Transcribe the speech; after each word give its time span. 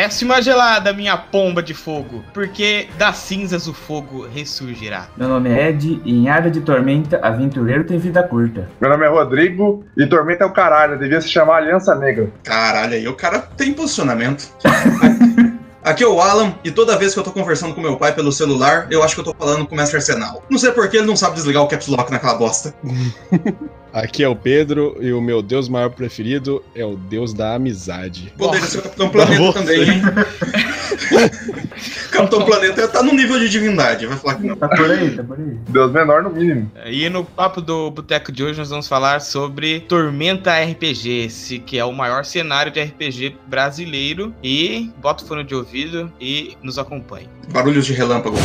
Décima 0.00 0.40
gelada, 0.40 0.94
minha 0.94 1.14
pomba 1.14 1.62
de 1.62 1.74
fogo, 1.74 2.24
porque 2.32 2.88
das 2.96 3.18
cinzas 3.18 3.66
o 3.66 3.74
fogo 3.74 4.26
ressurgirá. 4.26 5.08
Meu 5.14 5.28
nome 5.28 5.50
é 5.50 5.68
Ed 5.68 6.00
e 6.06 6.16
em 6.16 6.26
área 6.30 6.50
de 6.50 6.62
tormenta, 6.62 7.20
aventureiro 7.22 7.84
tem 7.84 7.98
vida 7.98 8.22
curta. 8.22 8.66
Meu 8.80 8.88
nome 8.88 9.04
é 9.04 9.10
Rodrigo 9.10 9.84
e 9.94 10.06
Tormenta 10.06 10.44
é 10.44 10.46
o 10.46 10.54
caralho, 10.54 10.98
devia 10.98 11.20
se 11.20 11.28
chamar 11.28 11.58
Aliança 11.58 11.94
Negra. 11.94 12.30
Caralho, 12.42 12.94
aí 12.94 13.06
o 13.06 13.14
cara 13.14 13.40
tem 13.40 13.74
posicionamento. 13.74 14.48
Aqui 15.84 16.02
é 16.02 16.08
o 16.08 16.18
Alan, 16.18 16.54
e 16.64 16.70
toda 16.70 16.96
vez 16.96 17.12
que 17.12 17.20
eu 17.20 17.24
tô 17.24 17.30
conversando 17.30 17.74
com 17.74 17.82
meu 17.82 17.98
pai 17.98 18.14
pelo 18.14 18.32
celular, 18.32 18.86
eu 18.90 19.02
acho 19.02 19.14
que 19.14 19.20
eu 19.20 19.24
tô 19.24 19.34
falando 19.34 19.66
com 19.66 19.74
o 19.74 19.76
Mestre 19.76 19.98
Arsenal. 19.98 20.42
Não 20.48 20.58
sei 20.58 20.72
porque 20.72 20.96
ele 20.96 21.06
não 21.06 21.16
sabe 21.16 21.34
desligar 21.34 21.62
o 21.62 21.68
caps 21.68 21.88
lock 21.88 22.10
naquela 22.10 22.36
bosta. 22.36 22.74
Aqui 23.92 24.22
é 24.22 24.28
o 24.28 24.36
Pedro 24.36 24.96
e 25.00 25.12
o 25.12 25.20
meu 25.20 25.42
deus 25.42 25.68
maior 25.68 25.90
preferido 25.90 26.62
é 26.74 26.84
o 26.84 26.96
deus 26.96 27.34
da 27.34 27.54
amizade. 27.54 28.32
Poderia 28.38 28.66
ser 28.66 28.78
o 28.78 28.82
Capitão 28.82 29.08
Planeta 29.08 29.40
Nossa. 29.40 29.58
também, 29.58 29.82
hein? 29.82 30.02
Capitão 32.10 32.44
Planeta 32.44 32.88
tá 32.88 33.02
no 33.02 33.12
nível 33.12 33.38
de 33.38 33.48
divindade, 33.48 34.06
vai 34.06 34.16
falar 34.16 34.34
que 34.36 34.46
não. 34.46 34.56
Tá 34.56 34.68
por 34.68 34.90
aí, 34.90 35.10
tá 35.10 35.24
por 35.24 35.38
aí. 35.38 35.58
Deus 35.68 35.92
menor 35.92 36.22
no 36.22 36.30
mínimo. 36.30 36.70
E 36.86 37.08
no 37.08 37.24
papo 37.24 37.60
do 37.60 37.90
Boteco 37.90 38.30
de 38.30 38.44
hoje 38.44 38.58
nós 38.58 38.70
vamos 38.70 38.86
falar 38.86 39.20
sobre 39.20 39.80
Tormenta 39.80 40.52
RPG, 40.52 41.26
esse 41.26 41.58
que 41.58 41.78
é 41.78 41.84
o 41.84 41.92
maior 41.92 42.24
cenário 42.24 42.70
de 42.70 42.82
RPG 42.82 43.36
brasileiro. 43.46 44.34
E 44.42 44.90
bota 44.98 45.24
o 45.24 45.26
fone 45.26 45.44
de 45.44 45.54
ouvido 45.54 46.12
e 46.20 46.56
nos 46.62 46.78
acompanhe. 46.78 47.28
Barulhos 47.52 47.86
de 47.86 47.94
relâmpago. 47.94 48.36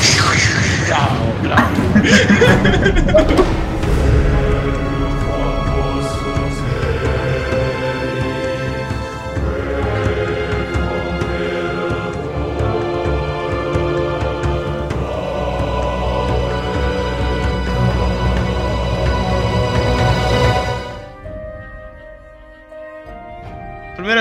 Primeira 1.94 3.66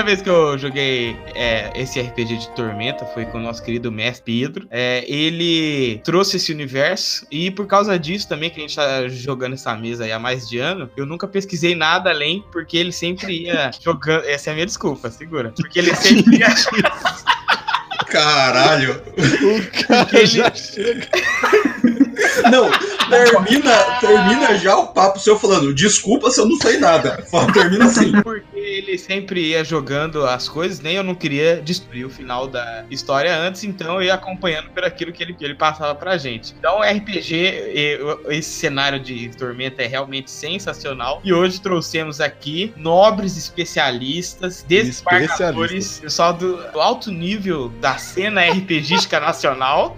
vez 0.05 0.21
que 0.21 0.29
eu 0.29 0.57
joguei 0.57 1.17
é, 1.33 1.71
esse 1.75 1.99
RPG 1.99 2.37
de 2.37 2.49
Tormenta 2.51 3.05
foi 3.07 3.25
com 3.25 3.39
o 3.39 3.41
nosso 3.41 3.61
querido 3.63 3.91
mestre 3.91 4.23
Pedro. 4.25 4.67
É, 4.69 5.03
ele 5.07 5.99
trouxe 6.03 6.37
esse 6.37 6.51
universo 6.53 7.25
e 7.31 7.51
por 7.51 7.67
causa 7.67 7.97
disso 7.97 8.27
também, 8.27 8.49
que 8.49 8.59
a 8.59 8.61
gente 8.61 8.75
tá 8.75 9.07
jogando 9.07 9.53
essa 9.53 9.75
mesa 9.75 10.03
aí 10.03 10.11
há 10.11 10.19
mais 10.19 10.47
de 10.47 10.59
ano, 10.59 10.89
eu 10.95 11.05
nunca 11.05 11.27
pesquisei 11.27 11.75
nada 11.75 12.09
além, 12.09 12.43
porque 12.51 12.77
ele 12.77 12.91
sempre 12.91 13.43
ia 13.43 13.71
jogando. 13.81 14.25
Essa 14.25 14.49
é 14.49 14.51
a 14.51 14.53
minha 14.53 14.65
desculpa, 14.65 15.09
segura. 15.09 15.51
Porque 15.55 15.79
ele 15.79 15.93
sempre 15.95 16.37
ia. 16.37 16.47
Caralho. 18.07 19.01
O 19.17 19.87
cara 19.87 20.25
já 20.25 20.53
chega. 20.53 21.07
Não, 22.49 22.69
termina, 23.09 23.99
termina 23.99 24.57
já 24.57 24.77
o 24.77 24.87
papo 24.87 25.19
seu 25.19 25.37
falando, 25.37 25.73
desculpa 25.73 26.29
se 26.29 26.39
eu 26.39 26.47
não 26.47 26.57
sei 26.57 26.77
nada. 26.77 27.23
Fala, 27.29 27.51
Termina 27.51 27.85
assim. 27.85 28.11
Porque 28.21 28.54
ele 28.77 28.97
sempre 28.97 29.49
ia 29.49 29.63
jogando 29.63 30.25
as 30.25 30.47
coisas, 30.47 30.79
nem 30.79 30.95
eu 30.95 31.03
não 31.03 31.15
queria 31.15 31.61
destruir 31.61 32.05
o 32.05 32.09
final 32.09 32.47
da 32.47 32.85
história 32.89 33.35
antes, 33.35 33.63
então 33.63 33.95
eu 33.95 34.03
ia 34.03 34.13
acompanhando 34.13 34.69
por 34.69 34.83
aquilo 34.83 35.11
que 35.11 35.23
ele, 35.23 35.33
que 35.33 35.43
ele 35.43 35.55
passava 35.55 35.95
pra 35.95 36.17
gente. 36.17 36.53
Então, 36.57 36.81
RPG, 36.81 37.99
esse 38.29 38.49
cenário 38.49 38.99
de 38.99 39.29
Tormenta 39.37 39.81
é 39.83 39.87
realmente 39.87 40.29
sensacional. 40.29 41.21
E 41.23 41.33
hoje 41.33 41.59
trouxemos 41.59 42.19
aqui 42.19 42.73
nobres 42.75 43.37
especialistas, 43.37 44.63
desembargadores, 44.67 45.99
pessoal 45.99 46.33
do, 46.33 46.57
do 46.71 46.79
alto 46.79 47.11
nível 47.11 47.69
da 47.81 47.97
cena 47.97 48.41
RPGística 48.41 49.19
nacional. 49.19 49.97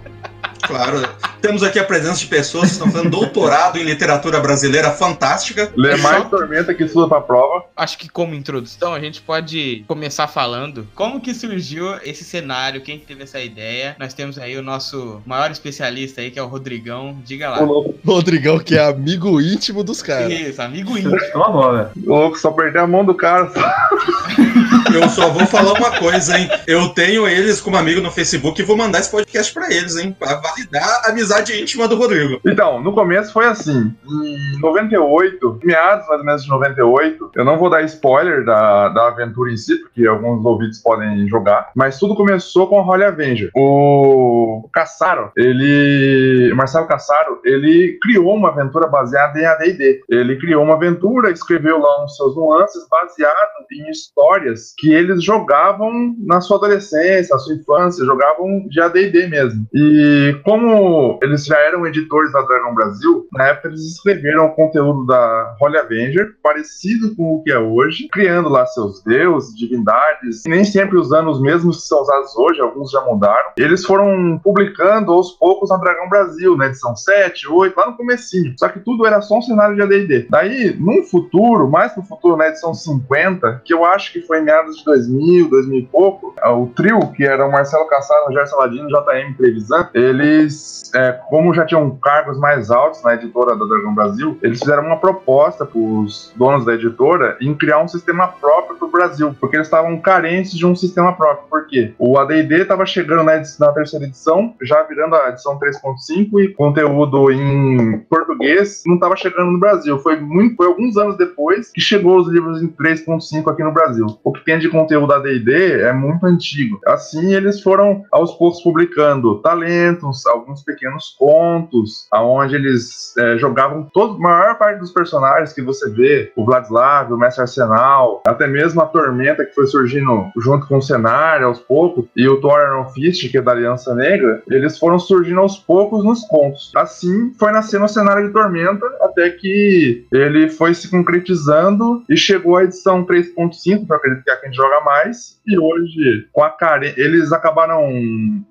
Claro. 0.62 1.08
Temos 1.40 1.62
aqui 1.62 1.78
a 1.78 1.84
presença 1.84 2.18
de 2.20 2.26
pessoas 2.26 2.66
que 2.66 2.72
estão 2.72 2.90
fazendo 2.90 3.10
doutorado 3.10 3.78
em 3.78 3.84
literatura 3.84 4.40
brasileira 4.40 4.90
fantástica. 4.90 5.70
Lê 5.76 5.96
mais 5.96 6.22
Só- 6.24 6.28
Tormenta 6.28 6.74
que 6.74 6.84
estuda 6.84 7.08
pra 7.08 7.20
prova. 7.20 7.64
Acho 7.76 7.96
que 7.98 8.08
como 8.08 8.34
introdução 8.34 8.92
a 8.92 9.00
gente 9.00 9.20
pode 9.20 9.84
começar 9.86 10.26
falando 10.28 10.86
como 10.94 11.20
que 11.20 11.32
surgiu 11.34 11.94
esse 12.04 12.24
cenário, 12.24 12.80
quem 12.80 12.98
que 12.98 13.06
teve 13.06 13.22
essa 13.22 13.40
ideia. 13.40 13.94
Nós 13.98 14.12
temos 14.14 14.38
aí 14.38 14.56
o 14.56 14.62
nosso 14.62 15.22
maior 15.24 15.50
especialista 15.50 16.20
aí, 16.20 16.30
que 16.30 16.38
é 16.38 16.42
o 16.42 16.46
Rodrigão. 16.48 17.16
Diga 17.24 17.50
lá. 17.50 17.62
O 17.62 17.94
Rodrigão, 18.04 18.58
que 18.58 18.76
é 18.76 18.84
amigo 18.84 19.40
íntimo 19.40 19.84
dos 19.84 20.02
caras. 20.02 20.32
Isso, 20.32 20.60
amigo 20.60 20.96
íntimo. 20.98 21.16
Toma 21.32 21.50
bola. 21.50 21.92
louco, 22.04 22.38
só 22.38 22.50
perder 22.50 22.80
a 22.80 22.86
mão 22.86 23.04
do 23.04 23.14
cara. 23.14 23.50
Eu 24.92 25.08
só 25.10 25.28
vou 25.28 25.46
falar 25.46 25.74
uma 25.74 25.98
coisa, 25.98 26.38
hein? 26.38 26.48
Eu 26.66 26.88
tenho 26.90 27.28
eles 27.28 27.60
como 27.60 27.76
amigo 27.76 28.00
no 28.00 28.10
Facebook 28.10 28.60
e 28.60 28.64
vou 28.64 28.76
mandar 28.76 29.00
esse 29.00 29.10
podcast 29.10 29.52
pra 29.52 29.70
eles, 29.72 29.96
hein? 29.96 30.16
Pra 30.18 30.36
validar 30.36 31.02
a 31.04 31.10
amizade 31.10 31.27
íntima 31.60 31.88
do 31.88 31.96
Rodrigo. 31.96 32.40
Então, 32.46 32.82
no 32.82 32.92
começo 32.92 33.32
foi 33.32 33.46
assim. 33.46 33.94
Em 34.06 34.60
98, 34.60 35.60
meados 35.64 36.06
mais 36.08 36.20
ou 36.20 36.26
menos 36.26 36.42
de 36.44 36.50
98, 36.50 37.30
eu 37.34 37.44
não 37.44 37.58
vou 37.58 37.70
dar 37.70 37.82
spoiler 37.82 38.44
da, 38.44 38.88
da 38.88 39.08
aventura 39.08 39.52
em 39.52 39.56
si, 39.56 39.76
porque 39.76 40.06
alguns 40.06 40.44
ouvintes 40.44 40.80
podem 40.82 41.28
jogar, 41.28 41.70
mas 41.74 41.98
tudo 41.98 42.14
começou 42.14 42.66
com 42.66 42.78
a 42.78 42.82
Holy 42.82 43.04
Avenger. 43.04 43.50
O 43.54 44.68
Cassaro, 44.72 45.30
ele. 45.36 46.52
Marcelo 46.54 46.86
Cassaro, 46.86 47.40
ele 47.44 47.98
criou 48.02 48.34
uma 48.34 48.48
aventura 48.48 48.86
baseada 48.86 49.38
em 49.38 49.44
ADD. 49.44 50.02
Ele 50.08 50.36
criou 50.36 50.64
uma 50.64 50.74
aventura, 50.74 51.30
escreveu 51.30 51.78
lá 51.78 52.04
uns 52.04 52.16
seus 52.16 52.36
nuances 52.36 52.86
baseado 52.88 53.48
em 53.72 53.90
histórias 53.90 54.74
que 54.78 54.92
eles 54.92 55.22
jogavam 55.22 56.14
na 56.18 56.40
sua 56.40 56.56
adolescência, 56.56 57.34
na 57.34 57.38
sua 57.38 57.54
infância, 57.54 58.04
jogavam 58.04 58.66
de 58.68 58.80
ADD 58.80 59.28
mesmo. 59.28 59.66
E 59.74 60.36
como 60.44 61.17
eles 61.22 61.44
já 61.44 61.58
eram 61.58 61.86
editores 61.86 62.32
da 62.32 62.42
Dragon 62.42 62.74
Brasil, 62.74 63.26
na 63.32 63.48
época 63.48 63.68
eles 63.68 63.82
escreveram 63.82 64.46
o 64.46 64.54
conteúdo 64.54 65.06
da 65.06 65.56
Holy 65.60 65.78
Avenger, 65.78 66.34
parecido 66.42 67.14
com 67.14 67.34
o 67.34 67.42
que 67.42 67.52
é 67.52 67.58
hoje, 67.58 68.08
criando 68.12 68.48
lá 68.48 68.66
seus 68.66 69.02
deuses, 69.02 69.56
divindades, 69.56 70.44
e 70.46 70.48
nem 70.48 70.64
sempre 70.64 70.98
usando 70.98 71.30
os 71.30 71.40
mesmos 71.40 71.78
que 71.78 71.88
são 71.88 72.00
usados 72.00 72.36
hoje, 72.36 72.60
alguns 72.60 72.90
já 72.90 73.00
mudaram. 73.02 73.52
Eles 73.56 73.84
foram 73.84 74.40
publicando 74.42 75.12
aos 75.12 75.32
poucos 75.32 75.70
na 75.70 75.76
Dragon 75.76 76.08
Brasil, 76.08 76.56
na 76.56 76.66
edição 76.66 76.94
7, 76.94 77.48
8, 77.48 77.76
lá 77.76 77.90
no 77.90 77.96
comecinho. 77.96 78.54
Só 78.58 78.68
que 78.68 78.80
tudo 78.80 79.06
era 79.06 79.20
só 79.20 79.38
um 79.38 79.42
cenário 79.42 79.76
de 79.76 79.82
AD&D. 79.82 80.26
Daí, 80.30 80.76
num 80.78 81.02
futuro, 81.04 81.68
mais 81.68 81.92
pro 81.92 82.02
futuro, 82.02 82.36
na 82.36 82.48
edição 82.48 82.74
50, 82.74 83.62
que 83.64 83.74
eu 83.74 83.84
acho 83.84 84.12
que 84.12 84.22
foi 84.22 84.40
em 84.40 84.44
meados 84.44 84.78
de 84.78 84.84
2000, 84.84 85.48
2000 85.48 85.78
e 85.78 85.86
pouco, 85.86 86.34
o 86.44 86.66
trio, 86.68 87.12
que 87.12 87.24
era 87.24 87.46
o 87.46 87.50
Marcelo 87.50 87.86
Cassaro, 87.86 88.24
o 88.24 88.26
Rogério 88.26 88.48
Saladino, 88.48 88.88
JM 88.88 89.36
Trevisan, 89.36 89.88
eles, 89.94 90.90
é, 90.94 91.07
como 91.12 91.54
já 91.54 91.64
tinham 91.64 91.90
cargos 91.96 92.38
mais 92.38 92.70
altos 92.70 93.02
na 93.02 93.14
editora 93.14 93.56
da 93.56 93.64
Dragon 93.64 93.94
Brasil, 93.94 94.38
eles 94.42 94.58
fizeram 94.58 94.84
uma 94.84 94.96
proposta 94.96 95.64
para 95.64 95.78
os 95.78 96.32
donos 96.36 96.64
da 96.64 96.74
editora 96.74 97.36
em 97.40 97.54
criar 97.54 97.80
um 97.80 97.88
sistema 97.88 98.28
próprio 98.28 98.76
para 98.76 98.88
o 98.88 98.90
Brasil, 98.90 99.34
porque 99.38 99.56
eles 99.56 99.66
estavam 99.66 99.98
carentes 99.98 100.52
de 100.52 100.66
um 100.66 100.74
sistema 100.74 101.12
próprio. 101.12 101.48
Por 101.48 101.66
quê? 101.66 101.94
O 101.98 102.18
AD&D 102.18 102.62
estava 102.62 102.86
chegando 102.86 103.24
na, 103.24 103.42
na 103.60 103.72
terceira 103.72 104.06
edição, 104.06 104.54
já 104.62 104.82
virando 104.82 105.14
a 105.16 105.30
edição 105.30 105.58
3.5 105.58 106.40
e 106.42 106.48
conteúdo 106.54 107.30
em 107.30 107.98
português 108.08 108.82
não 108.86 108.94
estava 108.94 109.16
chegando 109.16 109.50
no 109.50 109.58
Brasil. 109.58 109.98
Foi 109.98 110.18
muito, 110.18 110.56
foi 110.56 110.66
alguns 110.66 110.96
anos 110.96 111.16
depois 111.16 111.70
que 111.70 111.80
chegou 111.80 112.18
os 112.18 112.28
livros 112.28 112.62
em 112.62 112.68
3.5 112.68 113.50
aqui 113.50 113.62
no 113.62 113.72
Brasil. 113.72 114.06
O 114.22 114.32
que 114.32 114.44
tem 114.44 114.58
de 114.58 114.68
conteúdo 114.68 115.12
AD&D 115.12 115.82
é 115.82 115.92
muito 115.92 116.24
antigo. 116.26 116.80
Assim, 116.86 117.34
eles 117.34 117.62
foram 117.62 118.04
aos 118.10 118.34
poucos 118.34 118.62
publicando 118.62 119.40
talentos, 119.40 120.26
alguns 120.26 120.62
pequenos 120.62 120.97
contos, 121.10 122.06
aonde 122.10 122.54
eles 122.54 123.16
é, 123.16 123.38
jogavam 123.38 123.88
todo, 123.92 124.16
a 124.16 124.18
maior 124.18 124.58
parte 124.58 124.78
dos 124.78 124.92
personagens 124.92 125.52
que 125.52 125.62
você 125.62 125.90
vê, 125.90 126.32
o 126.36 126.44
Vladislav, 126.44 127.12
o 127.12 127.18
Mestre 127.18 127.42
Arsenal, 127.42 128.22
até 128.26 128.46
mesmo 128.46 128.80
a 128.80 128.86
Tormenta 128.86 129.44
que 129.44 129.54
foi 129.54 129.66
surgindo 129.66 130.30
junto 130.36 130.66
com 130.66 130.78
o 130.78 130.82
cenário 130.82 131.46
aos 131.46 131.58
poucos, 131.58 132.06
e 132.16 132.28
o 132.28 132.40
Thor 132.40 132.60
Iron 132.60 132.88
Fist, 132.90 133.30
que 133.30 133.38
é 133.38 133.42
da 133.42 133.52
Aliança 133.52 133.94
Negra, 133.94 134.42
eles 134.48 134.78
foram 134.78 134.98
surgindo 134.98 135.40
aos 135.40 135.58
poucos 135.58 136.04
nos 136.04 136.26
contos. 136.26 136.72
Assim 136.74 137.32
foi 137.38 137.52
nascendo 137.52 137.84
o 137.84 137.88
cenário 137.88 138.26
de 138.26 138.32
Tormenta, 138.32 138.86
até 139.00 139.30
que 139.30 140.06
ele 140.12 140.48
foi 140.48 140.74
se 140.74 140.90
concretizando 140.90 142.02
e 142.08 142.16
chegou 142.16 142.56
à 142.56 142.64
edição 142.64 143.04
3.5, 143.04 143.86
que 143.86 143.92
eu 143.92 143.96
acredito 143.96 144.24
que 144.24 144.30
é 144.30 144.34
a 144.34 144.36
que 144.36 144.46
a 144.46 144.48
gente 144.48 144.56
joga 144.56 144.80
mais, 144.80 145.38
e 145.46 145.58
hoje, 145.58 146.28
com 146.32 146.42
a 146.42 146.50
care... 146.50 146.94
eles 146.96 147.32
acabaram 147.32 147.88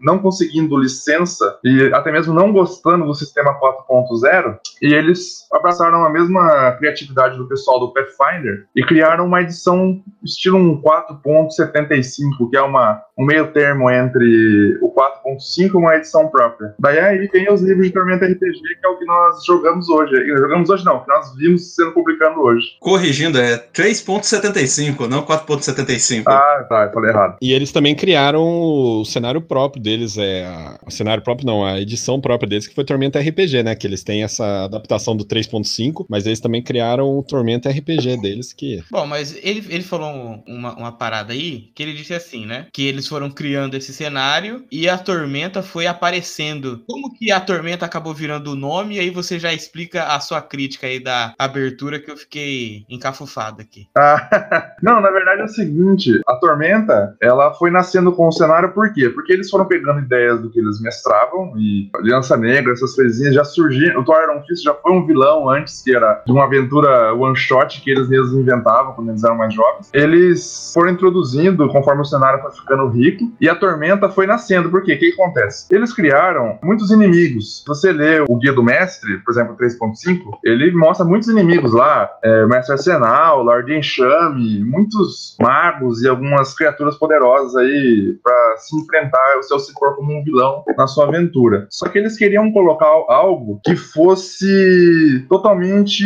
não 0.01 0.19
conseguindo 0.19 0.77
licença 0.77 1.57
e 1.63 1.91
até 1.93 2.11
mesmo 2.11 2.33
não 2.37 2.53
gostando 2.53 3.05
do 3.05 3.13
sistema 3.15 3.57
4.0, 3.59 4.57
e 4.81 4.93
eles 4.93 5.47
abraçaram 5.51 6.05
a 6.05 6.09
mesma 6.09 6.71
criatividade 6.73 7.37
do 7.37 7.47
pessoal 7.47 7.79
do 7.79 7.91
Pathfinder 7.93 8.65
e 8.75 8.83
criaram 8.83 9.25
uma 9.25 9.41
edição 9.41 9.99
estilo 10.23 10.57
um 10.57 10.81
4.75, 10.81 12.49
que 12.49 12.57
é 12.57 12.61
uma, 12.61 13.01
um 13.17 13.25
meio 13.25 13.47
termo 13.51 13.89
entre 13.89 14.77
o 14.81 14.93
4.5 14.93 15.73
e 15.73 15.77
uma 15.77 15.95
edição 15.95 16.27
própria. 16.27 16.73
Daí 16.79 16.99
aí 16.99 17.27
vem 17.27 17.51
os 17.51 17.61
livros 17.61 17.87
de 17.87 17.93
Tormenta 17.93 18.25
RPG, 18.25 18.37
que 18.79 18.85
é 18.85 18.89
o 18.89 18.97
que 18.97 19.05
nós 19.05 19.43
jogamos 19.45 19.89
hoje. 19.89 20.13
E 20.15 20.37
Jogamos 20.37 20.69
hoje 20.69 20.85
não, 20.85 20.99
que 20.99 21.07
nós 21.07 21.35
vimos 21.35 21.73
sendo 21.75 21.91
publicando 21.91 22.39
hoje. 22.41 22.65
Corrigindo, 22.79 23.39
é 23.39 23.57
3.75, 23.57 25.07
não 25.07 25.23
4.75. 25.23 26.23
Ah, 26.27 26.65
tá, 26.69 26.85
eu 26.85 26.91
falei 26.93 27.09
errado. 27.11 27.37
E 27.41 27.53
eles 27.53 27.71
também 27.71 27.95
criaram 27.95 28.41
o 28.43 29.03
cenário 29.05 29.41
próprio 29.41 29.81
deles, 29.81 30.17
é 30.17 30.45
a- 30.45 30.77
o 30.85 30.91
cenário 30.91 31.23
próprio 31.23 31.45
não, 31.47 31.65
a 31.65 31.79
edição 31.79 32.19
própria 32.27 32.49
deles, 32.49 32.67
que 32.67 32.75
foi 32.75 32.83
Tormenta 32.85 33.19
RPG, 33.19 33.63
né? 33.63 33.75
Que 33.75 33.87
eles 33.87 34.03
têm 34.03 34.23
essa 34.23 34.65
adaptação 34.65 35.15
do 35.15 35.23
3.5, 35.25 36.05
mas 36.09 36.25
eles 36.25 36.39
também 36.39 36.61
criaram 36.61 37.17
o 37.17 37.23
Tormenta 37.23 37.69
RPG 37.69 38.17
deles, 38.21 38.51
que 38.53 38.83
Bom, 38.91 39.05
mas 39.07 39.35
ele, 39.43 39.63
ele 39.69 39.83
falou 39.83 40.09
um- 40.09 40.43
uma, 40.47 40.75
uma 40.75 40.91
parada 40.91 41.33
aí, 41.33 41.69
que 41.73 41.81
ele 41.83 41.93
disse 41.93 42.13
assim, 42.13 42.45
né? 42.45 42.67
Que 42.73 42.85
eles 42.87 43.07
foram 43.07 43.29
criando 43.29 43.75
esse 43.75 43.93
cenário 43.93 44.63
e 44.71 44.89
a 44.89 44.97
Tormenta 44.97 45.61
foi 45.63 45.87
aparecendo. 45.87 46.83
Como 46.87 47.13
que 47.13 47.31
a 47.31 47.39
Tormenta 47.39 47.85
acabou 47.85 48.13
virando 48.13 48.51
o 48.51 48.55
nome? 48.55 48.95
E 48.95 48.99
aí 48.99 49.09
você 49.09 49.39
já 49.39 49.53
explica 49.53 50.03
a 50.05 50.19
sua 50.19 50.41
crítica 50.41 50.87
aí 50.87 50.99
da 50.99 51.33
abertura 51.37 51.99
que 51.99 52.11
eu 52.11 52.17
fiquei 52.17 52.85
encafufado 52.89 53.61
aqui. 53.61 53.87
Ah, 53.97 54.73
não, 54.81 55.01
na 55.01 55.09
verdade 55.11 55.41
é 55.41 55.45
o 55.45 55.47
seguinte, 55.49 56.21
a 56.27 56.35
Tormenta, 56.35 57.15
ela 57.21 57.53
foi 57.53 57.69
nascendo 57.69 58.11
com 58.13 58.27
o 58.27 58.31
cenário 58.31 58.73
por 58.73 58.93
quê? 58.93 59.09
Porque 59.09 59.33
eles 59.33 59.49
foram 59.49 59.65
pegando 59.67 59.99
ideias 59.99 60.41
do 60.41 60.49
que 60.49 60.59
eles 60.59 60.79
mestravam 60.81 61.53
e 61.57 61.89
Negra, 62.37 62.73
essas 62.73 62.95
coisinhas 62.95 63.33
já 63.33 63.43
surgiram. 63.43 64.01
O 64.01 64.05
Thor 64.05 64.17
Iron 64.23 64.43
Fist 64.43 64.63
já 64.63 64.73
foi 64.73 64.91
um 64.91 65.05
vilão 65.05 65.49
antes, 65.49 65.81
que 65.81 65.95
era 65.95 66.21
de 66.25 66.31
uma 66.31 66.45
aventura 66.45 67.13
one 67.13 67.35
shot 67.35 67.81
que 67.81 67.89
eles 67.89 68.07
mesmos 68.07 68.33
inventavam 68.33 68.93
quando 68.93 69.09
eles 69.09 69.23
eram 69.23 69.37
mais 69.37 69.53
jovens. 69.53 69.89
Eles 69.93 70.71
foram 70.73 70.91
introduzindo 70.91 71.67
conforme 71.69 72.01
o 72.01 72.05
cenário 72.05 72.41
foi 72.41 72.51
ficando 72.51 72.87
rico 72.89 73.31
e 73.39 73.49
a 73.49 73.55
Tormenta 73.55 74.09
foi 74.09 74.27
nascendo. 74.27 74.69
Por 74.69 74.83
quê? 74.83 74.93
O 74.93 74.99
que 74.99 75.13
acontece? 75.13 75.67
Eles 75.73 75.93
criaram 75.93 76.57
muitos 76.63 76.91
inimigos. 76.91 77.59
Se 77.59 77.67
você 77.67 77.91
lê 77.91 78.19
o 78.21 78.35
Guia 78.37 78.53
do 78.53 78.63
Mestre, 78.63 79.17
por 79.19 79.31
exemplo, 79.31 79.55
3.5, 79.55 80.39
ele 80.43 80.71
mostra 80.71 81.05
muitos 81.05 81.27
inimigos 81.27 81.73
lá. 81.73 82.09
É, 82.23 82.45
Mestre 82.45 82.73
Arsenal, 82.73 83.43
Lord 83.43 83.73
Enxame, 83.73 84.63
muitos 84.63 85.35
magos 85.39 86.01
e 86.01 86.07
algumas 86.07 86.53
criaturas 86.53 86.95
poderosas 86.97 87.55
aí 87.55 88.17
pra 88.23 88.55
se 88.57 88.77
enfrentar 88.77 89.37
o 89.37 89.43
seu 89.43 89.59
se 89.59 89.73
pôr 89.73 89.95
como 89.95 90.17
um 90.17 90.23
vilão 90.23 90.63
na 90.77 90.87
sua 90.87 91.05
aventura. 91.07 91.67
Só 91.69 91.87
que 91.87 91.97
eles 91.97 92.06
queriam 92.15 92.51
colocar 92.51 92.87
algo 93.09 93.59
que 93.63 93.75
fosse 93.75 95.25
totalmente 95.27 96.05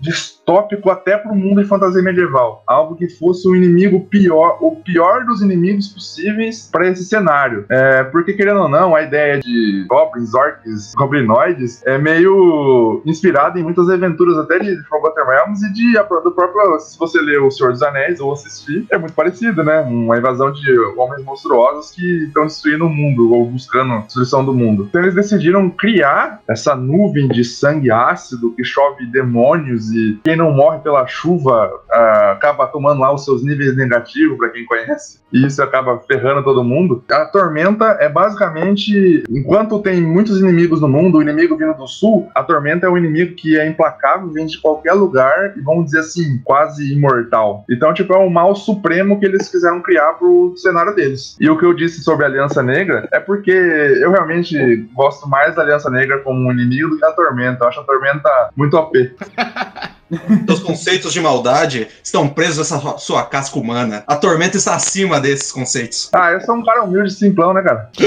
distópico 0.00 0.90
até 0.90 1.16
pro 1.16 1.34
mundo 1.34 1.62
de 1.62 1.68
fantasia 1.68 2.02
medieval. 2.02 2.62
Algo 2.66 2.94
que 2.94 3.08
fosse 3.08 3.48
o 3.48 3.56
inimigo 3.56 4.06
pior, 4.08 4.58
o 4.60 4.76
pior 4.76 5.24
dos 5.24 5.40
inimigos 5.40 5.88
possíveis 5.88 6.68
para 6.70 6.88
esse 6.88 7.04
cenário. 7.04 7.64
É, 7.70 8.04
porque, 8.04 8.34
querendo 8.34 8.60
ou 8.60 8.68
não, 8.68 8.94
a 8.94 9.02
ideia 9.02 9.40
de 9.40 9.84
goblins, 9.88 10.34
orcs, 10.34 10.94
goblinoides 10.96 11.82
é 11.86 11.98
meio 11.98 13.02
inspirada 13.06 13.58
em 13.58 13.62
muitas 13.62 13.88
aventuras 13.88 14.36
até 14.38 14.58
de 14.58 14.82
Forgotten 14.88 15.24
Realms 15.24 15.64
e 15.64 15.72
de, 15.72 15.92
do 15.92 16.32
próprio. 16.32 16.78
Se 16.80 16.98
você 16.98 17.20
lê 17.20 17.38
O 17.38 17.50
Senhor 17.50 17.72
dos 17.72 17.82
Anéis 17.82 18.20
ou 18.20 18.32
assistir, 18.32 18.86
é 18.90 18.98
muito 18.98 19.14
parecido, 19.14 19.62
né? 19.64 19.80
Uma 19.80 20.18
invasão 20.18 20.52
de 20.52 20.78
homens 20.96 21.24
monstruosos 21.24 21.90
que 21.92 22.24
estão 22.24 22.46
destruindo 22.46 22.86
o 22.86 22.90
mundo 22.90 23.32
ou 23.32 23.46
buscando 23.46 23.92
a 23.92 23.98
destruição 23.98 24.44
do 24.44 24.52
mundo. 24.52 24.86
Então 24.88 25.02
eles 25.02 25.14
decidiram 25.22 25.70
criar 25.70 26.40
essa 26.48 26.74
nuvem 26.74 27.28
de 27.28 27.44
sangue 27.44 27.90
ácido 27.90 28.52
que 28.54 28.64
chove 28.64 29.06
demônios 29.06 29.90
e 29.92 30.18
quem 30.24 30.36
não 30.36 30.52
morre 30.52 30.78
pela 30.80 31.06
chuva 31.06 31.70
ah, 31.90 32.32
acaba 32.32 32.66
tomando 32.66 33.00
lá 33.00 33.12
os 33.14 33.24
seus 33.24 33.44
níveis 33.44 33.76
negativos, 33.76 34.36
para 34.36 34.50
quem 34.50 34.64
conhece, 34.64 35.20
e 35.32 35.46
isso 35.46 35.62
acaba 35.62 35.98
ferrando 36.00 36.42
todo 36.42 36.64
mundo. 36.64 37.02
A 37.10 37.24
tormenta 37.26 37.96
é 38.00 38.08
basicamente, 38.08 39.22
enquanto 39.30 39.80
tem 39.80 40.00
muitos 40.00 40.40
inimigos 40.40 40.80
no 40.80 40.88
mundo, 40.88 41.18
o 41.18 41.22
inimigo 41.22 41.56
vindo 41.56 41.74
do 41.74 41.86
sul, 41.86 42.28
a 42.34 42.42
tormenta 42.42 42.86
é 42.86 42.90
um 42.90 42.98
inimigo 42.98 43.34
que 43.34 43.58
é 43.58 43.66
implacável, 43.66 44.28
vem 44.28 44.46
de 44.46 44.60
qualquer 44.60 44.92
lugar 44.92 45.54
e 45.56 45.60
vamos 45.60 45.86
dizer 45.86 46.00
assim, 46.00 46.40
quase 46.44 46.92
imortal. 46.92 47.64
Então, 47.70 47.94
tipo, 47.94 48.12
é 48.12 48.18
o 48.18 48.30
mal 48.30 48.54
supremo 48.54 49.18
que 49.18 49.26
eles 49.26 49.48
quiseram 49.48 49.80
criar 49.80 50.14
pro 50.14 50.54
cenário 50.56 50.94
deles. 50.94 51.36
E 51.40 51.48
o 51.48 51.58
que 51.58 51.64
eu 51.64 51.74
disse 51.74 52.02
sobre 52.02 52.24
a 52.24 52.28
Aliança 52.28 52.62
Negra 52.62 53.08
é 53.12 53.20
porque 53.20 53.50
eu 53.50 54.10
realmente 54.10 54.76
gosto 54.94 55.11
mais 55.26 55.54
da 55.54 55.62
Aliança 55.62 55.90
Negra 55.90 56.20
como 56.20 56.48
um 56.48 56.52
inimigo 56.52 56.90
do 56.90 56.98
que 56.98 57.04
a 57.04 57.12
Tormenta. 57.12 57.64
Eu 57.64 57.68
acho 57.68 57.80
a 57.80 57.84
Tormenta 57.84 58.50
muito 58.56 58.76
OP. 58.76 59.14
Seus 60.46 60.60
conceitos 60.60 61.12
de 61.12 61.20
maldade 61.20 61.88
estão 62.02 62.28
presos 62.28 62.58
nessa 62.70 62.98
sua- 62.98 63.22
casca 63.24 63.58
humana. 63.58 64.04
A 64.06 64.16
tormenta 64.16 64.56
está 64.56 64.74
acima 64.74 65.20
desses 65.20 65.50
conceitos. 65.50 66.08
Ah, 66.12 66.32
eu 66.32 66.40
sou 66.42 66.54
um 66.56 66.64
cara 66.64 66.82
humilde 66.82 67.08
e 67.12 67.14
simplão, 67.14 67.54
né, 67.54 67.62
cara? 67.62 67.90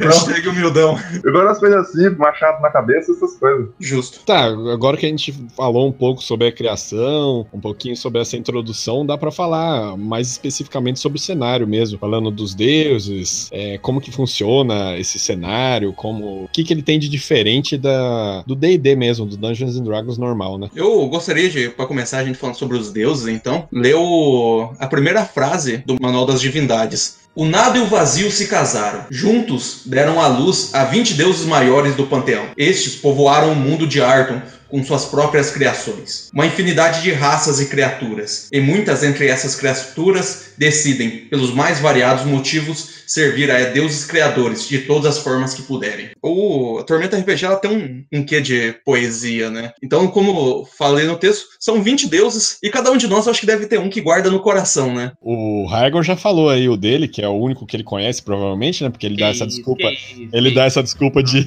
Hashtag 0.00 0.48
humildão. 0.48 0.98
Eu 1.22 1.32
gosto 1.32 1.46
das 1.46 1.58
coisas 1.58 1.92
simples, 1.92 2.18
machado 2.18 2.60
na 2.60 2.70
cabeça, 2.70 3.12
essas 3.12 3.36
coisas. 3.38 3.68
Justo. 3.80 4.20
Tá, 4.26 4.44
agora 4.46 4.96
que 4.96 5.06
a 5.06 5.08
gente 5.08 5.32
falou 5.56 5.88
um 5.88 5.92
pouco 5.92 6.22
sobre 6.22 6.48
a 6.48 6.52
criação, 6.52 7.46
um 7.52 7.60
pouquinho 7.60 7.96
sobre 7.96 8.20
essa 8.20 8.36
introdução, 8.36 9.06
dá 9.06 9.16
pra 9.16 9.30
falar 9.30 9.96
mais 9.96 10.28
especificamente 10.30 10.98
sobre 11.00 11.18
o 11.18 11.20
cenário 11.20 11.66
mesmo, 11.66 11.98
falando 11.98 12.30
dos 12.30 12.54
deuses, 12.54 13.48
é, 13.52 13.78
como 13.78 14.00
que 14.00 14.10
funciona 14.10 14.96
esse 14.98 15.18
cenário, 15.18 15.92
como 15.92 16.44
o 16.44 16.48
que, 16.52 16.64
que 16.64 16.72
ele 16.72 16.82
tem 16.82 16.98
de 16.98 17.08
diferente 17.08 17.76
da 17.78 18.42
do 18.46 18.54
D&D 18.54 18.96
mesmo, 18.96 19.26
do 19.26 19.36
Dungeons 19.36 19.76
and 19.76 19.84
Dragons 19.84 19.93
normal, 20.02 20.58
né? 20.58 20.68
Eu 20.74 21.06
gostaria 21.08 21.48
de, 21.48 21.68
pra 21.70 21.86
começar 21.86 22.18
a 22.18 22.24
gente 22.24 22.38
falando 22.38 22.56
sobre 22.56 22.76
os 22.76 22.90
deuses, 22.90 23.26
então, 23.28 23.68
ler 23.72 23.94
o- 23.96 24.72
a 24.78 24.86
primeira 24.86 25.24
frase 25.24 25.78
do 25.86 25.96
Manual 26.00 26.26
das 26.26 26.40
Divindades. 26.40 27.22
O 27.34 27.44
nada 27.44 27.76
e 27.76 27.80
o 27.80 27.86
vazio 27.86 28.30
se 28.30 28.46
casaram. 28.46 29.06
Juntos 29.10 29.82
deram 29.86 30.20
à 30.20 30.28
luz 30.28 30.70
a 30.72 30.84
20 30.84 31.14
deuses 31.14 31.44
maiores 31.46 31.96
do 31.96 32.06
panteão. 32.06 32.44
Estes 32.56 32.94
povoaram 32.94 33.52
o 33.52 33.56
mundo 33.56 33.86
de 33.88 34.00
Arton 34.00 34.40
com 34.74 34.82
suas 34.82 35.04
próprias 35.04 35.52
criações. 35.52 36.30
Uma 36.34 36.46
infinidade 36.46 37.00
de 37.00 37.12
raças 37.12 37.60
e 37.60 37.66
criaturas. 37.66 38.48
E 38.50 38.58
muitas 38.58 39.04
entre 39.04 39.28
essas 39.28 39.54
criaturas 39.54 40.52
decidem, 40.58 41.28
pelos 41.30 41.54
mais 41.54 41.78
variados 41.78 42.24
motivos, 42.24 43.04
servir 43.06 43.50
a 43.50 43.70
deuses 43.70 44.04
criadores 44.04 44.68
de 44.68 44.78
todas 44.80 45.16
as 45.16 45.22
formas 45.22 45.54
que 45.54 45.62
puderem. 45.62 46.10
O 46.20 46.78
a 46.78 46.82
Tormenta 46.82 47.16
RPG 47.16 47.44
ela 47.44 47.56
tem 47.56 47.70
um, 47.70 48.18
um 48.18 48.24
quê 48.24 48.40
de 48.40 48.74
poesia, 48.84 49.50
né? 49.50 49.72
Então, 49.82 50.08
como 50.08 50.66
falei 50.76 51.06
no 51.06 51.16
texto, 51.16 51.46
são 51.60 51.82
20 51.82 52.08
deuses 52.08 52.58
e 52.62 52.70
cada 52.70 52.90
um 52.90 52.96
de 52.96 53.06
nós 53.06 53.28
acho 53.28 53.40
que 53.40 53.46
deve 53.46 53.66
ter 53.66 53.78
um 53.78 53.88
que 53.88 54.00
guarda 54.00 54.30
no 54.30 54.40
coração, 54.40 54.92
né? 54.92 55.12
O 55.20 55.66
Raigor 55.66 56.02
já 56.02 56.16
falou 56.16 56.48
aí 56.48 56.68
o 56.68 56.76
dele, 56.76 57.06
que 57.06 57.22
é 57.22 57.28
o 57.28 57.38
único 57.38 57.66
que 57.66 57.76
ele 57.76 57.84
conhece, 57.84 58.22
provavelmente, 58.22 58.82
né? 58.82 58.90
Porque 58.90 59.06
ele 59.06 59.16
dá 59.16 59.28
essa 59.28 59.46
desculpa. 59.46 59.84
Ele 60.32 60.50
dá 60.50 60.64
essa 60.64 60.82
desculpa 60.82 61.22
de. 61.22 61.44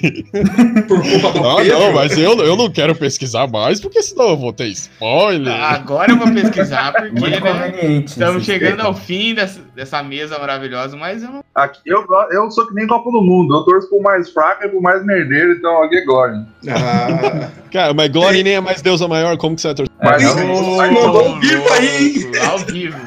Por 0.88 1.01
culpa 1.01 1.31
do 1.31 1.41
Não, 1.48 1.63
não, 1.63 1.93
mas 1.93 2.17
eu, 2.17 2.38
eu 2.39 2.55
não 2.55 2.69
quero 2.69 2.96
pesquisar 3.17 3.47
mais, 3.47 3.81
porque 3.81 4.01
senão 4.03 4.29
eu 4.29 4.38
vou 4.38 4.53
ter 4.53 4.67
spoiler. 4.67 5.53
Agora 5.53 6.12
eu 6.12 6.17
vou 6.17 6.31
pesquisar, 6.31 6.93
porque, 6.93 7.39
né? 7.39 8.03
Estamos 8.05 8.45
chegando 8.45 8.81
ao 8.81 8.93
fim 8.93 9.33
dessa, 9.33 9.59
dessa 9.75 10.03
mesa 10.03 10.38
maravilhosa, 10.38 10.95
mas 10.95 11.24
eu 11.24 11.31
não. 11.31 11.43
Aqui, 11.55 11.79
eu, 11.86 12.05
eu 12.31 12.51
sou 12.51 12.67
que 12.67 12.75
nem 12.75 12.86
Copa 12.86 13.09
do 13.12 13.21
Mundo. 13.21 13.55
Eu 13.55 13.63
torço 13.63 13.89
pro 13.89 14.01
mais 14.01 14.29
fraco 14.29 14.63
e 14.63 14.69
pro 14.69 14.81
mais 14.81 15.03
merdeiro, 15.03 15.53
então 15.53 15.83
aqui 15.83 15.97
é 15.97 16.05
glória. 16.05 16.45
Ah, 16.69 17.50
Cara, 17.71 17.93
mas 17.93 18.09
Glória 18.09 18.43
nem 18.43 18.53
é 18.53 18.62
mais 18.62 18.81
deusa 18.81 19.07
maior, 19.07 19.38
como 19.38 19.55
que 19.55 19.62
você 19.62 19.67
vai 19.69 19.75
torcer? 19.75 19.97
Mas 20.01 20.22
É, 20.24 20.44
não, 20.46 20.80
Ai, 20.80 20.92
mandou 20.92 21.22
ao 21.25 21.39
vivo 21.39 21.74
aí. 21.74 22.32
Ao 22.50 22.58
vivo. 22.60 22.98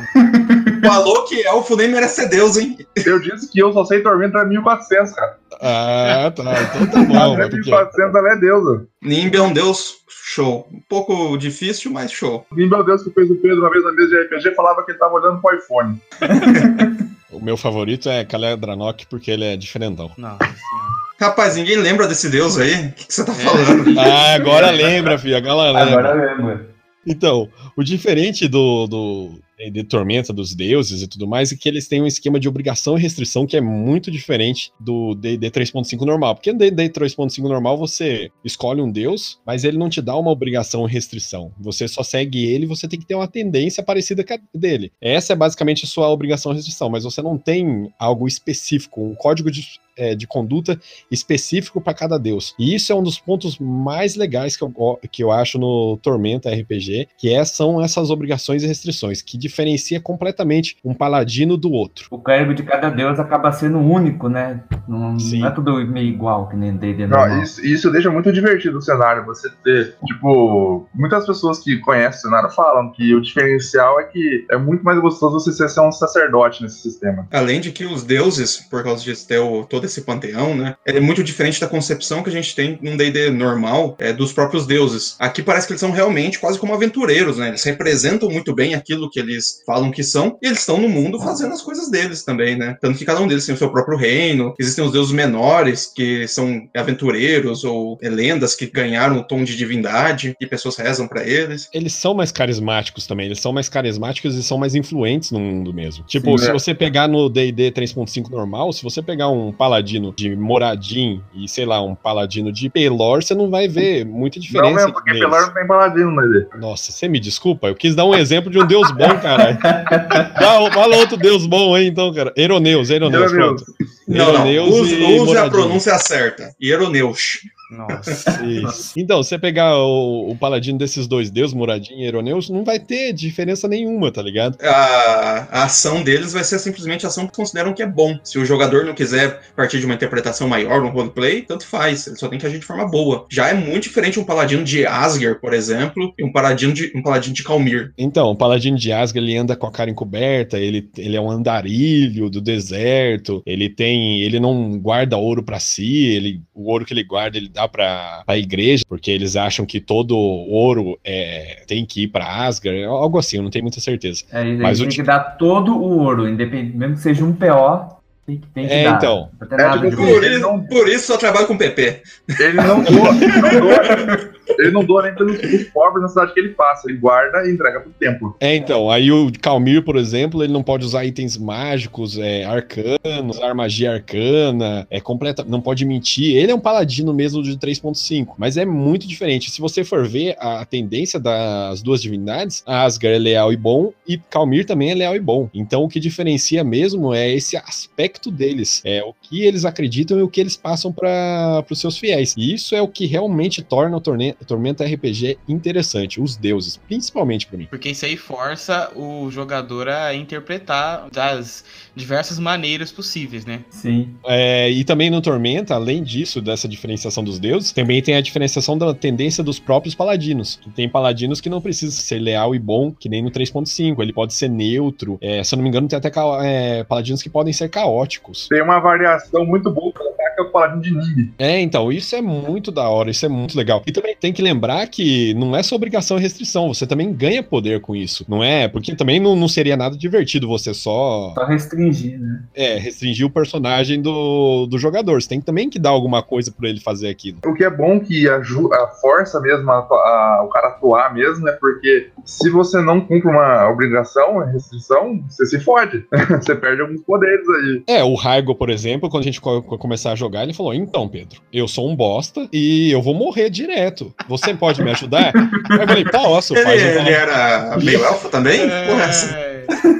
falou 0.85 1.25
que 1.25 1.41
elfo 1.47 1.77
nem 1.77 1.89
merece 1.89 2.23
ser 2.23 2.29
deus, 2.29 2.57
hein? 2.57 2.77
eu 3.07 3.21
disse 3.21 3.51
que 3.51 3.63
eu 3.63 3.73
só 3.73 3.85
sei 3.85 4.01
Tormenta 4.03 4.45
1400, 4.45 5.13
cara. 5.15 5.37
Ah, 5.63 6.33
tá. 6.35 6.43
Então 6.63 6.87
tá 6.87 7.03
bom. 7.07 7.35
Até 7.35 7.43
é 7.45 7.49
porque... 7.49 7.71
1400 7.71 8.15
ela 8.15 8.33
é 8.33 8.37
deusa. 8.37 8.87
Nimbe 9.03 9.37
é 9.37 9.43
um 9.43 9.53
deus, 9.53 9.99
show. 10.09 10.67
Um 10.73 10.81
pouco 10.89 11.37
difícil, 11.37 11.91
mas 11.93 12.11
show. 12.11 12.45
E 12.57 12.67
meu 12.67 12.83
Deus, 12.85 13.03
que 13.05 13.11
fez 13.11 13.31
o 13.31 13.37
Pedro 13.37 13.61
uma 13.61 13.71
vez 13.71 13.85
na 13.85 13.93
mesa 13.93 14.09
de 14.09 14.23
RPG 14.37 14.55
falava 14.55 14.83
que 14.85 14.91
ele 14.93 14.99
tava 14.99 15.15
olhando 15.15 15.41
pro 15.41 15.55
iPhone. 15.57 16.01
O 17.33 17.39
meu 17.41 17.57
favorito 17.57 18.09
é 18.11 18.25
Kaledranok, 18.25 19.07
porque 19.07 19.31
ele 19.31 19.45
é 19.45 19.57
diferentão. 19.57 20.11
Nossa 20.19 20.39
senhora. 20.45 20.91
Rapaz, 21.21 21.57
ninguém 21.57 21.77
lembra 21.77 22.09
desse 22.09 22.29
deus 22.29 22.59
aí? 22.59 22.87
O 22.89 22.93
que, 22.93 23.07
você 23.09 23.25
tá 23.25 23.33
É. 23.33 23.35
falando? 23.37 23.99
Ah, 24.01 24.35
agora 24.35 24.71
lembra, 24.73 25.17
filho. 25.17 25.37
Agora 25.37 25.71
lembra. 25.71 26.11
Agora 26.11 26.13
lembra. 26.35 26.69
Então, 27.07 27.49
o 27.77 27.83
diferente 27.83 28.47
do, 28.47 28.87
do 28.87 29.41
de 29.69 29.85
Tormenta 29.85 30.33
dos 30.33 30.55
deuses 30.55 31.03
e 31.03 31.09
tudo 31.09 31.27
mais, 31.27 31.53
e 31.53 31.57
que 31.57 31.69
eles 31.69 31.89
têm 31.89 32.01
um 32.01 32.07
esquema 32.07 32.39
de 32.39 32.49
obrigação 32.49 32.97
e 32.97 33.01
restrição 33.01 33.47
que 33.47 33.57
é 33.57 33.61
muito 33.61 34.11
diferente 34.11 34.73
do 34.79 35.15
D&D 35.15 35.51
3.5 35.51 36.01
normal. 36.07 36.35
Porque 36.35 36.53
no 36.53 36.59
D&D 36.59 36.89
3.5 36.91 37.43
normal 37.43 37.77
você 37.77 38.31
escolhe 38.45 38.81
um 38.81 38.91
deus, 38.91 39.41
mas 39.45 39.65
ele 39.65 39.77
não 39.77 39.91
te 39.91 40.01
dá 40.01 40.17
uma 40.17 40.31
obrigação 40.31 40.89
e 40.89 40.91
restrição. 40.91 41.53
Você 41.59 41.89
só 41.89 42.03
segue 42.03 42.47
ele, 42.47 42.67
você 42.67 42.89
tem 42.89 42.99
que 42.99 43.07
ter 43.07 43.15
uma 43.15 43.29
tendência 43.29 43.83
parecida 43.83 44.25
com 44.25 44.35
a 44.35 44.39
dele. 44.55 44.93
Essa 45.01 45.33
é 45.33 45.37
basicamente 45.37 45.85
a 45.85 45.89
sua 45.89 46.09
obrigação 46.09 46.53
e 46.53 46.55
restrição, 46.55 46.89
mas 46.89 47.05
você 47.05 47.21
não 47.21 47.37
tem 47.37 47.93
algo 47.99 48.29
específico, 48.29 49.03
um 49.03 49.15
código 49.15 49.51
de 49.51 49.81
é, 50.01 50.15
de 50.15 50.27
conduta 50.27 50.81
específico 51.11 51.79
para 51.81 51.93
cada 51.93 52.19
deus. 52.19 52.55
E 52.59 52.75
isso 52.75 52.91
é 52.91 52.95
um 52.95 53.03
dos 53.03 53.19
pontos 53.19 53.59
mais 53.59 54.17
legais 54.17 54.57
que 54.57 54.65
eu, 54.65 54.99
que 55.13 55.23
eu 55.23 55.31
acho 55.31 55.59
no 55.59 55.99
Tormenta 55.99 56.51
RPG, 56.51 57.09
que 57.19 57.29
é, 57.29 57.45
são 57.45 57.83
essas 57.83 58.09
obrigações 58.09 58.63
e 58.63 58.67
restrições, 58.67 59.21
que 59.21 59.37
diferencia 59.51 60.01
completamente 60.01 60.77
um 60.85 60.95
paladino 60.95 61.57
do 61.57 61.73
outro. 61.73 62.07
O 62.11 62.19
clérigo 62.19 62.55
de 62.55 62.63
cada 62.63 62.89
deus 62.89 63.19
acaba 63.19 63.53
sendo 63.53 63.79
único, 63.79 64.29
né? 64.29 64.63
Não, 64.89 65.17
não 65.17 65.47
é 65.47 65.51
tudo 65.51 65.85
meio 65.87 66.09
igual, 66.09 66.49
que 66.49 66.57
nem 66.57 66.77
D&D 66.77 67.07
não, 67.07 67.43
isso, 67.43 67.65
isso 67.65 67.91
deixa 67.91 68.11
muito 68.11 68.33
divertido 68.33 68.79
o 68.79 68.83
cenário, 68.83 69.25
você 69.25 69.51
ter, 69.63 69.95
tipo, 70.07 70.89
muitas 70.95 71.27
pessoas 71.27 71.59
que 71.59 71.79
conhecem 71.79 72.21
o 72.21 72.23
cenário 72.23 72.51
falam 72.51 72.91
que 72.93 73.15
o 73.15 73.21
diferencial 73.21 74.01
é 74.01 74.05
que 74.05 74.47
é 74.51 74.57
muito 74.57 74.85
mais 74.85 74.99
gostoso 75.01 75.39
você 75.39 75.69
ser 75.69 75.81
um 75.81 75.93
sacerdote 75.93 76.63
nesse 76.63 76.81
sistema. 76.81 77.27
Além 77.31 77.61
de 77.61 77.73
que 77.73 77.85
os 77.85 78.03
deuses, 78.03 78.59
por 78.71 78.83
causa 78.83 79.03
de 79.03 79.27
ter 79.27 79.39
o, 79.39 79.65
todo 79.65 79.85
esse 79.85 80.03
panteão, 80.03 80.55
né? 80.55 80.77
É 80.85 81.01
muito 81.01 81.23
diferente 81.23 81.61
da 81.61 81.67
concepção 81.67 82.23
que 82.23 82.31
a 82.31 82.33
gente 82.33 82.55
tem 82.55 82.79
num 82.83 82.97
D&D 82.97 83.31
normal 83.31 83.97
é, 83.99 84.13
dos 84.13 84.33
próprios 84.33 84.67
deuses. 84.67 85.17
Aqui 85.19 85.43
parece 85.43 85.67
que 85.67 85.73
eles 85.73 85.81
são 85.81 85.91
realmente 85.91 86.39
quase 86.39 86.59
como 86.59 86.75
aventureiros, 86.75 87.39
né? 87.39 87.49
Eles 87.49 87.65
representam 87.65 88.29
muito 88.31 88.55
bem 88.55 88.75
aquilo 88.75 89.11
que 89.11 89.19
eles 89.19 89.40
falam 89.67 89.91
que 89.91 90.03
são 90.03 90.39
e 90.43 90.47
eles 90.47 90.61
estão 90.61 90.79
no 90.79 90.89
mundo 90.89 91.21
fazendo 91.21 91.53
as 91.53 91.63
coisas 91.63 91.91
deles 91.91 92.25
também, 92.25 92.57
né? 92.57 92.77
Tanto 92.81 92.99
que 92.99 93.05
cada 93.05 93.21
um 93.21 93.27
deles 93.27 93.47
tem 93.47 93.55
o 93.55 93.59
seu 93.59 93.71
próprio 93.71 93.97
reino. 93.97 94.55
Existem 94.59 94.85
os 94.85 94.93
deuses 94.93 95.13
menores 95.13 95.87
que 95.87 96.27
são 96.29 96.69
aventureiros 96.75 97.65
ou 97.65 97.99
é, 98.03 98.09
lendas 98.09 98.55
que 98.55 98.67
ganharam 98.67 99.19
o 99.19 99.25
tom 99.25 99.45
de 99.45 99.57
divindade 99.57 100.35
e 100.41 100.47
pessoas 100.47 100.77
rezam 100.77 101.07
para 101.07 101.27
eles. 101.27 101.69
Eles 101.73 101.93
são 101.93 102.15
mais 102.15 102.33
carismáticos 102.33 103.07
também. 103.07 103.27
Eles 103.27 103.41
são 103.41 103.53
mais 103.53 103.69
carismáticos 103.69 104.35
e 104.35 104.43
são 104.43 104.59
mais 104.59 104.75
influentes 104.75 105.31
no 105.31 105.41
mundo 105.41 105.73
mesmo. 105.73 106.05
Tipo, 106.05 106.37
Sim, 106.39 106.45
se 106.45 106.51
é. 106.51 106.53
você 106.53 106.75
pegar 106.75 107.09
no 107.09 107.29
D&D 107.29 107.73
3.5 107.73 108.31
normal, 108.31 108.73
se 108.73 108.83
você 108.83 109.03
pegar 109.03 109.29
um 109.29 109.53
paladino 109.53 110.13
de 110.17 110.35
Moradin 110.37 111.23
e, 111.35 111.49
sei 111.49 111.65
lá, 111.65 111.83
um 111.83 111.95
paladino 111.95 112.53
de 112.53 112.69
Pelor, 112.69 113.23
você 113.23 113.35
não 113.35 113.51
vai 113.51 113.69
ver 113.69 114.05
muita 114.05 114.39
diferença. 114.41 114.71
Não 114.71 114.77
mesmo, 114.77 114.93
porque. 114.93 115.13
Pelor 115.13 115.43
não 115.43 115.55
tem 115.55 115.67
paladino, 115.67 116.13
mas... 116.13 116.61
Nossa, 116.61 116.93
você 116.93 117.09
me 117.09 117.21
desculpa, 117.21 117.69
eu 117.69 117.75
quis 117.75 117.95
dar 117.95 118.05
um 118.05 118.15
exemplo 118.15 118.51
de 118.51 118.59
um 118.59 118.67
deus 118.67 118.91
bom, 118.93 119.17
caralho. 119.37 119.59
Fala 120.73 120.97
outro 120.97 121.17
deus 121.17 121.47
bom 121.47 121.75
aí, 121.75 121.87
então, 121.87 122.13
cara. 122.13 122.33
Eroneus, 122.37 122.91
Eroneus, 122.91 123.33
Eroneus. 123.33 123.63
pronto. 123.63 123.75
Não, 124.07 124.33
não, 124.33 124.65
use, 124.67 124.95
use 125.03 125.37
a 125.37 125.49
pronúncia 125.49 125.99
certa. 125.99 126.55
Eroneus. 126.61 127.41
Nossa. 127.71 128.43
Isso. 128.45 128.93
Então, 128.97 129.23
você 129.23 129.39
pegar 129.39 129.77
o, 129.79 130.31
o, 130.31 130.37
paladino 130.37 130.79
desses 130.79 131.07
dois 131.07 131.31
deuses, 131.31 131.55
Muradin 131.55 131.95
e 131.95 132.07
Eroneus, 132.07 132.51
não 132.51 132.65
vai 132.65 132.81
ter 132.81 133.13
diferença 133.13 133.69
nenhuma, 133.69 134.11
tá 134.11 134.23
ligado? 134.23 134.59
A, 134.63 135.49
a, 135.51 135.65
ação 135.65 136.03
deles 136.03 136.33
vai 136.33 136.43
ser 136.43 136.59
simplesmente 136.59 137.07
a 137.07 137.09
ação 137.09 137.27
que 137.27 137.37
consideram 137.37 137.73
que 137.73 137.83
é 137.83 137.87
bom. 137.87 138.19
Se 138.25 138.39
o 138.39 138.45
jogador 138.45 138.85
não 138.85 138.95
quiser 138.95 139.41
partir 139.55 139.79
de 139.79 139.87
uma 139.87 139.95
interpretação 139.95 140.49
maior 140.49 140.81
no 140.81 140.89
roleplay, 140.89 141.43
tanto 141.43 141.67
faz. 141.67 142.07
Ele 142.07 142.17
só 142.17 142.29
tem 142.29 142.39
que 142.39 142.47
agir 142.47 142.59
de 142.59 142.67
forma 142.67 142.89
boa. 142.89 143.27
Já 143.31 143.49
é 143.49 143.55
muito 143.55 143.85
diferente 143.85 144.19
um 144.19 144.25
paladino 144.25 144.65
de 144.65 144.87
Asger, 144.87 145.41
por 145.41 145.55
exemplo, 145.55 146.13
e 146.19 146.25
um 146.25 146.33
paladino 146.33 146.73
de, 146.73 146.93
um 146.95 147.03
paladino 147.03 147.35
de 147.35 147.45
Calmir. 147.45 147.93
Então, 147.97 148.31
o 148.31 148.37
paladino 148.37 148.77
de 148.77 148.93
Asger, 148.93 149.23
ele 149.23 149.37
anda 149.37 149.55
com 149.55 149.67
a 149.67 149.73
cara 149.73 149.91
encoberta, 149.91 150.59
ele, 150.59 150.89
ele 150.97 151.17
é 151.17 151.21
um 151.21 151.31
andarilho 151.31 152.29
do 152.29 152.41
deserto, 152.41 153.43
ele 153.47 153.69
tem. 153.69 154.23
ele 154.23 154.41
não 154.41 154.79
guarda 154.79 155.17
ouro 155.17 155.43
para 155.43 155.61
si, 155.61 156.07
ele, 156.07 156.43
o 156.55 156.71
ouro 156.71 156.85
que 156.85 156.93
ele 156.93 157.05
guarda, 157.05 157.37
ele 157.37 157.49
dá 157.49 157.60
para 157.69 158.23
a 158.27 158.37
igreja, 158.37 158.85
porque 158.89 159.11
eles 159.11 159.37
acham 159.37 159.65
que 159.67 159.81
todo 159.81 160.17
ouro 160.17 160.99
é, 161.05 161.63
tem 161.67 161.85
que 161.85 162.05
ir 162.05 162.09
para 162.09 162.47
Asgard, 162.47 162.85
algo 162.85 163.19
assim, 163.19 163.37
eu 163.37 163.43
não 163.43 163.51
tenho 163.51 163.65
muita 163.65 163.81
certeza. 163.81 164.25
É, 164.33 164.45
Mas 164.57 164.79
tem 164.79 164.89
que 164.89 165.03
dar 165.03 165.21
todo 165.37 165.77
o 165.77 165.99
ouro, 165.99 166.29
independente, 166.29 166.77
mesmo 166.77 166.95
que 166.95 167.01
seja 167.01 167.25
um 167.25 167.33
PO, 167.33 168.01
tem 168.27 168.39
que, 168.39 168.47
tem 168.49 168.67
que 168.67 168.73
é, 168.73 168.85
dar. 168.85 168.97
então. 168.97 169.31
É, 169.41 169.73
tipo, 169.73 169.97
por, 169.97 170.25
isso, 170.25 170.65
por 170.69 170.89
isso 170.89 171.07
só 171.07 171.17
trabalho 171.17 171.47
com 171.47 171.57
PP. 171.57 172.03
Ele 172.39 172.53
não 172.55 172.83
doa, 172.85 173.11
ele 174.59 174.71
não 174.71 174.85
doa 174.85 175.03
nem 175.03 175.15
pelos, 175.15 175.39
pobres 175.73 176.03
na 176.03 176.09
cidade 176.09 176.35
que 176.35 176.41
ele 176.41 176.51
passa, 176.51 176.89
ele 176.89 176.99
guarda 176.99 177.47
e 177.47 177.53
entrega 177.53 177.81
pro 177.81 177.91
templo. 177.93 178.37
É, 178.41 178.55
então, 178.55 178.91
aí 178.91 179.11
o 179.11 179.31
Calmir, 179.41 179.83
por 179.83 179.97
exemplo, 179.97 180.43
ele 180.43 180.53
não 180.53 180.63
pode 180.63 180.85
usar 180.85 181.05
itens 181.05 181.37
mágicos, 181.37 182.19
é, 182.19 182.45
arcanos, 182.45 183.37
usar 183.37 183.55
magia 183.55 183.93
arcana, 183.93 184.87
é 184.91 185.01
completa, 185.01 185.45
não 185.47 185.61
pode 185.61 185.85
mentir. 185.85 186.37
Ele 186.37 186.53
é 186.53 186.55
um 186.55 186.61
paladino 186.61 187.13
mesmo 187.13 187.43
de 187.43 187.57
3.5, 187.57 188.35
mas 188.39 188.57
é 188.57 188.65
muito 188.65 189.07
diferente. 189.07 189.51
Se 189.51 189.61
você 189.61 189.85
for 189.85 190.07
ver 190.07 190.37
a 190.39 190.65
tendência 190.65 191.19
das 191.19 191.83
duas 191.83 192.03
divindades, 192.03 192.63
Asgard 192.67 193.17
é 193.17 193.19
leal 193.19 193.53
e 193.53 193.57
bom 193.57 193.93
e 194.07 194.19
Calmir 194.19 194.65
também 194.67 194.91
é 194.91 194.95
leal 194.95 195.17
e 195.17 195.21
bom. 195.21 195.49
Então 195.55 195.85
o 195.85 195.89
que 195.89 196.01
diferencia 196.01 196.63
mesmo 196.65 197.15
é 197.15 197.31
esse 197.31 197.57
aspecto 197.57 198.31
deles, 198.31 198.81
é 198.85 199.03
o 199.03 199.15
que 199.21 199.43
eles 199.45 199.65
acreditam 199.65 200.19
e 200.19 200.23
o 200.23 200.29
que 200.29 200.41
eles 200.41 200.57
passam 200.57 200.93
para 200.93 201.65
os 201.71 201.81
seus 201.81 201.99
fiéis. 201.99 202.35
E 202.37 202.55
isso 202.55 202.75
é 202.75 202.83
o 202.83 202.89
que 202.89 203.07
realmente 203.07 203.63
torna 203.63 203.97
o 203.97 204.01
torneio 204.01 204.35
Tormenta 204.45 204.85
RPG 204.85 205.39
interessante, 205.49 206.21
os 206.21 206.37
deuses, 206.37 206.77
principalmente 206.77 207.47
para 207.47 207.59
mim. 207.59 207.67
Porque 207.67 207.91
isso 207.91 208.05
aí 208.05 208.17
força 208.17 208.91
o 208.95 209.31
jogador 209.31 209.89
a 209.89 210.15
interpretar 210.15 211.09
das 211.11 211.65
diversas 211.95 212.39
maneiras 212.39 212.93
possíveis, 212.93 213.45
né? 213.45 213.61
Sim. 213.71 214.15
É, 214.27 214.71
e 214.71 214.85
também 214.85 215.11
no 215.11 215.21
Tormenta, 215.21 215.75
além 215.75 216.03
disso, 216.03 216.41
dessa 216.41 216.69
diferenciação 216.69 217.23
dos 217.23 217.39
deuses, 217.39 217.73
também 217.73 218.01
tem 218.03 218.15
a 218.15 218.21
diferenciação 218.21 218.77
da 218.77 218.95
tendência 218.95 219.43
dos 219.43 219.59
próprios 219.59 219.95
paladinos. 219.95 220.61
Tem 220.75 220.89
paladinos 220.89 221.41
que 221.41 221.51
não 221.51 221.61
precisam 221.61 222.01
ser 222.01 222.19
leal 222.19 222.55
e 222.55 222.59
bom, 222.59 222.93
que 222.93 223.09
nem 223.09 223.23
no 223.23 223.31
3.5, 223.31 224.01
ele 224.01 224.13
pode 224.13 224.35
ser 224.35 224.49
neutro. 224.49 225.19
É, 225.21 225.43
se 225.43 225.55
eu 225.55 225.57
não 225.57 225.63
me 225.63 225.69
engano, 225.69 225.89
tem 225.89 225.97
até 225.97 226.11
é, 226.45 226.85
paladinos 226.85 227.23
que 227.23 227.29
podem 227.29 227.53
ser 227.53 227.69
caóticos. 227.69 228.49
Tem 228.49 228.63
uma 228.63 228.79
variação 228.79 229.45
muito 229.45 229.71
boa 229.71 229.93
é 230.41 230.43
o 230.45 230.51
paladino 230.51 231.01
de 231.01 231.09
Nimbi. 231.09 231.35
É, 231.39 231.61
então, 231.61 231.93
isso 231.93 232.15
é 232.17 232.21
muito 232.21 232.71
da 232.71 232.89
hora, 232.89 233.11
isso 233.11 233.25
é 233.25 233.29
muito 233.29 233.57
legal. 233.57 233.83
E 233.87 233.93
também 233.93 234.17
tem 234.19 234.33
que 234.33 234.43
lembrar 234.43 234.87
que 234.89 235.35
não 235.35 235.57
é 235.57 235.63
só 235.63 235.77
obrigação 235.77 236.19
e 236.19 236.23
restrição, 236.23 236.73
você 236.73 236.87
também 236.87 237.13
ganha 237.13 237.43
poder 237.43 237.81
com 237.81 237.95
isso. 237.95 238.25
Não 238.29 238.43
é? 238.43 238.69
Porque 238.69 238.95
também 238.95 239.21
não, 239.21 239.37
não 239.37 239.49
seria 239.49 239.77
nada 239.77 239.97
divertido 239.97 240.49
você 240.49 240.75
só. 240.75 241.33
Só 241.35 241.45
restringir, 241.45 242.19
né? 242.19 242.43
É, 242.55 242.79
restringir 242.79 243.27
o 243.27 243.31
personagem 243.31 244.01
do, 244.01 244.67
do 244.67 244.79
jogador. 244.79 245.21
Você 245.21 245.29
tem 245.29 245.41
também 245.41 245.69
que 245.69 245.79
dar 245.79 245.91
alguma 245.91 246.23
coisa 246.23 246.51
para 246.51 246.69
ele 246.69 246.81
fazer 246.81 247.09
aquilo. 247.09 247.39
O 247.45 247.55
que 247.55 247.65
é 247.65 247.71
bom 247.71 248.01
que 248.01 248.29
a, 248.29 248.37
a 248.37 248.87
força 249.01 249.41
mesmo, 249.41 249.71
a, 249.71 249.79
a, 249.79 250.43
o 250.45 250.49
cara 250.49 250.69
atuar 250.69 251.13
mesmo, 251.15 251.49
é 251.49 251.53
porque 251.53 252.11
se 252.25 252.51
você 252.51 252.81
não 252.81 253.01
cumpre 253.01 253.29
uma 253.29 253.69
obrigação, 253.69 254.33
uma 254.33 254.47
restrição, 254.47 255.23
você 255.29 255.47
se 255.47 255.61
fode. 255.61 256.05
você 256.41 256.55
perde 256.55 256.83
alguns 256.83 257.03
poderes 257.03 257.47
aí. 257.49 257.83
É, 257.87 258.05
o 258.05 258.15
Raigo, 258.15 258.55
por 258.55 258.71
exemplo, 258.71 259.09
quando 259.11 259.23
a 259.23 259.27
gente 259.27 259.41
começar 259.41 260.13
a 260.13 260.17
jogar, 260.17 260.30
ele 260.43 260.55
falou: 260.55 260.75
então, 260.75 261.09
Pedro, 261.09 261.41
eu 261.53 261.67
sou 261.67 261.89
um 261.89 261.97
bosta 261.97 262.49
e 262.53 262.91
eu 262.91 263.03
vou 263.03 263.15
morrer 263.15 263.51
direto. 263.51 264.15
Você 264.29 264.55
pode 264.55 264.83
me 264.83 264.91
ajudar? 264.91 265.33
eu 265.35 265.87
falei, 265.87 266.05
posso, 266.05 266.55
ele, 266.55 266.63
faz 266.65 266.83
um 266.83 266.87
ele 266.87 267.11
era 267.11 267.77
meio 267.79 268.05
elfo 268.05 268.29
também? 268.29 268.61
É... 268.61 268.87
Porra, 268.87 269.05
assim. 269.05 269.50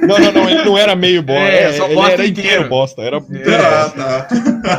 Não, 0.07 0.17
não, 0.19 0.31
não, 0.31 0.49
ele 0.49 0.63
não 0.63 0.77
era 0.77 0.95
meio 0.95 1.21
bosta. 1.21 1.41
É, 1.41 1.63
é, 1.63 1.91
ele 1.91 1.99
era 1.99 2.25
inteiro, 2.25 2.27
inteiro 2.27 2.69
bosta. 2.69 3.01
Era 3.01 3.17
inteiro 3.17 3.63
ah, 3.63 3.89
tá. 3.89 4.27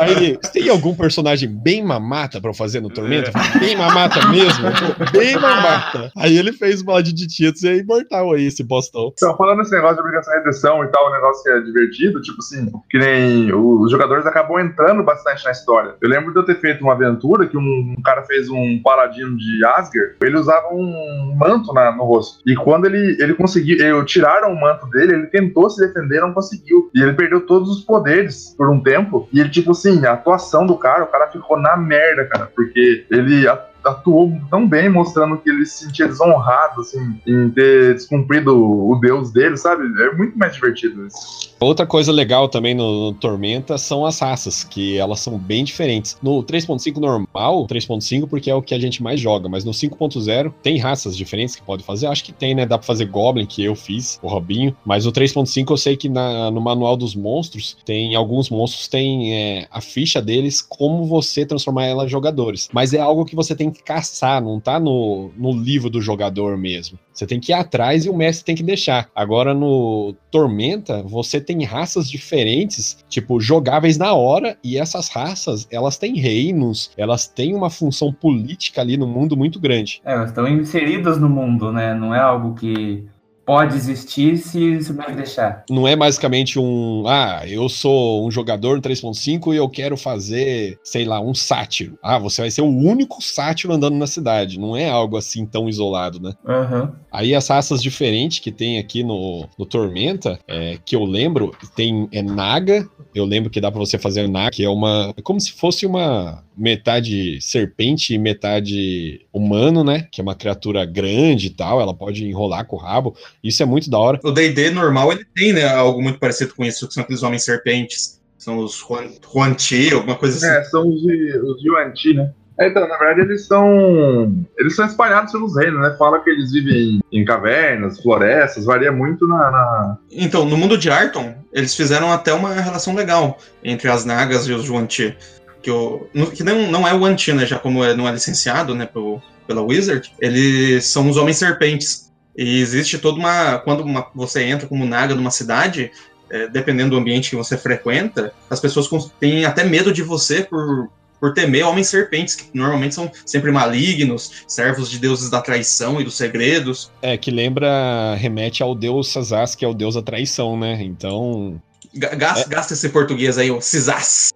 Aí 0.00 0.10
ele, 0.12 0.38
você 0.42 0.52
tem 0.52 0.68
algum 0.68 0.94
personagem 0.94 1.48
bem 1.48 1.84
mamata 1.84 2.40
pra 2.40 2.50
eu 2.50 2.54
fazer 2.54 2.80
no 2.80 2.88
Tormento? 2.88 3.30
É. 3.30 3.58
Bem 3.58 3.76
mamata 3.76 4.28
mesmo? 4.28 4.64
Bem 5.12 5.36
mamata. 5.36 6.10
Aí 6.16 6.36
ele 6.36 6.52
fez 6.52 6.82
uma 6.82 7.02
de 7.02 7.12
Tits 7.26 7.62
e 7.62 7.68
é 7.68 7.76
imortal 7.78 8.32
aí 8.32 8.46
esse 8.46 8.62
bostão. 8.62 9.12
Então, 9.12 9.36
falando 9.36 9.62
esse 9.62 9.72
negócio 9.72 9.96
de 9.96 10.00
obrigação 10.00 10.32
de 10.32 10.38
redenção 10.38 10.84
e 10.84 10.88
tal, 10.88 11.08
um 11.08 11.12
negócio 11.12 11.42
que 11.42 11.50
é 11.50 11.60
divertido, 11.60 12.20
tipo 12.20 12.38
assim, 12.38 12.70
que 12.90 12.98
nem 12.98 13.52
os 13.52 13.90
jogadores 13.90 14.26
acabam 14.26 14.58
entrando 14.60 15.02
bastante 15.02 15.44
na 15.44 15.50
história. 15.50 15.94
Eu 16.00 16.08
lembro 16.08 16.32
de 16.32 16.38
eu 16.38 16.44
ter 16.44 16.60
feito 16.60 16.82
uma 16.82 16.92
aventura 16.92 17.46
que 17.46 17.56
um, 17.56 17.94
um 17.98 18.02
cara 18.02 18.22
fez 18.24 18.48
um 18.48 18.80
paladino 18.82 19.36
de 19.36 19.64
Asgard, 19.64 20.16
ele 20.22 20.36
usava 20.36 20.68
um 20.72 21.34
manto 21.36 21.72
na, 21.72 21.92
no 21.92 22.04
rosto. 22.04 22.40
E 22.46 22.54
quando 22.54 22.86
ele, 22.86 23.16
ele 23.20 23.34
conseguiu, 23.34 23.78
eu 23.78 24.04
tiraram 24.04 24.52
o 24.52 24.60
manto 24.60 24.81
dele, 24.88 25.14
ele 25.14 25.26
tentou 25.26 25.68
se 25.70 25.86
defender, 25.86 26.20
não 26.20 26.32
conseguiu. 26.32 26.90
E 26.94 27.02
ele 27.02 27.12
perdeu 27.14 27.40
todos 27.46 27.70
os 27.70 27.84
poderes 27.84 28.54
por 28.56 28.70
um 28.70 28.80
tempo. 28.80 29.28
E 29.32 29.40
ele, 29.40 29.50
tipo 29.50 29.72
assim, 29.72 30.04
a 30.04 30.12
atuação 30.12 30.66
do 30.66 30.76
cara, 30.76 31.04
o 31.04 31.08
cara 31.08 31.28
ficou 31.30 31.58
na 31.58 31.76
merda, 31.76 32.26
cara. 32.26 32.50
Porque 32.54 33.06
ele 33.10 33.46
atuou 33.84 34.32
tão 34.50 34.68
bem, 34.68 34.88
mostrando 34.88 35.36
que 35.38 35.50
ele 35.50 35.64
se 35.66 35.84
sentia 35.84 36.06
desonrado, 36.06 36.80
assim, 36.80 37.18
em 37.26 37.50
ter 37.50 37.94
descumprido 37.94 38.56
o 38.56 38.96
deus 38.96 39.32
dele, 39.32 39.56
sabe? 39.56 39.84
É 40.02 40.14
muito 40.14 40.38
mais 40.38 40.54
divertido 40.54 41.06
isso. 41.06 41.52
Outra 41.60 41.86
coisa 41.86 42.10
legal 42.10 42.48
também 42.48 42.74
no, 42.74 43.06
no, 43.06 43.12
Tormenta 43.14 43.78
são 43.78 44.04
as 44.04 44.18
raças, 44.18 44.64
que 44.64 44.98
elas 44.98 45.20
são 45.20 45.38
bem 45.38 45.64
diferentes. 45.64 46.18
No 46.22 46.42
3.5 46.42 46.98
normal, 46.98 47.66
3.5 47.66 48.28
porque 48.28 48.50
é 48.50 48.54
o 48.54 48.62
que 48.62 48.74
a 48.74 48.78
gente 48.78 49.02
mais 49.02 49.20
joga, 49.20 49.48
mas 49.48 49.64
no 49.64 49.70
5.0 49.70 50.52
tem 50.62 50.78
raças 50.78 51.16
diferentes 51.16 51.54
que 51.54 51.62
pode 51.62 51.84
fazer. 51.84 52.06
Acho 52.06 52.24
que 52.24 52.32
tem, 52.32 52.54
né? 52.54 52.66
Dá 52.66 52.78
pra 52.78 52.86
fazer 52.86 53.04
Goblin, 53.06 53.46
que 53.46 53.62
eu 53.64 53.76
fiz, 53.76 54.18
o 54.22 54.28
Robinho. 54.28 54.76
Mas 54.84 55.04
no 55.06 55.12
3.5 55.12 55.70
eu 55.70 55.76
sei 55.76 55.96
que 55.96 56.08
na, 56.08 56.50
no 56.50 56.60
manual 56.60 56.96
dos 56.96 57.14
monstros, 57.14 57.76
tem 57.84 58.14
alguns 58.16 58.50
monstros 58.50 58.88
tem 58.88 59.34
é, 59.34 59.68
a 59.70 59.80
ficha 59.80 60.20
deles, 60.20 60.60
como 60.60 61.04
você 61.06 61.46
transformar 61.46 61.86
ela 61.86 62.04
em 62.04 62.08
jogadores. 62.08 62.68
Mas 62.72 62.92
é 62.92 63.00
algo 63.00 63.24
que 63.24 63.36
você 63.36 63.54
tem 63.54 63.71
que 63.72 63.82
caçar, 63.82 64.42
não 64.42 64.60
tá 64.60 64.78
no, 64.78 65.30
no 65.36 65.52
livro 65.52 65.88
do 65.88 66.00
jogador 66.00 66.56
mesmo. 66.56 66.98
Você 67.12 67.26
tem 67.26 67.38
que 67.38 67.52
ir 67.52 67.54
atrás 67.54 68.04
e 68.04 68.10
o 68.10 68.16
mestre 68.16 68.44
tem 68.44 68.56
que 68.56 68.62
deixar. 68.62 69.08
Agora 69.14 69.52
no 69.52 70.14
Tormenta, 70.30 71.02
você 71.02 71.40
tem 71.40 71.62
raças 71.64 72.08
diferentes, 72.08 73.04
tipo, 73.08 73.40
jogáveis 73.40 73.98
na 73.98 74.14
hora, 74.14 74.56
e 74.64 74.78
essas 74.78 75.08
raças, 75.08 75.68
elas 75.70 75.98
têm 75.98 76.16
reinos, 76.16 76.90
elas 76.96 77.26
têm 77.26 77.54
uma 77.54 77.68
função 77.68 78.12
política 78.12 78.80
ali 78.80 78.96
no 78.96 79.06
mundo 79.06 79.36
muito 79.36 79.60
grande. 79.60 80.00
É, 80.04 80.14
elas 80.14 80.30
estão 80.30 80.48
inseridas 80.48 81.18
no 81.18 81.28
mundo, 81.28 81.72
né? 81.72 81.94
Não 81.94 82.14
é 82.14 82.20
algo 82.20 82.54
que 82.54 83.04
pode 83.44 83.76
existir 83.76 84.38
se 84.38 84.76
você 84.76 84.92
vai 84.92 85.14
deixar. 85.14 85.64
Não 85.68 85.86
é 85.86 85.96
basicamente 85.96 86.58
um, 86.58 87.04
ah, 87.06 87.42
eu 87.46 87.68
sou 87.68 88.26
um 88.26 88.30
jogador 88.30 88.80
3.5 88.80 89.52
e 89.52 89.56
eu 89.56 89.68
quero 89.68 89.96
fazer, 89.96 90.78
sei 90.82 91.04
lá, 91.04 91.20
um 91.20 91.34
sátiro. 91.34 91.98
Ah, 92.02 92.18
você 92.18 92.42
vai 92.42 92.50
ser 92.50 92.62
o 92.62 92.66
único 92.66 93.22
sátiro 93.22 93.72
andando 93.72 93.96
na 93.96 94.06
cidade. 94.06 94.58
Não 94.58 94.76
é 94.76 94.88
algo 94.88 95.16
assim 95.16 95.44
tão 95.46 95.68
isolado, 95.68 96.20
né? 96.20 96.34
Uhum. 96.44 96.90
Aí 97.10 97.34
as 97.34 97.48
raças 97.48 97.82
diferentes 97.82 98.38
que 98.38 98.50
tem 98.50 98.78
aqui 98.78 99.02
no, 99.02 99.48
no 99.58 99.66
Tormenta, 99.66 100.38
é, 100.48 100.78
que 100.84 100.96
eu 100.96 101.04
lembro, 101.04 101.54
tem 101.74 102.08
é 102.12 102.22
Naga. 102.22 102.88
Eu 103.14 103.24
lembro 103.24 103.50
que 103.50 103.60
dá 103.60 103.70
para 103.70 103.78
você 103.78 103.98
fazer 103.98 104.28
Naga, 104.28 104.50
que 104.50 104.64
é 104.64 104.68
uma. 104.68 105.12
É 105.16 105.22
como 105.22 105.40
se 105.40 105.52
fosse 105.52 105.84
uma 105.84 106.42
metade 106.56 107.40
serpente 107.40 108.14
e 108.14 108.18
metade 108.18 109.26
humano, 109.32 109.84
né? 109.84 110.08
Que 110.10 110.20
é 110.20 110.24
uma 110.24 110.34
criatura 110.34 110.84
grande 110.84 111.48
e 111.48 111.50
tal, 111.50 111.80
ela 111.80 111.94
pode 111.94 112.26
enrolar 112.26 112.66
com 112.66 112.76
o 112.76 112.78
rabo. 112.78 113.14
Isso 113.42 113.62
é 113.62 113.66
muito 113.66 113.90
da 113.90 113.98
hora. 113.98 114.20
O 114.24 114.30
D&D 114.30 114.70
normal, 114.70 115.12
ele 115.12 115.24
tem, 115.34 115.52
né, 115.52 115.66
algo 115.66 116.02
muito 116.02 116.18
parecido 116.18 116.54
com 116.54 116.64
isso, 116.64 116.88
que 116.88 116.94
são 116.94 117.02
aqueles 117.02 117.22
homens 117.22 117.44
serpentes. 117.44 118.20
São 118.38 118.58
os 118.58 118.82
Huan-Chi, 118.82 119.92
alguma 119.92 120.16
coisa 120.16 120.36
assim. 120.36 120.58
É, 120.58 120.64
são 120.64 120.88
os, 120.88 121.00
os 121.00 121.64
Yuan-Chi, 121.64 122.14
né? 122.14 122.32
É, 122.58 122.68
então, 122.68 122.86
na 122.86 122.98
verdade, 122.98 123.22
eles 123.22 123.46
são. 123.46 124.44
Eles 124.58 124.76
são 124.76 124.84
espalhados 124.86 125.32
pelos 125.32 125.56
reinos, 125.56 125.80
né? 125.80 125.96
Fala 125.98 126.20
que 126.20 126.30
eles 126.30 126.52
vivem 126.52 127.00
em 127.10 127.24
cavernas, 127.24 128.00
florestas, 128.00 128.64
varia 128.64 128.92
muito 128.92 129.26
na. 129.26 129.50
na... 129.50 129.98
Então, 130.10 130.44
no 130.44 130.56
mundo 130.56 130.76
de 130.76 130.90
Arton, 130.90 131.34
eles 131.52 131.74
fizeram 131.74 132.12
até 132.12 132.32
uma 132.34 132.52
relação 132.52 132.94
legal 132.94 133.38
entre 133.64 133.88
as 133.88 134.04
Nagas 134.04 134.46
e 134.46 134.52
os 134.52 134.66
Yuan-Chi 134.66 135.16
que, 135.62 135.70
o, 135.70 136.06
que 136.34 136.42
não, 136.42 136.70
não 136.70 136.86
é 136.86 136.92
o 136.92 137.04
anti, 137.04 137.32
né? 137.32 137.46
Já 137.46 137.58
como 137.58 137.82
é, 137.84 137.94
não 137.94 138.08
é 138.08 138.12
licenciado, 138.12 138.74
né? 138.74 138.84
Pelo, 138.84 139.22
pela 139.46 139.62
Wizard, 139.62 140.12
eles 140.20 140.84
são 140.86 141.08
os 141.08 141.16
homens 141.16 141.38
serpentes. 141.38 142.12
E 142.36 142.60
existe 142.60 142.98
toda 142.98 143.18
uma. 143.18 143.58
Quando 143.58 143.82
uma, 143.82 144.10
você 144.14 144.42
entra 144.42 144.66
como 144.66 144.84
naga 144.84 145.14
numa 145.14 145.30
cidade, 145.30 145.90
é, 146.28 146.48
dependendo 146.48 146.90
do 146.90 146.96
ambiente 146.96 147.30
que 147.30 147.36
você 147.36 147.56
frequenta, 147.56 148.32
as 148.50 148.58
pessoas 148.58 148.88
têm 149.20 149.44
até 149.44 149.64
medo 149.64 149.92
de 149.92 150.02
você 150.02 150.42
por, 150.42 150.90
por 151.22 151.32
temer 151.32 151.64
homens 151.64 151.86
serpentes, 151.86 152.34
que 152.34 152.50
normalmente 152.52 152.96
são 152.96 153.08
sempre 153.24 153.52
malignos, 153.52 154.42
servos 154.48 154.90
de 154.90 154.98
deuses 154.98 155.30
da 155.30 155.40
traição 155.40 156.00
e 156.00 156.04
dos 156.04 156.16
segredos. 156.16 156.90
É, 157.00 157.16
que 157.16 157.30
lembra, 157.30 158.16
remete 158.16 158.60
ao 158.60 158.74
deus 158.74 159.12
Sazas, 159.12 159.54
que 159.54 159.64
é 159.64 159.68
o 159.68 159.72
deus 159.72 159.94
da 159.94 160.02
traição, 160.02 160.58
né? 160.58 160.82
Então. 160.82 161.62
Gasta, 161.94 162.40
é... 162.40 162.48
gasta 162.48 162.74
esse 162.74 162.88
português 162.88 163.38
aí, 163.38 163.52
o 163.52 163.60
Cisas. 163.60 164.30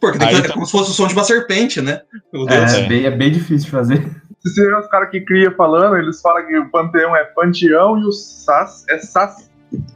Porque 0.00 0.18
tem 0.18 0.28
que 0.28 0.34
fazer 0.34 0.48
tá... 0.48 0.54
como 0.54 0.64
se 0.64 0.72
fosse 0.72 0.90
o 0.92 0.94
som 0.94 1.06
de 1.06 1.12
uma 1.12 1.24
serpente, 1.24 1.82
né? 1.82 2.00
É, 2.48 2.80
é, 2.80 2.88
bem, 2.88 3.04
é 3.04 3.10
bem 3.10 3.30
difícil 3.30 3.66
de 3.66 3.70
fazer. 3.70 4.10
Se 4.42 4.54
você 4.54 4.66
vê 4.66 4.74
os 4.74 4.88
caras 4.88 5.10
que 5.10 5.20
cria 5.20 5.54
falando, 5.54 5.98
eles 5.98 6.18
falam 6.22 6.46
que 6.46 6.56
o 6.56 6.70
panteão 6.70 7.14
é 7.14 7.24
panteão 7.24 7.98
e 7.98 8.06
o 8.06 8.12
sas 8.12 8.86
é 8.88 8.96
sas. 8.96 9.49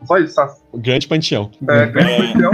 Só 0.07 0.19
isso, 0.19 0.35
sas. 0.35 0.63
O 0.73 0.79
grande 0.79 1.09
panteão. 1.09 1.51
É, 1.69 1.87
grande 1.87 2.13
é. 2.13 2.33
panteão. 2.33 2.53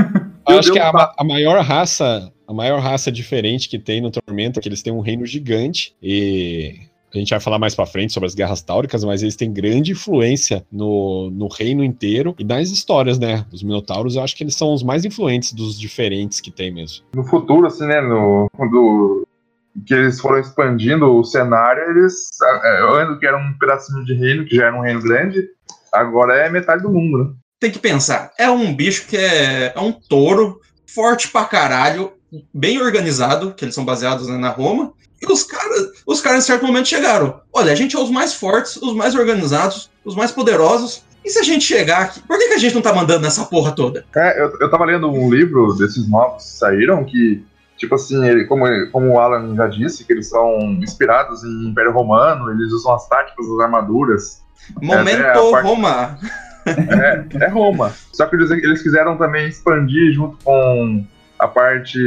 Eu 0.49 0.59
acho 0.59 0.73
que 0.73 0.79
a, 0.79 1.13
a, 1.17 1.25
maior 1.25 1.63
raça, 1.63 2.33
a 2.47 2.53
maior 2.53 2.81
raça 2.81 3.13
diferente 3.13 3.69
que 3.69 3.79
tem 3.79 4.01
no 4.01 4.11
Tormento 4.11 4.59
é 4.59 4.63
que 4.63 4.69
eles 4.69 4.83
têm 4.83 4.93
um 4.93 5.01
reino 5.01 5.25
gigante 5.25 5.95
e 6.03 6.81
a 7.15 7.19
gente 7.19 7.31
vai 7.31 7.41
falar 7.41 7.59
mais 7.59 7.75
para 7.75 7.87
frente 7.87 8.13
sobre 8.13 8.27
as 8.29 8.35
guerras 8.35 8.63
táuricas, 8.63 9.05
mas 9.05 9.23
eles 9.23 9.37
têm 9.37 9.53
grande 9.53 9.93
influência 9.93 10.65
no, 10.71 11.31
no 11.31 11.49
reino 11.49 11.83
inteiro 11.83 12.35
e 12.39 12.45
nas 12.45 12.71
histórias, 12.71 13.19
né? 13.19 13.45
Os 13.53 13.63
Minotauros, 13.63 14.17
eu 14.17 14.23
acho 14.23 14.37
que 14.37 14.45
eles 14.45 14.55
são 14.55 14.73
os 14.73 14.83
mais 14.83 15.05
influentes 15.05 15.53
dos 15.53 15.79
diferentes 15.79 16.41
que 16.41 16.51
tem 16.51 16.73
mesmo. 16.73 17.05
No 17.15 17.25
futuro, 17.25 17.67
assim, 17.67 17.87
né? 17.87 18.01
No, 18.01 18.49
quando 18.57 19.27
que 19.87 19.95
eles 19.95 20.21
foram 20.21 20.39
expandindo 20.39 21.07
o 21.07 21.25
cenário, 21.25 21.83
eles. 21.91 22.29
Antes 22.93 23.19
que 23.19 23.27
era 23.27 23.37
um 23.37 23.53
pedacinho 23.59 24.05
de 24.05 24.15
reino, 24.15 24.45
que 24.45 24.57
já 24.57 24.67
era 24.67 24.77
um 24.77 24.83
reino 24.83 25.03
grande, 25.03 25.49
agora 25.93 26.35
é 26.37 26.51
metade 26.51 26.83
do 26.83 26.91
mundo, 26.91 27.19
né? 27.19 27.31
Tem 27.59 27.71
que 27.71 27.79
pensar, 27.79 28.33
é 28.39 28.51
um 28.51 28.75
bicho 28.75 29.07
que 29.07 29.17
é, 29.17 29.73
é 29.75 29.81
um 29.81 29.93
touro 29.93 30.61
forte 30.87 31.29
pra 31.29 31.45
caralho, 31.45 32.13
bem 32.53 32.81
organizado, 32.81 33.53
que 33.55 33.65
eles 33.65 33.75
são 33.75 33.85
baseados 33.85 34.29
né, 34.29 34.39
na 34.39 34.49
Roma, 34.49 34.93
e 35.21 35.31
os 35.31 35.45
caras, 35.45 36.03
os 36.07 36.21
caras 36.21 36.45
em 36.45 36.47
certo 36.47 36.67
momento 36.67 36.89
chegaram. 36.89 37.41
Olha, 37.53 37.73
a 37.73 37.75
gente 37.75 37.95
é 37.95 38.01
os 38.01 38.11
mais 38.11 38.33
fortes, 38.35 38.77
os 38.77 38.95
mais 38.95 39.15
organizados, 39.15 39.91
os 40.05 40.17
mais 40.17 40.33
poderosos. 40.33 41.05
E 41.23 41.29
se 41.29 41.39
a 41.39 41.43
gente 41.43 41.65
chegar 41.65 42.03
aqui, 42.03 42.21
por 42.21 42.39
que, 42.39 42.49
que 42.49 42.55
a 42.55 42.59
gente 42.59 42.75
não 42.75 42.81
tá 42.81 42.95
mandando 42.95 43.21
nessa 43.21 43.45
porra 43.45 43.73
toda? 43.73 44.07
É, 44.17 44.43
eu, 44.43 44.57
eu 44.59 44.71
tava 44.71 44.87
lendo 44.87 45.11
um 45.11 45.31
livro 45.31 45.75
desses 45.75 46.09
novos 46.09 46.45
que 46.45 46.51
saíram 46.51 47.05
que, 47.05 47.45
tipo 47.77 47.95
assim, 47.95 48.25
ele, 48.27 48.47
como, 48.47 48.65
como 48.91 49.13
o 49.13 49.21
Alan 49.21 49.55
já 49.55 49.67
disse, 49.67 50.05
que 50.05 50.13
eles 50.15 50.31
são 50.31 50.59
inspirados 50.81 51.45
em 51.45 51.69
Império 51.69 51.93
Romano, 51.93 52.51
eles 52.51 52.73
usam 52.73 52.95
as 52.95 53.07
táticas 53.07 53.47
das 53.47 53.61
armaduras. 53.61 54.40
Momento 54.81 55.23
é, 55.23 55.51
parte... 55.51 55.67
Roma! 55.67 56.19
É, 56.67 57.45
é 57.45 57.49
Roma. 57.49 57.93
Só 58.13 58.27
que 58.27 58.37
eles, 58.37 58.51
eles 58.51 58.83
quiseram 58.83 59.17
também 59.17 59.49
expandir 59.49 60.13
junto 60.13 60.37
com 60.45 61.05
a 61.39 61.49
parte 61.49 61.99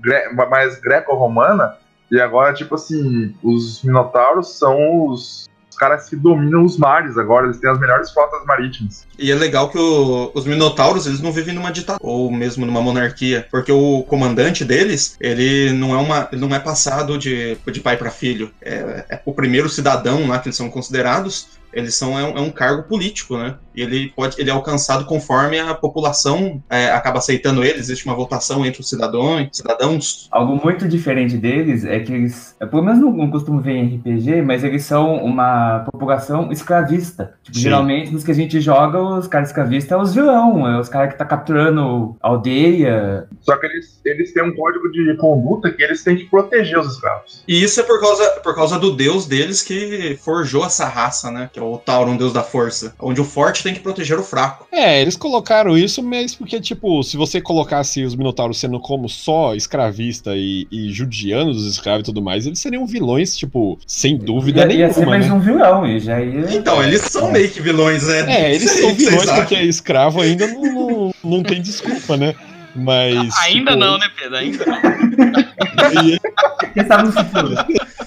gre 0.00 0.30
mais 0.48 0.80
greco-romana 0.80 1.74
e 2.10 2.20
agora, 2.20 2.54
tipo 2.54 2.76
assim, 2.76 3.34
os 3.42 3.82
Minotauros 3.82 4.56
são 4.56 5.08
os, 5.08 5.48
os 5.68 5.76
caras 5.76 6.08
que 6.08 6.14
dominam 6.14 6.64
os 6.64 6.76
mares 6.76 7.18
agora, 7.18 7.46
eles 7.46 7.58
têm 7.58 7.68
as 7.68 7.80
melhores 7.80 8.12
frotas 8.12 8.44
marítimas. 8.46 9.04
E 9.18 9.32
é 9.32 9.34
legal 9.34 9.68
que 9.68 9.78
o, 9.78 10.30
os 10.32 10.44
Minotauros, 10.44 11.06
eles 11.06 11.20
não 11.20 11.32
vivem 11.32 11.54
numa 11.54 11.72
ditadura, 11.72 11.98
ou 12.00 12.30
mesmo 12.30 12.64
numa 12.64 12.80
monarquia, 12.80 13.48
porque 13.50 13.72
o 13.72 14.04
comandante 14.04 14.64
deles, 14.64 15.16
ele 15.20 15.72
não 15.72 15.92
é, 15.92 15.98
uma, 15.98 16.28
não 16.32 16.54
é 16.54 16.60
passado 16.60 17.18
de, 17.18 17.56
de 17.56 17.80
pai 17.80 17.96
para 17.96 18.10
filho. 18.10 18.50
É, 18.62 19.04
é 19.08 19.20
o 19.24 19.32
primeiro 19.32 19.68
cidadão 19.68 20.28
lá 20.28 20.38
que 20.38 20.48
eles 20.48 20.56
são 20.56 20.70
considerados, 20.70 21.48
eles 21.74 21.94
são 21.96 22.18
é 22.18 22.24
um, 22.24 22.38
é 22.38 22.40
um, 22.40 22.50
cargo 22.50 22.88
político, 22.88 23.36
né? 23.36 23.58
E 23.74 23.82
ele 23.82 24.12
pode 24.14 24.40
ele 24.40 24.50
é 24.50 24.52
alcançado 24.52 25.04
conforme 25.04 25.58
a 25.58 25.74
população 25.74 26.62
é, 26.68 26.90
acaba 26.90 27.18
aceitando 27.18 27.64
ele. 27.64 27.78
Existe 27.78 28.06
uma 28.06 28.14
votação 28.14 28.64
entre 28.64 28.80
os 28.80 28.88
cidadãos, 28.88 29.48
cidadãos. 29.52 30.28
Algo 30.30 30.60
muito 30.62 30.88
diferente 30.88 31.36
deles 31.36 31.84
é 31.84 32.00
que 32.00 32.12
eles, 32.12 32.56
pelo 32.58 32.82
menos 32.82 33.00
não, 33.00 33.12
não 33.12 33.30
costumo 33.30 33.60
ver 33.60 33.72
em 33.72 33.96
RPG, 33.96 34.42
mas 34.42 34.64
eles 34.64 34.84
são 34.84 35.16
uma 35.16 35.80
população 35.90 36.52
escravista. 36.52 37.34
Tipo, 37.42 37.58
geralmente 37.58 38.12
nos 38.12 38.24
que 38.24 38.30
a 38.30 38.34
gente 38.34 38.60
joga, 38.60 39.00
os 39.00 39.26
caras 39.26 39.48
escravistas 39.48 39.92
é 39.92 39.96
os 39.96 40.14
vilão, 40.14 40.68
é 40.68 40.78
os 40.78 40.88
caras 40.88 41.12
que 41.12 41.18
tá 41.18 41.24
capturando 41.24 42.16
aldeia. 42.20 43.28
Só 43.40 43.56
que 43.56 43.66
eles, 43.66 44.00
eles 44.04 44.32
têm 44.32 44.44
um 44.44 44.54
código 44.54 44.90
de 44.90 45.16
conduta 45.16 45.70
que 45.70 45.82
eles 45.82 46.02
têm 46.02 46.16
que 46.16 46.24
proteger 46.24 46.78
os 46.78 46.94
escravos. 46.94 47.44
E 47.46 47.62
isso 47.62 47.80
é 47.80 47.82
por 47.82 48.00
causa, 48.00 48.24
por 48.42 48.54
causa 48.54 48.78
do 48.78 48.94
deus 48.94 49.26
deles 49.26 49.62
que 49.62 50.18
forjou 50.22 50.64
essa 50.64 50.86
raça, 50.86 51.30
né? 51.30 51.50
Que 51.52 51.58
é 51.58 51.62
o 51.62 51.78
Tauron, 51.78 52.16
deus 52.16 52.32
da 52.32 52.42
força, 52.42 52.94
onde 53.00 53.20
o 53.20 53.24
forte 53.24 53.63
tem 53.64 53.74
que 53.74 53.80
proteger 53.80 54.18
o 54.18 54.22
fraco. 54.22 54.66
É, 54.70 55.00
eles 55.00 55.16
colocaram 55.16 55.76
isso, 55.76 56.02
mas 56.02 56.34
porque, 56.34 56.60
tipo, 56.60 57.02
se 57.02 57.16
você 57.16 57.40
colocasse 57.40 58.04
os 58.04 58.14
Minotauros 58.14 58.60
sendo 58.60 58.78
como 58.78 59.08
só 59.08 59.54
escravista 59.54 60.36
e, 60.36 60.68
e 60.70 60.92
judiando 60.92 61.52
dos 61.52 61.66
escravos 61.66 62.02
e 62.02 62.04
tudo 62.04 62.22
mais, 62.22 62.46
eles 62.46 62.58
seriam 62.58 62.86
vilões, 62.86 63.36
tipo, 63.36 63.78
sem 63.86 64.16
dúvida 64.16 64.60
ia, 64.60 64.66
nenhuma. 64.66 64.86
Ia 64.86 64.92
ser 64.92 65.06
mais 65.06 65.26
né? 65.26 65.32
um 65.32 65.40
vilão, 65.40 65.86
e 65.86 65.98
já 65.98 66.20
ia... 66.20 66.54
Então, 66.54 66.82
eles 66.82 67.00
são 67.02 67.28
é. 67.30 67.32
meio 67.32 67.50
que 67.50 67.60
vilões, 67.60 68.06
né? 68.06 68.24
É, 68.30 68.54
eles 68.54 68.70
são 68.70 68.92
vilões 68.94 69.30
porque 69.30 69.54
escravo 69.56 70.20
ainda 70.20 70.46
não, 70.46 70.62
não, 70.62 71.14
não 71.24 71.42
tem 71.42 71.60
desculpa, 71.60 72.16
né? 72.16 72.34
Mas. 72.76 73.36
Ainda 73.38 73.72
tipo... 73.72 73.84
não, 73.84 73.98
né, 73.98 74.06
Pedro? 74.18 74.36
Ainda 74.36 74.64
não. 74.66 74.80
Quem 76.74 76.86
sabe 76.86 77.04
no 77.04 77.12
futuro? 77.12 77.54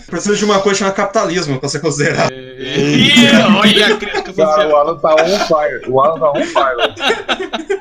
Precisa 0.07 0.35
de 0.35 0.45
uma 0.45 0.59
coisa 0.61 0.79
chamada 0.79 0.95
capitalismo 0.95 1.59
pra 1.59 1.67
ser 1.69 1.79
considerado. 1.79 2.31
olha 3.59 3.87
a 3.87 3.97
crítica 3.97 4.33
social. 4.33 4.69
O 4.69 4.75
Alan 4.75 4.97
tá 4.97 5.13
on 5.15 5.39
fire. 5.47 5.81
O 5.91 5.99
Alan 6.01 6.19
tá 6.19 6.31
on 6.31 6.43
fire. 6.43 7.77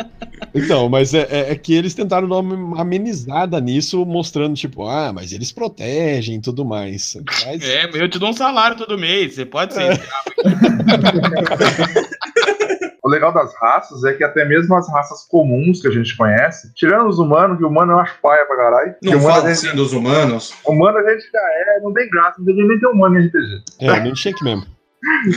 Então, 0.54 0.88
mas 0.88 1.12
é, 1.14 1.26
é- 1.30 1.52
é 1.52 1.54
que 1.54 1.74
eles 1.74 1.94
tentaram 1.94 2.26
dar 2.28 2.38
uma 2.38 2.80
amenizada 2.80 3.60
nisso, 3.60 4.04
mostrando, 4.06 4.54
tipo, 4.56 4.88
ah, 4.88 5.12
mas 5.12 5.32
eles 5.32 5.52
protegem 5.52 6.36
e 6.36 6.40
tudo 6.40 6.64
mais. 6.64 7.16
Mas, 7.44 7.62
É, 7.62 7.88
eu 7.92 8.08
te 8.08 8.18
dou 8.18 8.30
um 8.30 8.32
salário 8.32 8.76
todo 8.76 8.98
mês. 8.98 9.34
Você 9.34 9.44
pode 9.44 9.74
ser. 9.74 10.00
O 13.06 13.08
legal 13.08 13.32
das 13.32 13.54
raças 13.54 14.02
é 14.02 14.12
que 14.14 14.24
até 14.24 14.44
mesmo 14.44 14.74
as 14.74 14.92
raças 14.92 15.24
comuns 15.30 15.80
que 15.80 15.86
a 15.86 15.92
gente 15.92 16.16
conhece, 16.16 16.74
tirando 16.74 17.06
os 17.06 17.20
humanos, 17.20 17.56
que 17.56 17.62
o 17.62 17.68
humano 17.68 17.92
eu 17.92 18.00
acho 18.00 18.18
paia 18.20 18.44
pra 18.46 18.56
caralho. 18.56 18.96
Não 19.00 19.20
fala 19.20 19.42
gente, 19.42 19.68
assim 19.68 19.76
dos 19.76 19.92
humanos. 19.92 20.52
humano 20.66 20.98
a 20.98 21.12
gente 21.12 21.22
já 21.30 21.38
é, 21.38 21.80
não 21.84 21.92
tem 21.92 22.10
graça, 22.10 22.34
não 22.40 22.46
tem 22.46 22.66
nem 22.66 22.80
ter 22.80 22.86
humano 22.88 23.16
em 23.16 23.28
RPG. 23.28 23.62
é, 23.78 24.00
no 24.00 24.16
shake 24.16 24.42
mesmo. 24.42 24.66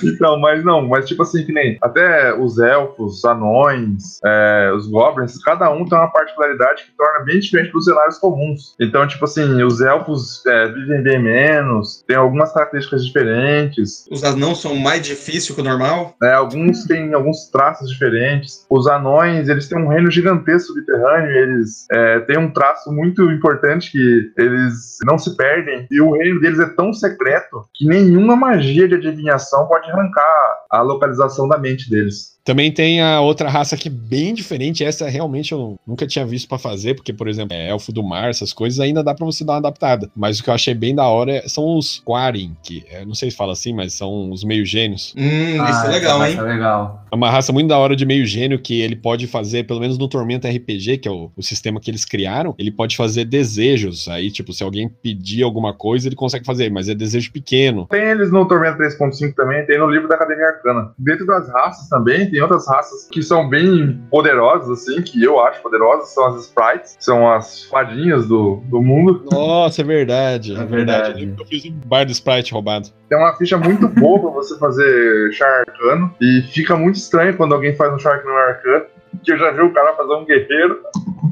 Então, 0.03 0.39
mas 0.39 0.63
não, 0.63 0.87
mas 0.87 1.07
tipo 1.07 1.21
assim, 1.21 1.45
que 1.45 1.51
nem 1.51 1.77
até 1.81 2.33
os 2.33 2.59
elfos, 2.59 3.17
os 3.17 3.25
anões, 3.25 4.19
é, 4.25 4.71
os 4.75 4.87
goblins, 4.87 5.41
cada 5.43 5.69
um 5.71 5.85
tem 5.85 5.97
uma 5.97 6.11
particularidade 6.11 6.83
que 6.83 6.91
torna 6.97 7.25
bem 7.25 7.39
diferente 7.39 7.71
dos 7.71 7.85
cenários 7.85 8.17
comuns. 8.17 8.75
Então, 8.79 9.07
tipo 9.07 9.25
assim, 9.25 9.61
os 9.63 9.81
elfos 9.81 10.45
é, 10.45 10.67
vivem 10.71 11.01
bem 11.01 11.21
menos, 11.21 12.03
tem 12.07 12.15
algumas 12.15 12.53
características 12.53 13.05
diferentes, 13.05 14.05
Os 14.11 14.23
anãos 14.23 14.61
são 14.61 14.75
mais 14.75 15.01
difíceis 15.01 15.49
que 15.51 15.61
o 15.61 15.63
normal. 15.63 16.15
né, 16.21 16.33
alguns 16.33 16.83
têm 16.85 17.13
alguns 17.13 17.49
traços 17.49 17.89
diferentes. 17.89 18.65
Os 18.69 18.87
anões, 18.87 19.49
eles 19.49 19.67
têm 19.67 19.77
um 19.77 19.87
reino 19.87 20.09
gigantesco 20.11 20.73
subterrâneo, 20.73 21.31
eles 21.31 21.85
é, 21.91 22.19
têm 22.21 22.37
um 22.37 22.51
traço 22.51 22.91
muito 22.91 23.29
importante 23.31 23.91
que 23.91 24.31
eles 24.37 24.97
não 25.05 25.17
se 25.17 25.35
perdem. 25.35 25.87
E 25.91 26.01
o 26.01 26.11
reino 26.11 26.39
deles 26.39 26.59
é 26.59 26.67
tão 26.69 26.93
secreto 26.93 27.65
que 27.73 27.85
nenhuma 27.85 28.35
magia 28.35 28.87
de 28.87 28.95
adivinhação 28.95 29.48
pode 29.67 29.89
arrancar 29.91 30.65
a 30.69 30.81
localização 30.81 31.47
da 31.47 31.57
mente 31.57 31.89
deles. 31.89 32.38
Também 32.43 32.71
tem 32.71 33.01
a 33.01 33.21
outra 33.21 33.49
raça 33.49 33.77
que 33.77 33.87
é 33.87 33.91
bem 33.91 34.33
diferente. 34.33 34.83
Essa 34.83 35.07
realmente 35.09 35.51
eu 35.51 35.77
nunca 35.85 36.07
tinha 36.07 36.25
visto 36.25 36.47
pra 36.47 36.57
fazer, 36.57 36.95
porque, 36.95 37.13
por 37.13 37.27
exemplo, 37.27 37.55
é 37.55 37.69
elfo 37.69 37.91
do 37.91 38.03
mar, 38.03 38.29
essas 38.29 38.51
coisas 38.53 38.79
ainda 38.79 39.03
dá 39.03 39.13
pra 39.13 39.25
você 39.25 39.43
dar 39.43 39.53
uma 39.53 39.59
adaptada. 39.59 40.09
Mas 40.15 40.39
o 40.39 40.43
que 40.43 40.49
eu 40.49 40.53
achei 40.53 40.73
bem 40.73 40.95
da 40.95 41.07
hora 41.07 41.31
é- 41.33 41.47
são 41.47 41.77
os 41.77 41.99
Quarin, 41.99 42.55
que 42.63 42.83
eu 42.91 43.05
não 43.05 43.13
sei 43.13 43.29
se 43.29 43.37
fala 43.37 43.53
assim, 43.53 43.73
mas 43.73 43.93
são 43.93 44.31
os 44.31 44.43
meio 44.43 44.65
gênios. 44.65 45.13
Hum, 45.17 45.61
Ah, 45.61 45.69
isso 45.69 45.85
é 45.85 45.89
legal, 45.89 46.23
essa 46.23 46.29
hein? 46.31 46.35
raça 46.37 46.47
é 46.49 46.53
legal. 46.53 47.05
É 47.11 47.15
uma 47.15 47.29
raça 47.29 47.51
muito 47.51 47.67
da 47.67 47.77
hora 47.77 47.95
de 47.95 48.05
meio 48.05 48.25
gênio 48.25 48.59
que 48.59 48.79
ele 48.81 48.95
pode 48.95 49.27
fazer, 49.27 49.65
pelo 49.65 49.79
menos 49.79 49.97
no 49.97 50.07
Tormenta 50.07 50.47
RPG, 50.47 50.97
que 50.99 51.07
é 51.07 51.11
o, 51.11 51.31
o 51.35 51.41
sistema 51.43 51.79
que 51.79 51.89
eles 51.91 52.05
criaram, 52.05 52.53
ele 52.57 52.71
pode 52.71 52.95
fazer 52.95 53.25
desejos. 53.25 54.07
Aí, 54.07 54.31
tipo, 54.31 54.53
se 54.53 54.63
alguém 54.63 54.87
pedir 54.89 55.43
alguma 55.43 55.73
coisa, 55.73 56.07
ele 56.07 56.15
consegue 56.15 56.45
fazer, 56.45 56.71
mas 56.71 56.87
é 56.89 56.95
desejo 56.95 57.31
pequeno. 57.31 57.87
Tem 57.89 58.03
eles 58.09 58.31
no 58.31 58.47
Tormento 58.47 58.77
3.5 58.77 59.33
também, 59.35 59.65
tem 59.65 59.77
no 59.79 59.89
livro 59.89 60.07
da 60.07 60.15
Academia 60.15 60.45
Arcana. 60.47 60.91
Dentro 60.97 61.25
das 61.25 61.49
raças 61.49 61.87
também, 61.89 62.28
tem 62.29 62.41
outras 62.41 62.67
raças 62.67 63.07
que 63.11 63.21
são 63.21 63.47
bem 63.47 64.01
poderosas, 64.09 64.69
assim, 64.69 65.01
que 65.01 65.23
eu 65.23 65.39
acho 65.39 65.61
poderosas, 65.61 66.13
são 66.13 66.25
as 66.27 66.45
Sprites, 66.45 66.95
que 66.95 67.03
são 67.03 67.31
as 67.31 67.63
fadinhas 67.65 68.27
do, 68.27 68.61
do 68.65 68.81
mundo. 68.81 69.25
Nossa, 69.31 69.81
é 69.81 69.83
verdade. 69.83 70.55
É 70.55 70.65
verdade. 70.65 71.27
Que 71.27 71.41
Eu 71.41 71.45
fiz 71.45 71.65
um 71.65 71.79
bar 71.85 72.05
do 72.05 72.11
Sprite 72.11 72.53
roubado. 72.53 72.89
Tem 73.07 73.17
uma 73.17 73.35
ficha 73.35 73.57
muito 73.57 73.87
boa 73.87 74.19
pra 74.19 74.29
você 74.29 74.57
fazer 74.57 75.31
char 75.33 75.63
arcano, 75.67 76.13
e 76.21 76.41
fica 76.51 76.75
muito 76.75 76.95
estranho 76.95 77.35
quando 77.35 77.53
alguém 77.53 77.75
faz 77.75 77.93
um 77.93 77.99
char 77.99 78.13
arcano 78.13 78.35
arcano, 78.35 78.85
que 79.23 79.31
eu 79.31 79.37
já 79.37 79.51
vi 79.51 79.61
o 79.61 79.73
cara 79.73 79.95
fazer 79.95 80.13
um 80.13 80.25
guerreiro, 80.25 80.79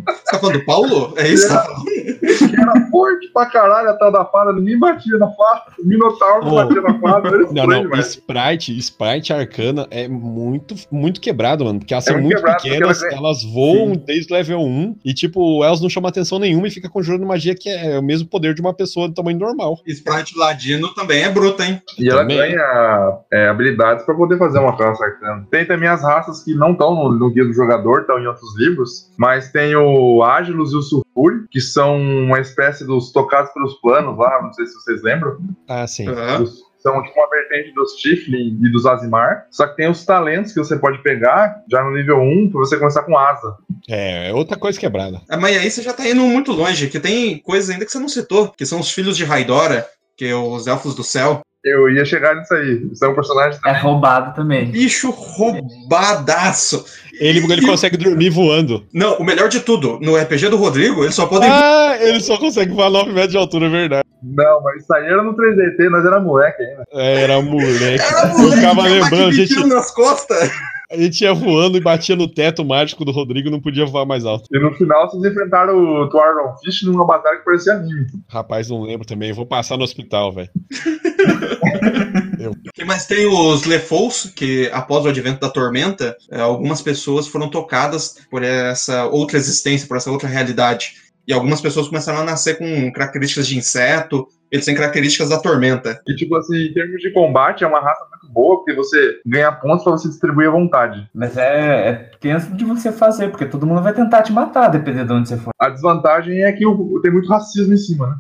Você 0.08 0.24
tá 0.32 0.40
falando 0.40 0.60
do 0.60 0.66
Paulo? 0.66 1.14
É 1.18 1.28
isso? 1.28 1.48
que 1.48 1.54
tá 1.54 1.64
falando? 1.64 1.86
que 1.88 2.62
era 2.62 2.88
forte 2.90 3.28
pra 3.34 3.46
caralho 3.46 3.90
atrás 3.90 4.14
da 4.14 4.26
fada, 4.26 4.54
ninguém 4.54 4.80
batia 4.80 5.18
na 5.18 5.28
fada, 5.32 5.64
o 5.80 5.86
Minotauro 5.86 6.48
Oh. 6.48 6.56
batia 6.56 6.82
na 6.82 7.00
fada, 7.00 7.28
era 7.28 7.38
Não, 7.40 7.46
estranho, 7.64 7.90
não. 7.90 8.00
Sprite, 8.00 8.78
Sprite 8.78 9.34
Arcana 9.34 9.88
é 9.92 10.08
muito, 10.08 10.76
muito 10.92 11.20
quebrado, 11.22 11.66
mano. 11.66 11.80
Porque 11.80 11.94
elas 11.94 12.08
É 12.08 12.12
são 12.12 12.22
muito 12.22 12.42
muito 12.42 12.54
pequenas, 12.56 13.02
elas 13.02 13.04
é- 13.04 13.16
elas 13.18 13.44
voam 13.44 13.94
desde 13.96 14.34
level 14.34 14.60
1 14.62 14.96
e, 15.04 15.14
tipo, 15.14 15.64
elas 15.64 15.82
não 15.82 15.90
chamam 15.90 16.08
atenção 16.10 16.40
nenhuma 16.40 16.68
e 16.68 16.72
fica 16.72 16.90
conjurando 16.90 17.26
magia 17.26 17.54
que 17.56 17.70
é 17.70 18.00
o 18.00 18.04
mesmo 18.04 18.28
poder 18.30 18.54
de 18.54 18.62
uma 18.62 18.74
pessoa 18.74 19.08
do 19.10 19.14
tamanho 19.14 19.38
normal. 19.40 19.80
Sprite 19.86 20.38
Ladino 20.38 20.94
também 20.94 21.24
é 21.24 21.30
bruto, 21.30 21.62
hein? 21.64 21.82
E 22.00 22.10
ela 22.10 22.22
Também. 22.22 22.38
ganha 22.38 23.18
é, 23.32 23.48
habilidades 23.50 24.06
pra 24.06 24.16
poder 24.16 24.38
fazer 24.38 24.60
uma 24.60 24.76
classe 24.76 25.04
arcana. 25.04 25.46
Tem 25.52 25.66
também 25.66 25.90
as 25.90 26.02
raças 26.02 26.44
que 26.44 26.54
não 26.56 26.72
estão 26.72 26.94
no, 26.96 27.12
no 27.12 27.30
guia 27.30 27.44
do 27.46 27.54
jogador, 27.54 27.77
estão 27.78 28.20
em 28.20 28.28
outros 28.28 28.58
livros, 28.58 29.12
mas 29.18 29.52
tem 29.52 29.76
o 29.76 30.24
Ágilus 30.24 30.72
e 30.74 30.76
o 30.76 30.82
Sulfure, 30.82 31.48
que 31.50 31.60
são 31.62 31.98
uma 31.98 32.40
espécie 32.40 32.86
dos 32.86 33.12
tocados 33.12 33.52
pelos 33.54 33.74
planos 33.82 34.18
lá, 34.18 34.42
não 34.42 34.54
sei 34.54 34.66
se 34.66 34.74
vocês 34.76 35.02
lembram. 35.04 35.38
Ah, 35.68 35.86
sim. 35.88 36.08
Aham. 36.08 36.44
Os- 36.44 36.66
São 36.80 37.02
tipo 37.04 37.20
uma 37.20 37.30
vertente 37.30 37.74
dos 37.74 37.94
Tiflin 37.96 38.60
e 38.64 38.72
dos 38.72 38.86
Azimar. 38.86 39.48
Só 39.50 39.68
que 39.68 39.76
tem 39.76 39.90
os 39.90 40.06
talentos 40.06 40.54
que 40.54 40.60
você 40.60 40.78
pode 40.78 41.02
pegar 41.02 41.62
já 41.70 41.84
no 41.84 41.92
nível 41.92 42.18
1 42.20 42.50
pra 42.52 42.60
você 42.60 42.78
começar 42.78 43.02
com 43.04 43.18
asa. 43.18 43.58
É, 43.90 44.30
é 44.30 44.34
outra 44.34 44.58
coisa 44.58 44.80
quebrada. 44.80 45.20
Ah, 45.28 45.36
Mas 45.38 45.58
aí 45.58 45.70
você 45.70 45.82
já 45.82 45.92
tá 45.92 46.08
indo 46.08 46.22
muito 46.22 46.52
longe, 46.54 46.88
que 46.88 47.00
tem 47.00 47.40
coisas 47.40 47.72
ainda 47.72 47.84
que 47.84 47.92
você 47.92 48.00
não 48.00 48.08
citou, 48.08 48.54
que 48.56 48.66
são 48.66 48.80
os 48.80 48.92
filhos 48.92 49.18
de 49.18 49.26
Raidora, 49.26 49.86
que 50.16 50.26
é 50.26 50.36
os 50.36 50.68
elfos 50.68 50.94
do 50.96 51.04
céu. 51.04 51.42
Eu 51.72 51.90
ia 51.90 52.06
chegar 52.06 52.36
nisso 52.36 52.54
aí. 52.54 52.90
São 52.94 53.14
personagens 53.14 53.60
É 53.66 53.74
roubado 53.74 54.34
também. 54.34 54.72
Bicho 54.72 55.10
roubadaço. 55.12 56.86
Ele, 57.20 57.40
ele 57.52 57.66
consegue 57.66 57.98
dormir 57.98 58.30
voando. 58.30 58.86
Não, 58.94 59.18
o 59.18 59.24
melhor 59.24 59.50
de 59.50 59.60
tudo, 59.60 60.00
no 60.02 60.16
RPG 60.16 60.50
do 60.50 60.58
Rodrigo, 60.58 61.04
eles 61.04 61.16
só 61.16 61.26
podem. 61.26 61.50
Ah, 61.52 61.98
ele 62.00 62.20
só 62.20 62.38
consegue 62.38 62.72
voar 62.72 62.90
9 62.92 63.12
metros 63.12 63.32
de 63.32 63.38
altura, 63.38 63.66
é 63.66 63.70
verdade. 63.70 64.04
Não, 64.22 64.62
mas 64.62 64.84
isso 64.84 64.94
aí 64.94 65.06
era 65.06 65.24
no 65.24 65.36
3DT, 65.36 65.90
nós 65.90 66.06
era 66.06 66.20
moleque 66.20 66.62
ainda. 66.62 66.84
É, 66.94 67.22
era 67.24 67.42
moleque. 67.42 68.04
Era 68.04 68.30
Eu 68.32 68.38
moleque, 68.38 68.56
ficava 68.56 68.82
lembrando, 68.84 69.28
a 69.28 69.32
gente, 69.32 69.68
nas 69.68 69.92
costas. 69.92 70.52
A 70.90 70.96
gente 70.96 71.22
ia 71.22 71.34
voando 71.34 71.78
e 71.78 71.82
batia 71.82 72.16
no 72.16 72.28
teto 72.28 72.64
mágico 72.64 73.04
do 73.04 73.12
Rodrigo 73.12 73.50
e 73.50 73.52
não 73.52 73.60
podia 73.60 73.86
voar 73.86 74.06
mais 74.06 74.26
alto. 74.26 74.48
E 74.52 74.60
no 74.60 74.74
final 74.74 75.10
vocês 75.10 75.24
enfrentaram 75.24 75.78
o 75.78 76.10
Twaron 76.10 76.56
Fish 76.64 76.84
numa 76.84 77.06
batalha 77.06 77.38
que 77.38 77.46
parecia 77.46 77.74
anime. 77.74 78.08
Rapaz, 78.28 78.70
não 78.70 78.84
lembro 78.84 79.06
também. 79.06 79.34
Vou 79.34 79.46
passar 79.46 79.78
no 79.78 79.84
hospital, 79.84 80.32
velho. 80.32 80.50
Mas 82.86 83.06
tem 83.06 83.26
os 83.26 83.66
Lefous, 83.66 84.32
que 84.34 84.70
após 84.72 85.04
o 85.04 85.10
advento 85.10 85.42
da 85.42 85.50
tormenta, 85.50 86.16
eh, 86.32 86.40
algumas 86.40 86.82
pessoas 86.82 87.28
foram 87.28 87.50
tocadas 87.50 88.20
por 88.32 88.42
essa 88.42 89.08
outra 89.08 89.38
existência, 89.38 89.88
por 89.88 89.98
essa 89.98 90.10
outra 90.10 90.30
realidade. 90.30 90.94
E 91.28 91.34
algumas 91.34 91.60
pessoas 91.60 91.90
começaram 91.90 92.20
a 92.20 92.24
nascer 92.24 92.58
com 92.58 92.92
características 92.94 93.48
de 93.48 93.58
inseto, 93.58 94.26
eles 94.52 94.66
têm 94.66 94.76
características 94.76 95.30
da 95.30 95.40
tormenta. 95.40 96.02
E, 96.08 96.16
tipo 96.16 96.36
assim, 96.36 96.56
em 96.68 96.74
termos 96.74 97.02
de 97.02 97.12
combate, 97.12 97.64
é 97.64 97.68
uma 97.68 97.80
raça 97.82 98.06
muito 98.10 98.34
boa, 98.34 98.58
porque 98.58 98.74
você 98.74 99.20
ganha 99.26 99.52
pontos 99.52 99.84
pra 99.84 99.92
você 99.94 100.08
distribuir 100.08 100.48
à 100.48 100.52
vontade. 100.52 101.10
Mas 101.14 101.36
é, 101.38 101.90
é 101.90 101.94
tenso 102.20 102.54
de 102.56 102.64
você 102.66 102.92
fazer, 102.92 103.30
porque 103.30 103.46
todo 103.46 103.66
mundo 103.68 103.82
vai 103.82 103.94
tentar 103.94 104.24
te 104.24 104.32
matar, 104.32 104.70
dependendo 104.70 105.08
de 105.08 105.14
onde 105.14 105.30
você 105.30 105.38
for. 105.38 105.52
A 105.60 105.70
desvantagem 105.70 106.44
é 106.44 106.52
que 106.52 106.66
o- 106.66 107.00
tem 107.02 107.12
muito 107.12 107.28
racismo 107.30 107.74
em 107.74 107.78
cima, 107.78 108.08
né? 108.08 108.16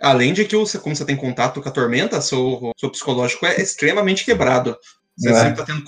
Além 0.00 0.32
de 0.32 0.44
que, 0.44 0.56
você, 0.56 0.78
como 0.78 0.96
você 0.96 1.04
tem 1.04 1.16
contato 1.16 1.62
com 1.62 1.68
a 1.68 1.72
tormenta, 1.72 2.20
seu, 2.20 2.72
seu 2.76 2.90
psicológico 2.90 3.46
é 3.46 3.60
extremamente 3.60 4.24
quebrado. 4.24 4.76
Você 5.16 5.30
É. 5.30 5.34
sempre 5.34 5.56
tá 5.58 5.64
tendo. 5.64 5.84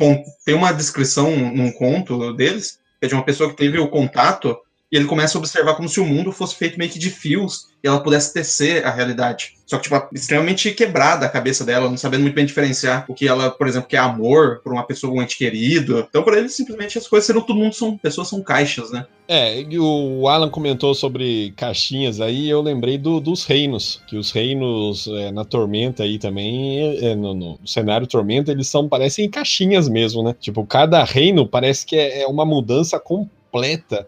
Tem 0.46 0.54
uma 0.54 0.70
descrição 0.72 1.30
num 1.34 1.72
conto 1.72 2.32
deles, 2.34 2.78
que 3.00 3.06
é 3.06 3.08
de 3.08 3.14
uma 3.14 3.24
pessoa 3.24 3.50
que 3.50 3.56
teve 3.56 3.78
o 3.78 3.88
contato, 3.88 4.56
e 4.94 4.96
ele 4.96 5.06
começa 5.06 5.36
a 5.36 5.40
observar 5.40 5.74
como 5.74 5.88
se 5.88 5.98
o 5.98 6.06
mundo 6.06 6.30
fosse 6.30 6.54
feito 6.54 6.78
meio 6.78 6.88
que 6.88 7.00
de 7.00 7.10
fios 7.10 7.66
e 7.82 7.88
ela 7.88 7.98
pudesse 7.98 8.32
tecer 8.32 8.86
a 8.86 8.92
realidade. 8.92 9.54
Só 9.66 9.76
que, 9.76 9.82
tipo, 9.84 10.00
extremamente 10.14 10.70
quebrada 10.70 11.26
a 11.26 11.28
cabeça 11.28 11.64
dela, 11.64 11.88
não 11.90 11.96
sabendo 11.96 12.20
muito 12.22 12.34
bem 12.34 12.46
diferenciar 12.46 13.04
o 13.08 13.14
que 13.14 13.26
ela, 13.26 13.50
por 13.50 13.66
exemplo, 13.66 13.88
que 13.88 13.96
é 13.96 13.98
amor 13.98 14.60
por 14.62 14.72
uma 14.72 14.86
pessoa, 14.86 15.12
um 15.12 15.20
ente 15.20 15.36
querido. 15.36 16.06
Então, 16.08 16.22
para 16.22 16.38
ele, 16.38 16.48
simplesmente 16.48 16.96
as 16.96 17.08
coisas 17.08 17.26
serão 17.26 17.40
todo 17.40 17.58
mundo 17.58 17.74
são 17.74 17.98
pessoas, 17.98 18.28
são 18.28 18.40
caixas, 18.40 18.92
né? 18.92 19.04
É, 19.26 19.64
o 19.80 20.28
Alan 20.28 20.48
comentou 20.48 20.94
sobre 20.94 21.52
caixinhas 21.56 22.20
aí, 22.20 22.48
eu 22.48 22.62
lembrei 22.62 22.96
do- 22.96 23.18
dos 23.20 23.44
reinos, 23.44 24.00
que 24.06 24.16
os 24.16 24.30
reinos 24.30 25.08
é, 25.08 25.32
na 25.32 25.44
Tormenta 25.44 26.04
aí 26.04 26.20
também, 26.20 26.98
é, 27.04 27.16
no, 27.16 27.34
no 27.34 27.58
cenário 27.66 28.06
Tormenta, 28.06 28.52
eles 28.52 28.68
são, 28.68 28.88
parecem 28.88 29.28
caixinhas 29.28 29.88
mesmo, 29.88 30.22
né? 30.22 30.36
Tipo, 30.38 30.64
cada 30.64 31.02
reino 31.02 31.48
parece 31.48 31.84
que 31.84 31.96
é, 31.96 32.22
é 32.22 32.26
uma 32.28 32.44
mudança 32.44 33.00
completa 33.00 33.34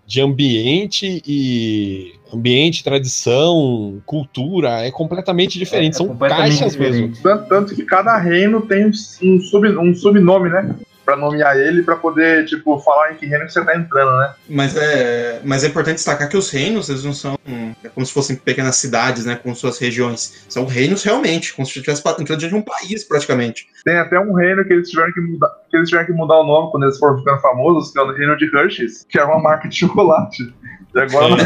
de 0.07 0.21
ambiente 0.21 1.23
e 1.27 2.15
ambiente, 2.33 2.83
tradição, 2.83 4.03
cultura, 4.05 4.85
é 4.85 4.91
completamente 4.91 5.59
diferente, 5.59 5.95
É 5.95 5.97
são 5.99 6.09
completamente 6.09 6.59
caixas 6.59 6.77
mesmo. 6.77 7.09
diferente. 7.09 7.23
Tanto, 7.23 7.49
tanto 7.49 7.75
que 7.75 7.85
cada 7.85 8.17
reino 8.19 8.63
tem 8.63 8.87
um, 8.87 8.91
um, 9.23 9.41
sub, 9.41 9.69
um 9.79 9.95
subnome, 9.95 10.49
né? 10.49 10.75
Pra 11.07 11.17
nomear 11.17 11.57
ele, 11.57 11.83
pra 11.83 11.97
poder, 11.97 12.45
tipo, 12.45 12.79
falar 12.81 13.13
em 13.13 13.17
que 13.17 13.27
reino 13.27 13.47
que 13.47 13.53
você 13.53 13.65
tá 13.65 13.77
entrando, 13.77 14.19
né? 14.19 14.35
Mas 14.49 14.77
é, 14.77 15.41
mas 15.45 15.65
é 15.65 15.69
importante 15.69 15.95
destacar 15.95 16.29
que 16.29 16.37
os 16.37 16.51
reinos, 16.51 16.91
eles 16.91 17.05
não 17.05 17.15
são 17.15 17.37
é 17.85 17.89
como 17.89 18.05
se 18.05 18.13
fossem 18.13 18.37
pequenas 18.37 18.77
cidades, 18.77 19.25
né, 19.25 19.37
com 19.37 19.55
suas 19.55 19.79
regiões. 19.79 20.45
São 20.49 20.67
reinos 20.67 21.05
realmente, 21.05 21.55
como 21.55 21.65
se 21.65 21.79
estivesse 21.79 22.01
entrando 22.01 22.27
dentro 22.27 22.49
de 22.49 22.55
um 22.55 22.63
país, 22.63 23.05
praticamente. 23.05 23.69
Tem 23.85 23.97
até 23.97 24.19
um 24.19 24.35
reino 24.35 24.65
que 24.65 24.73
eles 24.73 24.91
tiveram 24.91 25.13
que 25.13 25.21
mudar, 25.21 25.51
que 25.71 25.77
eles 25.77 25.89
tiveram 25.89 26.07
que 26.07 26.13
mudar 26.13 26.41
o 26.41 26.47
nome 26.47 26.71
quando 26.73 26.85
eles 26.85 26.99
foram 26.99 27.19
ficando 27.19 27.41
famosos, 27.41 27.93
que 27.93 27.99
é 27.99 28.03
o 28.03 28.13
reino 28.13 28.37
de 28.37 28.47
Hershey's, 28.47 29.07
que 29.09 29.19
era 29.19 29.29
uma 29.29 29.41
marca 29.41 29.69
de 29.69 29.77
chocolate. 29.77 30.53
E 30.97 31.01
agora. 31.01 31.37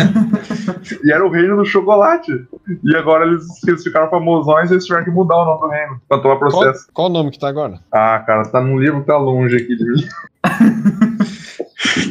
e 1.04 1.12
era 1.12 1.26
o 1.26 1.30
reino 1.30 1.56
do 1.56 1.64
chocolate. 1.64 2.32
E 2.84 2.96
agora 2.96 3.26
eles, 3.26 3.44
eles 3.66 3.82
ficaram 3.82 4.08
famosões 4.08 4.70
e 4.70 4.74
eles 4.74 4.84
tiveram 4.86 5.04
que 5.04 5.10
mudar 5.10 5.36
o 5.36 5.44
nome 5.44 5.60
do 5.60 5.68
reino. 5.68 6.00
Pra 6.08 6.18
tomar 6.18 6.36
Qual, 6.36 6.50
processo. 6.50 6.86
qual 6.94 7.08
o 7.08 7.12
nome 7.12 7.30
que 7.30 7.38
tá 7.38 7.48
agora? 7.48 7.80
Ah, 7.92 8.22
cara, 8.26 8.44
tá 8.48 8.60
num 8.60 8.78
livro 8.78 9.00
que 9.00 9.06
tá 9.06 9.16
longe 9.18 9.56
aqui 9.56 9.76
de 9.76 9.84
mim. 9.84 10.04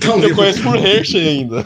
um 0.06 0.10
Eu 0.12 0.20
livro. 0.20 0.36
conheço 0.36 0.64
por 0.64 0.76
Hershey 0.76 1.28
ainda. 1.28 1.66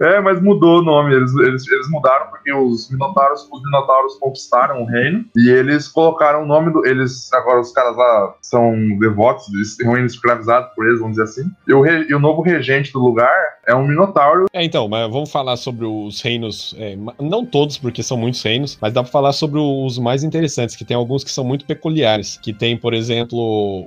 É, 0.00 0.20
mas 0.20 0.40
mudou 0.40 0.78
o 0.78 0.82
nome. 0.82 1.12
Eles, 1.12 1.34
eles, 1.34 1.66
eles 1.68 1.90
mudaram 1.90 2.26
porque 2.28 2.52
os 2.52 2.88
minotauros, 2.90 3.48
os 3.50 3.62
minotauros 3.64 4.14
conquistaram 4.20 4.82
o 4.82 4.86
reino 4.86 5.24
e 5.36 5.50
eles 5.50 5.88
colocaram 5.88 6.42
o 6.44 6.46
nome 6.46 6.72
do. 6.72 6.86
Eles 6.86 7.32
agora 7.32 7.58
os 7.60 7.72
caras 7.72 7.96
lá 7.96 8.34
são 8.42 8.72
devotos, 9.00 9.52
eles 9.52 9.76
têm 9.76 9.88
um 9.88 9.92
reino 9.94 10.06
escravizado 10.06 10.68
por 10.76 10.86
eles, 10.86 11.00
vamos 11.00 11.16
dizer 11.16 11.24
assim. 11.24 11.50
E 11.66 11.72
o, 11.74 11.80
re- 11.80 12.06
e 12.08 12.14
o 12.14 12.20
novo 12.20 12.42
regente 12.42 12.92
do 12.92 13.00
lugar 13.00 13.32
é 13.66 13.74
um 13.74 13.86
minotauro. 13.86 14.46
É, 14.52 14.64
então, 14.64 14.88
mas 14.88 15.10
vamos 15.10 15.30
falar 15.30 15.56
sobre 15.56 15.84
os 15.86 16.20
reinos, 16.20 16.74
é, 16.78 16.96
não 17.20 17.44
todos, 17.44 17.78
porque 17.78 18.02
são 18.02 18.16
muitos 18.16 18.42
reinos, 18.42 18.76
mas 18.80 18.92
dá 18.92 19.02
pra 19.02 19.10
falar 19.12 19.32
sobre 19.32 19.58
os 19.60 19.98
mais 19.98 20.22
interessantes, 20.24 20.74
que 20.76 20.84
tem 20.84 20.96
alguns 20.96 21.22
que 21.24 21.30
são 21.30 21.44
muito 21.44 21.64
peculiares, 21.64 22.38
que 22.42 22.52
tem, 22.52 22.76
por 22.76 22.94
exemplo, 22.94 23.38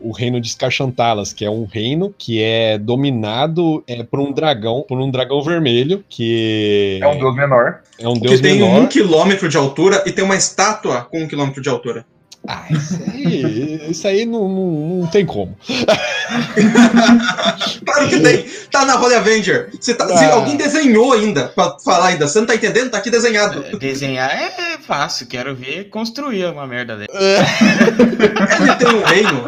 o 0.02 0.12
reino 0.12 0.40
de 0.40 0.50
Scarchantalas, 0.50 1.34
que 1.34 1.44
é 1.46 1.50
um 1.50 1.66
reino 1.66 2.14
que 2.18 2.42
é 2.42 2.78
dominado 2.78 3.84
é, 3.88 4.04
por 4.04 4.20
um 4.20 4.32
dragão, 4.32 4.84
por 4.88 5.00
um 5.00 5.10
dragão 5.12 5.42
vermelho, 5.44 6.04
que 6.10 7.00
É 7.02 7.08
um 7.08 7.18
deus 7.18 7.36
menor. 7.36 7.82
é 8.00 8.08
um 8.08 8.14
Que 8.14 8.22
deus 8.22 8.42
tem 8.42 8.60
menor. 8.60 8.82
um 8.82 8.88
quilômetro 8.88 9.50
de 9.50 9.58
altura 9.58 10.04
e 10.06 10.12
tem 10.12 10.24
uma 10.24 10.36
estátua 10.36 11.02
com 11.10 11.20
um 11.24 11.28
quilômetro 11.28 11.62
de 11.62 11.70
altura. 11.70 12.06
Ah, 12.48 12.66
isso 12.70 13.00
aí, 13.12 13.90
isso 13.90 14.08
aí 14.08 14.26
não, 14.26 14.48
não, 14.48 14.72
não 15.02 15.08
tem 15.08 15.26
como. 15.26 15.58
Claro 17.86 18.10
que 18.10 18.20
tem! 18.20 18.46
Tá 18.72 18.86
na 18.86 19.00
Holy 19.00 19.16
Avenger. 19.16 19.70
Você 19.80 19.94
tá, 19.94 20.06
Ah. 20.06 20.34
alguém 20.34 20.58
desenhou 20.58 21.14
ainda 21.14 21.48
pra 21.50 21.78
falar 21.84 22.08
ainda, 22.08 22.28
você 22.28 22.40
não 22.40 22.48
tá 22.48 22.56
entendendo? 22.56 22.90
Tá 22.92 22.98
aqui 22.98 23.10
desenhado. 23.10 23.64
Desenhar 23.78 24.30
é 24.32 24.78
fácil, 24.80 25.28
quero 25.28 25.56
ver 25.56 25.86
construir 25.90 26.46
uma 26.46 26.66
merda 26.68 26.98
dessa. 26.98 27.12
Ele 28.62 28.76
tem 28.76 28.88
um 28.88 29.04
reino. 29.04 29.46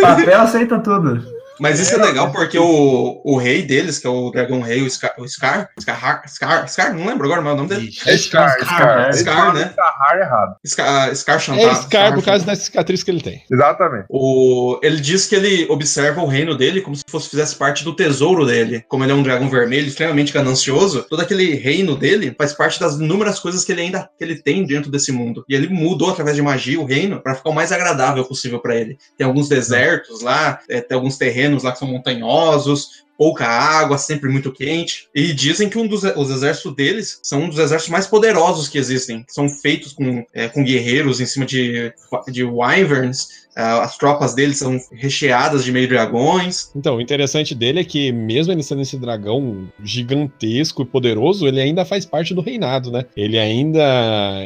Papel 0.00 0.40
aceita 0.40 0.78
tudo. 0.78 1.24
Mas 1.62 1.78
isso 1.78 1.94
é 1.94 2.04
legal 2.04 2.32
porque 2.32 2.58
o, 2.58 3.22
o 3.24 3.36
rei 3.36 3.62
deles, 3.62 4.00
que 4.00 4.06
é 4.06 4.10
o 4.10 4.32
dragão 4.32 4.60
rei, 4.60 4.82
o 4.82 4.90
Scar, 4.90 5.14
o 5.16 5.28
Scar, 5.28 5.70
Scar, 5.78 6.22
Scar, 6.26 6.68
Scar, 6.68 6.92
não 6.92 7.06
lembro 7.06 7.24
agora 7.24 7.40
o 7.40 7.56
nome 7.56 7.68
dele. 7.68 7.88
É 8.04 8.16
Scar, 8.16 8.58
Scar. 8.58 9.14
Scar, 9.14 9.54
né? 9.54 9.68
Scar 9.68 10.18
errado. 10.18 10.56
Scar, 10.66 11.14
Scar 11.14 11.36
É 11.36 11.38
Chantal. 11.38 11.74
Scar 11.82 12.14
por 12.14 12.24
causa 12.24 12.44
da 12.44 12.56
cicatriz 12.56 13.04
que 13.04 13.12
ele 13.12 13.20
tem. 13.20 13.44
Exatamente. 13.48 14.06
O, 14.08 14.80
ele 14.82 15.00
diz 15.00 15.26
que 15.26 15.36
ele 15.36 15.66
observa 15.70 16.20
o 16.20 16.26
reino 16.26 16.56
dele 16.56 16.80
como 16.80 16.96
se 16.96 17.04
fosse 17.08 17.30
fizesse 17.30 17.54
parte 17.54 17.84
do 17.84 17.94
tesouro 17.94 18.44
dele. 18.44 18.84
Como 18.88 19.04
ele 19.04 19.12
é 19.12 19.14
um 19.14 19.22
dragão 19.22 19.48
vermelho, 19.48 19.86
extremamente 19.86 20.32
ganancioso, 20.32 21.06
todo 21.08 21.22
aquele 21.22 21.54
reino 21.54 21.94
dele 21.94 22.34
faz 22.36 22.52
parte 22.52 22.80
das 22.80 22.94
inúmeras 22.94 23.38
coisas 23.38 23.64
que 23.64 23.70
ele 23.70 23.82
ainda 23.82 24.10
que 24.18 24.24
ele 24.24 24.42
tem 24.42 24.66
dentro 24.66 24.90
desse 24.90 25.12
mundo. 25.12 25.44
E 25.48 25.54
ele 25.54 25.68
mudou 25.68 26.10
através 26.10 26.34
de 26.34 26.42
magia 26.42 26.80
o 26.80 26.84
reino 26.84 27.22
para 27.22 27.36
ficar 27.36 27.50
o 27.50 27.54
mais 27.54 27.70
agradável 27.70 28.24
possível 28.24 28.58
para 28.58 28.74
ele. 28.74 28.98
Tem 29.16 29.24
alguns 29.24 29.48
desertos 29.48 30.22
lá, 30.22 30.58
é, 30.68 30.80
tem 30.80 30.96
alguns 30.96 31.16
terrenos 31.16 31.51
lá 31.60 31.72
que 31.72 31.78
são 31.78 31.88
montanhosos. 31.88 33.04
Pouca 33.16 33.46
água, 33.46 33.98
sempre 33.98 34.28
muito 34.28 34.52
quente. 34.52 35.08
E 35.14 35.32
dizem 35.32 35.68
que 35.68 35.78
um 35.78 35.86
dos 35.86 36.02
os 36.02 36.30
exércitos 36.30 36.74
deles 36.74 37.20
são 37.22 37.42
um 37.42 37.48
dos 37.48 37.58
exércitos 37.58 37.92
mais 37.92 38.06
poderosos 38.06 38.68
que 38.68 38.78
existem. 38.78 39.24
São 39.28 39.48
feitos 39.48 39.92
com, 39.92 40.24
é, 40.32 40.48
com 40.48 40.64
guerreiros 40.64 41.20
em 41.20 41.26
cima 41.26 41.46
de, 41.46 41.92
de 42.28 42.44
wyverns. 42.44 43.42
Ah, 43.54 43.82
as 43.82 43.98
tropas 43.98 44.34
dele 44.34 44.54
são 44.54 44.80
recheadas 44.92 45.62
de 45.64 45.72
meio 45.72 45.88
dragões. 45.88 46.70
Então, 46.74 46.96
o 46.96 47.00
interessante 47.00 47.54
dele 47.54 47.80
é 47.80 47.84
que, 47.84 48.10
mesmo 48.10 48.52
ele 48.52 48.62
sendo 48.62 48.80
esse 48.80 48.96
dragão 48.96 49.68
gigantesco 49.84 50.82
e 50.82 50.86
poderoso, 50.86 51.46
ele 51.46 51.60
ainda 51.60 51.84
faz 51.84 52.06
parte 52.06 52.32
do 52.32 52.40
reinado, 52.40 52.90
né? 52.90 53.04
Ele 53.14 53.38
ainda, 53.38 53.82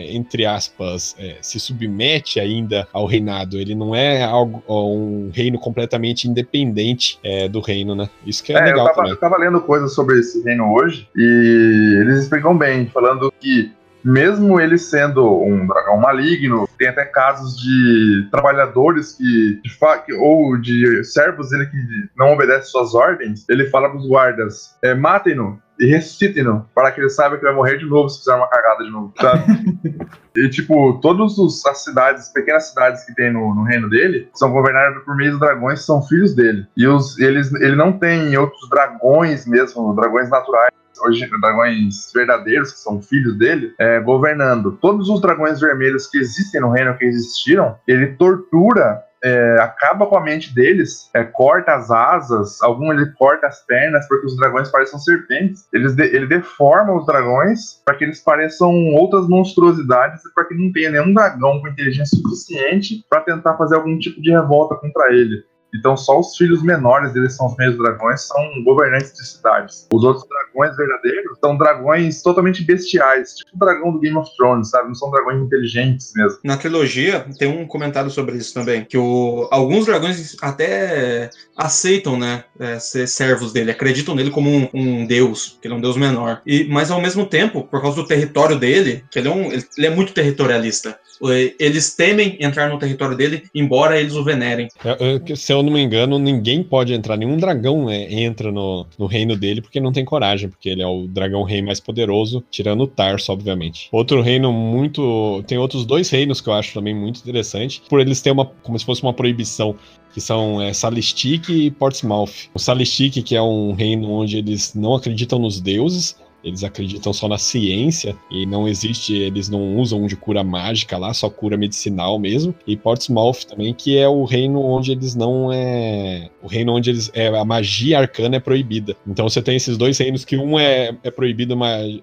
entre 0.09 0.45
aspas, 0.45 1.15
é, 1.19 1.37
se 1.41 1.61
submete 1.61 2.41
ainda 2.41 2.89
ao 2.93 3.07
reinado. 3.07 3.61
Ele 3.61 3.75
não 3.75 3.95
é 3.95 4.25
algo, 4.25 4.63
um 4.69 5.31
reino 5.33 5.59
completamente 5.59 6.27
independente 6.27 7.19
é, 7.23 7.49
do 7.49 7.61
reino, 7.61 7.95
né? 7.95 8.11
Isso 8.27 8.43
que 8.43 8.53
é, 8.53 8.56
É, 8.59 8.63
eu 8.63 8.67
legal 8.67 8.95
tava, 8.95 9.09
eu 9.09 9.17
tava 9.17 9.39
lendo 9.39 9.61
coisas 9.61 9.93
sobre 9.95 10.19
esse 10.21 10.43
reino 10.43 10.73
hoje 10.73 11.09
e 11.15 11.99
eles 12.01 12.21
explicam 12.21 12.57
bem, 12.57 12.87
falando 12.89 13.33
que 13.41 13.73
mesmo 14.05 14.61
ele 14.61 14.79
sendo 14.79 15.43
um 15.43 15.67
dragão 15.67 15.99
maligno, 15.99 16.69
tem 16.79 16.87
até 16.87 17.05
casos 17.05 17.57
de 17.57 18.29
trabalhadores 18.31 19.15
que, 19.15 19.61
de 19.65 19.79
que- 20.07 20.15
ou 20.15 20.57
de 20.57 21.03
servos 21.03 21.51
dele 21.51 21.67
que 21.67 21.77
não 22.17 22.33
obedecem 22.33 22.71
suas 22.71 22.95
ordens, 22.95 23.45
ele 23.49 23.67
fala 23.67 23.91
pros 23.91 24.07
guardas, 24.07 24.77
é, 24.81 24.95
matem-no 24.95 25.61
e 25.79 25.87
ressuscitem-no, 25.87 26.67
para 26.75 26.91
que 26.91 27.01
ele 27.01 27.11
saiba 27.11 27.37
que 27.37 27.45
vai 27.45 27.55
morrer 27.55 27.79
de 27.79 27.87
novo 27.87 28.09
se 28.09 28.19
fizer 28.19 28.35
uma 28.35 28.49
cagada 28.49 28.85
de 28.85 28.91
novo, 28.91 29.13
sabe? 29.21 29.45
E, 30.37 30.51
tipo, 30.51 31.01
todas 31.01 31.35
as 31.67 31.83
cidades, 31.83 32.29
pequenas 32.29 32.69
cidades 32.69 33.07
que 33.07 33.15
tem 33.15 33.33
no, 33.33 33.55
no 33.55 33.63
reino 33.63 33.89
dele, 33.89 34.29
são 34.35 34.53
governadas 34.53 35.03
por 35.03 35.17
meio 35.17 35.31
dos 35.31 35.41
dragões 35.41 35.81
que 35.81 35.87
são 35.87 36.03
filhos 36.03 36.35
dele. 36.35 36.67
E 36.77 36.87
os, 36.87 37.19
eles, 37.19 37.51
ele 37.55 37.75
não 37.75 37.91
tem 37.91 38.37
outros 38.37 38.69
dragões 38.69 39.47
mesmo, 39.47 39.95
dragões 39.95 40.29
naturais. 40.29 40.69
Hoje, 41.01 41.27
dragões 41.41 42.11
verdadeiros, 42.15 42.73
que 42.73 42.79
são 42.79 43.01
filhos 43.01 43.37
dele, 43.39 43.75
é, 43.79 43.99
governando. 44.01 44.73
Todos 44.73 45.09
os 45.09 45.23
dragões 45.23 45.59
vermelhos 45.59 46.07
que 46.07 46.19
existem 46.19 46.61
no 46.61 46.71
reino, 46.71 46.97
que 46.99 47.05
existiram, 47.07 47.77
ele 47.87 48.09
tortura 48.09 49.03
é, 49.23 49.57
acaba 49.61 50.07
com 50.07 50.17
a 50.17 50.21
mente 50.21 50.55
deles, 50.55 51.11
é, 51.15 51.25
corta 51.25 51.75
as 51.75 51.91
asas, 51.91 52.63
algum 52.63 52.93
ele 52.93 53.07
corta 53.13 53.47
as 53.47 53.65
pernas, 53.65 54.07
porque 54.09 54.27
os 54.27 54.37
dragões 54.37 54.71
parecem 54.71 54.99
serpentes. 54.99 55.67
Eles 55.73 55.95
de- 55.95 56.15
ele 56.15 56.27
deforma 56.27 56.95
os 56.95 57.07
dragões 57.07 57.81
para 57.85 57.97
que 57.97 58.05
eles 58.05 58.21
pareçam 58.21 58.71
outras 58.95 59.29
monstruosidades 59.29 60.25
e 60.25 60.35
para 60.35 60.45
que 60.45 60.55
não 60.55 60.71
tenha 60.73 60.91
nenhum 60.91 61.13
dragão 61.13 61.61
com 61.61 61.69
inteligência 61.69 62.19
suficiente 62.19 63.05
para 63.09 63.23
tentar 63.23 63.57
fazer 63.57 63.77
algum 63.77 63.99
tipo 63.99 64.21
de 64.21 64.31
revolta 64.31 64.75
contra 64.77 65.13
ele. 65.13 65.45
Então, 65.79 65.97
só 65.97 66.19
os 66.19 66.37
filhos 66.37 66.63
menores 66.63 67.13
deles 67.13 67.35
são 67.35 67.47
os 67.47 67.57
meios 67.57 67.77
dragões, 67.77 68.23
são 68.23 68.65
governantes 68.65 69.13
de 69.13 69.27
cidades. 69.27 69.87
Os 69.93 70.05
outros 70.05 70.27
dragões 70.29 70.77
verdadeiros 70.77 71.39
são 71.41 71.57
dragões 71.57 72.23
totalmente 72.23 72.65
bestiais, 72.65 73.35
tipo 73.35 73.51
o 73.55 73.59
dragão 73.59 73.93
do 73.93 73.99
Game 73.99 74.17
of 74.17 74.31
Thrones, 74.37 74.71
sabe? 74.71 74.89
Não 74.89 74.95
são 74.95 75.11
dragões 75.11 75.43
inteligentes 75.43 76.13
mesmo. 76.15 76.39
Na 76.45 76.57
trilogia 76.57 77.27
tem 77.39 77.49
um 77.49 77.67
comentário 77.67 78.11
sobre 78.11 78.37
isso 78.37 78.55
também, 78.55 78.85
que 78.85 78.99
o, 78.99 79.49
alguns 79.51 79.87
dragões 79.87 80.37
até 80.43 81.31
aceitam, 81.57 82.19
né, 82.19 82.45
é, 82.59 82.79
ser 82.79 83.07
servos 83.07 83.53
dele, 83.53 83.71
acreditam 83.71 84.15
nele 84.15 84.31
como 84.31 84.51
um, 84.51 84.69
um 84.75 85.07
deus, 85.07 85.59
que 85.61 85.69
ele 85.69 85.75
é 85.75 85.77
um 85.77 85.81
deus 85.81 85.97
menor. 85.97 86.41
E 86.47 86.65
mas 86.69 86.91
ao 86.91 87.01
mesmo 87.01 87.27
tempo, 87.27 87.65
por 87.65 87.81
causa 87.81 87.97
do 87.97 88.07
território 88.07 88.59
dele, 88.59 89.05
que 89.11 89.19
ele 89.19 89.29
é 89.29 89.31
um, 89.31 89.53
ele, 89.53 89.65
ele 89.77 89.87
é 89.87 89.91
muito 89.91 90.13
territorialista. 90.13 90.99
O- 91.21 91.31
Eles 91.31 91.95
temem 91.95 92.37
entrar 92.41 92.69
no 92.69 92.79
território 92.79 93.17
dele, 93.17 93.45
embora 93.55 93.99
eles 93.99 94.15
o 94.15 94.25
venerem. 94.25 94.69
É, 94.85 95.31
é, 95.33 95.37
Se 95.37 95.53
eu 95.53 95.63
não 95.63 95.73
me 95.73 95.81
engano, 95.81 96.19
ninguém 96.19 96.63
pode 96.63 96.93
entrar, 96.93 97.17
nenhum 97.17 97.37
dragão 97.37 97.91
entra 97.91 98.51
no, 98.53 98.87
no 98.99 99.07
reino 99.07 99.37
dele 99.37 99.61
porque 99.61 99.81
não 99.81 99.93
tem 99.93 100.05
coragem, 100.05 100.49
porque 100.49 100.69
ele 100.69 100.83
é 100.83 100.87
o 100.87 101.07
dragão 101.07 101.43
rei 101.43 101.63
mais 101.63 101.81
poderoso, 101.81 102.45
tirando 102.51 102.83
o 102.83 102.87
Tarso, 102.87 103.33
obviamente. 103.33 103.89
Outro 103.93 104.21
reino 104.23 104.53
muito. 104.53 105.43
Tem 105.47 105.59
outros 105.59 105.85
dois 105.85 106.09
reinos 106.11 106.41
que 106.41 106.49
eu 106.49 106.53
acho 106.55 106.75
também 106.75 106.95
muito 106.95 107.21
interessante, 107.21 107.83
por 107.89 108.01
eles 108.01 108.21
terem 108.21 108.35
uma. 108.39 108.47
como 108.47 108.79
se 108.79 108.85
fosse 108.85 109.03
uma 109.03 109.13
proibição. 109.13 109.75
Que 110.15 110.21
são 110.21 110.63
é, 110.63 110.73
Salistic 110.73 111.51
e 111.51 111.71
Portsmouth. 111.71 112.49
O 112.55 112.59
Salistic, 112.59 113.23
que 113.23 113.37
é 113.37 113.43
um 113.43 113.73
reino 113.75 114.11
onde 114.11 114.39
eles 114.39 114.73
não 114.75 114.95
acreditam 114.95 115.39
nos 115.39 115.61
deuses, 115.61 116.17
eles 116.47 116.63
acreditam 116.65 117.13
só 117.13 117.29
na 117.29 117.37
ciência 117.39 118.17
e 118.31 118.47
não 118.47 118.69
existe, 118.69 119.15
eles 119.15 119.49
não 119.49 119.77
usam 119.77 120.07
de 120.07 120.17
cura 120.17 120.45
mágica 120.45 120.97
lá, 120.97 121.13
só 121.13 121.29
cura 121.29 121.57
medicinal 121.57 122.19
mesmo. 122.19 122.55
E 122.67 122.77
Portsmouth 122.77 123.45
também, 123.49 123.75
que 123.75 123.99
é 123.99 124.09
o 124.09 124.25
reino 124.25 124.63
onde 124.63 124.93
eles 124.93 125.15
não 125.15 125.53
é. 125.53 126.31
O 126.43 126.47
reino 126.47 126.73
onde 126.75 126.91
eles. 126.91 127.11
É, 127.13 127.27
a 127.29 127.45
magia 127.45 127.99
arcana 127.99 128.37
é 128.37 128.41
proibida. 128.41 128.97
Então 129.07 129.29
você 129.29 129.43
tem 129.43 129.57
esses 129.57 129.77
dois 129.77 129.99
reinos 129.99 130.25
que 130.25 130.37
um 130.37 130.59
é, 130.59 130.97
é 131.03 131.11
proibido, 131.11 131.55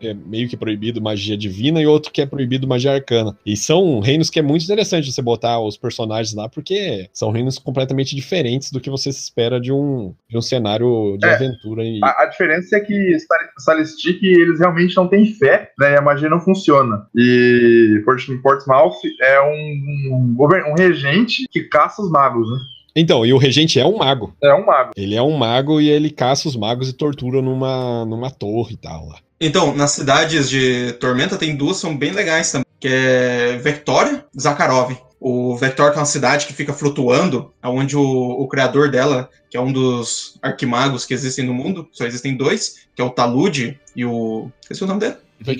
é 0.02 0.14
meio 0.14 0.48
que 0.50 0.58
proibido 0.58 1.02
magia 1.02 1.38
divina 1.38 1.82
e 1.82 1.88
outro 1.88 2.12
que 2.12 2.22
é 2.22 2.26
proibido 2.26 2.68
magia 2.68 2.92
arcana. 2.94 3.38
E 3.46 3.56
são 3.56 4.00
reinos 4.00 4.30
que 4.30 4.40
é 4.40 4.42
muito 4.42 4.64
interessante 4.64 5.12
você 5.12 5.22
botar 5.22 5.60
os 5.60 5.78
personagens 5.78 6.34
lá, 6.36 6.50
porque 6.50 7.10
são 7.14 7.32
reinos 7.32 7.58
completamente 7.58 8.16
diferentes 8.16 8.72
do 8.72 8.80
que 8.82 8.90
você 8.90 9.10
espera 9.10 9.60
de 9.60 9.72
um, 9.72 10.14
de 10.30 10.38
um 10.38 10.42
cenário 10.42 11.18
de 11.18 11.26
É. 11.26 11.36
aventura. 11.36 11.84
E, 11.84 12.00
A, 12.04 12.24
a 12.24 12.26
diferença 12.26 12.76
é 12.76 12.80
que 12.82 13.18
Sal- 13.20 13.38
Salistic, 13.76 14.22
eles 14.34 14.60
realmente 14.60 14.96
não 14.96 15.08
têm 15.08 15.26
fé, 15.26 15.72
né? 15.80 15.93
E 15.93 15.98
a 15.98 16.02
magia 16.02 16.30
não 16.30 16.39
funciona. 16.39 17.06
E 17.15 18.02
Port- 18.06 18.28
Portsmouth 18.41 18.96
é 19.22 19.41
um, 19.41 20.36
um, 20.39 20.72
um 20.72 20.76
regente 20.76 21.46
que 21.52 21.63
caça 21.63 22.02
os 22.02 22.12
magos, 22.12 22.50
né? 22.50 22.58
Então, 22.96 23.26
e 23.26 23.34
o 23.34 23.38
regente 23.38 23.80
é 23.80 23.86
um 23.86 23.98
mago. 23.98 24.36
É 24.41 24.54
um 24.54 24.65
mago. 24.65 24.91
Ele 24.96 25.15
é 25.15 25.22
um 25.22 25.36
mago 25.36 25.82
e 25.82 25.89
ele 25.89 26.12
caça 26.12 26.48
os 26.48 26.56
magos 26.56 26.89
e 26.89 26.93
tortura 26.93 27.41
numa, 27.41 28.06
numa 28.06 28.30
torre 28.30 28.74
e 28.74 28.78
tal 28.78 29.08
lá. 29.08 29.15
Então, 29.41 29.76
nas 29.76 29.91
cidades 29.91 30.50
de 30.50 30.93
Tormenta 30.93 31.36
tem 31.38 31.56
duas 31.56 31.78
que 31.78 31.82
são 31.82 31.98
bem 31.98 32.12
legais 32.12 32.52
também, 32.52 32.65
que 32.80 32.88
é 32.88 33.58
Vectória 33.58 34.24
e 34.36 34.41
Zakharov. 34.41 34.96
O 35.26 35.56
Vector 35.56 35.90
que 35.90 35.98
é 35.98 36.00
uma 36.02 36.06
cidade 36.06 36.46
que 36.46 36.52
fica 36.52 36.74
flutuando, 36.74 37.54
onde 37.64 37.96
o, 37.96 38.02
o 38.02 38.46
criador 38.50 38.92
dela, 38.92 39.30
que 39.50 39.56
é 39.56 39.62
um 39.62 39.72
dos 39.72 40.38
arquimagos 40.42 41.06
que 41.06 41.14
existem 41.14 41.46
no 41.46 41.54
mundo, 41.54 41.88
só 41.94 42.06
existem 42.06 42.36
dois, 42.36 42.88
que 42.94 43.02
é 43.02 43.06
o 43.06 43.10
Talude 43.10 43.80
e 43.96 44.04
o... 44.04 44.52
esqueci 44.62 44.84
o 44.84 44.88
nome 44.88 45.00
dele. 45.00 45.16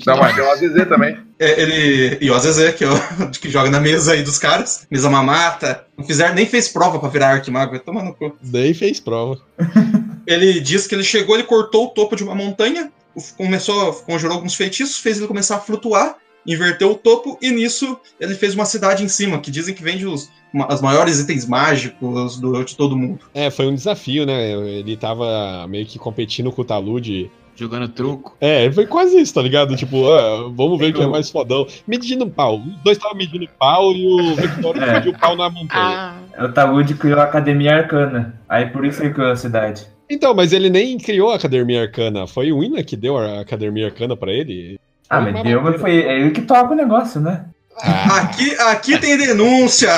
Não, 0.06 0.16
mas 0.18 0.34
tem 0.34 0.44
o 0.44 0.50
AZZ 0.50 0.88
também. 0.88 1.18
É, 1.38 1.60
ele 1.60 2.18
e 2.20 2.30
o 2.30 2.34
Azezé, 2.34 2.72
que, 2.72 2.84
é 2.84 2.88
o, 2.90 2.94
que 3.32 3.50
joga 3.50 3.70
na 3.70 3.80
mesa 3.80 4.12
aí 4.12 4.22
dos 4.22 4.38
caras, 4.38 4.86
mesa 4.90 5.08
mamata, 5.10 5.86
não 5.96 6.04
fizeram, 6.04 6.34
nem 6.34 6.46
fez 6.46 6.68
prova 6.68 6.98
pra 6.98 7.08
virar 7.08 7.30
arquimago, 7.30 7.72
vai 7.72 7.80
tomar 7.80 8.02
no 8.02 8.14
cu. 8.14 8.36
Daí 8.42 8.74
fez 8.74 9.00
prova. 9.00 9.40
Ele 10.26 10.60
diz 10.60 10.86
que 10.86 10.94
ele 10.94 11.04
chegou, 11.04 11.36
ele 11.36 11.44
cortou 11.44 11.84
o 11.84 11.90
topo 11.90 12.16
de 12.16 12.24
uma 12.24 12.34
montanha, 12.34 12.90
começou, 13.36 13.92
conjurou 13.92 14.36
alguns 14.36 14.54
feitiços, 14.54 14.96
fez 14.96 15.18
ele 15.18 15.26
começar 15.26 15.56
a 15.56 15.60
flutuar, 15.60 16.16
inverteu 16.46 16.90
o 16.92 16.94
topo 16.94 17.38
e 17.40 17.50
nisso 17.50 17.98
ele 18.20 18.34
fez 18.34 18.54
uma 18.54 18.64
cidade 18.64 19.02
em 19.04 19.08
cima, 19.08 19.38
que 19.38 19.50
dizem 19.50 19.74
que 19.74 19.82
vende 19.82 20.06
os, 20.06 20.30
os 20.70 20.80
maiores 20.80 21.20
itens 21.20 21.46
mágicos 21.46 22.38
do, 22.38 22.62
de 22.64 22.76
todo 22.76 22.96
mundo. 22.96 23.20
É, 23.34 23.50
foi 23.50 23.66
um 23.66 23.74
desafio, 23.74 24.26
né? 24.26 24.50
Ele 24.52 24.96
tava 24.96 25.66
meio 25.68 25.86
que 25.86 25.98
competindo 25.98 26.52
com 26.52 26.62
o 26.62 26.64
Talude. 26.64 27.30
Jogando 27.56 27.86
truco. 27.88 28.36
É, 28.40 28.68
foi 28.72 28.84
quase 28.84 29.16
isso, 29.20 29.32
tá 29.32 29.40
ligado? 29.40 29.76
Tipo, 29.76 30.08
ah, 30.12 30.50
vamos 30.52 30.76
ver 30.76 30.92
quem 30.92 31.04
é 31.04 31.06
mais 31.06 31.30
fodão. 31.30 31.64
Medindo 31.86 32.26
pau. 32.28 32.56
Os 32.58 32.82
dois 32.82 32.96
estavam 32.96 33.16
medindo 33.16 33.48
pau 33.56 33.92
e 33.92 34.04
o 34.06 34.34
Victório 34.34 34.82
É. 34.82 34.94
mediu 34.94 35.12
pau 35.16 35.36
na 35.36 35.48
montanha. 35.48 36.16
Ah, 36.36 36.44
O 36.46 36.48
Talude 36.48 36.94
criou 36.94 37.20
a 37.20 37.22
Academia 37.24 37.76
Arcana. 37.76 38.40
Aí 38.48 38.66
por 38.66 38.84
isso 38.84 39.00
ele 39.02 39.14
criou 39.14 39.30
a 39.30 39.36
cidade. 39.36 39.86
Então, 40.10 40.34
mas 40.34 40.52
ele 40.52 40.68
nem 40.68 40.98
criou 40.98 41.30
a 41.30 41.36
Academia 41.36 41.82
Arcana. 41.82 42.26
Foi 42.26 42.50
o 42.50 42.58
Wina 42.58 42.82
que 42.82 42.96
deu 42.96 43.16
a 43.16 43.40
Academia 43.40 43.86
Arcana 43.86 44.16
pra 44.16 44.32
ele. 44.32 44.78
Ah, 45.10 45.20
mas 45.20 45.32
maneira. 45.34 45.78
foi 45.78 46.02
é 46.02 46.20
ele 46.20 46.30
que 46.30 46.42
toca 46.42 46.72
o 46.72 46.76
negócio, 46.76 47.20
né? 47.20 47.44
Ah, 47.82 48.18
Aqui, 48.20 48.54
aqui 48.60 48.98
tem 48.98 49.16
denúncia! 49.16 49.90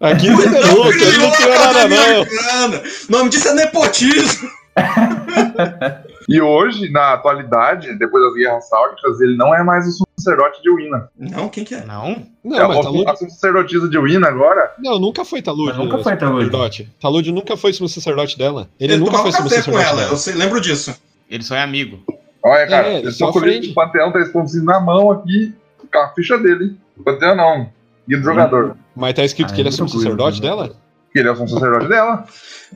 aqui 0.00 0.30
não 0.30 0.38
tem 0.40 0.50
denúncia, 0.50 1.04
ele 1.06 1.18
não 1.18 1.30
criou 1.32 1.50
nada, 1.54 1.88
não. 1.88 2.78
O 2.78 3.12
nome 3.12 3.30
disso 3.30 3.48
é 3.48 3.54
nepotismo! 3.54 4.48
E 6.28 6.40
hoje, 6.40 6.88
na 6.92 7.14
atualidade, 7.14 7.92
depois 7.98 8.22
das 8.22 8.34
guerras 8.34 8.68
sáudicas, 8.68 9.20
ele 9.20 9.36
não 9.36 9.52
é 9.52 9.64
mais 9.64 9.84
o 9.88 10.06
sacerdote 10.16 10.62
de 10.62 10.70
Wina. 10.70 11.08
Não, 11.18 11.48
quem 11.48 11.64
que 11.64 11.74
é? 11.74 11.84
não? 11.84 12.24
Não, 12.44 12.56
é, 12.56 12.68
mas 12.68 12.76
o- 12.78 12.82
Talude. 12.82 13.10
a 13.10 13.16
sacerdotisa 13.16 13.88
de 13.88 13.98
Wina 13.98 14.28
agora 14.28 14.70
Não, 14.78 15.00
nunca 15.00 15.24
foi 15.24 15.42
Talude. 15.42 15.70
Mas 15.70 15.78
nunca 15.78 15.98
foi 15.98 16.16
Talude. 16.16 16.44
sacerdote. 16.44 16.88
Talude 17.00 17.32
nunca 17.32 17.56
foi 17.56 17.72
sumo 17.72 17.88
sacerdote 17.88 18.38
dela. 18.38 18.68
Ele, 18.78 18.92
Ele, 18.92 19.00
nunca 19.02 19.18
foi 19.18 19.32
sumo 19.32 19.44
café 19.48 19.56
com 19.56 19.62
sacerdote 19.72 19.84
ela, 19.88 19.96
dela. 20.02 20.12
eu 20.12 20.16
sei, 20.16 20.34
lembro 20.34 20.60
disso. 20.60 20.94
Ele 21.28 21.42
só 21.42 21.56
é 21.56 21.62
amigo. 21.62 21.98
Olha, 22.42 22.66
cara, 22.66 22.88
É, 22.88 23.04
eu 23.06 23.12
só 23.12 23.26
tô 23.32 23.40
com 23.40 23.46
o 23.46 23.74
Panteão, 23.74 24.12
tá 24.12 24.20
escondido 24.20 24.64
na 24.64 24.80
mão 24.80 25.10
aqui, 25.10 25.54
com 25.92 25.98
a 25.98 26.08
ficha 26.14 26.38
dele, 26.38 26.64
hein? 26.64 26.78
Panteão 27.04 27.34
não, 27.36 27.70
guia 28.08 28.18
do 28.18 28.24
jogador. 28.24 28.76
Mas 28.96 29.14
tá 29.14 29.24
escrito 29.24 29.50
Ah, 29.50 29.54
que 29.54 29.60
ele 29.60 29.68
é 29.68 29.70
é 29.70 29.72
sumo 29.72 29.84
muito 29.90 29.92
coisa, 29.94 30.10
sacerdote 30.10 30.40
né? 30.42 30.48
dela? 30.48 30.72
Que 31.12 31.18
ele 31.18 31.28
é 31.28 31.32
o 31.32 31.36
sacerdote 31.36 31.88
dela. 31.88 32.24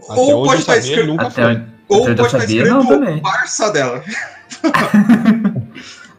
Até 0.09 0.21
Ou 0.21 0.45
pode 0.45 0.61
estar 0.61 0.73
sabia, 0.75 0.81
escrito- 0.89 1.01
ele 1.01 1.11
nunca 1.13 1.27
Até, 1.27 1.43
foi. 1.43 1.63
Ou 1.89 2.05
pode 2.05 2.23
estar 2.23 2.39
não 2.39 2.45
escrito 2.45 2.89
também. 2.89 3.23
parça 3.23 3.71
dela. 3.73 4.03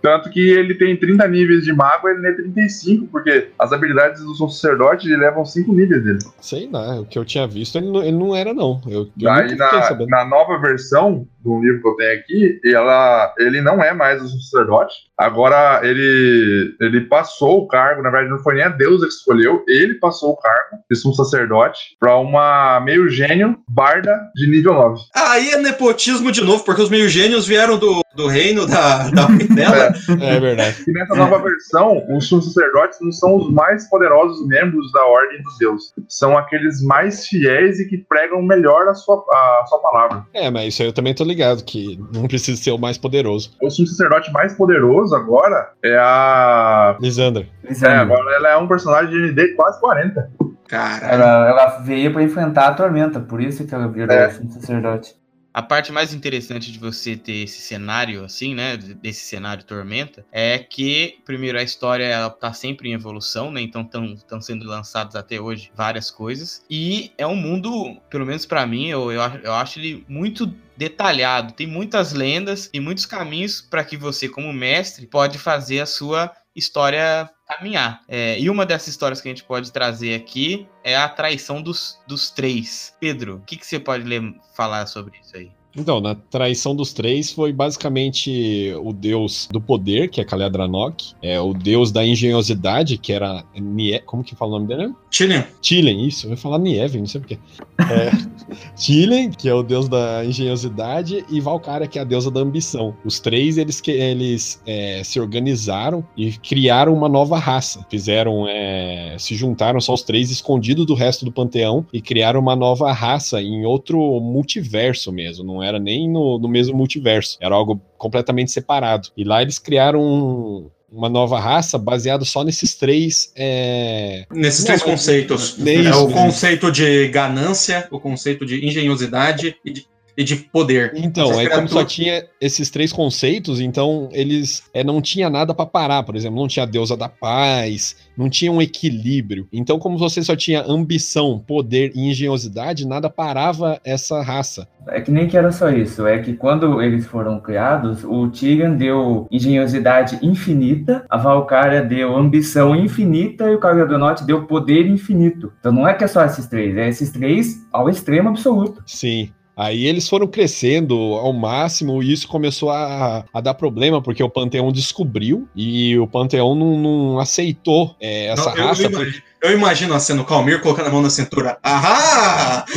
Tanto 0.02 0.30
que 0.30 0.40
ele 0.40 0.76
tem 0.76 0.96
30 0.96 1.28
níveis 1.28 1.64
de 1.64 1.74
mago, 1.74 2.08
ele 2.08 2.28
é 2.28 2.32
35, 2.34 3.08
porque 3.08 3.50
as 3.58 3.72
habilidades 3.74 4.22
do 4.24 4.36
sacerdote 4.36 5.08
levam 5.08 5.44
5 5.44 5.74
níveis 5.74 6.04
dele. 6.04 6.20
Sei 6.40 6.70
lá, 6.72 7.00
o 7.00 7.06
que 7.06 7.18
eu 7.18 7.26
tinha 7.26 7.48
visto, 7.48 7.76
ele 7.80 7.88
não, 7.90 8.04
ele 8.04 8.12
não 8.12 8.36
era, 8.36 8.54
não. 8.54 8.80
Eu, 8.88 9.10
eu 9.20 9.32
Aí 9.32 9.50
nunca 9.50 9.82
fiquei 9.90 10.06
na, 10.06 10.24
na 10.24 10.26
nova 10.30 10.60
versão 10.60 11.28
do 11.46 11.62
livro 11.62 11.82
que 11.82 11.88
eu 11.88 11.96
tenho 11.96 12.20
aqui, 12.20 12.60
ela, 12.66 13.34
ele 13.38 13.62
não 13.62 13.82
é 13.82 13.94
mais 13.94 14.22
o 14.22 14.28
sacerdote. 14.28 14.96
Agora 15.16 15.80
ele, 15.84 16.76
ele 16.82 17.02
passou 17.02 17.60
o 17.60 17.68
cargo, 17.68 18.02
na 18.02 18.10
verdade 18.10 18.32
não 18.32 18.40
foi 18.40 18.56
nem 18.56 18.64
a 18.64 18.70
deusa 18.70 19.06
que 19.06 19.14
escolheu, 19.14 19.64
ele 19.68 19.94
passou 19.96 20.32
o 20.32 20.38
cargo 20.38 20.84
de 20.90 20.98
sumo 20.98 21.14
sacerdote 21.14 21.96
pra 22.00 22.18
uma 22.18 22.80
meio 22.82 23.08
gênio 23.08 23.58
barda 23.70 24.20
de 24.36 24.48
nível 24.50 24.74
9. 24.74 25.02
Aí 25.16 25.52
é 25.52 25.58
nepotismo 25.58 26.32
de 26.32 26.42
novo, 26.42 26.64
porque 26.64 26.82
os 26.82 26.90
meio 26.90 27.08
gênios 27.08 27.46
vieram 27.46 27.78
do, 27.78 28.02
do 28.16 28.28
reino 28.28 28.66
da, 28.66 29.10
da 29.10 29.30
mãe 29.30 29.46
dela. 29.54 29.94
É 30.20 30.40
verdade. 30.40 30.84
E 30.88 30.92
nessa 30.92 31.16
nova 31.16 31.38
versão, 31.40 32.04
os 32.10 32.28
sumos 32.28 32.46
sacerdotes 32.46 33.00
não 33.02 33.12
são 33.12 33.36
os 33.36 33.52
mais 33.52 33.88
poderosos 33.90 34.46
membros 34.48 34.92
da 34.92 35.06
Ordem 35.06 35.42
dos 35.44 35.58
Deuses. 35.58 35.94
São 36.08 36.38
aqueles 36.38 36.82
mais 36.82 37.28
fiéis 37.28 37.80
e 37.80 37.88
que 37.88 37.98
pregam 37.98 38.42
melhor 38.42 38.88
a 38.88 38.94
sua, 38.94 39.18
a 39.18 39.66
sua 39.68 39.80
palavra. 39.80 40.26
É, 40.34 40.50
mas 40.50 40.74
isso 40.74 40.82
aí 40.82 40.88
eu 40.88 40.94
também 40.94 41.14
tô 41.14 41.24
ligado, 41.24 41.35
que 41.63 42.00
não 42.13 42.28
precisa 42.28 42.62
ser 42.62 42.71
o 42.71 42.78
mais 42.78 42.98
poderoso. 42.98 43.52
O 43.62 43.69
sumo 43.69 43.88
sacerdote 43.88 44.32
mais 44.32 44.54
poderoso 44.54 45.15
agora 45.15 45.71
é 45.84 45.98
a. 45.98 46.98
Lisandra. 47.00 47.45
É, 47.63 47.69
Lisandra. 47.69 48.02
agora 48.02 48.36
ela 48.36 48.50
é 48.52 48.58
um 48.58 48.67
personagem 48.67 49.10
de 49.12 49.32
ND 49.32 49.56
quase 49.56 49.80
40. 49.80 50.30
Cara, 50.67 51.06
Ela, 51.08 51.50
ela 51.50 51.65
veio 51.84 52.12
pra 52.12 52.24
enfrentar 52.24 52.67
a 52.69 52.74
tormenta, 52.74 53.19
por 53.19 53.39
isso 53.41 53.65
que 53.67 53.74
ela 53.76 53.88
virou 53.88 54.15
É. 54.15 54.30
sumo 54.32 54.52
sacerdote. 54.52 55.15
A 55.56 55.62
parte 55.62 55.89
mais 55.89 56.13
interessante 56.13 56.70
de 56.70 56.78
você 56.78 57.15
ter 57.15 57.46
esse 57.46 57.62
cenário, 57.62 58.26
assim, 58.26 58.54
né? 58.54 58.76
Desse 58.76 59.22
cenário 59.22 59.63
Tormenta, 59.63 60.26
é 60.30 60.60
que, 60.60 61.20
primeiro, 61.24 61.58
a 61.58 61.63
história 61.63 62.04
ela 62.04 62.30
tá 62.30 62.52
sempre 62.52 62.89
em 62.89 62.94
evolução, 62.94 63.50
né? 63.50 63.62
Então 63.62 63.89
estão 64.13 64.41
sendo 64.41 64.65
lançados 64.65 65.15
até 65.15 65.39
hoje 65.39 65.72
várias 65.74 66.12
coisas. 66.12 66.62
E 66.70 67.13
é 67.18 67.26
um 67.26 67.38
mundo, 67.38 68.02
pelo 68.10 68.26
menos 68.26 68.46
pra 68.46 68.68
mim, 68.68 68.89
eu, 68.89 69.13
eu, 69.13 69.22
eu 69.44 69.54
acho 69.54 69.80
ele 69.80 70.04
muito 70.10 70.46
detalhado. 70.76 71.54
Tem 71.54 71.65
muitas 71.65 72.12
lendas 72.12 72.70
e 72.74 72.82
muitos 72.82 73.06
caminhos 73.06 73.62
para 73.62 73.86
que 73.86 73.96
você, 73.96 74.28
como 74.28 74.52
mestre, 74.52 75.08
pode 75.08 75.38
fazer 75.38 75.80
a 75.80 75.86
sua 75.86 76.34
história 76.54 77.30
caminhar. 77.46 78.02
É, 78.08 78.40
e 78.40 78.50
uma 78.50 78.66
dessas 78.66 78.88
histórias 78.90 79.22
que 79.22 79.28
a 79.28 79.32
gente 79.32 79.44
pode 79.44 79.72
trazer 79.72 80.16
aqui 80.16 80.68
é 80.84 80.96
a 80.96 81.08
traição 81.08 81.62
dos, 81.62 82.00
dos 82.08 82.30
três. 82.32 82.96
Pedro, 83.00 83.38
o 83.38 83.42
que, 83.42 83.58
que 83.58 83.66
você 83.66 83.80
pode 83.80 84.04
ler- 84.04 84.36
falar 84.56 84.86
sobre 84.88 85.20
isso 85.20 85.36
aí? 85.38 85.52
Então, 85.78 86.00
na 86.00 86.16
traição 86.16 86.76
dos 86.76 86.94
três 86.94 87.32
foi 87.32 87.52
basicamente 87.52 88.74
o 88.82 88.94
deus 88.94 89.48
do 89.52 89.60
poder, 89.60 90.10
que 90.10 90.22
é 90.22 90.24
Kalyadranok, 90.24 91.14
é 91.22 91.40
o 91.40 91.54
deus 91.54 91.92
da 91.92 92.06
engenhosidade, 92.06 92.98
que 92.98 93.12
era 93.12 93.44
Nie... 93.56 94.00
como 94.00 94.24
que 94.24 94.36
fala 94.36 94.52
o 94.52 94.60
nome 94.60 94.68
dele? 94.68 94.94
Tillian, 95.10 95.46
Tilen, 95.62 96.08
isso, 96.08 96.28
eu 96.28 96.32
ia 96.32 96.38
falar 96.38 96.60
Nieve, 96.60 97.00
não 97.00 97.06
sei 97.06 97.22
porquê. 97.22 97.38
É, 97.80 98.12
Tilen, 98.76 99.32
que 99.32 99.50
é 99.50 99.54
o 99.54 99.64
deus 99.64 99.90
da 99.90 100.24
engenhosidade, 100.26 101.26
e 101.30 101.40
Valkyria, 101.40 101.88
que 101.88 102.00
é 102.00 102.02
a 102.02 102.06
deusa 102.06 102.32
da 102.32 102.40
ambição. 102.40 102.96
Os 103.04 103.20
três, 103.20 103.58
eles, 103.58 103.82
que, 103.82 103.92
eles 103.92 104.62
é, 104.66 105.02
se 105.04 105.20
organizaram 105.20 106.06
e 106.16 106.32
criaram 106.34 106.94
uma 106.94 107.10
nova 107.10 107.38
raça. 107.38 107.86
Fizeram, 107.90 108.48
é, 108.48 109.16
se 109.18 109.36
juntaram 109.36 109.80
só 109.82 109.94
os 109.94 110.04
três, 110.04 110.32
escondidos 110.32 110.86
do 110.86 110.94
resto 110.94 111.26
do 111.26 111.32
panteão, 111.32 111.86
e 111.92 112.02
criaram 112.02 112.40
uma 112.40 112.56
nova 112.56 112.92
raça 112.92 113.42
em 113.42 113.66
outro 113.66 113.98
multiverso 114.20 115.12
mesmo. 115.12 115.44
Não 115.44 115.64
era 115.65 115.80
nem 115.80 116.10
no, 116.10 116.38
no 116.39 116.47
mesmo 116.47 116.75
multiverso, 116.78 117.38
era 117.41 117.54
algo 117.56 117.82
completamente 117.97 118.51
separado. 118.51 119.10
E 119.17 119.23
lá 119.23 119.41
eles 119.41 119.58
criaram 119.60 120.01
um- 120.01 120.69
uma 120.91 121.10
nova 121.10 121.38
raça 121.39 121.78
baseada 121.78 122.23
só 122.23 122.41
nesses 122.43 122.75
três 122.75 123.34
é, 123.36 124.25
nesses 124.32 124.62
Não, 124.62 124.67
três 124.67 124.82
mas- 124.82 124.91
conceitos. 124.91 125.56
é 125.67 125.73
isso, 125.73 126.06
o 126.06 126.12
conceito 126.12 126.71
de 126.71 127.08
ganância, 127.10 127.88
o 127.91 127.99
conceito 127.99 128.45
de 128.45 128.65
engenhosidade 128.65 129.58
e 129.65 129.71
de, 129.73 129.86
e 130.17 130.23
de 130.23 130.36
poder. 130.36 130.93
Então, 130.95 131.25
Essas 131.25 131.38
aí 131.38 131.49
como 131.49 131.67
só 131.67 131.84
tinha 131.84 132.25
esses 132.39 132.69
três 132.69 132.91
conceitos, 132.91 133.60
então 133.60 134.10
eles 134.12 134.63
é, 134.73 134.84
não 134.84 135.01
tinha 135.01 135.30
nada 135.30 135.54
pra 135.54 135.65
parar, 135.65 136.04
por 136.04 136.15
exemplo, 136.15 136.39
não 136.39 136.47
tinha 136.47 136.63
a 136.63 136.67
deusa 136.67 136.95
da 136.95 137.10
paz, 137.10 137.95
não 138.17 138.30
tinha 138.30 138.51
um 138.51 138.62
equilíbrio. 138.62 139.47
Então, 139.51 139.78
como 139.78 139.97
você 139.97 140.23
só 140.23 140.36
tinha 140.36 140.63
ambição, 140.63 141.43
poder 141.45 141.91
e 141.95 142.10
engenhosidade, 142.10 142.88
nada 142.88 143.10
parava 143.10 143.80
essa 143.84 144.21
raça. 144.21 144.67
É 144.88 145.01
que 145.01 145.12
nem 145.12 145.28
que 145.28 145.36
era 145.36 145.51
só 145.51 145.69
isso, 145.69 146.06
é 146.06 146.19
que 146.19 146.34
quando 146.34 146.82
eles 146.82 147.06
foram 147.08 147.39
criados, 147.39 148.04
o 148.04 148.30
Tyrion 148.30 148.75
deu 148.75 149.28
engenhosidade 149.32 150.19
infinita, 150.21 151.04
a 151.10 151.17
Valkyria 151.17 151.82
deu 151.82 152.15
ambição 152.15 152.75
infinita 152.75 153.49
e 153.49 153.56
o 153.56 153.60
Caio 153.60 153.88
do 153.88 153.97
Norte 153.97 154.23
deu 154.23 154.45
poder 154.45 154.88
infinito. 154.88 155.51
Então 155.60 155.71
não 155.71 155.88
é 155.88 155.93
que 155.93 156.04
é 156.04 156.08
só 156.08 156.23
esses 156.23 156.45
três, 156.45 156.78
é 156.78 156.88
esses 156.88 157.10
três 157.12 157.65
ao 157.71 157.89
extremo 157.89 158.30
absoluto. 158.30 158.84
Sim. 158.86 159.32
Aí 159.58 159.86
eles 159.86 160.10
foram 160.10 160.28
crescendo 160.28 160.96
ao 160.96 161.32
máximo 161.32 162.04
e 162.04 162.12
isso 162.12 162.28
começou 162.28 162.70
a, 162.70 163.24
a 163.34 163.41
dar 163.41 163.54
problema, 163.54 164.02
porque 164.02 164.22
o 164.22 164.30
Panteão 164.30 164.72
descobriu 164.72 165.48
e 165.56 165.98
o 165.98 166.06
Panteão 166.08 166.54
não, 166.54 166.78
não 166.78 167.20
aceitou 167.20 167.96
é, 168.00 168.28
essa 168.28 168.50
Não, 168.50 168.58
eu, 168.58 168.68
raça. 168.68 168.84
eu 168.84 168.89
imagino, 168.89 169.24
eu 169.41 169.52
imagino 169.54 169.94
a 169.94 170.00
cena, 170.00 170.22
o 170.22 170.26
Calmir 170.26 170.60
colocando 170.62 170.88
a 170.88 170.91
mão 170.91 171.02
na 171.02 171.10
cintura. 171.10 171.58
Ahá! 171.63 172.65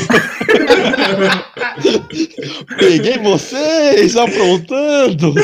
Peguei 2.79 3.19
vocês 3.19 4.17
aprontando! 4.17 5.35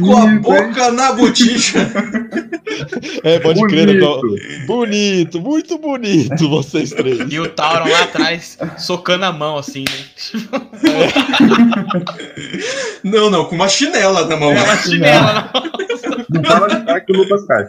Com 0.00 0.16
a 0.16 0.26
boca 0.38 0.90
na 0.92 1.12
boticha. 1.12 1.78
É, 3.24 3.38
pode 3.40 3.60
crer, 3.66 3.94
não. 4.00 4.20
Bonito. 4.20 4.66
Bonito, 4.66 5.40
muito 5.40 5.78
bonito 5.78 6.48
vocês 6.48 6.90
três. 6.90 7.20
E 7.30 7.38
o 7.38 7.48
Tauron 7.48 7.88
lá 7.90 8.02
atrás, 8.02 8.58
socando 8.78 9.24
a 9.24 9.32
mão, 9.32 9.56
assim, 9.58 9.84
né? 9.84 10.04
Não, 13.02 13.30
não, 13.30 13.44
com 13.44 13.54
uma 13.54 13.68
chinela 13.68 14.26
na 14.26 14.36
mão. 14.36 14.52
É 14.52 14.62
uma 14.62 14.76
chinela 14.76 15.32
na 15.32 15.50
mão. 15.52 15.62
Não 16.30 16.42
tava 16.42 16.68
de 16.68 16.74
ataque 16.76 17.12
o 17.12 17.16
Lucas 17.16 17.44
cai. 17.46 17.64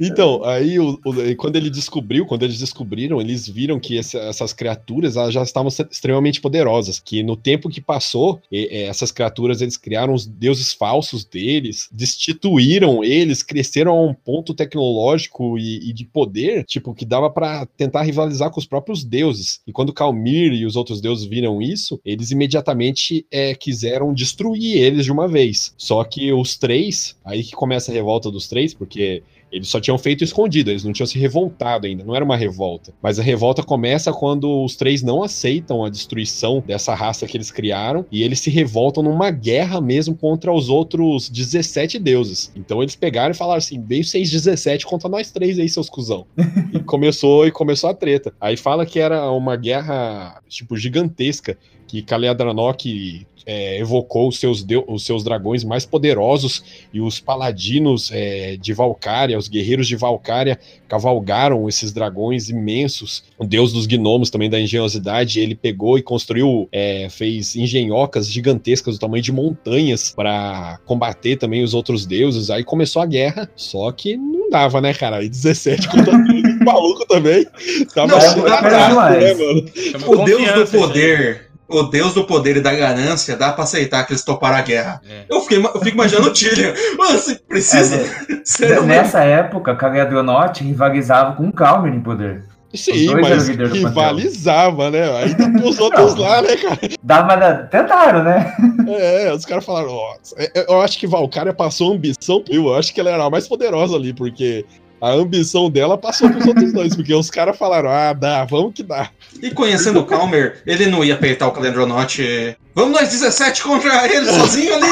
Então, 0.00 0.44
aí 0.44 0.78
o- 0.78 0.98
o- 1.04 1.36
quando 1.36 1.56
ele 1.56 1.70
descobriu, 1.70 2.26
quando 2.26 2.42
eles 2.42 2.58
descobriram, 2.58 3.20
eles 3.20 3.48
viram 3.48 3.78
que 3.80 3.96
essa- 3.98 4.18
essas 4.18 4.52
criaturas 4.52 5.16
elas 5.16 5.32
já 5.32 5.42
estavam 5.42 5.68
extremamente 5.90 6.40
poderosas. 6.40 7.00
Que 7.00 7.22
no 7.22 7.36
tempo 7.36 7.68
que 7.70 7.80
passou, 7.80 8.40
e- 8.52 8.68
e 8.70 8.82
essas 8.82 9.10
criaturas 9.10 9.62
eles 9.62 9.76
criaram 9.76 10.12
os 10.12 10.26
deuses 10.26 10.72
falsos 10.72 11.24
deles, 11.24 11.88
destituíram 11.90 13.02
eles, 13.02 13.25
cresceram 13.42 13.92
a 13.92 14.06
um 14.06 14.14
ponto 14.14 14.54
tecnológico 14.54 15.58
e, 15.58 15.90
e 15.90 15.92
de 15.92 16.04
poder, 16.04 16.64
tipo, 16.64 16.94
que 16.94 17.04
dava 17.04 17.30
pra 17.30 17.66
tentar 17.76 18.02
rivalizar 18.02 18.50
com 18.50 18.60
os 18.60 18.66
próprios 18.66 19.04
deuses. 19.04 19.60
E 19.66 19.72
quando 19.72 19.92
Calmir 19.92 20.52
e 20.52 20.66
os 20.66 20.76
outros 20.76 21.00
deuses 21.00 21.24
viram 21.24 21.60
isso, 21.60 22.00
eles 22.04 22.30
imediatamente 22.30 23.26
é, 23.30 23.54
quiseram 23.54 24.12
destruir 24.12 24.76
eles 24.76 25.04
de 25.04 25.12
uma 25.12 25.28
vez. 25.28 25.74
Só 25.76 26.02
que 26.04 26.32
os 26.32 26.56
três, 26.56 27.16
aí 27.24 27.42
que 27.42 27.52
começa 27.52 27.90
a 27.90 27.94
revolta 27.94 28.30
dos 28.30 28.48
três, 28.48 28.74
porque 28.74 29.22
eles 29.50 29.68
só 29.68 29.80
tinham 29.80 29.96
feito 29.96 30.24
escondido, 30.24 30.70
eles 30.70 30.84
não 30.84 30.92
tinham 30.92 31.06
se 31.06 31.18
revoltado 31.18 31.86
ainda, 31.86 32.04
não 32.04 32.14
era 32.14 32.24
uma 32.24 32.36
revolta. 32.36 32.92
Mas 33.02 33.18
a 33.18 33.22
revolta 33.22 33.62
começa 33.62 34.12
quando 34.12 34.64
os 34.64 34.76
três 34.76 35.02
não 35.02 35.22
aceitam 35.22 35.84
a 35.84 35.88
destruição 35.88 36.62
dessa 36.66 36.94
raça 36.94 37.26
que 37.26 37.36
eles 37.36 37.50
criaram 37.50 38.04
e 38.10 38.22
eles 38.22 38.40
se 38.40 38.50
revoltam 38.50 39.02
numa 39.02 39.30
guerra 39.30 39.80
mesmo 39.80 40.14
contra 40.14 40.52
os 40.52 40.68
outros 40.68 41.28
17 41.28 41.98
deuses. 41.98 42.52
Então 42.56 42.82
eles 42.82 42.96
pegaram 42.96 43.32
e 43.32 43.36
falaram 43.36 43.58
assim: 43.58 43.80
bem 43.80 44.02
617 44.02 44.86
contra 44.86 45.08
nós 45.08 45.30
três 45.30 45.58
aí, 45.58 45.68
seus 45.68 45.88
cuzão. 45.88 46.26
e 46.72 46.80
começou 46.80 47.46
e 47.46 47.50
começou 47.50 47.90
a 47.90 47.94
treta. 47.94 48.34
Aí 48.40 48.56
fala 48.56 48.84
que 48.84 48.98
era 48.98 49.30
uma 49.30 49.56
guerra 49.56 50.40
tipo 50.48 50.76
gigantesca 50.76 51.56
que 51.86 52.02
Kaleadranok 52.02 53.26
é, 53.46 53.78
evocou 53.78 54.28
os 54.28 54.38
seus, 54.40 54.66
os 54.88 55.06
seus 55.06 55.22
dragões 55.22 55.62
mais 55.62 55.86
poderosos 55.86 56.64
e 56.92 57.00
os 57.00 57.20
paladinos 57.20 58.10
é, 58.12 58.56
de 58.56 58.74
Valcária, 58.74 59.38
os 59.38 59.48
guerreiros 59.48 59.86
de 59.86 59.94
Valcária, 59.94 60.58
cavalgaram 60.88 61.68
esses 61.68 61.92
dragões 61.92 62.48
imensos. 62.50 63.24
O 63.38 63.44
deus 63.44 63.72
dos 63.72 63.86
gnomos 63.86 64.30
também 64.30 64.50
da 64.50 64.60
engenhosidade, 64.60 65.38
ele 65.38 65.54
pegou 65.54 65.96
e 65.96 66.02
construiu, 66.02 66.68
é, 66.72 67.08
fez 67.08 67.54
engenhocas 67.54 68.28
gigantescas 68.28 68.96
do 68.96 69.00
tamanho 69.00 69.22
de 69.22 69.32
montanhas 69.32 70.12
para 70.14 70.78
combater 70.84 71.36
também 71.36 71.62
os 71.62 71.72
outros 71.72 72.04
deuses. 72.04 72.50
Aí 72.50 72.64
começou 72.64 73.00
a 73.00 73.06
guerra, 73.06 73.48
só 73.54 73.92
que 73.92 74.16
não 74.16 74.50
dava, 74.50 74.80
né, 74.80 74.92
cara? 74.92 75.18
Aí 75.18 75.28
17 75.28 75.88
contra 75.88 76.12
tudo, 76.12 76.64
maluco 76.64 77.06
também. 77.06 77.46
Tava 77.94 78.18
Não, 78.18 78.36
não 78.36 78.44
dá 78.44 78.58
pra 78.58 79.10
né, 79.10 79.34
mano? 79.34 79.64
O 80.06 80.24
deus 80.24 80.70
do 80.70 80.78
poder, 80.78 81.45
o 81.68 81.82
deus 81.84 82.14
do 82.14 82.24
poder 82.24 82.56
e 82.56 82.60
da 82.60 82.74
ganância, 82.74 83.36
dá 83.36 83.52
pra 83.52 83.64
aceitar 83.64 84.04
que 84.04 84.12
eles 84.12 84.24
toparam 84.24 84.56
a 84.56 84.62
guerra. 84.62 85.00
É. 85.08 85.24
Eu, 85.28 85.40
fiquei, 85.42 85.58
eu 85.58 85.80
fico 85.80 85.88
imaginando 85.96 86.28
o 86.28 86.32
Tyrion. 86.32 86.72
Mano, 86.96 87.18
você 87.18 87.34
precisa. 87.36 87.96
É, 87.96 88.68
mesmo. 88.68 88.86
Nessa 88.86 89.24
época, 89.24 89.74
Cagliadronotti 89.74 90.64
rivalizava 90.64 91.34
com 91.34 91.48
o 91.48 91.52
Calmer 91.52 91.92
em 91.92 92.00
poder. 92.00 92.44
Sim, 92.74 93.14
mas 93.14 93.48
do 93.48 93.66
rivalizava, 93.68 94.90
né? 94.90 95.10
Aí 95.18 95.34
tem 95.34 95.56
os 95.64 95.78
outros 95.78 96.14
lá, 96.16 96.42
né, 96.42 96.56
cara? 96.56 96.78
Dava, 97.02 97.36
na- 97.36 97.54
tentaram, 97.54 98.22
né? 98.22 98.54
É, 98.88 99.32
os 99.32 99.46
caras 99.46 99.64
falaram, 99.64 99.90
ó, 99.92 100.14
é, 100.36 100.66
eu 100.68 100.82
acho 100.82 100.98
que 100.98 101.06
Valkyria 101.06 101.54
passou 101.54 101.92
a 101.92 101.94
ambição, 101.94 102.44
eu 102.48 102.74
acho 102.74 102.92
que 102.92 103.00
ela 103.00 103.10
era 103.10 103.24
a 103.24 103.30
mais 103.30 103.48
poderosa 103.48 103.96
ali, 103.96 104.12
porque 104.12 104.64
a 105.00 105.10
ambição 105.10 105.70
dela 105.70 105.98
passou 105.98 106.30
pros 106.30 106.46
outros 106.46 106.72
dois, 106.72 106.94
porque 106.96 107.14
os 107.14 107.30
caras 107.30 107.56
falaram, 107.56 107.90
ah, 107.90 108.12
dá, 108.12 108.44
vamos 108.44 108.72
que 108.74 108.82
dá. 108.82 109.10
E 109.42 109.50
conhecendo 109.50 110.00
o 110.00 110.06
Calmer, 110.06 110.62
ele 110.66 110.86
não 110.86 111.04
ia 111.04 111.14
apertar 111.14 111.46
o 111.48 111.52
Calendronote. 111.52 112.56
Vamos 112.74 112.98
nós 112.98 113.08
17 113.10 113.62
contra 113.62 114.06
ele 114.12 114.26
sozinho 114.26 114.74
ali. 114.74 114.90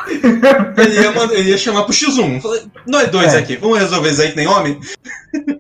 Ele 0.79 1.01
ia, 1.01 1.11
mandar- 1.13 1.35
ele 1.35 1.51
ia 1.51 1.59
chamar 1.59 1.85
pro 1.85 1.93
X1. 1.95 2.41
Falei, 2.41 2.63
nós 2.87 3.09
dois 3.11 3.35
É. 3.35 3.39
aqui, 3.39 3.57
vamos 3.57 3.79
resolver 3.79 4.11
isso 4.11 4.23
aí 4.23 4.31
que 4.31 4.37
nem 4.37 4.47
homem? 4.47 4.79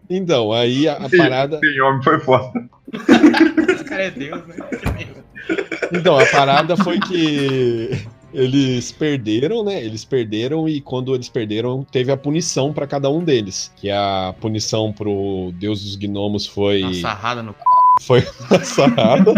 Então, 0.08 0.52
aí 0.52 0.86
a, 0.88 0.94
a 0.94 1.08
parada. 1.16 1.58
Sim, 1.62 1.80
homem 1.80 2.02
foi 2.02 2.20
foda. 2.20 2.52
Esse 3.72 3.84
cara 3.84 4.04
é 4.04 4.10
Deus, 4.10 4.40
né? 4.46 4.56
Então, 5.92 6.18
a 6.18 6.26
parada 6.26 6.76
foi 6.76 6.98
que 7.00 7.90
eles 8.34 8.90
perderam, 8.90 9.64
né? 9.64 9.82
Eles 9.82 10.04
perderam 10.04 10.68
e 10.68 10.80
quando 10.80 11.14
eles 11.14 11.28
perderam, 11.28 11.86
teve 11.90 12.10
a 12.10 12.16
punição 12.16 12.72
pra 12.72 12.86
cada 12.86 13.08
um 13.08 13.22
deles. 13.22 13.72
Que 13.76 13.90
a 13.90 14.34
punição 14.40 14.92
pro 14.92 15.52
Deus 15.54 15.82
dos 15.82 15.96
Gnomos 15.96 16.46
foi. 16.46 16.82
Uma 16.82 16.94
sarrada 16.94 17.42
no 17.42 17.52
c... 17.52 17.58
foi 18.02 18.26
uma 18.50 18.64
sarrada. 18.64 19.32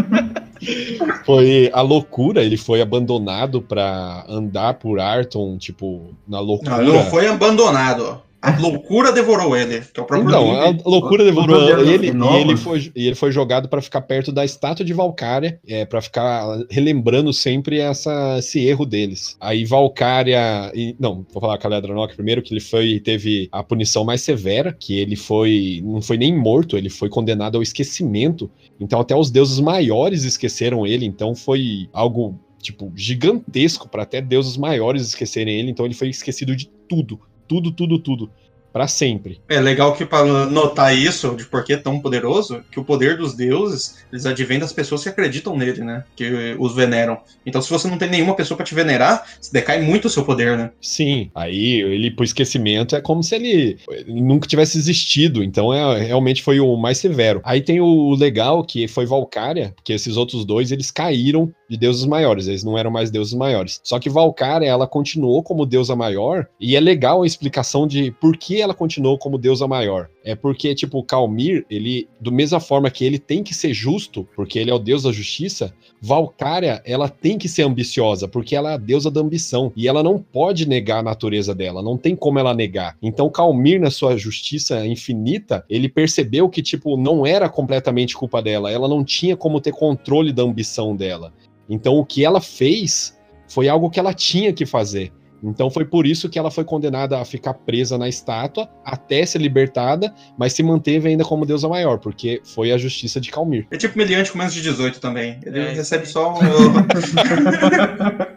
foi 1.24 1.70
a 1.72 1.82
loucura, 1.82 2.42
ele 2.42 2.56
foi 2.56 2.80
abandonado 2.80 3.60
pra 3.60 4.24
andar 4.28 4.74
por 4.74 4.98
Arton, 4.98 5.58
tipo, 5.58 6.14
na 6.26 6.40
loucura. 6.40 6.82
Não, 6.82 6.94
não 6.94 7.04
foi 7.04 7.28
abandonado. 7.28 8.22
Loucura 8.60 9.12
devorou 9.12 9.56
ele, 9.56 9.80
que 9.80 10.00
é 10.00 10.02
o 10.02 10.06
próprio 10.06 10.28
Então, 10.28 10.46
nome. 10.46 10.82
a 10.84 10.88
loucura 10.88 11.24
devorou 11.24 11.56
o 11.56 11.80
ele 11.80 12.06
e 12.08 12.40
ele 12.40 12.56
foi, 12.56 12.92
e 12.94 13.06
ele 13.06 13.14
foi 13.14 13.32
jogado 13.32 13.68
pra 13.68 13.80
ficar 13.82 14.02
perto 14.02 14.32
da 14.32 14.44
estátua 14.44 14.84
de 14.84 14.92
Valcária, 14.92 15.58
é, 15.66 15.84
para 15.84 16.00
ficar 16.00 16.44
relembrando 16.70 17.32
sempre 17.32 17.78
essa, 17.78 18.36
esse 18.38 18.64
erro 18.64 18.84
deles. 18.84 19.36
Aí 19.40 19.64
Valcária, 19.64 20.70
e, 20.74 20.94
não, 20.98 21.26
vou 21.32 21.40
falar 21.40 21.58
Caledranok 21.58 22.14
primeiro, 22.14 22.42
que 22.42 22.52
ele 22.52 22.60
foi 22.60 23.00
teve 23.00 23.48
a 23.52 23.62
punição 23.62 24.04
mais 24.04 24.22
severa, 24.22 24.72
que 24.72 24.98
ele 24.98 25.16
foi 25.16 25.82
não 25.84 26.02
foi 26.02 26.16
nem 26.16 26.36
morto, 26.36 26.76
ele 26.76 26.88
foi 26.88 27.08
condenado 27.08 27.56
ao 27.56 27.62
esquecimento. 27.62 28.50
Então 28.80 29.00
até 29.00 29.14
os 29.14 29.30
deuses 29.30 29.60
maiores 29.60 30.24
esqueceram 30.24 30.86
ele, 30.86 31.04
então 31.06 31.34
foi 31.34 31.88
algo 31.92 32.38
tipo 32.60 32.92
gigantesco 32.96 33.88
para 33.88 34.02
até 34.02 34.20
deuses 34.20 34.56
maiores 34.56 35.02
esquecerem 35.02 35.58
ele, 35.58 35.70
então 35.70 35.84
ele 35.84 35.94
foi 35.94 36.08
esquecido 36.08 36.56
de 36.56 36.68
tudo, 36.88 37.20
tudo, 37.46 37.72
tudo, 37.72 37.98
tudo. 37.98 38.30
Pra 38.76 38.86
sempre. 38.86 39.40
É 39.48 39.58
legal 39.58 39.94
que 39.94 40.04
para 40.04 40.44
notar 40.44 40.94
isso, 40.94 41.34
de 41.34 41.46
por 41.46 41.64
que 41.64 41.72
é 41.72 41.78
tão 41.78 41.98
poderoso, 41.98 42.62
que 42.70 42.78
o 42.78 42.84
poder 42.84 43.16
dos 43.16 43.32
deuses, 43.32 44.04
eles 44.12 44.26
advêm 44.26 44.58
das 44.58 44.70
pessoas 44.70 45.02
que 45.02 45.08
acreditam 45.08 45.56
nele, 45.56 45.82
né? 45.82 46.04
Que 46.14 46.54
os 46.58 46.74
veneram. 46.74 47.18
Então, 47.46 47.62
se 47.62 47.70
você 47.70 47.88
não 47.88 47.96
tem 47.96 48.10
nenhuma 48.10 48.36
pessoa 48.36 48.54
pra 48.54 48.66
te 48.66 48.74
venerar, 48.74 49.24
decai 49.50 49.80
muito 49.80 50.08
o 50.08 50.10
seu 50.10 50.24
poder, 50.24 50.58
né? 50.58 50.72
Sim, 50.78 51.30
aí 51.34 51.80
ele 51.80 52.10
pro 52.10 52.22
esquecimento 52.22 52.94
é 52.94 53.00
como 53.00 53.22
se 53.22 53.34
ele, 53.34 53.78
ele 53.88 54.20
nunca 54.20 54.46
tivesse 54.46 54.76
existido, 54.76 55.42
então 55.42 55.72
é, 55.72 55.98
realmente 56.02 56.42
foi 56.42 56.60
o 56.60 56.76
mais 56.76 56.98
severo. 56.98 57.40
Aí 57.44 57.62
tem 57.62 57.80
o 57.80 58.14
legal 58.14 58.62
que 58.62 58.86
foi 58.86 59.06
Valcária, 59.06 59.72
porque 59.74 59.94
esses 59.94 60.18
outros 60.18 60.44
dois 60.44 60.70
eles 60.70 60.90
caíram 60.90 61.50
de 61.66 61.78
deuses 61.78 62.04
maiores, 62.04 62.46
eles 62.46 62.62
não 62.62 62.76
eram 62.76 62.90
mais 62.90 63.10
deuses 63.10 63.32
maiores. 63.32 63.80
Só 63.82 63.98
que 63.98 64.10
Valcária 64.10 64.66
ela 64.66 64.86
continuou 64.86 65.42
como 65.42 65.64
deusa 65.64 65.96
maior 65.96 66.46
e 66.60 66.76
é 66.76 66.80
legal 66.80 67.22
a 67.22 67.26
explicação 67.26 67.86
de 67.86 68.10
por 68.10 68.36
que 68.36 68.65
ela 68.66 68.74
continuou 68.74 69.16
como 69.18 69.38
deusa 69.38 69.66
maior. 69.66 70.08
É 70.22 70.34
porque 70.34 70.74
tipo 70.74 70.98
o 70.98 71.04
Calmir, 71.04 71.64
ele 71.70 72.08
do 72.20 72.30
mesma 72.30 72.60
forma 72.60 72.90
que 72.90 73.04
ele 73.04 73.18
tem 73.18 73.42
que 73.42 73.54
ser 73.54 73.72
justo, 73.72 74.28
porque 74.36 74.58
ele 74.58 74.70
é 74.70 74.74
o 74.74 74.78
deus 74.78 75.04
da 75.04 75.12
justiça, 75.12 75.74
Valcária, 76.00 76.82
ela 76.84 77.08
tem 77.08 77.38
que 77.38 77.48
ser 77.48 77.62
ambiciosa, 77.62 78.28
porque 78.28 78.54
ela 78.54 78.72
é 78.72 78.74
a 78.74 78.78
deusa 78.78 79.10
da 79.10 79.20
ambição. 79.20 79.72
E 79.74 79.88
ela 79.88 80.02
não 80.02 80.18
pode 80.18 80.68
negar 80.68 80.98
a 80.98 81.02
natureza 81.02 81.54
dela, 81.54 81.82
não 81.82 81.96
tem 81.96 82.14
como 82.14 82.38
ela 82.38 82.54
negar. 82.54 82.96
Então, 83.02 83.30
Calmir, 83.30 83.80
na 83.80 83.90
sua 83.90 84.16
justiça 84.16 84.86
infinita, 84.86 85.64
ele 85.68 85.88
percebeu 85.88 86.48
que, 86.48 86.62
tipo, 86.62 86.96
não 86.96 87.26
era 87.26 87.48
completamente 87.48 88.16
culpa 88.16 88.42
dela, 88.42 88.70
ela 88.70 88.88
não 88.88 89.04
tinha 89.04 89.36
como 89.36 89.60
ter 89.60 89.72
controle 89.72 90.32
da 90.32 90.42
ambição 90.42 90.94
dela. 90.94 91.32
Então, 91.68 91.96
o 91.96 92.04
que 92.04 92.24
ela 92.24 92.40
fez 92.40 93.16
foi 93.48 93.68
algo 93.68 93.90
que 93.90 93.98
ela 93.98 94.12
tinha 94.12 94.52
que 94.52 94.66
fazer. 94.66 95.12
Então 95.42 95.70
foi 95.70 95.84
por 95.84 96.06
isso 96.06 96.28
que 96.28 96.38
ela 96.38 96.50
foi 96.50 96.64
condenada 96.64 97.20
a 97.20 97.24
ficar 97.24 97.54
presa 97.54 97.96
na 97.98 98.08
estátua 98.08 98.68
até 98.84 99.24
ser 99.26 99.38
libertada, 99.40 100.12
mas 100.38 100.52
se 100.52 100.62
manteve 100.62 101.08
ainda 101.08 101.24
como 101.24 101.44
deusa 101.46 101.68
maior, 101.68 101.98
porque 101.98 102.40
foi 102.44 102.72
a 102.72 102.78
justiça 102.78 103.20
de 103.20 103.30
Calmir. 103.30 103.66
É 103.70 103.76
tipo 103.76 103.96
meliante 103.98 104.30
com 104.32 104.38
menos 104.38 104.54
de 104.54 104.62
18 104.62 105.00
também. 105.00 105.38
Ele 105.44 105.58
É, 105.60 105.72
recebe 105.72 106.06
só 106.06 106.34
o. 106.34 106.38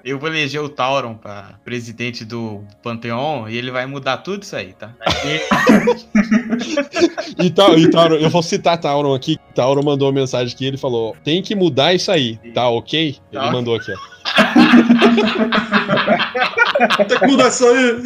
Eu 0.03 0.17
vou 0.17 0.29
eleger 0.29 0.61
o 0.61 0.69
Tauron 0.69 1.13
pra 1.15 1.55
presidente 1.63 2.23
do 2.25 2.63
Panteão 2.81 3.47
e 3.49 3.55
ele 3.57 3.69
vai 3.69 3.85
mudar 3.85 4.17
tudo 4.17 4.43
isso 4.43 4.55
aí, 4.55 4.73
tá? 4.73 4.93
E, 7.41 7.49
Ta- 7.49 7.73
e 7.75 7.89
Tauron, 7.89 8.15
eu 8.15 8.29
vou 8.29 8.41
citar 8.43 8.77
Tauron 8.77 9.13
aqui. 9.13 9.37
Tauron 9.55 9.81
mandou 9.83 10.07
uma 10.09 10.13
mensagem 10.19 10.55
que 10.55 10.65
ele 10.65 10.77
falou: 10.77 11.15
tem 11.23 11.41
que 11.41 11.55
mudar 11.55 11.93
isso 11.93 12.11
aí, 12.11 12.37
tá 12.53 12.67
ok? 12.69 13.17
Ele 13.31 13.41
Tá. 13.41 13.51
mandou 13.51 13.75
aqui, 13.75 13.91
ó. 13.91 13.95
Tem 17.07 17.19
que 17.19 17.27
mudar 17.27 17.47
isso 17.49 17.65
aí. 17.67 18.01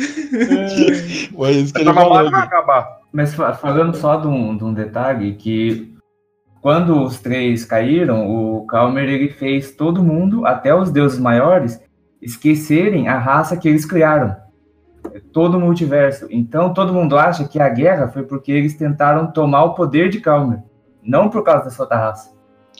Mas 1.37 1.55
isso 1.57 1.73
que 1.73 1.81
ele 1.81 1.93
falou 1.93 2.29
vai 2.31 2.41
acabar. 2.43 2.97
Mas 3.11 3.33
fa- 3.33 3.53
falando 3.53 3.95
só 3.95 4.15
de 4.17 4.27
um, 4.27 4.57
de 4.57 4.63
um 4.63 4.73
detalhe, 4.73 5.33
que 5.35 5.93
quando 6.61 7.01
os 7.03 7.19
três 7.19 7.63
caíram, 7.65 8.27
o 8.27 8.65
Calmer 8.65 9.07
ele 9.09 9.29
fez 9.29 9.71
todo 9.75 10.03
mundo, 10.03 10.45
até 10.45 10.73
os 10.73 10.89
deuses 10.91 11.19
maiores, 11.19 11.79
esquecerem 12.21 13.07
a 13.07 13.17
raça 13.19 13.57
que 13.57 13.67
eles 13.67 13.85
criaram. 13.85 14.35
Todo 15.33 15.57
o 15.57 15.59
multiverso. 15.59 16.27
Então 16.31 16.73
todo 16.73 16.93
mundo 16.93 17.17
acha 17.17 17.45
que 17.47 17.59
a 17.59 17.67
guerra 17.69 18.07
foi 18.07 18.23
porque 18.23 18.51
eles 18.51 18.75
tentaram 18.75 19.27
tomar 19.31 19.63
o 19.65 19.73
poder 19.75 20.09
de 20.09 20.19
Calmer, 20.21 20.59
não 21.03 21.29
por 21.29 21.43
causa 21.43 21.65
dessa 21.65 21.83
outra 21.83 21.97
raça. 21.97 22.31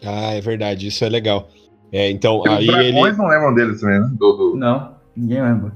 Ah, 0.04 0.34
é 0.34 0.42
verdade, 0.42 0.88
isso 0.88 1.04
é 1.06 1.10
legal. 1.10 1.48
É, 1.92 2.10
então, 2.10 2.40
os 2.42 2.50
aí 2.50 2.68
ele. 2.68 3.12
não 3.12 3.28
lembram 3.28 3.54
deles 3.54 3.80
também, 3.82 4.00
né? 4.00 4.10
Do, 4.14 4.34
do- 4.34 4.56
Não, 4.56 4.96
ninguém 5.16 5.42
lembra. 5.44 5.74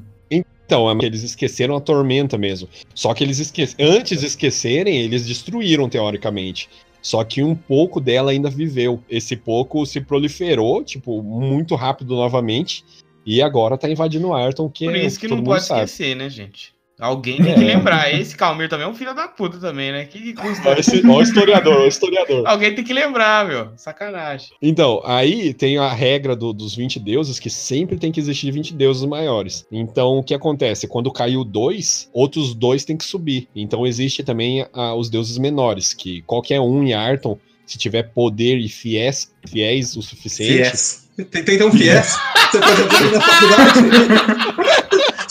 Então, 0.68 0.91
é 0.91 0.95
que 0.97 1.05
eles 1.05 1.24
esqueceram 1.24 1.78
a 1.78 1.82
tormenta 1.82 2.38
mesmo. 2.38 2.68
Só 2.93 3.13
que 3.13 3.24
eles 3.24 3.39
esqueceram. 3.39 3.89
Antes 3.89 4.20
de 4.20 4.26
esquecerem, 4.28 4.97
eles 4.97 5.26
destruíram, 5.26 5.88
teoricamente. 5.88 6.70
Só 7.01 7.24
que 7.24 7.41
um 7.41 7.55
pouco 7.55 8.01
dela 8.01 8.32
ainda 8.32 8.49
viveu. 8.49 9.01
Esse 9.09 9.38
pouco 9.38 9.86
se 9.86 10.01
proliferou, 10.01 10.84
tipo, 10.84 11.24
muito 11.24 11.74
rápido 11.74 12.13
novamente. 12.15 12.84
E 13.26 13.41
agora 13.41 13.78
tá 13.78 13.89
invadindo 13.89 14.34
Ayrton, 14.34 14.70
que 14.70 14.86
Por 14.86 14.95
é. 14.95 15.05
isso 15.05 15.18
que 15.18 15.28
não 15.30 15.41
pode 15.41 15.63
sabe. 15.63 15.86
esquecer, 15.86 16.15
né, 16.18 16.30
gente? 16.30 16.76
Alguém 17.00 17.38
tem 17.43 17.54
que 17.54 17.60
lembrar. 17.64 18.12
Esse 18.12 18.36
Calmir 18.36 18.68
também 18.68 18.88
é 18.88 18.89
um 18.89 18.95
filho 18.95 19.14
da 19.14 19.28
puta 19.28 19.60
também, 19.60 19.91
né? 19.91 20.06
Que 20.06 20.34
custa. 20.34 20.70
Ó, 20.70 20.74
esse- 20.74 21.06
ó 21.08 21.18
o 21.18 21.22
historiador, 21.22 21.78
ó 21.82 21.84
o 21.84 21.88
historiador. 21.88 22.48
Alguém 22.48 22.74
tem 22.74 22.84
que 22.84 22.91
lembrar, 22.91 23.48
meu. 23.48 23.70
Sacanagem. 23.78 24.50
Então, 24.60 25.02
aí 25.06 25.54
tem 25.54 25.78
a 25.78 25.93
regra 25.93 26.36
do- 26.36 26.52
dos 26.54 26.76
20 26.76 27.00
deuses, 27.00 27.39
que 27.39 27.52
sempre 27.52 27.98
tem 27.98 28.12
que 28.12 28.20
existir 28.20 28.50
20 28.52 28.74
deuses 28.74 29.04
maiores. 29.06 29.64
Então, 29.72 30.18
o 30.18 30.24
que 30.24 30.34
acontece? 30.34 30.88
Quando 30.88 31.12
caiu 31.12 31.43
dois, 31.43 32.10
outros 32.12 32.56
dois 32.56 32.84
têm 32.84 32.98
que 32.98 33.06
subir. 33.06 33.48
Então, 33.56 33.86
existe 33.86 34.24
também 34.24 34.66
ah, 34.74 34.95
os 34.95 35.08
deuses 35.08 35.38
menores, 35.38 35.93
que 35.93 36.24
qualquer 36.24 36.60
um 36.60 36.84
em 36.84 36.93
Arton, 36.95 37.38
se 37.66 37.78
tiver 37.78 38.04
poder 38.12 38.58
e 38.58 38.68
fiéis, 38.68 39.32
fiéis 39.45 39.95
o 39.95 40.02
suficiente. 40.02 40.70
Fies. 40.72 41.08
Tem, 41.32 41.43
tem, 41.43 41.64
um 41.64 41.72
Fies. 41.72 42.16
Você 42.52 42.58
ali 42.58 43.12
na 43.12 43.22
faculdade. 43.22 44.87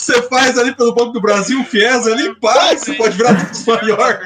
Você 0.07 0.21
faz 0.21 0.57
ali 0.57 0.73
pelo 0.73 0.95
Banco 0.95 1.11
do 1.11 1.19
Brasil, 1.19 1.61
Fies 1.65 2.07
ali, 2.07 2.33
pá, 2.35 2.73
você 2.73 2.93
pode 2.93 3.17
virar 3.17 3.33
Deus 3.33 3.65
maior. 3.65 4.21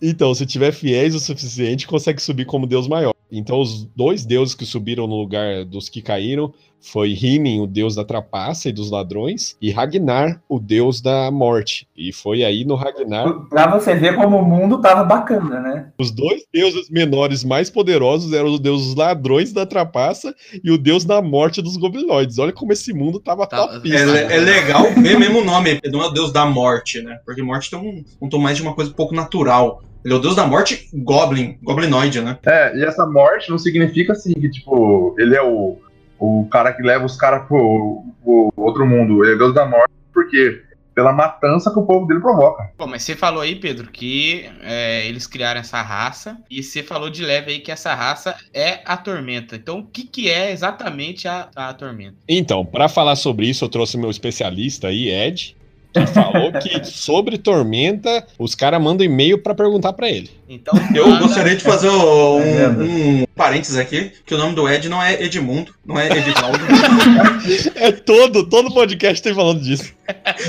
Então, 0.00 0.34
se 0.34 0.46
tiver 0.46 0.72
fiéis 0.72 1.14
o 1.14 1.20
suficiente, 1.20 1.86
consegue 1.86 2.22
subir 2.22 2.46
como 2.46 2.66
deus 2.66 2.88
maior. 2.88 3.12
Então, 3.38 3.60
os 3.60 3.84
dois 3.96 4.24
deuses 4.24 4.54
que 4.54 4.64
subiram 4.64 5.06
no 5.06 5.16
lugar 5.16 5.64
dos 5.64 5.88
que 5.88 6.00
caíram 6.02 6.52
foi 6.86 7.12
Hinin, 7.14 7.60
o 7.62 7.66
deus 7.66 7.94
da 7.94 8.04
trapaça 8.04 8.68
e 8.68 8.72
dos 8.72 8.90
ladrões, 8.90 9.56
e 9.58 9.70
Ragnar, 9.70 10.42
o 10.46 10.60
deus 10.60 11.00
da 11.00 11.30
morte. 11.30 11.88
E 11.96 12.12
foi 12.12 12.44
aí 12.44 12.62
no 12.62 12.74
Ragnar, 12.74 13.46
Pra 13.48 13.66
você 13.68 13.94
ver 13.94 14.14
como 14.16 14.36
o 14.36 14.44
mundo 14.44 14.82
tava 14.82 15.02
bacana, 15.02 15.60
né? 15.60 15.88
os 15.98 16.10
dois 16.10 16.42
deuses 16.52 16.90
menores 16.90 17.42
mais 17.42 17.70
poderosos 17.70 18.34
eram 18.34 18.50
o 18.52 18.58
deus 18.58 18.84
dos 18.84 18.94
ladrões 18.96 19.50
da 19.50 19.64
trapaça 19.64 20.34
e 20.62 20.70
o 20.70 20.76
deus 20.76 21.06
da 21.06 21.22
morte 21.22 21.62
dos 21.62 21.78
goblinoides. 21.78 22.38
Olha 22.38 22.52
como 22.52 22.70
esse 22.74 22.92
mundo 22.92 23.18
tava 23.18 23.46
Tá- 23.46 23.66
topíssimo. 23.66 24.10
É, 24.10 24.36
é 24.36 24.40
legal 24.40 24.82
ver 24.92 25.18
mesmo 25.18 25.38
o 25.40 25.44
nome. 25.44 25.80
Não 25.90 26.02
é 26.02 26.06
o 26.08 26.10
deus 26.10 26.32
da 26.32 26.44
morte, 26.44 27.00
né? 27.00 27.18
Porque 27.24 27.42
morte 27.42 27.70
tem 27.70 27.78
um, 27.78 28.04
um 28.20 28.28
tom 28.28 28.38
mais 28.38 28.58
de 28.58 28.62
uma 28.62 28.74
coisa 28.74 28.90
um 28.90 28.94
pouco 28.94 29.14
natural. 29.14 29.80
Ele 30.04 30.12
é 30.12 30.16
o 30.16 30.20
deus 30.20 30.36
da 30.36 30.46
morte 30.46 30.88
goblin, 30.92 31.58
goblinoide, 31.62 32.20
né? 32.20 32.38
É, 32.44 32.76
e 32.76 32.84
essa 32.84 33.06
morte 33.06 33.50
não 33.50 33.58
significa 33.58 34.12
assim 34.12 34.34
que, 34.34 34.50
tipo, 34.50 35.14
ele 35.18 35.34
é 35.34 35.42
o, 35.42 35.78
o 36.18 36.46
cara 36.50 36.72
que 36.72 36.82
leva 36.82 37.04
os 37.04 37.16
caras 37.16 37.46
pro, 37.48 38.04
pro 38.22 38.52
outro 38.56 38.86
mundo. 38.86 39.24
Ele 39.24 39.34
é 39.34 39.38
Deus 39.38 39.54
da 39.54 39.64
morte 39.64 39.92
porque 40.12 40.62
pela 40.94 41.12
matança 41.12 41.72
que 41.72 41.78
o 41.78 41.84
povo 41.84 42.06
dele 42.06 42.20
provoca. 42.20 42.70
Bom, 42.78 42.86
mas 42.86 43.02
você 43.02 43.16
falou 43.16 43.42
aí, 43.42 43.56
Pedro, 43.56 43.90
que 43.90 44.48
é, 44.62 45.06
eles 45.06 45.26
criaram 45.26 45.60
essa 45.60 45.82
raça. 45.82 46.38
E 46.48 46.62
você 46.62 46.82
falou 46.82 47.10
de 47.10 47.22
leve 47.22 47.50
aí 47.50 47.58
que 47.58 47.72
essa 47.72 47.94
raça 47.94 48.36
é 48.52 48.80
a 48.84 48.96
tormenta. 48.96 49.56
Então, 49.56 49.80
o 49.80 49.84
que, 49.84 50.04
que 50.04 50.30
é 50.30 50.52
exatamente 50.52 51.26
a, 51.26 51.48
a 51.56 51.74
tormenta? 51.74 52.16
Então, 52.28 52.64
para 52.64 52.88
falar 52.88 53.16
sobre 53.16 53.46
isso, 53.46 53.64
eu 53.64 53.68
trouxe 53.68 53.98
meu 53.98 54.10
especialista 54.10 54.88
aí, 54.88 55.08
Ed, 55.08 55.56
falou 56.12 56.52
que 56.52 56.84
sobre 56.84 57.38
Tormenta, 57.38 58.26
os 58.38 58.54
caras 58.54 58.80
mandam 58.82 59.04
e-mail 59.06 59.38
para 59.42 59.54
perguntar 59.54 59.92
para 59.92 60.08
ele. 60.08 60.30
Então, 60.48 60.74
Eu 60.94 61.08
manda- 61.08 61.22
gostaria 61.22 61.56
de 61.56 61.62
fazer 61.62 61.88
um, 61.88 62.40
É 62.40 62.68
um 62.68 63.24
parênteses 63.34 63.76
aqui, 63.76 64.12
que 64.26 64.34
o 64.34 64.38
nome 64.38 64.54
do 64.54 64.68
Ed 64.68 64.88
não 64.88 65.02
é 65.02 65.22
Edmundo, 65.22 65.72
não 65.84 65.98
é 65.98 66.08
Edivaldo. 66.08 66.58
É 67.76 67.92
todo, 67.92 68.48
todo 68.48 68.72
podcast 68.72 69.22
tem 69.22 69.34
falando 69.34 69.60
disso. 69.60 69.92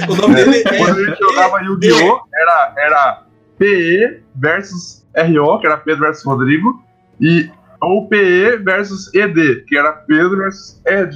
o 0.09 0.15
nome 0.15 0.35
dele 0.35 0.63
é 0.65 0.77
Quando 0.77 1.05
gente 1.05 1.19
jogava 1.19 1.59
Yu-Gi-Oh! 1.61 2.19
Era, 2.33 2.73
era 2.77 3.23
PE 3.57 4.21
versus 4.35 5.05
RO, 5.15 5.59
que 5.59 5.67
era 5.67 5.77
Pedro 5.77 6.01
versus 6.01 6.23
Rodrigo, 6.25 6.83
e 7.21 7.49
ou 7.81 8.07
PE 8.07 8.57
versus 8.63 9.13
ED, 9.13 9.63
que 9.67 9.77
era 9.77 9.91
Pedro 9.93 10.37
versus 10.37 10.81
Ed. 10.85 11.15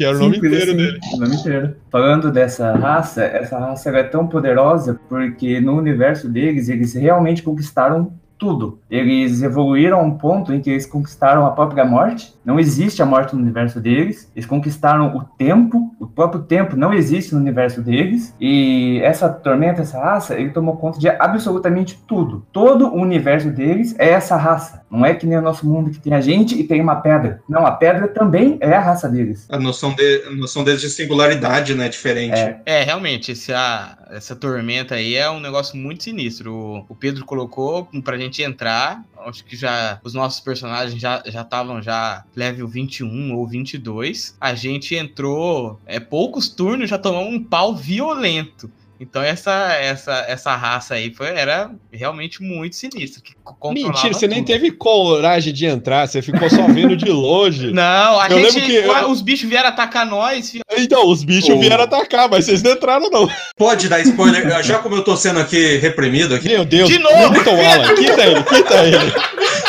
Que 0.00 0.04
era 0.06 0.16
o 0.16 0.18
nome 0.18 0.38
inteiro 0.38 0.56
assim, 0.56 0.76
dele. 0.78 0.98
O 1.12 1.16
nome 1.18 1.36
inteiro. 1.36 1.76
Falando 1.90 2.32
dessa 2.32 2.74
raça, 2.74 3.22
essa 3.22 3.58
raça 3.58 3.90
é 3.90 4.02
tão 4.02 4.26
poderosa 4.26 4.98
porque 5.10 5.60
no 5.60 5.76
universo 5.76 6.26
deles, 6.26 6.70
eles 6.70 6.94
realmente 6.94 7.42
conquistaram 7.42 8.10
tudo. 8.40 8.80
Eles 8.90 9.42
evoluíram 9.42 10.00
a 10.00 10.02
um 10.02 10.12
ponto 10.16 10.52
em 10.52 10.60
que 10.60 10.70
eles 10.70 10.86
conquistaram 10.86 11.46
a 11.46 11.50
própria 11.50 11.84
morte. 11.84 12.34
Não 12.44 12.58
existe 12.58 13.02
a 13.02 13.06
morte 13.06 13.36
no 13.36 13.42
universo 13.42 13.78
deles. 13.80 14.32
Eles 14.34 14.46
conquistaram 14.46 15.14
o 15.14 15.22
tempo. 15.36 15.94
O 16.00 16.06
próprio 16.06 16.42
tempo 16.42 16.74
não 16.74 16.92
existe 16.94 17.34
no 17.34 17.40
universo 17.40 17.82
deles. 17.82 18.34
E 18.40 18.98
essa 19.02 19.28
tormenta, 19.28 19.82
essa 19.82 20.00
raça, 20.02 20.34
ele 20.40 20.50
tomou 20.50 20.76
conta 20.78 20.98
de 20.98 21.08
absolutamente 21.08 22.02
tudo. 22.08 22.44
Todo 22.50 22.88
o 22.88 22.96
universo 23.00 23.50
deles 23.50 23.94
é 23.98 24.08
essa 24.10 24.36
raça. 24.36 24.80
Não 24.90 25.04
é 25.06 25.14
que 25.14 25.26
nem 25.26 25.38
o 25.38 25.42
nosso 25.42 25.66
mundo 25.68 25.90
que 25.90 26.00
tem 26.00 26.14
a 26.14 26.20
gente 26.20 26.58
e 26.58 26.64
tem 26.64 26.80
uma 26.80 26.96
pedra. 26.96 27.42
Não, 27.48 27.64
a 27.66 27.72
pedra 27.72 28.08
também 28.08 28.56
é 28.60 28.72
a 28.74 28.80
raça 28.80 29.08
deles. 29.08 29.46
a 29.50 29.58
noção, 29.58 29.94
de, 29.94 30.24
a 30.26 30.30
noção 30.30 30.64
deles 30.64 30.80
de 30.80 30.88
singularidade, 30.88 31.74
né? 31.74 31.88
Diferente. 31.88 32.34
É. 32.38 32.60
É, 32.64 32.82
realmente, 32.82 33.32
esse, 33.32 33.52
a- 33.52 33.96
essa 34.10 34.34
tormenta 34.34 34.94
aí 34.96 35.14
é 35.14 35.30
um 35.30 35.38
negócio 35.40 35.76
muito 35.76 36.02
sinistro. 36.02 36.52
O, 36.52 36.84
o 36.88 36.94
Pedro 36.96 37.24
colocou 37.24 37.86
pra 38.02 38.16
gente 38.18 38.29
entrar. 38.38 39.04
Acho 39.18 39.44
que 39.44 39.56
já 39.56 40.00
os 40.02 40.14
nossos 40.14 40.40
personagens 40.40 41.00
já 41.00 41.22
já 41.26 41.42
estavam 41.42 41.82
já 41.82 42.24
level 42.34 42.66
21 42.66 43.34
ou 43.34 43.46
22. 43.46 44.36
A 44.40 44.54
gente 44.54 44.94
entrou 44.94 45.78
é 45.84 46.00
poucos 46.00 46.48
turnos 46.48 46.88
já 46.88 46.98
tomamos 46.98 47.34
um 47.34 47.42
pau 47.42 47.74
violento. 47.74 48.70
Então 49.02 49.22
essa 49.22 49.72
essa 49.76 50.12
essa 50.28 50.54
raça 50.54 50.92
aí 50.94 51.10
foi 51.14 51.28
era 51.28 51.70
realmente 51.90 52.42
muito 52.42 52.76
sinistra. 52.76 53.22
Que 53.22 53.32
Mentira, 53.72 54.12
você 54.12 54.28
nem 54.28 54.40
tudo. 54.44 54.46
teve 54.52 54.70
coragem 54.72 55.54
de 55.54 55.64
entrar, 55.64 56.06
você 56.06 56.20
ficou 56.20 56.50
só 56.50 56.66
vendo 56.66 56.94
de 56.94 57.10
longe. 57.10 57.72
Não, 57.72 58.20
a 58.20 58.28
Eu 58.28 58.38
gente 58.40 58.60
lembro 58.60 58.66
que 58.66 58.74
eu- 58.74 59.10
os 59.10 59.22
bichos 59.22 59.48
vieram 59.48 59.70
atacar 59.70 60.04
nós. 60.04 60.50
filho. 60.50 60.62
Então, 60.76 61.08
os 61.08 61.24
bichos 61.24 61.48
Ô. 61.48 61.58
vieram 61.58 61.82
atacar, 61.82 62.28
mas 62.28 62.44
vocês 62.44 62.62
não 62.62 62.72
entraram, 62.72 63.08
não. 63.10 63.26
Pode 63.56 63.88
dar 63.88 64.00
spoiler, 64.00 64.62
já 64.62 64.78
como 64.78 64.96
eu 64.96 65.02
tô 65.02 65.16
sendo 65.16 65.40
aqui 65.40 65.76
reprimido 65.78 66.34
aqui, 66.34 66.48
Meu 66.48 66.64
Deus. 66.66 66.88
De 66.88 66.98
novo, 66.98 67.32
Quita 67.34 67.50
o 67.50 67.54
Alan, 67.64 67.94
quita 67.94 68.22
ele, 68.26 68.42
quita 68.44 68.74
ele. 68.86 69.12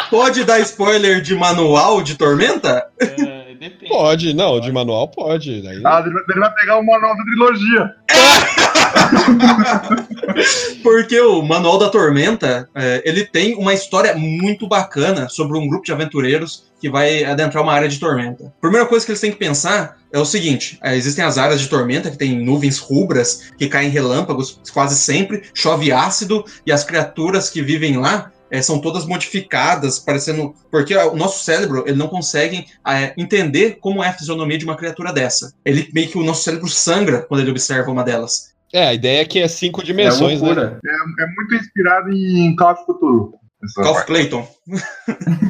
pode 0.10 0.44
dar 0.44 0.60
spoiler 0.60 1.22
de 1.22 1.34
manual 1.36 2.02
de 2.02 2.16
Tormenta? 2.16 2.86
É, 3.00 3.54
depende. 3.60 3.88
Pode, 3.90 4.34
não, 4.34 4.60
de 4.60 4.72
manual 4.72 5.08
pode. 5.08 5.62
Daí... 5.62 5.82
Ah, 5.86 6.02
ele 6.06 6.14
vai- 6.14 6.24
ele 6.30 6.40
vai 6.40 6.54
pegar 6.54 6.78
o 6.80 6.86
manual 6.86 7.16
da 7.16 7.24
trilogia. 7.24 7.96
Porque 10.84 11.20
o 11.20 11.42
Manual 11.42 11.78
da 11.78 11.90
Tormenta, 11.90 12.70
é, 12.76 13.02
ele 13.06 13.26
tem 13.26 13.56
uma 13.56 13.74
história 13.74 14.16
muito 14.16 14.68
bacana 14.68 15.30
sobre 15.30 15.58
um 15.58 15.68
grupo 15.68 15.86
de 15.86 15.92
aventureiros 15.92 16.72
que 16.80 16.90
vai 16.90 17.24
adentrar 17.24 17.64
uma 17.64 17.74
área 17.74 17.88
de 17.88 18.00
tormenta. 18.00 18.52
Primeira 18.60 18.88
coisa 18.88 19.06
que 19.06 19.12
eles 19.12 19.22
têm 19.22 19.32
que 19.32 19.38
pensar 19.38 19.98
é 20.12 20.18
o 20.18 20.26
seguinte: 20.26 20.80
é, 20.82 20.96
existem 20.96 21.24
as 21.24 21.38
áreas 21.38 21.62
de 21.62 21.68
tormenta 21.68 22.10
que 22.10 22.18
tem 22.18 22.44
nuvens 22.44 22.80
rubras, 22.80 23.52
que 23.58 23.68
caem 23.68 23.90
relâmpagos 23.90 24.60
quase 24.74 24.98
sempre, 24.98 25.44
chove 25.54 25.92
ácido, 25.92 26.44
e 26.66 26.72
as 26.72 26.84
criaturas 26.84 27.50
que 27.50 27.62
vivem 27.62 27.98
lá 27.98 28.32
é, 28.52 28.62
são 28.62 28.80
todas 28.80 29.06
modificadas, 29.06 29.98
parecendo. 29.98 30.54
Porque 30.70 30.96
o 30.96 31.16
nosso 31.16 31.44
cérebro 31.44 31.84
ele 31.88 31.98
não 31.98 32.08
consegue 32.08 32.66
é, 32.86 33.14
entender 33.18 33.78
como 33.80 34.04
é 34.04 34.10
a 34.10 34.14
fisionomia 34.14 34.58
de 34.58 34.66
uma 34.66 34.76
criatura 34.76 35.14
dessa. 35.14 35.54
Ele 35.64 35.90
meio 35.94 36.10
que 36.10 36.18
o 36.18 36.24
nosso 36.24 36.44
cérebro 36.44 36.68
sangra 36.68 37.22
quando 37.22 37.42
ele 37.42 37.52
observa 37.52 37.92
uma 37.92 38.04
delas. 38.04 38.51
É, 38.74 38.88
a 38.88 38.94
ideia 38.94 39.22
é 39.22 39.26
que 39.26 39.40
é 39.40 39.48
cinco 39.48 39.82
É 39.82 39.84
dimensões, 39.84 40.42
né? 40.42 40.48
loucura. 40.48 40.80
É 40.86 41.26
muito 41.36 41.56
inspirado 41.56 42.10
em 42.12 42.56
Call 42.56 42.72
of 42.74 42.82
Cthulhu. 42.86 43.34
Calf 43.76 43.94
parte. 43.94 44.08
Clayton. 44.08 44.48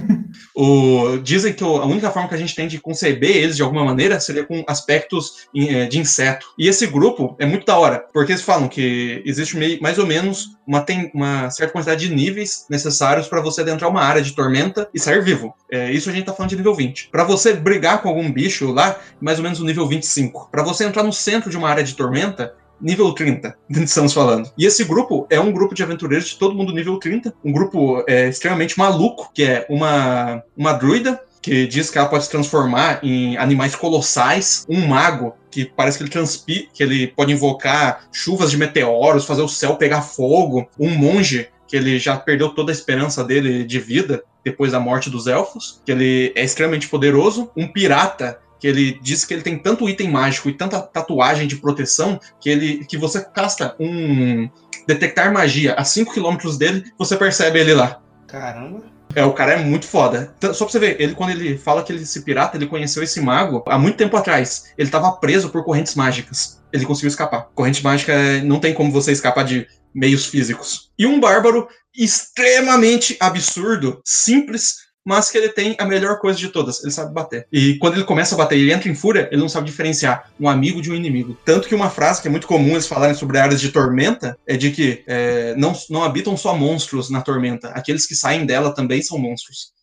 o, 0.56 1.18
dizem 1.24 1.54
que 1.54 1.64
o- 1.64 1.78
a 1.78 1.86
única 1.86 2.12
forma 2.12 2.28
que 2.28 2.36
a 2.36 2.38
gente 2.38 2.54
tem 2.56 2.68
de 2.68 2.80
conceber 2.80 3.38
eles 3.38 3.56
de 3.56 3.62
alguma 3.62 3.86
maneira 3.86 4.20
seria 4.20 4.46
com 4.46 4.64
aspectos 4.68 5.48
eh, 5.56 5.86
de 5.88 6.00
inseto. 6.00 6.46
E 6.58 6.68
esse 6.68 6.86
grupo 6.88 7.36
é 7.40 7.46
muito 7.46 7.66
da 7.66 7.78
hora, 7.78 8.06
porque 8.14 8.34
eles 8.34 8.42
falam 8.42 8.68
que 8.68 9.22
existe 9.26 9.56
meio, 9.58 9.82
mais 9.82 9.98
ou 9.98 10.06
menos 10.06 10.58
uma, 10.68 10.82
tem, 10.82 11.10
uma 11.14 11.50
certa 11.50 11.72
quantidade 11.74 12.08
de 12.08 12.14
níveis 12.14 12.66
necessários 12.70 13.28
para 13.28 13.42
você 13.42 13.62
adentrar 13.62 13.90
uma 13.90 14.02
área 14.04 14.22
de 14.22 14.34
tormenta 14.34 14.90
e 14.94 15.00
sair 15.00 15.22
vivo. 15.24 15.54
É, 15.72 15.92
isso 15.92 16.10
a 16.10 16.14
gente 16.14 16.26
tá 16.26 16.34
falando 16.34 16.50
de 16.50 16.58
nível 16.58 16.76
20. 16.76 17.10
Para 17.10 17.24
você 17.24 17.54
brigar 17.54 18.02
com 18.02 18.10
algum 18.10 18.30
bicho 18.32 18.72
lá, 18.72 19.00
mais 19.22 19.38
ou 19.38 19.44
menos 19.44 19.60
o 19.60 19.66
nível 19.66 19.88
25. 19.88 20.50
Para 20.52 20.64
você 20.64 20.84
entrar 20.86 21.04
no 21.04 21.14
centro 21.14 21.50
de 21.50 21.58
uma 21.58 21.70
área 21.70 21.84
de 21.84 21.96
tormenta, 21.96 22.54
nível 22.82 23.14
30, 23.14 23.56
estamos 23.70 24.14
falando. 24.14 24.52
E 24.58 24.66
esse 24.66 24.84
grupo 24.84 25.28
é 25.30 25.40
um 25.40 25.52
grupo 25.52 25.76
de 25.76 25.84
aventureiros 25.84 26.30
de 26.30 26.38
todo 26.38 26.56
mundo 26.56 26.74
nível 26.74 26.98
30, 26.98 27.34
um 27.44 27.52
grupo 27.52 28.04
é, 28.08 28.28
extremamente 28.28 28.78
maluco, 28.78 29.32
que 29.34 29.44
é 29.44 29.66
uma, 29.70 30.44
uma 30.58 30.74
druida, 30.74 31.22
que 31.42 31.66
diz 31.66 31.90
que 31.90 31.98
ela 31.98 32.08
pode 32.08 32.26
se 32.26 32.30
transformar 32.30 33.00
em 33.04 33.36
animais 33.38 33.76
colossais, 33.76 34.64
um 34.70 34.86
mago, 34.88 35.36
que 35.50 35.66
parece 35.66 35.98
que 35.98 36.04
ele 36.04 36.12
transpi, 36.12 36.70
que 36.72 36.84
ele 36.84 37.08
pode 37.08 37.34
invocar 37.34 38.06
chuvas 38.12 38.52
de 38.52 38.58
meteoros, 38.58 39.26
fazer 39.26 39.42
o 39.42 39.48
céu 39.48 39.76
pegar 39.76 40.04
fogo, 40.04 40.70
um 40.80 40.90
monge, 40.92 41.50
que 41.68 41.76
ele 41.76 41.98
já 41.98 42.16
perdeu 42.18 42.50
toda 42.50 42.72
a 42.72 42.76
esperança 42.76 43.24
dele 43.24 43.64
de 43.64 43.80
vida 43.80 44.24
depois 44.44 44.72
da 44.72 44.80
morte 44.80 45.10
dos 45.10 45.28
elfos, 45.28 45.82
que 45.86 45.92
ele 45.92 46.32
é 46.36 46.44
extremamente 46.44 46.88
poderoso, 46.88 47.50
um 47.56 47.68
pirata, 47.68 48.40
que 48.62 48.68
ele 48.68 49.00
diz 49.02 49.26
que 49.26 49.34
ele 49.34 49.42
tem 49.42 49.58
tanto 49.58 49.90
item 49.90 50.12
mágico 50.12 50.48
e 50.48 50.54
tanta 50.54 50.80
tatuagem 50.80 51.48
de 51.48 51.56
proteção 51.56 52.20
que 52.40 52.48
ele 52.48 52.86
que 52.86 52.96
você 52.96 53.20
casta 53.20 53.76
um 53.80 54.48
detectar 54.88 55.34
magia 55.34 55.74
a 55.74 55.84
5 55.84 56.14
km 56.14 56.38
dele, 56.58 56.86
você 56.98 57.18
percebe 57.18 57.60
ele 57.60 57.74
lá. 57.74 58.00
Caramba. 58.28 58.84
É, 59.16 59.26
o 59.26 59.34
cara 59.34 59.54
é 59.54 59.58
muito 59.58 59.86
foda. 59.86 60.34
Só 60.54 60.66
pra 60.66 60.72
você 60.72 60.80
ver, 60.80 61.02
ele 61.02 61.16
quando 61.16 61.32
ele 61.32 61.58
fala 61.58 61.84
que 61.84 61.92
ele 61.92 62.06
se 62.06 62.22
pirata, 62.22 62.56
ele 62.56 62.68
conheceu 62.68 63.04
esse 63.04 63.20
mago 63.20 63.64
há 63.68 63.78
muito 63.78 63.98
tempo 63.98 64.16
atrás. 64.16 64.72
Ele 64.78 64.90
tava 64.90 65.12
preso 65.14 65.50
por 65.50 65.66
correntes 65.66 65.96
mágicas. 65.96 66.62
Ele 66.72 66.86
conseguiu 66.86 67.10
escapar. 67.10 67.50
Corrente 67.54 67.84
mágica 67.84 68.14
não 68.44 68.60
tem 68.60 68.74
como 68.74 68.92
você 68.92 69.12
escapar 69.12 69.44
de 69.44 69.68
meios 69.94 70.28
físicos. 70.28 70.92
E 70.98 71.06
um 71.06 71.20
bárbaro 71.20 71.68
extremamente 71.94 73.18
absurdo, 73.20 74.02
simples, 74.06 74.91
mas 75.06 75.32
que 75.32 75.38
ele 75.38 75.50
tem 75.50 75.76
a 75.80 75.86
melhor 75.86 76.20
coisa 76.20 76.38
de 76.38 76.50
todas, 76.50 76.84
ele 76.84 76.92
sabe 76.92 77.14
bater. 77.14 77.48
E 77.52 77.78
quando 77.80 77.96
ele 77.96 78.04
começa 78.04 78.36
a 78.36 78.38
bater 78.38 78.58
e 78.58 78.72
entra 78.72 78.90
em 78.90 78.96
fúria, 78.96 79.28
ele 79.32 79.42
não 79.42 79.50
sabe 79.50 79.66
diferenciar 79.66 80.32
um 80.40 80.48
amigo 80.48 80.82
de 80.82 80.92
um 80.92 80.96
inimigo. 80.96 81.38
Tanto 81.44 81.68
que 81.68 81.76
uma 81.76 81.90
frase 81.90 82.22
que 82.22 82.28
é 82.28 82.32
muito 82.32 82.48
comum 82.48 82.72
eles 82.72 82.88
falarem 82.88 83.16
sobre 83.16 83.40
áreas 83.40 83.60
de 83.60 83.72
tormenta 83.72 84.38
é 84.46 84.56
de 84.56 84.72
que 84.72 85.04
é, 85.08 85.56
não, 85.56 85.74
não 85.90 86.04
habitam 86.04 86.38
só 86.38 86.56
monstros 86.56 87.10
na 87.10 87.22
tormenta, 87.22 87.70
aqueles 87.70 88.06
que 88.06 88.16
saem 88.16 88.46
dela 88.46 88.74
também 88.74 89.02
são 89.02 89.18
monstros. 89.18 89.74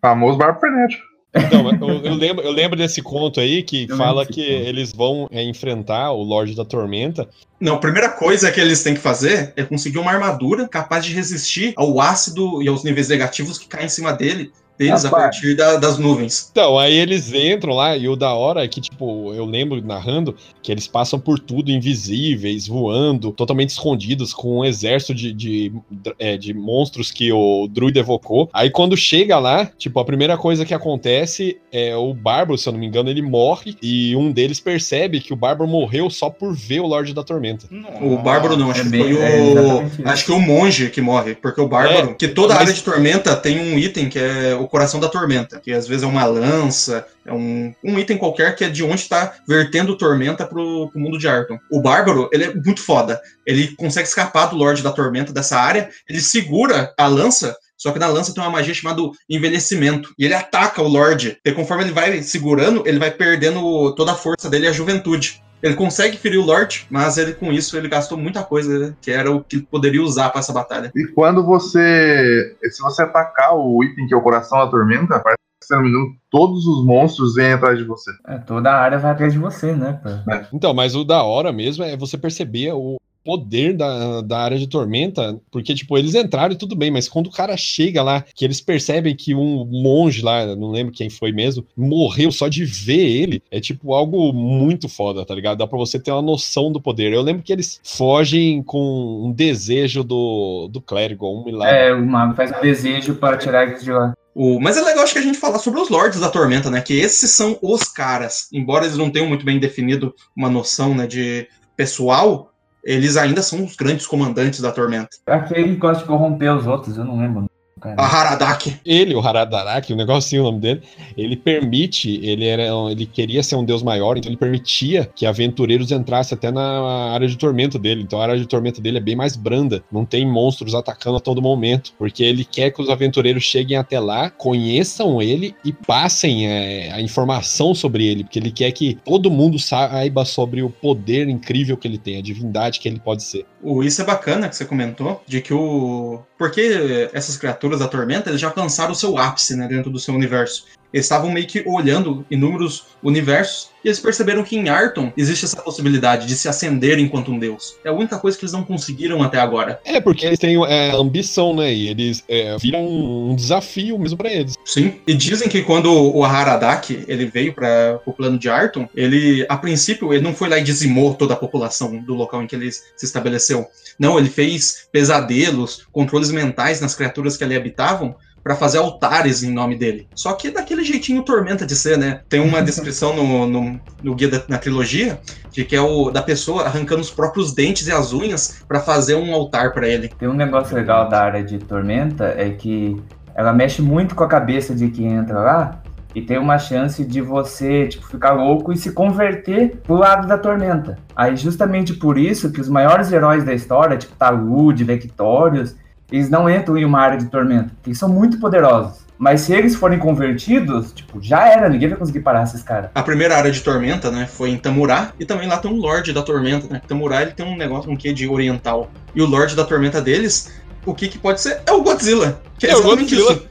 Famoso 0.00 0.38
barco 0.38 0.60
frenético. 0.60 1.17
Então, 1.34 1.88
eu, 1.88 2.04
eu 2.04 2.14
lembro, 2.14 2.44
eu 2.44 2.50
lembro 2.50 2.76
desse 2.76 3.02
conto 3.02 3.38
aí 3.40 3.62
que 3.62 3.86
Eu 3.88 3.96
fala 3.96 4.24
que 4.24 4.42
conto. 4.42 4.68
eles 4.68 4.92
vão 4.92 5.28
é, 5.30 5.42
enfrentar 5.42 6.12
o 6.12 6.22
Lorde 6.22 6.54
da 6.54 6.64
Tormenta. 6.64 7.28
Não, 7.60 7.74
a 7.74 7.78
primeira 7.78 8.08
coisa 8.08 8.50
que 8.50 8.60
eles 8.60 8.82
têm 8.82 8.94
que 8.94 9.00
fazer 9.00 9.52
é 9.56 9.62
conseguir 9.62 9.98
uma 9.98 10.10
armadura 10.10 10.66
capaz 10.66 11.04
de 11.04 11.12
resistir 11.12 11.74
ao 11.76 12.00
ácido 12.00 12.62
e 12.62 12.68
aos 12.68 12.82
níveis 12.82 13.08
negativos 13.08 13.58
que 13.58 13.66
caem 13.66 13.86
em 13.86 13.90
cima 13.90 14.12
dele, 14.12 14.52
deles 14.78 15.04
a 15.04 15.08
Rapaz. 15.08 15.24
partir 15.24 15.54
da- 15.56 15.76
das 15.76 15.98
nuvens. 15.98 16.48
Então, 16.52 16.78
aí 16.78 16.94
eles 16.96 17.32
entram 17.32 17.74
lá 17.74 17.96
e 17.96 18.08
o 18.08 18.14
da 18.16 18.32
hora 18.32 18.64
é 18.64 18.68
que, 18.68 18.80
tipo, 18.80 19.32
eu 19.34 19.44
lembro 19.44 19.84
narrando 19.84 20.34
que 20.62 20.70
eles 20.70 20.86
passam 20.86 21.18
por 21.18 21.38
tudo 21.38 21.70
invisíveis, 21.70 22.66
voando, 22.68 23.32
totalmente 23.32 23.70
escondidos, 23.70 24.32
com 24.32 24.58
um 24.60 24.64
exército 24.64 25.14
de, 25.14 25.32
de, 25.32 25.72
é, 26.18 26.36
de 26.36 26.54
monstros 26.54 27.10
que 27.10 27.32
o 27.32 27.66
druida 27.68 28.00
evocou. 28.00 28.48
Aí 28.52 28.70
quando 28.70 28.96
chega 28.96 29.38
lá, 29.38 29.66
tipo, 29.76 29.98
a 29.98 30.04
primeira 30.04 30.36
coisa 30.36 30.64
que 30.64 30.72
acontece 30.74 31.58
é 31.72 31.96
o 31.96 32.14
Bárbaro, 32.14 32.56
se 32.58 32.68
eu 32.68 32.72
não 32.72 32.80
me 32.80 32.86
engano, 32.86 33.10
ele 33.10 33.22
morre 33.22 33.76
e 33.82 34.14
um 34.16 34.30
deles 34.30 34.60
percebe 34.60 35.20
que 35.20 35.32
o 35.32 35.36
Bárbaro 35.36 35.68
morreu 35.68 36.08
só 36.08 36.30
por 36.30 36.54
ver 36.54 36.80
o 36.80 36.86
Lorde 36.86 37.12
da 37.12 37.22
Tormenta. 37.24 37.66
O 38.00 38.16
Bárbaro 38.18 38.56
não, 38.56 38.70
acho 38.70 38.80
é 38.80 38.84
que 38.84 38.88
bem- 38.90 39.02
foi 39.14 39.22
é 39.22 39.40
o. 39.40 39.50
exatamente 39.50 39.92
isso. 40.00 40.08
acho 40.08 40.24
que 40.24 40.32
o 40.32 40.40
monge 40.40 40.90
que 40.90 41.00
morre, 41.00 41.34
porque 41.34 41.60
o 41.60 41.66
Bárbaro. 41.68 42.10
É, 42.10 42.14
que 42.14 42.28
toda 42.28 42.54
mas- 42.54 42.62
área 42.62 42.72
de 42.74 42.82
tormenta 42.82 43.34
tem 43.36 43.58
um 43.58 43.78
item 43.78 44.08
que 44.08 44.18
é 44.18 44.54
o 44.54 44.67
coração 44.68 45.00
da 45.00 45.08
tormenta, 45.08 45.60
que 45.60 45.72
às 45.72 45.86
vezes 45.86 46.02
é 46.02 46.06
uma 46.06 46.24
lança, 46.24 47.06
é 47.24 47.32
um, 47.32 47.74
um 47.84 47.98
item 47.98 48.16
qualquer 48.16 48.54
que 48.54 48.64
é 48.64 48.68
de 48.68 48.84
onde 48.84 49.02
está 49.02 49.34
vertendo 49.46 49.96
tormenta 49.96 50.46
pro, 50.46 50.88
pro 50.90 51.00
mundo 51.00 51.18
de 51.18 51.28
Arton. 51.28 51.58
O 51.70 51.80
Bárbaro, 51.80 52.28
ele 52.32 52.44
é 52.44 52.54
muito 52.54 52.82
foda. 52.82 53.20
Ele 53.46 53.74
consegue 53.76 54.08
escapar 54.08 54.46
do 54.46 54.56
Lorde 54.56 54.82
da 54.82 54.92
Tormenta 54.92 55.32
dessa 55.32 55.58
área, 55.58 55.90
ele 56.08 56.20
segura 56.20 56.92
a 56.96 57.06
lança. 57.06 57.56
Só 57.76 57.92
que 57.92 57.98
na 57.98 58.08
lança 58.08 58.34
tem 58.34 58.42
uma 58.42 58.50
magia 58.50 58.74
chamada 58.74 59.00
envelhecimento. 59.30 60.12
E 60.18 60.24
ele 60.24 60.34
ataca 60.34 60.82
o 60.82 60.88
Lorde. 60.88 61.38
E 61.44 61.52
conforme 61.52 61.84
ele 61.84 61.92
vai 61.92 62.22
segurando, 62.22 62.82
ele 62.84 62.98
vai 62.98 63.10
perdendo 63.10 63.94
toda 63.94 64.12
a 64.12 64.16
força 64.16 64.50
dele 64.50 64.66
e 64.66 64.68
a 64.68 64.72
juventude. 64.72 65.40
Ele 65.62 65.74
consegue 65.74 66.16
ferir 66.16 66.38
o 66.38 66.44
Lorde, 66.44 66.86
mas 66.90 67.18
ele 67.18 67.32
com 67.32 67.52
isso 67.52 67.76
ele 67.76 67.88
gastou 67.88 68.16
muita 68.16 68.42
coisa, 68.42 68.78
né, 68.78 68.94
que 69.00 69.10
era 69.10 69.30
o 69.30 69.42
que 69.42 69.56
ele 69.56 69.66
poderia 69.70 70.02
usar 70.02 70.30
para 70.30 70.40
essa 70.40 70.52
batalha. 70.52 70.92
E 70.94 71.06
quando 71.08 71.44
você. 71.44 72.56
Se 72.70 72.80
você 72.80 73.02
atacar 73.02 73.56
o 73.56 73.82
item 73.82 74.06
que 74.06 74.14
é 74.14 74.16
o 74.16 74.22
coração 74.22 74.58
da 74.58 74.66
tormenta, 74.66 75.18
parece 75.18 75.38
que, 75.60 75.66
se 75.66 75.74
não 75.74 75.82
me 75.82 75.88
engano, 75.88 76.14
todos 76.30 76.66
os 76.66 76.84
monstros 76.84 77.34
vêm 77.34 77.52
atrás 77.52 77.78
de 77.78 77.84
você. 77.84 78.10
É, 78.26 78.38
toda 78.38 78.70
a 78.70 78.80
área 78.80 78.98
vai 78.98 79.12
atrás 79.12 79.32
de 79.32 79.38
você, 79.38 79.72
né? 79.72 80.00
pô? 80.02 80.10
Então, 80.52 80.72
mas 80.72 80.94
o 80.94 81.04
da 81.04 81.22
hora 81.22 81.52
mesmo 81.52 81.84
é 81.84 81.96
você 81.96 82.16
perceber 82.16 82.72
o 82.72 82.98
poder 83.28 83.76
da, 83.76 84.22
da 84.22 84.38
área 84.38 84.58
de 84.58 84.66
tormenta, 84.66 85.38
porque, 85.50 85.74
tipo, 85.74 85.98
eles 85.98 86.14
entraram 86.14 86.54
e 86.54 86.56
tudo 86.56 86.74
bem, 86.74 86.90
mas 86.90 87.10
quando 87.10 87.26
o 87.26 87.30
cara 87.30 87.58
chega 87.58 88.02
lá, 88.02 88.24
que 88.34 88.42
eles 88.42 88.58
percebem 88.58 89.14
que 89.14 89.34
um 89.34 89.66
monge 89.66 90.22
lá, 90.22 90.56
não 90.56 90.70
lembro 90.70 90.94
quem 90.94 91.10
foi 91.10 91.30
mesmo, 91.30 91.66
morreu 91.76 92.32
só 92.32 92.48
de 92.48 92.64
ver 92.64 93.06
ele, 93.06 93.42
é, 93.50 93.60
tipo, 93.60 93.92
algo 93.92 94.32
muito 94.32 94.88
foda, 94.88 95.26
tá 95.26 95.34
ligado? 95.34 95.58
Dá 95.58 95.66
pra 95.66 95.76
você 95.76 95.98
ter 95.98 96.10
uma 96.10 96.22
noção 96.22 96.72
do 96.72 96.80
poder. 96.80 97.12
Eu 97.12 97.20
lembro 97.20 97.42
que 97.42 97.52
eles 97.52 97.78
fogem 97.84 98.62
com 98.62 99.26
um 99.26 99.30
desejo 99.30 100.02
do, 100.02 100.66
do 100.72 100.80
clérigo, 100.80 101.30
um 101.30 101.44
milagre. 101.44 101.76
É, 101.76 101.92
o 101.92 102.06
mago 102.06 102.34
faz 102.34 102.50
um 102.50 102.62
desejo 102.62 103.16
para 103.16 103.36
tirar 103.36 103.68
eles 103.68 103.84
de 103.84 103.92
lá. 103.92 104.14
O, 104.34 104.58
mas 104.58 104.78
é 104.78 104.80
legal 104.80 105.04
acho 105.04 105.12
que 105.12 105.18
a 105.18 105.22
gente 105.22 105.36
falar 105.36 105.58
sobre 105.58 105.80
os 105.80 105.90
Lords 105.90 106.18
da 106.18 106.30
Tormenta, 106.30 106.70
né? 106.70 106.80
Que 106.80 106.94
esses 106.94 107.30
são 107.32 107.58
os 107.60 107.84
caras. 107.84 108.48
Embora 108.54 108.86
eles 108.86 108.96
não 108.96 109.10
tenham 109.10 109.28
muito 109.28 109.44
bem 109.44 109.58
definido 109.58 110.14
uma 110.34 110.48
noção 110.48 110.94
né, 110.94 111.06
de 111.06 111.46
pessoal, 111.76 112.50
eles 112.88 113.18
ainda 113.18 113.42
são 113.42 113.62
os 113.64 113.76
grandes 113.76 114.06
comandantes 114.06 114.60
da 114.60 114.72
Tormenta. 114.72 115.10
Aquele 115.26 115.74
que 115.74 115.76
gosta 115.76 116.02
de 116.02 116.08
corromper 116.08 116.56
os 116.56 116.66
outros, 116.66 116.96
eu 116.96 117.04
não 117.04 117.18
lembro. 117.18 117.47
Cara. 117.78 118.00
A 118.00 118.06
Haradak. 118.06 118.76
Ele, 118.84 119.14
o 119.14 119.20
Haradaraki, 119.20 119.92
o 119.92 119.96
negocinho, 119.96 120.42
o 120.42 120.44
nome 120.46 120.60
dele, 120.60 120.82
ele 121.16 121.36
permite, 121.36 122.20
ele 122.22 122.46
era, 122.46 122.64
ele 122.90 123.06
queria 123.06 123.42
ser 123.42 123.56
um 123.56 123.64
deus 123.64 123.82
maior, 123.82 124.16
então 124.16 124.30
ele 124.30 124.36
permitia 124.38 125.08
que 125.14 125.26
aventureiros 125.26 125.90
entrassem 125.90 126.36
até 126.36 126.50
na 126.50 127.12
área 127.12 127.28
de 127.28 127.36
tormento 127.36 127.78
dele. 127.78 128.02
Então 128.02 128.20
a 128.20 128.24
área 128.24 128.38
de 128.38 128.46
tormento 128.46 128.80
dele 128.80 128.98
é 128.98 129.00
bem 129.00 129.16
mais 129.16 129.36
branda, 129.36 129.82
não 129.90 130.04
tem 130.04 130.26
monstros 130.26 130.74
atacando 130.74 131.16
a 131.16 131.20
todo 131.20 131.42
momento, 131.42 131.92
porque 131.98 132.22
ele 132.22 132.44
quer 132.44 132.70
que 132.70 132.82
os 132.82 132.88
aventureiros 132.88 133.42
cheguem 133.42 133.76
até 133.76 133.98
lá, 134.00 134.30
conheçam 134.30 135.20
ele 135.22 135.54
e 135.64 135.72
passem 135.72 136.46
é, 136.46 136.92
a 136.92 137.00
informação 137.00 137.74
sobre 137.74 138.06
ele, 138.06 138.24
porque 138.24 138.38
ele 138.38 138.50
quer 138.50 138.72
que 138.72 138.98
todo 139.04 139.30
mundo 139.30 139.58
saiba 139.58 140.24
sobre 140.24 140.62
o 140.62 140.70
poder 140.70 141.28
incrível 141.28 141.76
que 141.76 141.86
ele 141.86 141.98
tem, 141.98 142.18
a 142.18 142.22
divindade 142.22 142.80
que 142.80 142.88
ele 142.88 143.00
pode 143.00 143.22
ser. 143.22 143.46
O, 143.62 143.82
isso 143.82 144.00
é 144.00 144.04
bacana 144.04 144.48
que 144.48 144.56
você 144.56 144.64
comentou, 144.64 145.22
de 145.26 145.40
que 145.40 145.52
o. 145.52 146.20
Porque 146.38 147.10
essas 147.12 147.36
criaturas 147.36 147.67
da 147.76 147.88
tormenta 147.88 148.30
eles 148.30 148.40
já 148.40 148.46
alcançaram 148.46 148.92
o 148.92 148.94
seu 148.94 149.18
ápice 149.18 149.56
né, 149.56 149.66
dentro 149.66 149.90
do 149.90 149.98
seu 149.98 150.14
universo. 150.14 150.66
Eles 150.92 151.04
estavam 151.04 151.30
meio 151.30 151.46
que 151.46 151.62
olhando 151.66 152.24
inúmeros 152.30 152.86
universos 153.02 153.70
e 153.88 153.90
eles 153.90 154.00
perceberam 154.00 154.44
que 154.44 154.54
em 154.54 154.68
Arton 154.68 155.10
existe 155.16 155.46
essa 155.46 155.62
possibilidade 155.62 156.26
de 156.26 156.36
se 156.36 156.46
ascender 156.46 156.98
enquanto 156.98 157.32
um 157.32 157.38
deus. 157.38 157.76
É 157.82 157.88
a 157.88 157.92
única 157.92 158.18
coisa 158.18 158.36
que 158.36 158.44
eles 158.44 158.52
não 158.52 158.62
conseguiram 158.62 159.22
até 159.22 159.40
agora. 159.40 159.80
É, 159.82 159.98
porque 159.98 160.26
eles 160.26 160.38
têm 160.38 160.62
é, 160.66 160.90
ambição, 160.94 161.56
né? 161.56 161.72
E 161.72 161.88
eles 161.88 162.22
é, 162.28 162.54
viram 162.58 162.86
um 162.86 163.34
desafio 163.34 163.98
mesmo 163.98 164.18
pra 164.18 164.30
eles. 164.30 164.56
Sim. 164.62 164.96
E 165.06 165.14
dizem 165.14 165.48
que 165.48 165.62
quando 165.62 165.90
o 165.90 166.22
Haradak 166.22 167.02
ele 167.08 167.26
veio 167.26 167.54
para 167.54 167.98
o 168.04 168.12
plano 168.12 168.38
de 168.38 168.50
Arton, 168.50 168.86
ele, 168.94 169.46
a 169.48 169.56
princípio, 169.56 170.12
ele 170.12 170.22
não 170.22 170.34
foi 170.34 170.50
lá 170.50 170.58
e 170.58 170.62
dizimou 170.62 171.14
toda 171.14 171.32
a 171.32 171.36
população 171.36 171.96
do 171.96 172.12
local 172.12 172.42
em 172.42 172.46
que 172.46 172.54
ele 172.54 172.70
se 172.70 173.06
estabeleceu. 173.06 173.66
Não, 173.98 174.18
ele 174.18 174.28
fez 174.28 174.86
pesadelos, 174.92 175.86
controles 175.90 176.30
mentais 176.30 176.80
nas 176.82 176.94
criaturas 176.94 177.38
que 177.38 177.44
ali 177.44 177.56
habitavam 177.56 178.14
para 178.48 178.56
fazer 178.56 178.78
altares 178.78 179.42
em 179.42 179.52
nome 179.52 179.76
dele. 179.76 180.08
Só 180.14 180.32
que 180.32 180.50
daquele 180.50 180.82
jeitinho 180.82 181.22
tormenta 181.22 181.66
de 181.66 181.76
ser, 181.76 181.98
né? 181.98 182.22
Tem 182.30 182.40
uma 182.40 182.62
descrição 182.64 183.14
no, 183.14 183.46
no, 183.46 183.78
no 184.02 184.14
guia 184.14 184.30
da, 184.30 184.42
na 184.48 184.56
trilogia 184.56 185.20
de 185.50 185.66
que 185.66 185.76
é 185.76 185.80
o 185.82 186.10
da 186.10 186.22
pessoa 186.22 186.64
arrancando 186.64 187.02
os 187.02 187.10
próprios 187.10 187.52
dentes 187.52 187.86
e 187.86 187.92
as 187.92 188.14
unhas 188.14 188.62
para 188.66 188.80
fazer 188.80 189.16
um 189.16 189.34
altar 189.34 189.74
para 189.74 189.86
ele. 189.86 190.08
Tem 190.08 190.26
um 190.26 190.32
negócio 190.32 190.74
legal 190.74 191.10
da 191.10 191.22
área 191.22 191.44
de 191.44 191.58
tormenta 191.58 192.34
é 192.38 192.48
que 192.48 192.96
ela 193.34 193.52
mexe 193.52 193.82
muito 193.82 194.14
com 194.14 194.24
a 194.24 194.28
cabeça 194.28 194.74
de 194.74 194.88
quem 194.88 195.12
entra 195.12 195.38
lá 195.40 195.82
e 196.14 196.22
tem 196.22 196.38
uma 196.38 196.58
chance 196.58 197.04
de 197.04 197.20
você 197.20 197.86
tipo 197.86 198.06
ficar 198.06 198.32
louco 198.32 198.72
e 198.72 198.78
se 198.78 198.92
converter 198.92 199.76
pro 199.82 199.96
lado 199.96 200.26
da 200.26 200.38
tormenta. 200.38 200.96
Aí 201.14 201.36
justamente 201.36 201.92
por 201.92 202.16
isso 202.16 202.50
que 202.50 202.62
os 202.62 202.68
maiores 202.70 203.12
heróis 203.12 203.44
da 203.44 203.52
história, 203.52 203.98
tipo 203.98 204.16
Talud, 204.16 204.82
Vectorius, 204.82 205.76
eles 206.10 206.30
não 206.30 206.48
entram 206.48 206.76
em 206.76 206.84
uma 206.84 207.00
área 207.00 207.18
de 207.18 207.26
tormenta, 207.26 207.70
porque 207.74 207.90
eles 207.90 207.98
são 207.98 208.08
muito 208.08 208.38
poderosos. 208.38 209.06
Mas 209.18 209.40
se 209.40 209.52
eles 209.52 209.74
forem 209.74 209.98
convertidos, 209.98 210.92
tipo, 210.92 211.20
já 211.20 211.48
era, 211.48 211.68
ninguém 211.68 211.88
vai 211.88 211.98
conseguir 211.98 212.20
parar 212.20 212.44
esses 212.44 212.62
caras. 212.62 212.90
A 212.94 213.02
primeira 213.02 213.36
área 213.36 213.50
de 213.50 213.60
tormenta, 213.60 214.12
né, 214.12 214.26
foi 214.26 214.50
em 214.50 214.56
Tamurá, 214.56 215.12
e 215.18 215.24
também 215.24 215.48
lá 215.48 215.56
tem 215.58 215.70
um 215.70 215.76
Lorde 215.76 216.12
da 216.12 216.22
Tormenta, 216.22 216.68
né? 216.72 216.80
Tamurá 216.86 217.22
ele 217.22 217.32
tem 217.32 217.44
um 217.44 217.56
negócio, 217.56 217.90
um 217.90 217.96
quê 217.96 218.12
de 218.12 218.28
oriental. 218.28 218.88
E 219.14 219.20
o 219.20 219.26
Lorde 219.26 219.56
da 219.56 219.64
Tormenta 219.64 220.00
deles, 220.00 220.52
o 220.86 220.94
que 220.94 221.08
que 221.08 221.18
pode 221.18 221.40
ser? 221.40 221.60
É 221.66 221.72
o 221.72 221.82
Godzilla. 221.82 222.40
Que 222.58 222.68
é, 222.68 222.70
É 222.70 222.76
o 222.76 222.78
exatamente 222.78 223.16
Godzilla. 223.16 223.32
isso. 223.32 223.48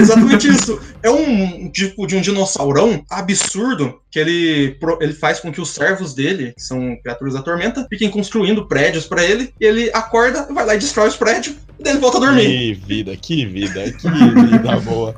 Exatamente 0.00 0.48
isso. 0.54 0.80
É 1.02 1.10
um 1.10 1.68
tipo 1.68 2.06
de 2.06 2.16
um 2.16 2.20
dinossaurão 2.20 3.02
absurdo 3.10 4.00
que 4.10 4.18
ele, 4.20 4.78
ele 5.00 5.12
faz 5.12 5.40
com 5.40 5.52
que 5.52 5.60
os 5.60 5.70
servos 5.70 6.14
dele, 6.14 6.52
que 6.56 6.62
são 6.62 6.96
criaturas 7.02 7.34
da 7.34 7.42
tormenta, 7.42 7.86
fiquem 7.90 8.08
construindo 8.08 8.66
prédios 8.66 9.06
pra 9.06 9.24
ele, 9.24 9.52
e 9.60 9.64
ele 9.64 9.90
acorda, 9.92 10.46
vai 10.52 10.64
lá 10.64 10.74
e 10.74 10.78
destrói 10.78 11.08
os 11.08 11.16
prédios, 11.16 11.56
e 11.78 11.82
daí 11.82 11.92
ele 11.94 12.00
volta 12.00 12.16
a 12.18 12.20
dormir. 12.20 12.44
Que 12.46 12.72
vida, 12.74 13.16
que 13.16 13.46
vida, 13.46 13.92
que 13.92 14.08
vida 14.08 14.76
boa. 14.84 15.14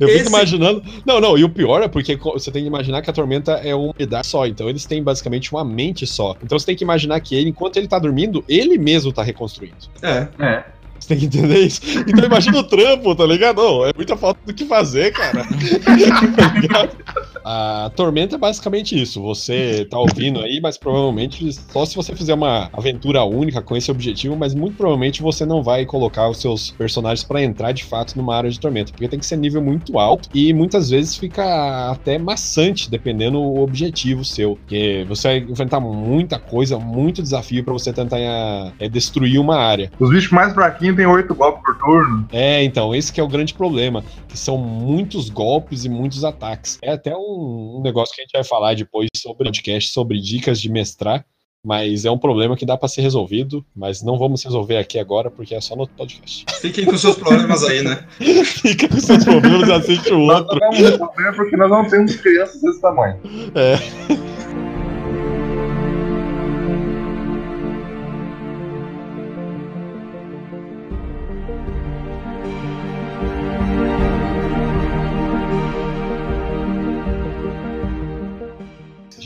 Eu 0.00 0.08
Esse- 0.08 0.18
fico 0.18 0.28
imaginando. 0.30 0.82
Não, 1.04 1.20
não, 1.20 1.36
e 1.36 1.44
o 1.44 1.48
pior 1.48 1.82
é 1.82 1.88
porque 1.88 2.16
você 2.16 2.50
tem 2.50 2.62
que 2.62 2.68
imaginar 2.68 3.02
que 3.02 3.10
a 3.10 3.12
tormenta 3.12 3.52
é 3.54 3.74
uma 3.74 3.92
unidade 3.98 4.26
só. 4.26 4.46
Então 4.46 4.68
eles 4.68 4.86
têm 4.86 5.02
basicamente 5.02 5.52
uma 5.52 5.64
mente 5.64 6.06
só. 6.06 6.34
Então 6.42 6.58
você 6.58 6.66
tem 6.66 6.76
que 6.76 6.84
imaginar 6.84 7.20
que 7.20 7.34
ele, 7.34 7.50
enquanto 7.50 7.76
ele 7.76 7.88
tá 7.88 7.98
dormindo, 7.98 8.44
ele 8.48 8.78
mesmo 8.78 9.12
tá 9.12 9.22
reconstruindo. 9.22 9.76
É. 10.02 10.28
É. 10.38 10.64
Você 11.06 11.14
tem 11.14 11.18
que 11.18 11.26
entender 11.26 11.60
isso? 11.60 11.80
Então 12.00 12.24
imagina 12.24 12.58
o 12.58 12.64
trampo, 12.64 13.14
tá 13.14 13.24
ligado? 13.24 13.62
Não, 13.62 13.86
é 13.86 13.92
muita 13.94 14.16
falta 14.16 14.40
do 14.44 14.52
que 14.52 14.64
fazer, 14.64 15.12
cara. 15.12 15.44
Tá? 15.44 16.88
A 17.48 17.92
tormenta 17.94 18.34
é 18.34 18.38
basicamente 18.38 19.00
isso. 19.00 19.22
Você 19.22 19.86
tá 19.88 19.96
ouvindo 19.96 20.40
aí, 20.40 20.60
mas 20.60 20.76
provavelmente 20.76 21.52
só 21.52 21.86
se 21.86 21.94
você 21.94 22.12
fizer 22.16 22.34
uma 22.34 22.68
aventura 22.72 23.22
única 23.22 23.62
com 23.62 23.76
esse 23.76 23.88
objetivo, 23.88 24.34
mas 24.34 24.52
muito 24.52 24.76
provavelmente 24.76 25.22
você 25.22 25.46
não 25.46 25.62
vai 25.62 25.86
colocar 25.86 26.28
os 26.28 26.38
seus 26.38 26.72
personagens 26.72 27.22
pra 27.22 27.40
entrar 27.40 27.70
de 27.70 27.84
fato 27.84 28.16
numa 28.16 28.34
área 28.34 28.50
de 28.50 28.58
tormenta, 28.58 28.90
porque 28.90 29.06
tem 29.06 29.20
que 29.20 29.24
ser 29.24 29.36
nível 29.36 29.62
muito 29.62 29.96
alto 29.96 30.28
e 30.34 30.52
muitas 30.52 30.90
vezes 30.90 31.16
fica 31.16 31.92
até 31.92 32.18
maçante 32.18 32.90
dependendo 32.90 33.38
do 33.38 33.60
objetivo 33.60 34.24
seu, 34.24 34.56
porque 34.56 35.04
você 35.08 35.28
vai 35.28 35.38
enfrentar 35.48 35.78
muita 35.78 36.40
coisa, 36.40 36.80
muito 36.80 37.22
desafio 37.22 37.62
pra 37.62 37.72
você 37.72 37.92
tentar 37.92 38.18
é, 38.18 38.88
destruir 38.88 39.38
uma 39.38 39.56
área. 39.56 39.92
Os 40.00 40.10
bichos 40.10 40.32
mais 40.32 40.52
fraquinhos 40.52 40.95
têm 40.96 41.06
oito 41.06 41.34
golpes 41.34 41.62
por 41.62 41.78
turno. 41.78 42.28
É, 42.32 42.64
então, 42.64 42.94
esse 42.94 43.12
que 43.12 43.20
é 43.20 43.22
o 43.22 43.28
grande 43.28 43.54
problema, 43.54 44.02
que 44.28 44.38
são 44.38 44.56
muitos 44.58 45.28
golpes 45.28 45.84
e 45.84 45.88
muitos 45.88 46.24
ataques. 46.24 46.78
É 46.82 46.92
até 46.92 47.14
um, 47.14 47.76
um 47.78 47.82
negócio 47.82 48.14
que 48.14 48.22
a 48.22 48.24
gente 48.24 48.32
vai 48.32 48.44
falar 48.44 48.74
depois 48.74 49.08
sobre 49.16 49.44
podcast, 49.44 49.90
sobre 49.90 50.20
dicas 50.20 50.60
de 50.60 50.70
mestrar, 50.70 51.24
mas 51.64 52.04
é 52.04 52.10
um 52.10 52.18
problema 52.18 52.56
que 52.56 52.64
dá 52.64 52.76
pra 52.76 52.88
ser 52.88 53.02
resolvido, 53.02 53.64
mas 53.74 54.00
não 54.00 54.16
vamos 54.16 54.44
resolver 54.44 54.76
aqui 54.76 54.98
agora 54.98 55.30
porque 55.30 55.54
é 55.54 55.60
só 55.60 55.74
no 55.74 55.88
podcast. 55.88 56.44
Fiquem 56.60 56.84
com 56.84 56.96
seus 56.96 57.16
problemas 57.16 57.64
aí, 57.64 57.82
né? 57.82 58.04
Fica 58.44 58.88
com 58.88 59.00
seus 59.00 59.24
problemas 59.24 59.68
e 59.68 59.72
assiste 59.72 60.12
o 60.12 60.18
Nós 60.18 60.40
outro. 60.40 60.58
não 60.60 60.70
vamos 60.70 60.78
resolver 60.78 61.32
porque 61.34 61.56
nós 61.56 61.70
não 61.70 61.88
temos 61.88 62.16
crianças 62.16 62.62
desse 62.62 62.80
tamanho. 62.80 63.18
É. 63.54 64.35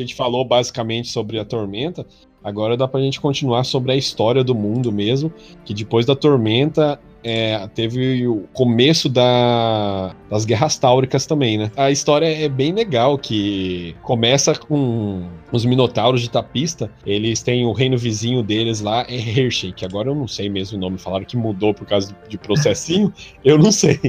gente 0.05 0.14
falou 0.14 0.44
basicamente 0.44 1.09
sobre 1.09 1.38
a 1.38 1.44
tormenta. 1.44 2.07
Agora 2.42 2.76
dá 2.76 2.88
pra 2.88 3.01
gente 3.01 3.20
continuar 3.20 3.64
sobre 3.64 3.92
a 3.92 3.96
história 3.96 4.42
do 4.42 4.55
mundo 4.55 4.90
mesmo. 4.90 5.32
Que 5.64 5.74
depois 5.74 6.07
da 6.07 6.16
tormenta 6.16 6.98
é, 7.22 7.68
teve 7.74 8.26
o 8.26 8.48
começo 8.53 9.09
da, 9.09 10.14
das 10.30 10.44
guerras 10.44 10.78
táuricas 10.78 11.26
também, 11.26 11.59
né? 11.59 11.70
A 11.76 11.90
história 11.90 12.26
é 12.26 12.48
bem 12.48 12.72
legal, 12.72 13.18
que 13.18 13.94
começa 14.03 14.55
com 14.55 15.28
os 15.53 15.64
minotauros 15.64 16.22
de 16.22 16.30
Tapista. 16.30 16.90
Eles 17.05 17.42
têm 17.42 17.66
o 17.66 17.72
reino 17.72 17.98
vizinho 17.98 18.42
deles 18.42 18.80
lá, 18.80 19.05
é 19.09 19.16
Hershey, 19.16 19.72
que 19.72 19.84
agora 19.84 20.09
eu 20.09 20.14
não 20.14 20.26
sei 20.26 20.48
mesmo 20.48 20.78
o 20.78 20.80
nome. 20.80 20.98
Falaram 20.98 21.24
que 21.24 21.36
mudou 21.36 21.74
por 21.74 21.86
causa 21.86 22.16
de 22.28 22.38
processinho. 22.38 23.12
eu 23.44 23.59
não 23.59 23.70
sei. 23.70 24.01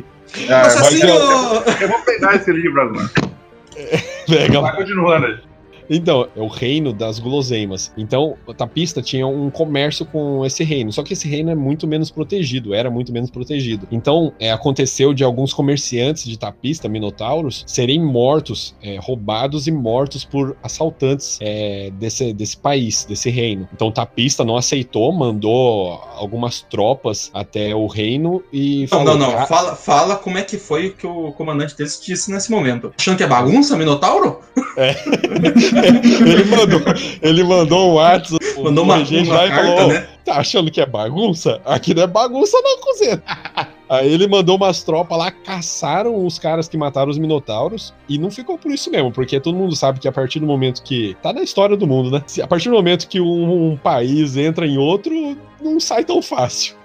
Ah, 0.50 0.64
mas 0.80 1.02
eu, 1.02 1.10
eu 1.10 1.88
vou 1.90 2.02
pegar 2.06 2.36
esse 2.36 2.52
livro, 2.52 2.94
mano. 2.94 3.10
Pega 4.28 4.62
Vai 4.62 4.76
continuando 4.78 5.26
aí. 5.26 5.51
Então, 5.94 6.28
é 6.36 6.40
o 6.42 6.48
reino 6.48 6.94
das 6.94 7.20
guloseimas. 7.20 7.92
Então, 7.98 8.36
o 8.48 8.54
Tapista 8.54 9.02
tinha 9.02 9.28
um 9.28 9.50
comércio 9.50 10.06
com 10.06 10.46
esse 10.46 10.64
reino. 10.64 10.92
Só 10.92 11.04
que 11.04 11.14
esse 11.14 11.28
reino 11.28 11.50
é 11.52 11.56
muito 11.56 11.86
menos 11.86 12.10
protegido, 12.10 12.74
era 12.74 12.90
muito 12.90 13.12
menos 13.12 13.30
protegido. 13.30 13.88
Então, 13.92 14.32
é, 14.40 14.52
aconteceu 14.52 15.14
de 15.14 15.24
alguns 15.24 15.54
comerciantes 15.54 16.24
de 16.26 16.38
Tapista, 16.40 16.88
minotauros, 16.88 17.64
serem 17.68 18.02
mortos, 18.02 18.74
é, 18.82 18.98
roubados 19.00 19.68
e 19.68 19.72
mortos 19.72 20.24
por 20.24 20.56
assaltantes 20.64 21.38
é, 21.42 21.92
desse, 22.00 22.32
desse 22.34 22.56
país, 22.58 23.04
desse 23.06 23.30
reino. 23.30 23.68
Então, 23.74 23.92
Tapista 23.92 24.46
não 24.46 24.56
aceitou, 24.56 25.12
mandou 25.12 26.00
algumas 26.16 26.62
tropas 26.62 27.30
até 27.34 27.76
o 27.76 27.86
reino 27.88 28.42
e 28.54 28.82
Não, 28.84 28.88
falou, 28.88 29.18
não, 29.18 29.28
não. 29.28 29.32
"Ca- 29.34 29.46
Fala, 29.48 29.76
fala 29.76 30.16
como 30.16 30.38
é 30.38 30.44
que 30.44 30.58
foi 30.58 30.88
o 30.88 30.94
que 30.94 31.06
o 31.06 31.34
comandante 31.34 31.76
deles 31.76 32.00
disse 32.02 32.32
nesse 32.32 32.50
momento. 32.50 32.94
Achando 32.98 33.18
que 33.18 33.24
é 33.24 33.28
bagunça, 33.28 33.76
Minotauro? 33.76 34.40
ele 35.86 36.44
mandou, 36.46 36.82
ele 37.22 37.44
mandou 37.44 37.92
um 37.92 37.94
WhatsApp, 37.96 38.42
Mandou 38.62 38.84
uma, 38.84 39.04
gente 39.04 39.30
uma 39.30 39.38
lá 39.38 39.46
e 39.48 39.50
carta, 39.50 39.66
falou: 39.66 39.86
"Ô, 39.86 39.88
né? 39.88 40.08
Tá 40.24 40.38
achando 40.38 40.70
que 40.70 40.80
é 40.80 40.86
bagunça? 40.86 41.60
Aqui 41.66 41.94
não 41.94 42.04
é 42.04 42.08
bagunça, 42.08 42.58
não, 42.62 42.80
cozeiro. 42.80 43.22
Aí 43.90 44.14
ele 44.14 44.26
mandou 44.26 44.56
umas 44.56 44.84
tropas 44.84 45.18
lá, 45.18 45.32
caçaram 45.32 46.26
os 46.26 46.40
caras 46.40 46.70
que 46.70 46.78
mataram 46.78 47.12
os 47.12 47.18
Minotauros 47.18 47.94
e 48.08 48.18
não 48.18 48.32
ficou 48.32 48.58
por 48.58 48.72
isso 48.72 48.90
mesmo, 48.90 49.12
porque 49.12 49.38
todo 49.38 49.58
mundo 49.58 49.76
sabe 49.76 50.00
que 50.00 50.08
a 50.08 50.12
partir 50.14 50.40
do 50.40 50.46
momento 50.46 50.82
que. 50.82 51.18
Tá 51.22 51.34
na 51.34 51.42
história 51.42 51.76
do 51.76 51.86
mundo, 51.86 52.10
né? 52.10 52.24
A 52.42 52.48
partir 52.48 52.70
do 52.70 52.76
momento 52.76 53.08
que 53.08 53.20
um, 53.20 53.72
um 53.72 53.76
país 53.76 54.38
entra 54.38 54.66
em 54.66 54.78
outro, 54.78 55.36
não 55.62 55.80
sai 55.80 56.06
tão 56.06 56.22
fácil. 56.22 56.76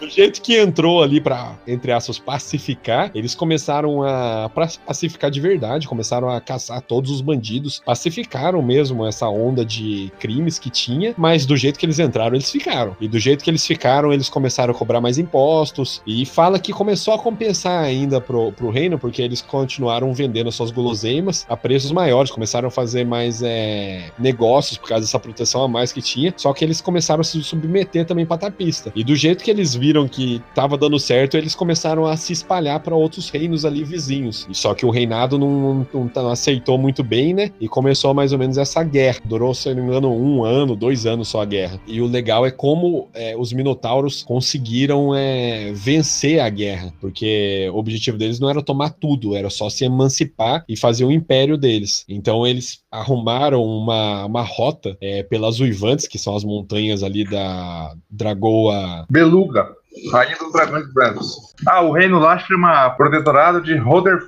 Do 0.00 0.08
jeito 0.08 0.40
que 0.40 0.58
entrou 0.58 1.02
ali 1.02 1.20
pra, 1.20 1.58
entre 1.66 1.92
aspas, 1.92 2.18
pacificar, 2.18 3.10
eles 3.14 3.34
começaram 3.34 4.02
a 4.02 4.50
pacificar 4.86 5.30
de 5.30 5.40
verdade, 5.40 5.86
começaram 5.86 6.28
a 6.30 6.40
caçar 6.40 6.80
todos 6.80 7.10
os 7.10 7.20
bandidos, 7.20 7.82
pacificaram 7.84 8.62
mesmo 8.62 9.06
essa 9.06 9.28
onda 9.28 9.64
de 9.64 10.10
crimes 10.18 10.58
que 10.58 10.70
tinha, 10.70 11.14
mas 11.16 11.44
do 11.44 11.56
jeito 11.56 11.78
que 11.78 11.84
eles 11.84 11.98
entraram, 11.98 12.34
eles 12.34 12.50
ficaram. 12.50 12.96
E 13.00 13.08
do 13.08 13.18
jeito 13.18 13.44
que 13.44 13.50
eles 13.50 13.66
ficaram, 13.66 14.12
eles 14.12 14.28
começaram 14.28 14.72
a 14.72 14.76
cobrar 14.76 15.00
mais 15.00 15.18
impostos, 15.18 16.00
e 16.06 16.24
fala 16.24 16.58
que 16.58 16.72
começou 16.72 17.14
a 17.14 17.18
compensar 17.18 17.82
ainda 17.84 18.20
pro, 18.20 18.52
pro 18.52 18.70
reino, 18.70 18.98
porque 18.98 19.20
eles 19.20 19.42
continuaram 19.42 20.12
vendendo 20.14 20.50
suas 20.50 20.70
guloseimas 20.70 21.44
a 21.48 21.56
preços 21.56 21.92
maiores, 21.92 22.30
começaram 22.30 22.68
a 22.68 22.70
fazer 22.70 23.04
mais 23.04 23.42
é, 23.42 24.10
negócios 24.18 24.78
por 24.78 24.88
causa 24.88 25.04
dessa 25.04 25.18
proteção 25.18 25.62
a 25.62 25.68
mais 25.68 25.92
que 25.92 26.00
tinha, 26.00 26.32
só 26.36 26.52
que 26.52 26.64
eles 26.64 26.80
começaram 26.80 27.20
a 27.20 27.24
se 27.24 27.42
submeter 27.42 28.06
também 28.06 28.24
pra 28.24 28.38
tapista. 28.38 28.92
E 28.94 29.04
do 29.04 29.14
jeito 29.14 29.42
que 29.44 29.50
eles 29.50 29.57
viram 29.74 30.08
que 30.08 30.42
tava 30.54 30.76
dando 30.76 30.98
certo, 30.98 31.36
eles 31.36 31.54
começaram 31.54 32.06
a 32.06 32.16
se 32.16 32.32
espalhar 32.32 32.80
para 32.80 32.94
outros 32.94 33.30
reinos 33.30 33.64
ali 33.64 33.84
vizinhos. 33.84 34.46
Só 34.52 34.74
que 34.74 34.86
o 34.86 34.90
reinado 34.90 35.38
não, 35.38 35.86
não, 35.92 36.10
não 36.14 36.30
aceitou 36.30 36.78
muito 36.78 37.02
bem, 37.02 37.34
né? 37.34 37.50
E 37.60 37.68
começou 37.68 38.12
mais 38.14 38.32
ou 38.32 38.38
menos 38.38 38.58
essa 38.58 38.82
guerra. 38.82 39.20
Durou, 39.24 39.54
se 39.54 39.68
não 39.74 39.82
me 39.82 39.88
engano, 39.88 40.12
um 40.12 40.44
ano, 40.44 40.76
dois 40.76 41.06
anos 41.06 41.28
só 41.28 41.42
a 41.42 41.44
guerra. 41.44 41.80
E 41.86 42.00
o 42.00 42.06
legal 42.06 42.46
é 42.46 42.50
como 42.50 43.08
é, 43.14 43.36
os 43.36 43.52
minotauros 43.52 44.22
conseguiram 44.22 45.14
é, 45.14 45.72
vencer 45.72 46.40
a 46.40 46.48
guerra. 46.48 46.92
Porque 47.00 47.68
o 47.72 47.78
objetivo 47.78 48.18
deles 48.18 48.40
não 48.40 48.50
era 48.50 48.62
tomar 48.62 48.90
tudo, 48.90 49.34
era 49.34 49.50
só 49.50 49.68
se 49.68 49.84
emancipar 49.84 50.64
e 50.68 50.76
fazer 50.76 51.04
o 51.04 51.12
império 51.12 51.56
deles. 51.56 52.04
Então 52.08 52.46
eles 52.46 52.80
arrumaram 52.90 53.62
uma, 53.62 54.24
uma 54.24 54.42
rota 54.42 54.96
é, 55.00 55.22
pelas 55.22 55.60
Uivantes, 55.60 56.06
que 56.06 56.18
são 56.18 56.36
as 56.36 56.44
montanhas 56.44 57.02
ali 57.02 57.24
da 57.24 57.94
Dragoa. 58.10 59.06
Beluga, 59.10 59.68
rainha 60.12 60.36
dos 60.38 60.52
dragões 60.52 60.92
brancos. 60.92 61.54
Ah, 61.66 61.82
o 61.82 61.92
reino 61.92 62.18
lá 62.18 62.38
chama 62.38 62.90
Protetorado 62.90 63.60
de 63.62 63.76
Roder, 63.76 64.18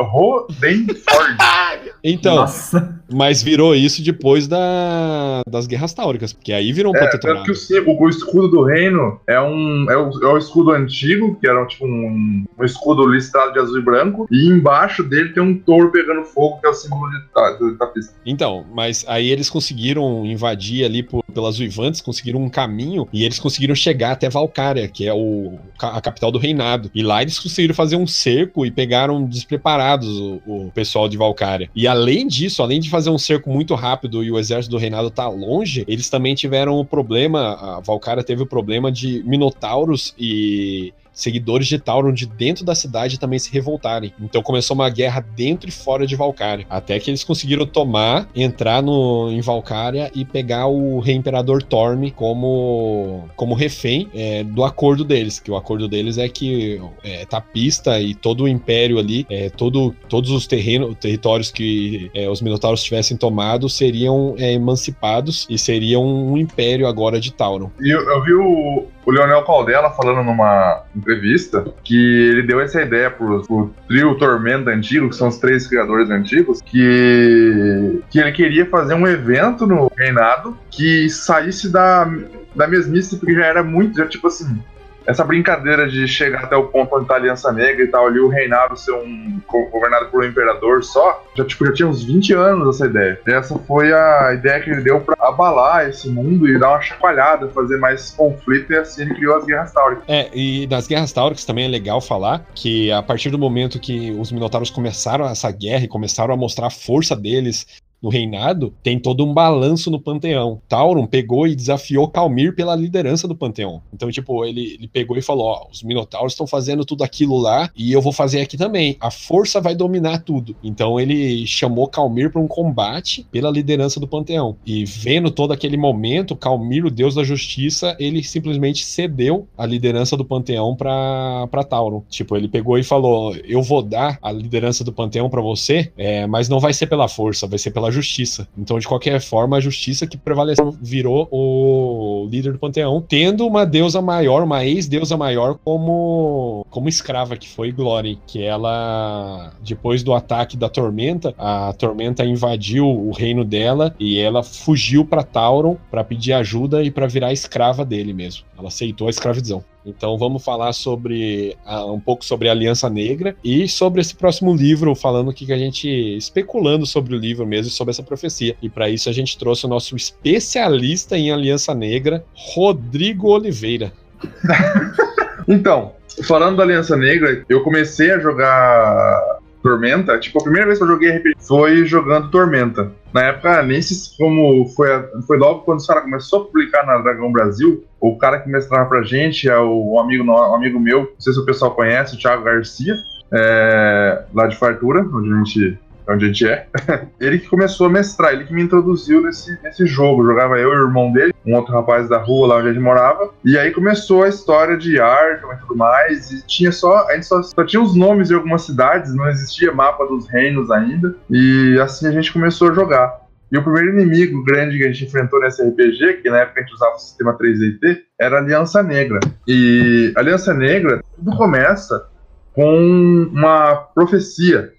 Rodenford. 0.00 1.36
Então, 2.06 2.34
Nossa. 2.36 3.02
Mas 3.12 3.42
virou 3.42 3.74
isso 3.74 4.02
depois 4.02 4.46
da, 4.48 5.42
das 5.48 5.66
guerras 5.66 5.92
táuricas, 5.92 6.32
porque 6.32 6.52
aí 6.52 6.72
virou 6.72 6.92
um 6.92 6.96
É, 6.96 7.00
protetorado. 7.00 7.44
que 7.44 7.50
o, 7.52 8.02
o 8.02 8.08
escudo 8.08 8.48
do 8.48 8.62
reino 8.64 9.20
é 9.26 9.40
um 9.40 9.86
é 9.90 9.96
o, 9.96 10.10
é 10.22 10.28
o 10.32 10.38
escudo 10.38 10.70
antigo, 10.70 11.36
que 11.40 11.46
era 11.48 11.64
tipo 11.66 11.86
um, 11.86 12.44
um 12.58 12.64
escudo 12.64 13.06
listado 13.06 13.52
de 13.52 13.58
azul 13.58 13.78
e 13.78 13.82
branco, 13.82 14.26
e 14.30 14.46
embaixo 14.48 15.02
dele 15.02 15.30
tem 15.30 15.42
um 15.42 15.56
touro 15.58 15.90
pegando 15.90 16.24
fogo, 16.24 16.60
que 16.60 16.66
é 16.66 16.70
o 16.70 16.74
símbolo 16.74 17.08
de, 17.10 17.22
ta- 17.34 17.52
do 17.52 17.76
Tapista. 17.76 18.14
Então, 18.24 18.64
mas 18.74 19.04
aí 19.08 19.28
eles 19.30 19.50
conseguiram 19.50 20.24
invadir 20.24 20.84
ali 20.84 21.02
por- 21.02 21.22
pelas 21.32 21.58
Uivantes, 21.58 22.00
conseguiram 22.00 22.40
um 22.42 22.48
caminho 22.48 23.08
e 23.12 23.24
eles 23.24 23.38
conseguiram 23.38 23.74
chegar 23.74 24.12
até 24.12 24.28
Valcária, 24.28 24.86
que 24.88 25.06
é 25.06 25.12
o, 25.12 25.58
a 25.80 26.00
capital 26.00 26.30
do 26.30 26.38
reinado. 26.38 26.90
E 26.94 27.02
lá 27.02 27.22
eles 27.22 27.38
conseguiram 27.38 27.74
fazer 27.74 27.96
um 27.96 28.06
cerco 28.06 28.64
e 28.64 28.70
pegaram 28.70 29.24
despreparados 29.24 30.08
o, 30.08 30.40
o 30.46 30.70
pessoal 30.74 31.08
de 31.08 31.16
Valcária. 31.16 31.68
E 31.74 31.86
além 31.88 32.26
disso, 32.26 32.62
além 32.62 32.80
de 32.80 32.88
fazer 32.94 33.10
um 33.10 33.18
cerco 33.18 33.50
muito 33.50 33.74
rápido 33.74 34.22
e 34.22 34.30
o 34.30 34.38
exército 34.38 34.70
do 34.70 34.78
reinado 34.78 35.10
tá 35.10 35.26
longe, 35.26 35.84
eles 35.88 36.08
também 36.08 36.32
tiveram 36.32 36.78
o 36.78 36.84
problema, 36.84 37.54
a 37.54 37.80
Valcária 37.80 38.22
teve 38.22 38.44
o 38.44 38.46
problema 38.46 38.92
de 38.92 39.20
minotauros 39.24 40.14
e 40.16 40.94
seguidores 41.14 41.68
de 41.68 41.78
Tauron 41.78 42.12
de 42.12 42.26
dentro 42.26 42.64
da 42.64 42.74
cidade 42.74 43.18
também 43.18 43.38
se 43.38 43.50
revoltarem. 43.50 44.12
Então 44.20 44.42
começou 44.42 44.74
uma 44.74 44.90
guerra 44.90 45.24
dentro 45.34 45.68
e 45.68 45.72
fora 45.72 46.06
de 46.06 46.16
Valcária. 46.16 46.66
Até 46.68 46.98
que 46.98 47.10
eles 47.10 47.22
conseguiram 47.22 47.64
tomar, 47.64 48.28
entrar 48.34 48.82
no, 48.82 49.30
em 49.30 49.40
Valcária 49.40 50.10
e 50.14 50.24
pegar 50.24 50.66
o 50.66 50.98
rei 50.98 51.14
imperador 51.14 51.62
Torme 51.62 52.10
como, 52.10 53.28
como 53.36 53.54
refém 53.54 54.08
é, 54.12 54.42
do 54.42 54.64
acordo 54.64 55.04
deles. 55.04 55.38
Que 55.38 55.50
o 55.50 55.56
acordo 55.56 55.88
deles 55.88 56.18
é 56.18 56.28
que 56.28 56.80
é, 57.02 57.24
Tapista 57.24 58.00
e 58.00 58.14
todo 58.14 58.44
o 58.44 58.48
império 58.48 58.98
ali, 58.98 59.24
é, 59.30 59.48
todo, 59.48 59.94
todos 60.08 60.30
os 60.30 60.46
terrenos, 60.46 60.96
territórios 60.98 61.50
que 61.50 62.10
é, 62.14 62.28
os 62.28 62.42
Minotauros 62.42 62.82
tivessem 62.82 63.16
tomado 63.16 63.68
seriam 63.68 64.34
é, 64.38 64.52
emancipados 64.52 65.46
e 65.48 65.56
seriam 65.56 66.04
um 66.04 66.36
império 66.36 66.86
agora 66.86 67.20
de 67.20 67.32
Tauron. 67.32 67.70
Eu, 67.78 68.00
eu 68.00 68.24
vi 68.24 68.32
o, 68.32 68.86
o 69.04 69.10
Leonel 69.10 69.42
Caldela 69.42 69.90
falando 69.90 70.24
numa 70.24 70.82
entrevista 70.96 71.64
que 71.82 71.96
ele 72.30 72.42
deu 72.42 72.60
essa 72.60 72.80
ideia 72.80 73.10
pro, 73.10 73.42
pro 73.42 73.74
trio 73.86 74.16
Tormenta 74.16 74.70
antigo, 74.70 75.08
que 75.08 75.16
são 75.16 75.28
os 75.28 75.38
três 75.38 75.66
criadores 75.66 76.10
antigos, 76.10 76.60
que, 76.62 78.02
que 78.10 78.18
ele 78.18 78.32
queria 78.32 78.66
fazer 78.66 78.94
um 78.94 79.06
evento 79.06 79.66
no 79.66 79.90
reinado 79.96 80.56
que 80.70 81.08
saísse 81.10 81.70
da, 81.70 82.10
da 82.54 82.66
mesmice, 82.66 83.16
porque 83.16 83.34
já 83.34 83.46
era 83.46 83.62
muito, 83.62 83.96
já 83.96 84.06
tipo 84.06 84.26
assim. 84.26 84.58
Essa 85.06 85.24
brincadeira 85.24 85.88
de 85.88 86.06
chegar 86.08 86.44
até 86.44 86.56
o 86.56 86.68
ponto 86.68 86.96
onde 86.96 87.06
tá 87.06 87.14
a 87.14 87.16
Aliança 87.16 87.52
Negra 87.52 87.84
e 87.84 87.88
tal, 87.88 88.06
ali 88.06 88.18
o 88.20 88.28
reinado 88.28 88.76
ser 88.76 88.92
um 88.92 89.40
go- 89.46 89.68
governado 89.70 90.06
por 90.06 90.22
um 90.24 90.26
imperador 90.26 90.82
só, 90.82 91.22
já, 91.36 91.44
tipo, 91.44 91.66
já 91.66 91.72
tinha 91.72 91.88
uns 91.88 92.02
20 92.02 92.32
anos 92.34 92.76
essa 92.76 92.86
ideia. 92.86 93.20
Essa 93.26 93.58
foi 93.58 93.92
a 93.92 94.32
ideia 94.34 94.60
que 94.60 94.70
ele 94.70 94.80
deu 94.82 95.00
pra 95.00 95.16
abalar 95.20 95.88
esse 95.88 96.08
mundo 96.08 96.48
e 96.48 96.58
dar 96.58 96.70
uma 96.70 96.80
chacoalhada, 96.80 97.48
fazer 97.48 97.78
mais 97.78 98.10
conflito, 98.10 98.72
e 98.72 98.76
assim 98.76 99.02
ele 99.02 99.14
criou 99.14 99.36
as 99.36 99.44
Guerras 99.44 99.72
Táuricas. 99.72 100.04
É, 100.08 100.30
e 100.32 100.66
nas 100.68 100.86
Guerras 100.86 101.12
Táuricas 101.12 101.44
também 101.44 101.66
é 101.66 101.68
legal 101.68 102.00
falar 102.00 102.44
que 102.54 102.90
a 102.92 103.02
partir 103.02 103.30
do 103.30 103.38
momento 103.38 103.78
que 103.78 104.10
os 104.18 104.32
Minotauros 104.32 104.70
começaram 104.70 105.26
essa 105.26 105.50
guerra 105.50 105.84
e 105.84 105.88
começaram 105.88 106.32
a 106.32 106.36
mostrar 106.36 106.66
a 106.68 106.70
força 106.70 107.14
deles 107.14 107.66
no 108.04 108.10
reinado, 108.10 108.74
tem 108.82 108.98
todo 108.98 109.24
um 109.24 109.32
balanço 109.32 109.90
no 109.90 109.98
panteão. 109.98 110.60
Tauron 110.68 111.06
pegou 111.06 111.46
e 111.46 111.56
desafiou 111.56 112.06
Calmir 112.06 112.54
pela 112.54 112.76
liderança 112.76 113.26
do 113.26 113.34
panteão. 113.34 113.80
Então, 113.94 114.10
tipo, 114.10 114.44
ele, 114.44 114.74
ele 114.74 114.86
pegou 114.86 115.16
e 115.16 115.22
falou: 115.22 115.46
Ó, 115.46 115.66
os 115.72 115.82
Minotauros 115.82 116.34
estão 116.34 116.46
fazendo 116.46 116.84
tudo 116.84 117.02
aquilo 117.02 117.38
lá 117.38 117.70
e 117.74 117.90
eu 117.90 118.02
vou 118.02 118.12
fazer 118.12 118.42
aqui 118.42 118.58
também. 118.58 118.98
A 119.00 119.10
força 119.10 119.58
vai 119.58 119.74
dominar 119.74 120.18
tudo. 120.18 120.54
Então, 120.62 121.00
ele 121.00 121.46
chamou 121.46 121.88
Calmir 121.88 122.30
para 122.30 122.42
um 122.42 122.46
combate 122.46 123.26
pela 123.32 123.50
liderança 123.50 123.98
do 123.98 124.06
panteão. 124.06 124.54
E 124.66 124.84
vendo 124.84 125.30
todo 125.30 125.54
aquele 125.54 125.78
momento, 125.78 126.36
Calmir, 126.36 126.84
o 126.84 126.90
deus 126.90 127.14
da 127.14 127.24
justiça, 127.24 127.96
ele 127.98 128.22
simplesmente 128.22 128.84
cedeu 128.84 129.48
a 129.56 129.64
liderança 129.64 130.14
do 130.14 130.26
panteão 130.26 130.76
pra 130.76 131.64
Tauron. 131.66 132.02
Tipo, 132.10 132.36
ele 132.36 132.48
pegou 132.48 132.78
e 132.78 132.84
falou: 132.84 133.34
Eu 133.46 133.62
vou 133.62 133.80
dar 133.80 134.18
a 134.20 134.30
liderança 134.30 134.84
do 134.84 134.92
panteão 134.92 135.30
pra 135.30 135.40
você, 135.40 135.90
é, 135.96 136.26
mas 136.26 136.50
não 136.50 136.60
vai 136.60 136.74
ser 136.74 136.86
pela 136.86 137.08
força, 137.08 137.46
vai 137.46 137.58
ser 137.58 137.70
pela 137.70 137.93
justiça. 137.94 138.46
Então, 138.56 138.78
de 138.78 138.86
qualquer 138.86 139.20
forma, 139.20 139.56
a 139.56 139.60
justiça 139.60 140.06
que 140.06 140.16
prevaleceu 140.16 140.76
virou 140.80 141.28
o 141.30 142.28
líder 142.30 142.52
do 142.52 142.58
panteão, 142.58 143.00
tendo 143.00 143.46
uma 143.46 143.64
deusa 143.64 144.02
maior, 144.02 144.42
uma 144.42 144.64
ex-deusa 144.64 145.16
maior 145.16 145.58
como, 145.64 146.66
como 146.70 146.88
escrava, 146.88 147.36
que 147.36 147.48
foi 147.48 147.72
Glory, 147.72 148.18
que 148.26 148.42
ela, 148.42 149.52
depois 149.62 150.02
do 150.02 150.12
ataque 150.12 150.56
da 150.56 150.68
Tormenta, 150.68 151.34
a 151.38 151.72
Tormenta 151.72 152.24
invadiu 152.24 152.86
o 152.86 153.12
reino 153.12 153.44
dela 153.44 153.94
e 153.98 154.18
ela 154.18 154.42
fugiu 154.42 155.04
pra 155.04 155.22
Tauron 155.22 155.76
pra 155.90 156.04
pedir 156.04 156.32
ajuda 156.32 156.82
e 156.82 156.90
pra 156.90 157.06
virar 157.06 157.32
escrava 157.32 157.84
dele 157.84 158.12
mesmo. 158.12 158.44
Ela 158.58 158.68
aceitou 158.68 159.06
a 159.06 159.10
escravidão. 159.10 159.64
Então 159.84 160.16
vamos 160.16 160.44
falar 160.44 160.72
sobre 160.72 161.56
um 161.88 162.00
pouco 162.00 162.24
sobre 162.24 162.48
a 162.48 162.52
Aliança 162.52 162.88
Negra 162.88 163.36
e 163.44 163.68
sobre 163.68 164.00
esse 164.00 164.14
próximo 164.14 164.54
livro, 164.54 164.94
falando 164.94 165.28
o 165.28 165.34
que 165.34 165.46
que 165.46 165.52
a 165.52 165.58
gente 165.58 165.88
especulando 166.16 166.86
sobre 166.86 167.14
o 167.14 167.18
livro 167.18 167.46
mesmo, 167.46 167.68
e 167.68 167.74
sobre 167.74 167.92
essa 167.92 168.02
profecia. 168.02 168.56
E 168.62 168.68
para 168.68 168.88
isso 168.88 169.08
a 169.08 169.12
gente 169.12 169.36
trouxe 169.36 169.66
o 169.66 169.68
nosso 169.68 169.94
especialista 169.94 171.18
em 171.18 171.30
Aliança 171.30 171.74
Negra, 171.74 172.24
Rodrigo 172.34 173.28
Oliveira. 173.28 173.92
Então, 175.46 175.92
falando 176.22 176.56
da 176.56 176.62
Aliança 176.62 176.96
Negra, 176.96 177.44
eu 177.50 177.62
comecei 177.62 178.10
a 178.10 178.18
jogar 178.18 179.38
Tormenta. 179.64 180.18
Tipo, 180.20 180.38
a 180.38 180.42
primeira 180.42 180.66
vez 180.66 180.78
que 180.78 180.84
eu 180.84 180.88
joguei 180.88 181.10
RPG 181.10 181.36
foi 181.38 181.86
jogando 181.86 182.30
Tormenta. 182.30 182.92
Na 183.14 183.22
época, 183.22 183.62
nem 183.62 183.80
se 183.80 184.14
como 184.18 184.68
foi, 184.76 184.88
foi 185.26 185.38
logo 185.38 185.60
quando 185.60 185.78
os 185.78 185.86
caras 185.86 186.04
começou 186.04 186.42
a 186.42 186.44
publicar 186.44 186.84
na 186.84 186.98
Dragão 186.98 187.32
Brasil. 187.32 187.82
O 187.98 188.18
cara 188.18 188.38
que 188.40 188.50
mestrava 188.50 188.86
pra 188.86 189.02
gente 189.02 189.48
é 189.48 189.58
o, 189.58 189.98
amigo, 189.98 190.22
um 190.22 190.54
amigo 190.54 190.78
meu, 190.78 191.00
não 191.00 191.20
sei 191.20 191.32
se 191.32 191.40
o 191.40 191.46
pessoal 191.46 191.74
conhece, 191.74 192.14
o 192.14 192.18
Thiago 192.18 192.44
Garcia, 192.44 192.94
é, 193.32 194.24
lá 194.34 194.46
de 194.46 194.56
Fartura, 194.56 195.00
onde 195.00 195.32
a 195.32 195.36
gente, 195.38 195.78
onde 196.08 196.24
a 196.24 196.28
gente 196.28 196.46
é. 196.46 196.66
ele 197.20 197.38
que 197.38 197.48
começou 197.48 197.86
a 197.86 197.90
mestrar, 197.90 198.32
ele 198.32 198.44
que 198.44 198.54
me 198.54 198.62
introduziu 198.62 199.22
nesse, 199.22 199.58
nesse 199.62 199.86
jogo. 199.86 200.24
Jogava 200.24 200.58
eu 200.58 200.72
e 200.72 200.76
o 200.76 200.82
irmão 200.86 201.12
dele, 201.12 201.34
um 201.46 201.54
outro 201.54 201.72
rapaz 201.72 202.08
da 202.08 202.18
rua 202.18 202.48
lá 202.48 202.56
onde 202.56 202.68
a 202.68 202.72
gente 202.72 202.82
morava. 202.82 203.30
E 203.44 203.58
aí 203.58 203.70
começou 203.70 204.24
a 204.24 204.28
história 204.28 204.76
de 204.76 205.00
Arkham 205.00 205.52
e 205.52 205.56
tudo 205.56 205.76
mais. 205.76 206.30
E 206.30 206.46
tinha 206.46 206.72
só. 206.72 207.06
A 207.08 207.14
gente 207.14 207.26
só, 207.26 207.42
só 207.42 207.64
tinha 207.64 207.82
os 207.82 207.96
nomes 207.96 208.28
de 208.28 208.34
algumas 208.34 208.62
cidades, 208.62 209.14
não 209.14 209.28
existia 209.28 209.72
mapa 209.72 210.06
dos 210.06 210.28
reinos 210.28 210.70
ainda. 210.70 211.14
E 211.30 211.78
assim 211.80 212.06
a 212.06 212.12
gente 212.12 212.32
começou 212.32 212.70
a 212.70 212.74
jogar. 212.74 213.24
E 213.52 213.56
o 213.56 213.62
primeiro 213.62 213.90
inimigo 213.90 214.42
grande 214.42 214.78
que 214.78 214.84
a 214.84 214.88
gente 214.88 215.04
enfrentou 215.04 215.38
nesse 215.38 215.62
RPG, 215.62 216.22
que 216.22 216.28
na 216.28 216.40
época 216.40 216.60
a 216.60 216.62
gente 216.64 216.74
usava 216.74 216.96
o 216.96 216.98
sistema 216.98 217.38
3DT, 217.38 217.98
era 218.20 218.36
a 218.36 218.40
Aliança 218.40 218.82
Negra. 218.82 219.20
E 219.46 220.12
a 220.16 220.20
Aliança 220.20 220.52
Negra, 220.52 221.00
tudo 221.14 221.36
começa 221.36 222.08
com 222.52 223.28
uma 223.32 223.76
profecia. 223.94 224.72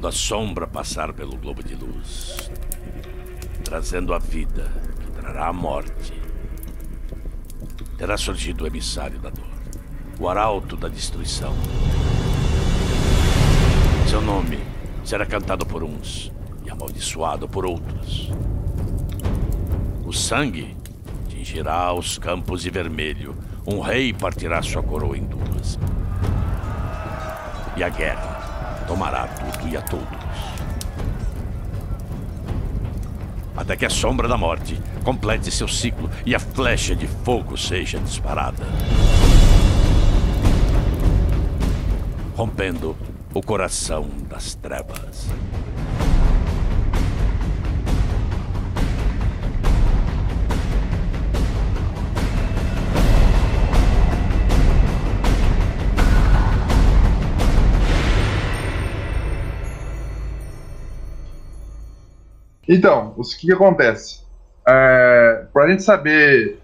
Quando 0.00 0.08
a 0.08 0.12
sombra 0.12 0.66
passar 0.66 1.12
pelo 1.12 1.36
globo 1.36 1.62
de 1.62 1.74
luz, 1.74 2.50
trazendo 3.62 4.14
a 4.14 4.18
vida 4.18 4.72
que 4.98 5.10
trará 5.12 5.48
a 5.48 5.52
morte, 5.52 6.14
terá 7.98 8.16
surgido 8.16 8.64
o 8.64 8.66
emissário 8.66 9.18
da 9.18 9.28
dor, 9.28 9.44
o 10.18 10.26
arauto 10.26 10.74
da 10.74 10.88
destruição. 10.88 11.52
Seu 14.08 14.22
nome 14.22 14.58
será 15.04 15.26
cantado 15.26 15.66
por 15.66 15.82
uns 15.82 16.32
e 16.64 16.70
amaldiçoado 16.70 17.46
por 17.46 17.66
outros. 17.66 18.30
O 20.02 20.14
sangue 20.14 20.74
tingirá 21.28 21.92
os 21.92 22.16
campos 22.16 22.62
de 22.62 22.70
vermelho. 22.70 23.36
Um 23.66 23.80
rei 23.80 24.14
partirá 24.14 24.62
sua 24.62 24.82
coroa 24.82 25.18
em 25.18 25.26
duas. 25.26 25.78
E 27.76 27.84
a 27.84 27.90
guerra 27.90 28.49
tomará 28.90 29.28
tudo 29.28 29.68
e 29.68 29.76
a 29.76 29.82
todos. 29.82 30.08
Até 33.56 33.76
que 33.76 33.86
a 33.86 33.90
sombra 33.90 34.26
da 34.26 34.36
morte 34.36 34.76
complete 35.04 35.48
seu 35.48 35.68
ciclo 35.68 36.10
e 36.26 36.34
a 36.34 36.40
flecha 36.40 36.96
de 36.96 37.06
fogo 37.06 37.56
seja 37.56 38.00
disparada. 38.00 38.66
Rompendo 42.36 42.96
o 43.32 43.40
coração 43.40 44.08
das 44.28 44.56
trevas. 44.56 45.28
Então, 62.72 63.14
o 63.16 63.22
que, 63.22 63.48
que 63.48 63.52
acontece? 63.52 64.20
É, 64.66 65.44
para 65.52 65.64
a 65.64 65.70
gente 65.70 65.82
saber 65.82 66.60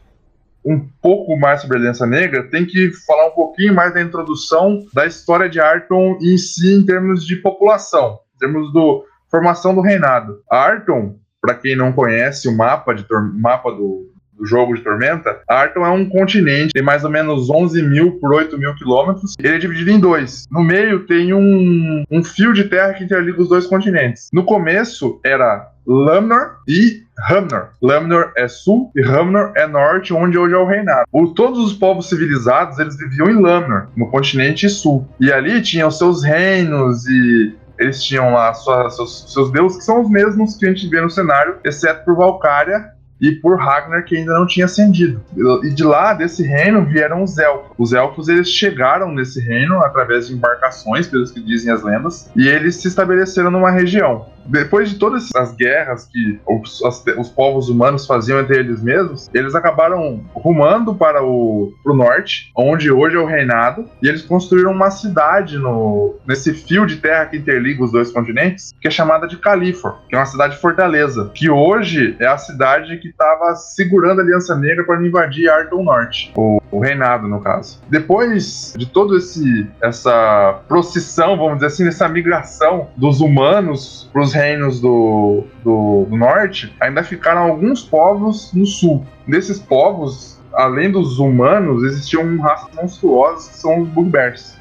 um 0.64 0.78
pouco 1.02 1.36
mais 1.36 1.60
sobre 1.60 1.76
a 1.76 1.80
Aliança 1.80 2.06
Negra, 2.06 2.48
tem 2.48 2.64
que 2.64 2.92
falar 3.04 3.26
um 3.26 3.32
pouquinho 3.32 3.74
mais 3.74 3.92
da 3.92 4.00
introdução 4.00 4.86
da 4.94 5.04
história 5.04 5.48
de 5.48 5.58
Arton 5.58 6.16
em 6.22 6.38
si, 6.38 6.74
em 6.74 6.86
termos 6.86 7.26
de 7.26 7.34
população, 7.34 8.20
em 8.36 8.38
termos 8.38 8.72
do 8.72 9.04
formação 9.28 9.74
do 9.74 9.80
reinado. 9.80 10.40
Arton, 10.48 11.18
para 11.40 11.56
quem 11.56 11.74
não 11.74 11.92
conhece 11.92 12.48
o 12.48 12.56
mapa, 12.56 12.94
de, 12.94 13.04
mapa 13.34 13.72
do, 13.72 14.08
do 14.38 14.44
jogo 14.46 14.74
de 14.74 14.82
Tormenta, 14.82 15.40
Arton 15.48 15.84
é 15.84 15.90
um 15.90 16.08
continente, 16.08 16.72
tem 16.72 16.82
mais 16.82 17.04
ou 17.04 17.10
menos 17.10 17.48
11 17.50 17.82
mil 17.82 18.12
por 18.20 18.32
8 18.34 18.58
mil 18.58 18.74
quilômetros. 18.74 19.34
Ele 19.42 19.54
é 19.56 19.58
dividido 19.58 19.90
em 19.90 19.98
dois. 20.00 20.44
No 20.50 20.62
meio 20.62 21.06
tem 21.06 21.32
um, 21.32 22.04
um 22.10 22.22
fio 22.22 22.52
de 22.52 22.64
terra 22.64 22.92
que 22.94 23.04
interliga 23.04 23.40
os 23.40 23.48
dois 23.48 23.66
continentes. 23.66 24.28
No 24.32 24.44
começo 24.44 25.20
era 25.24 25.68
Lamnor 25.86 26.56
e 26.68 27.02
Hamnor. 27.30 27.68
Lamnor 27.80 28.32
é 28.36 28.46
sul 28.48 28.90
e 28.94 29.02
Hamnor 29.02 29.52
é 29.56 29.66
norte, 29.66 30.12
onde 30.12 30.36
hoje 30.36 30.54
é 30.54 30.58
o 30.58 30.66
reinado. 30.66 31.06
O- 31.12 31.28
todos 31.28 31.58
os 31.60 31.72
povos 31.72 32.08
civilizados 32.08 32.78
eles 32.78 32.96
viviam 32.98 33.30
em 33.30 33.40
Lamnor, 33.40 33.86
no 33.96 34.10
continente 34.10 34.68
sul. 34.68 35.08
E 35.18 35.32
ali 35.32 35.62
tinham 35.62 35.90
seus 35.90 36.22
reinos 36.22 37.06
e 37.06 37.54
eles 37.78 38.02
tinham 38.02 38.32
lá 38.32 38.52
sua- 38.54 38.90
seus, 38.90 39.32
seus 39.32 39.50
deuses, 39.52 39.78
que 39.78 39.84
são 39.84 40.00
os 40.02 40.10
mesmos 40.10 40.56
que 40.56 40.66
a 40.66 40.68
gente 40.70 40.88
vê 40.88 41.00
no 41.00 41.10
cenário, 41.10 41.56
exceto 41.64 42.04
por 42.04 42.16
Valkyria 42.16 42.90
e 43.20 43.32
por 43.32 43.58
Ragnar, 43.58 44.04
que 44.04 44.16
ainda 44.16 44.34
não 44.34 44.46
tinha 44.46 44.66
ascendido. 44.66 45.20
E 45.64 45.70
de 45.70 45.82
lá, 45.84 46.12
desse 46.14 46.42
reino, 46.42 46.84
vieram 46.84 47.22
os 47.22 47.38
elfos. 47.38 47.70
Os 47.78 47.92
elfos, 47.92 48.28
eles 48.28 48.48
chegaram 48.50 49.10
nesse 49.12 49.40
reino 49.40 49.82
através 49.82 50.28
de 50.28 50.34
embarcações, 50.34 51.06
pelos 51.06 51.30
que 51.30 51.40
dizem 51.40 51.72
as 51.72 51.82
lendas, 51.82 52.30
e 52.36 52.46
eles 52.46 52.76
se 52.76 52.88
estabeleceram 52.88 53.50
numa 53.50 53.70
região. 53.70 54.26
Depois 54.48 54.90
de 54.90 54.96
todas 54.98 55.28
as 55.34 55.52
guerras 55.56 56.06
que 56.06 56.38
os, 56.48 56.80
as- 56.84 57.04
os 57.18 57.28
povos 57.28 57.68
humanos 57.68 58.06
faziam 58.06 58.38
entre 58.38 58.56
eles 58.58 58.80
mesmos, 58.80 59.28
eles 59.34 59.56
acabaram 59.56 60.24
rumando 60.32 60.94
para 60.94 61.20
o 61.24 61.72
norte, 61.84 62.52
onde 62.56 62.90
hoje 62.92 63.16
é 63.16 63.18
o 63.18 63.26
reinado, 63.26 63.86
e 64.00 64.06
eles 64.08 64.22
construíram 64.22 64.70
uma 64.70 64.90
cidade 64.90 65.58
no, 65.58 66.14
nesse 66.28 66.52
fio 66.54 66.86
de 66.86 66.96
terra 66.96 67.26
que 67.26 67.36
interliga 67.38 67.82
os 67.82 67.90
dois 67.90 68.12
continentes, 68.12 68.72
que 68.80 68.86
é 68.86 68.90
chamada 68.90 69.26
de 69.26 69.36
Califor, 69.36 69.96
que 70.08 70.14
é 70.14 70.18
uma 70.18 70.26
cidade 70.26 70.56
fortaleza, 70.58 71.30
que 71.34 71.50
hoje 71.50 72.14
é 72.20 72.26
a 72.26 72.38
cidade 72.38 72.98
que 72.98 73.05
que 73.06 73.10
estava 73.10 73.54
segurando 73.54 74.20
a 74.20 74.24
Aliança 74.24 74.56
Negra 74.56 74.84
para 74.84 75.04
invadir 75.04 75.48
Arton 75.48 75.82
Norte, 75.82 76.32
o, 76.36 76.60
o 76.70 76.80
reinado 76.80 77.28
no 77.28 77.40
caso. 77.40 77.80
Depois 77.88 78.74
de 78.76 78.86
todo 78.86 79.16
esse 79.16 79.66
essa 79.80 80.60
procissão, 80.66 81.36
vamos 81.36 81.54
dizer 81.54 81.66
assim, 81.66 81.86
essa 81.86 82.08
migração 82.08 82.88
dos 82.96 83.20
humanos 83.20 84.08
para 84.12 84.22
os 84.22 84.32
reinos 84.32 84.80
do, 84.80 85.44
do, 85.62 86.06
do 86.08 86.16
norte, 86.16 86.74
ainda 86.80 87.02
ficaram 87.02 87.42
alguns 87.42 87.82
povos 87.82 88.52
no 88.52 88.66
sul. 88.66 89.04
Desses 89.26 89.58
povos, 89.58 90.40
além 90.52 90.90
dos 90.90 91.18
humanos, 91.18 91.82
existiam 91.84 92.38
raças 92.38 92.74
monstruosas 92.74 93.48
que 93.48 93.56
são 93.56 93.80
os 93.80 93.88
bugbears. 93.88 94.55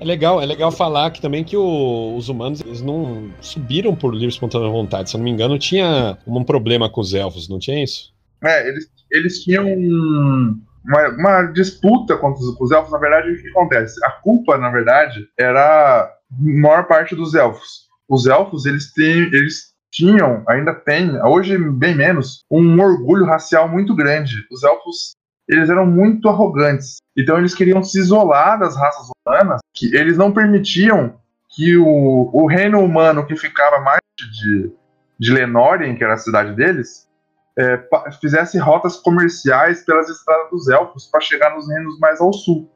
É 0.00 0.04
legal, 0.04 0.40
é 0.42 0.46
legal 0.46 0.70
falar 0.72 1.10
que 1.10 1.20
também 1.20 1.44
que 1.44 1.56
o- 1.56 2.16
os 2.16 2.28
humanos 2.28 2.60
eles 2.60 2.82
não 2.82 3.30
subiram 3.40 3.94
por 3.94 4.12
livre 4.12 4.28
espontânea 4.28 4.68
vontade. 4.68 5.08
Se 5.10 5.16
eu 5.16 5.18
não 5.18 5.24
me 5.24 5.30
engano, 5.30 5.58
tinha 5.58 6.18
um 6.26 6.44
problema 6.44 6.90
com 6.90 7.00
os 7.00 7.14
elfos, 7.14 7.48
não 7.48 7.58
tinha 7.58 7.82
isso? 7.82 8.12
É, 8.42 8.68
eles, 8.68 8.86
eles 9.10 9.42
tinham 9.42 9.66
um- 9.66 10.60
uma, 10.84 11.08
uma 11.08 11.42
disputa 11.46 12.16
contra 12.16 12.40
os, 12.42 12.60
os 12.60 12.70
elfos. 12.70 12.92
Na 12.92 12.98
verdade, 12.98 13.30
o 13.30 13.40
que 13.42 13.48
acontece? 13.48 14.04
A 14.04 14.10
culpa, 14.10 14.58
na 14.58 14.70
verdade, 14.70 15.26
era 15.38 16.10
maior 16.38 16.86
parte 16.86 17.14
dos 17.14 17.34
elfos. 17.34 17.84
Os 18.08 18.26
elfos, 18.26 18.66
eles, 18.66 18.92
têm, 18.92 19.22
eles 19.32 19.72
tinham, 19.90 20.42
ainda 20.48 20.74
têm, 20.74 21.22
hoje 21.24 21.56
bem 21.56 21.94
menos, 21.94 22.44
um 22.50 22.78
orgulho 22.82 23.24
racial 23.24 23.68
muito 23.68 23.94
grande. 23.94 24.34
Os 24.52 24.62
elfos, 24.62 25.12
eles 25.48 25.70
eram 25.70 25.86
muito 25.86 26.28
arrogantes. 26.28 26.96
Então, 27.16 27.38
eles 27.38 27.54
queriam 27.54 27.82
se 27.82 27.98
isolar 27.98 28.58
das 28.58 28.76
raças 28.76 29.06
humanas, 29.26 29.60
que 29.74 29.94
eles 29.94 30.16
não 30.16 30.32
permitiam 30.32 31.16
que 31.50 31.76
o, 31.76 32.30
o 32.32 32.46
reino 32.46 32.80
humano 32.80 33.26
que 33.26 33.36
ficava 33.36 33.80
mais 33.80 34.00
de, 34.16 34.72
de 35.18 35.32
Lenórien, 35.32 35.96
que 35.96 36.04
era 36.04 36.14
a 36.14 36.18
cidade 36.18 36.54
deles, 36.54 37.08
é, 37.56 37.80
fizesse 38.20 38.58
rotas 38.58 38.96
comerciais 38.96 39.84
pelas 39.84 40.08
estradas 40.08 40.50
dos 40.50 40.68
elfos 40.68 41.06
para 41.06 41.20
chegar 41.20 41.54
nos 41.54 41.68
reinos 41.68 41.98
mais 41.98 42.20
ao 42.20 42.32
sul. 42.32 42.68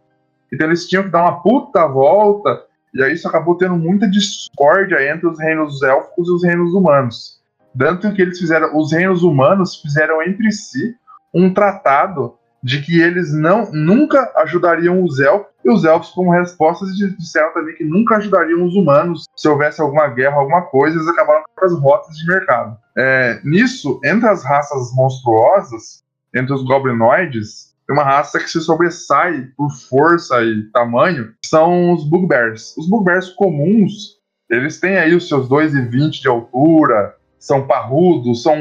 Então 0.52 0.66
eles 0.66 0.86
tinham 0.86 1.04
que 1.04 1.10
dar 1.10 1.22
uma 1.22 1.42
puta 1.42 1.86
volta, 1.86 2.64
e 2.94 3.02
aí 3.02 3.12
isso 3.12 3.28
acabou 3.28 3.56
tendo 3.56 3.76
muita 3.76 4.08
discórdia 4.08 5.12
entre 5.12 5.26
os 5.26 5.38
reinos 5.38 5.82
élficos 5.82 6.28
e 6.28 6.32
os 6.32 6.44
reinos 6.44 6.72
humanos. 6.72 7.38
Tanto 7.76 8.12
que 8.12 8.22
eles 8.22 8.38
fizeram, 8.38 8.76
os 8.76 8.92
reinos 8.92 9.22
humanos 9.22 9.76
fizeram 9.80 10.22
entre 10.22 10.50
si 10.52 10.96
um 11.34 11.52
tratado 11.52 12.37
de 12.62 12.80
que 12.82 13.00
eles 13.00 13.32
não 13.32 13.70
nunca 13.72 14.32
ajudariam 14.36 15.02
os 15.04 15.20
elfos, 15.20 15.48
e 15.64 15.70
os 15.70 15.84
elfos, 15.84 16.10
como 16.10 16.32
resposta, 16.32 16.86
di- 16.86 17.16
disseram 17.16 17.52
também 17.52 17.74
que 17.74 17.84
nunca 17.84 18.16
ajudariam 18.16 18.64
os 18.64 18.74
humanos 18.74 19.24
se 19.36 19.48
houvesse 19.48 19.80
alguma 19.80 20.08
guerra, 20.08 20.36
alguma 20.36 20.62
coisa, 20.62 20.96
eles 20.96 21.08
acabaram 21.08 21.44
com 21.54 21.64
as 21.64 21.72
rotas 21.78 22.16
de 22.16 22.26
mercado. 22.26 22.76
É, 22.96 23.40
nisso, 23.44 24.00
entre 24.04 24.28
as 24.28 24.44
raças 24.44 24.92
monstruosas, 24.94 26.02
entre 26.34 26.52
os 26.54 26.64
goblinoides, 26.64 27.74
tem 27.86 27.96
uma 27.96 28.04
raça 28.04 28.38
que 28.38 28.50
se 28.50 28.60
sobressai 28.60 29.48
por 29.56 29.70
força 29.88 30.42
e 30.42 30.62
tamanho, 30.72 31.32
são 31.44 31.92
os 31.92 32.04
bugbears. 32.08 32.76
Os 32.76 32.88
bugbears 32.88 33.30
comuns, 33.30 34.18
eles 34.50 34.78
têm 34.80 34.96
aí 34.98 35.14
os 35.14 35.28
seus 35.28 35.48
2,20 35.48 36.20
de 36.20 36.28
altura, 36.28 37.14
são 37.38 37.66
parrudos, 37.66 38.42
são. 38.42 38.56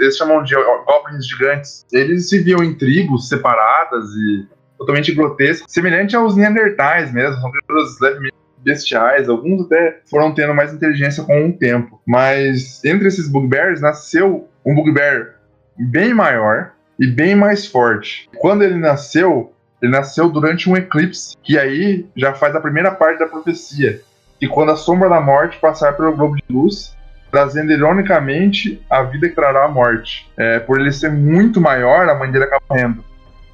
Eles 0.00 0.16
chamam 0.16 0.42
de 0.42 0.54
goblins 0.54 1.26
gigantes. 1.26 1.86
Eles 1.92 2.30
viviam 2.30 2.62
em 2.62 2.74
tribos 2.74 3.28
separadas 3.28 4.04
e 4.10 4.46
totalmente 4.80 5.12
grotescas, 5.12 5.70
semelhante 5.70 6.16
aos 6.16 6.34
Neandertais 6.34 7.12
mesmo, 7.12 7.38
são 7.38 7.50
criaturas 7.50 8.00
levemente 8.00 8.34
bestiais, 8.62 9.28
alguns 9.28 9.66
até 9.66 10.00
foram 10.08 10.34
tendo 10.34 10.54
mais 10.54 10.72
inteligência 10.72 11.22
com 11.24 11.48
o 11.48 11.52
tempo. 11.52 12.00
Mas 12.06 12.82
entre 12.84 13.08
esses 13.08 13.28
bugbears 13.28 13.80
nasceu 13.80 14.48
um 14.64 14.74
bugbear 14.74 15.36
bem 15.78 16.14
maior 16.14 16.72
e 16.98 17.06
bem 17.06 17.34
mais 17.34 17.66
forte. 17.66 18.28
Quando 18.38 18.62
ele 18.62 18.76
nasceu, 18.76 19.52
ele 19.82 19.92
nasceu 19.92 20.28
durante 20.28 20.68
um 20.68 20.76
eclipse, 20.76 21.36
que 21.42 21.58
aí 21.58 22.06
já 22.16 22.34
faz 22.34 22.54
a 22.54 22.60
primeira 22.60 22.90
parte 22.90 23.18
da 23.18 23.26
profecia. 23.26 24.00
Que 24.38 24.48
quando 24.48 24.72
a 24.72 24.76
sombra 24.76 25.08
da 25.08 25.20
morte 25.20 25.58
passar 25.58 25.94
pelo 25.94 26.16
globo 26.16 26.36
de 26.36 26.44
luz, 26.48 26.96
trazendo 27.30 27.72
ironicamente 27.72 28.80
a 28.90 29.02
vida 29.02 29.28
que 29.28 29.34
trará 29.34 29.64
a 29.64 29.68
morte. 29.68 30.30
É, 30.36 30.58
por 30.58 30.80
ele 30.80 30.92
ser 30.92 31.10
muito 31.10 31.60
maior, 31.60 32.08
a 32.08 32.14
mãe 32.14 32.30
dele 32.30 32.44
acaba 32.44 32.62
morrendo. 32.68 33.04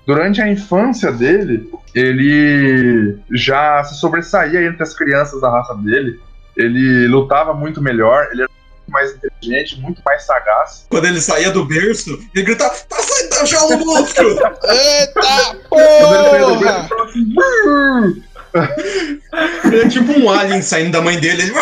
Durante 0.06 0.40
a 0.40 0.48
infância 0.48 1.10
dele, 1.10 1.68
ele 1.94 3.18
já 3.32 3.82
se 3.82 3.98
sobressaía 3.98 4.64
entre 4.64 4.82
as 4.82 4.94
crianças 4.94 5.40
da 5.40 5.50
raça 5.50 5.74
dele. 5.74 6.20
Ele 6.56 7.08
lutava 7.08 7.52
muito 7.52 7.82
melhor, 7.82 8.28
ele 8.30 8.42
era 8.42 8.50
muito 8.50 8.90
mais 8.90 9.14
inteligente, 9.14 9.80
muito 9.80 10.00
mais 10.06 10.24
sagaz. 10.24 10.86
Quando 10.88 11.06
ele 11.06 11.20
saía 11.20 11.50
do 11.50 11.64
berço, 11.64 12.16
ele 12.34 12.44
gritava: 12.44 12.72
Tá 12.88 12.96
saindo 13.02 13.30
da 13.30 13.44
jaula, 13.44 13.76
monstro! 13.78 14.28
Eita 14.30 15.58
Quando 15.68 16.14
ele 16.14 16.30
saía 16.30 16.46
do 16.46 16.56
berço, 16.56 16.88
porra! 16.88 16.88
ele 16.88 16.88
falava 16.88 17.10
assim. 17.10 18.22
Ele 19.64 19.80
é 19.82 19.88
tipo 19.88 20.12
um 20.12 20.30
alien 20.30 20.62
saindo 20.62 20.92
da 20.92 21.00
mãe 21.00 21.18
dele. 21.18 21.42
Ele... 21.42 21.52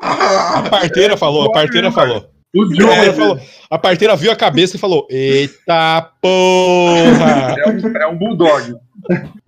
A 0.00 0.62
parteira 0.70 1.16
falou, 1.16 1.44
a 1.44 1.52
parteira 1.52 1.90
falou. 1.90 2.30
O 2.54 2.64
John 2.66 2.88
parteira, 2.88 3.12
falou. 3.12 3.40
a 3.70 3.78
parteira 3.78 4.16
viu 4.16 4.32
a 4.32 4.36
cabeça 4.36 4.76
e 4.76 4.78
falou: 4.78 5.06
Eita 5.08 6.10
porra! 6.20 7.54
é 7.58 7.68
um, 7.68 7.96
é 7.96 8.06
um 8.08 8.18
bulldog. 8.18 8.74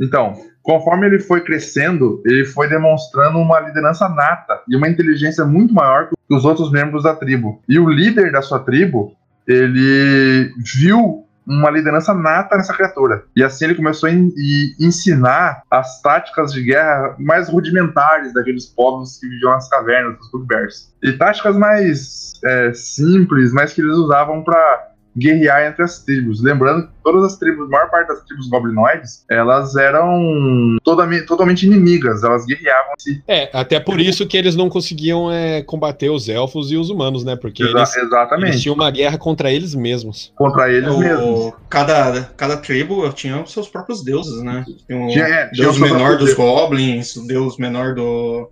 Então, 0.01 0.35
conforme 0.63 1.07
ele 1.07 1.19
foi 1.19 1.41
crescendo, 1.41 2.23
ele 2.25 2.45
foi 2.45 2.69
demonstrando 2.69 3.39
uma 3.39 3.59
liderança 3.61 4.09
nata 4.09 4.61
e 4.69 4.77
uma 4.77 4.89
inteligência 4.89 5.45
muito 5.45 5.75
maior 5.75 6.11
que 6.11 6.35
os 6.35 6.45
outros 6.45 6.71
membros 6.71 7.03
da 7.03 7.15
tribo. 7.15 7.61
E 7.69 7.79
o 7.79 7.89
líder 7.89 8.31
da 8.31 8.41
sua 8.41 8.61
tribo, 8.61 9.17
ele 9.49 10.53
viu 10.59 11.22
uma 11.47 11.71
liderança 11.71 12.15
nata 12.15 12.57
nessa 12.57 12.75
criatura. 12.75 13.25
E 13.35 13.43
assim 13.43 13.65
ele 13.65 13.75
começou 13.75 14.09
a 14.09 14.13
e 14.13 14.75
ensinar 14.79 15.63
as 15.71 16.01
táticas 16.01 16.53
de 16.53 16.63
guerra 16.63 17.17
mais 17.19 17.49
rudimentares 17.49 18.33
daqueles 18.33 18.67
povos 18.67 19.19
que 19.19 19.29
viviam 19.29 19.51
nas 19.51 19.69
cavernas, 19.69 20.19
dos 20.19 20.31
bugbears. 20.31 20.93
E 21.03 21.13
táticas 21.13 21.57
mais 21.57 22.33
é, 22.45 22.73
simples, 22.73 23.53
mas 23.53 23.73
que 23.73 23.81
eles 23.81 23.97
usavam 23.97 24.43
para 24.43 24.92
guerrear 25.17 25.67
entre 25.67 25.83
as 25.83 25.99
tribos. 26.03 26.43
Lembrando 26.43 26.87
que 26.87 26.93
todas 27.05 27.25
as 27.33 27.39
tribos, 27.39 27.67
a 27.67 27.69
maior 27.69 27.91
parte 27.91 28.09
das 28.09 28.23
tribos 28.25 28.49
goblinoides, 28.49 29.25
elas 29.31 29.77
eram 29.77 30.77
totalmente, 30.83 31.27
totalmente 31.27 31.67
inimigas, 31.67 32.23
elas 32.25 32.45
guerreavam 32.47 32.95
se 32.99 33.23
É, 33.29 33.51
até 33.53 33.79
por 33.79 34.01
isso 34.01 34.27
que 34.27 34.37
eles 34.37 34.57
não 34.57 34.69
conseguiam 34.69 35.31
é, 35.31 35.63
combater 35.63 36.09
os 36.11 36.29
elfos 36.29 36.71
e 36.73 36.77
os 36.77 36.89
humanos, 36.91 37.25
né? 37.25 37.37
Porque 37.37 37.63
Exa- 37.63 37.79
eles, 37.79 37.97
exatamente 37.97 38.49
eles 38.53 38.63
tinham 38.63 38.75
uma 38.75 38.91
guerra 38.91 39.19
contra 39.19 39.53
eles 39.53 39.75
mesmos. 39.75 40.33
contra 40.37 40.71
eles 40.73 40.97
mesmos. 40.97 41.41
O- 41.47 41.53
cada, 41.69 42.23
cada 42.37 42.57
tribo 42.57 43.11
tinha 43.13 43.43
os 43.43 43.53
seus 43.53 43.69
próprios 43.69 44.03
deuses, 44.03 44.43
né? 44.43 44.65
Tinha 44.87 44.99
o 45.05 45.09
Tinha- 45.09 45.25
é, 45.27 45.49
tinha 45.51 45.65
deus 45.67 45.79
menor 45.79 46.17
dos 46.17 46.27
deus. 46.35 46.37
goblins, 46.39 47.17
o 47.17 47.27
deus 47.27 47.59
menor 47.59 47.95
do. 47.95 48.49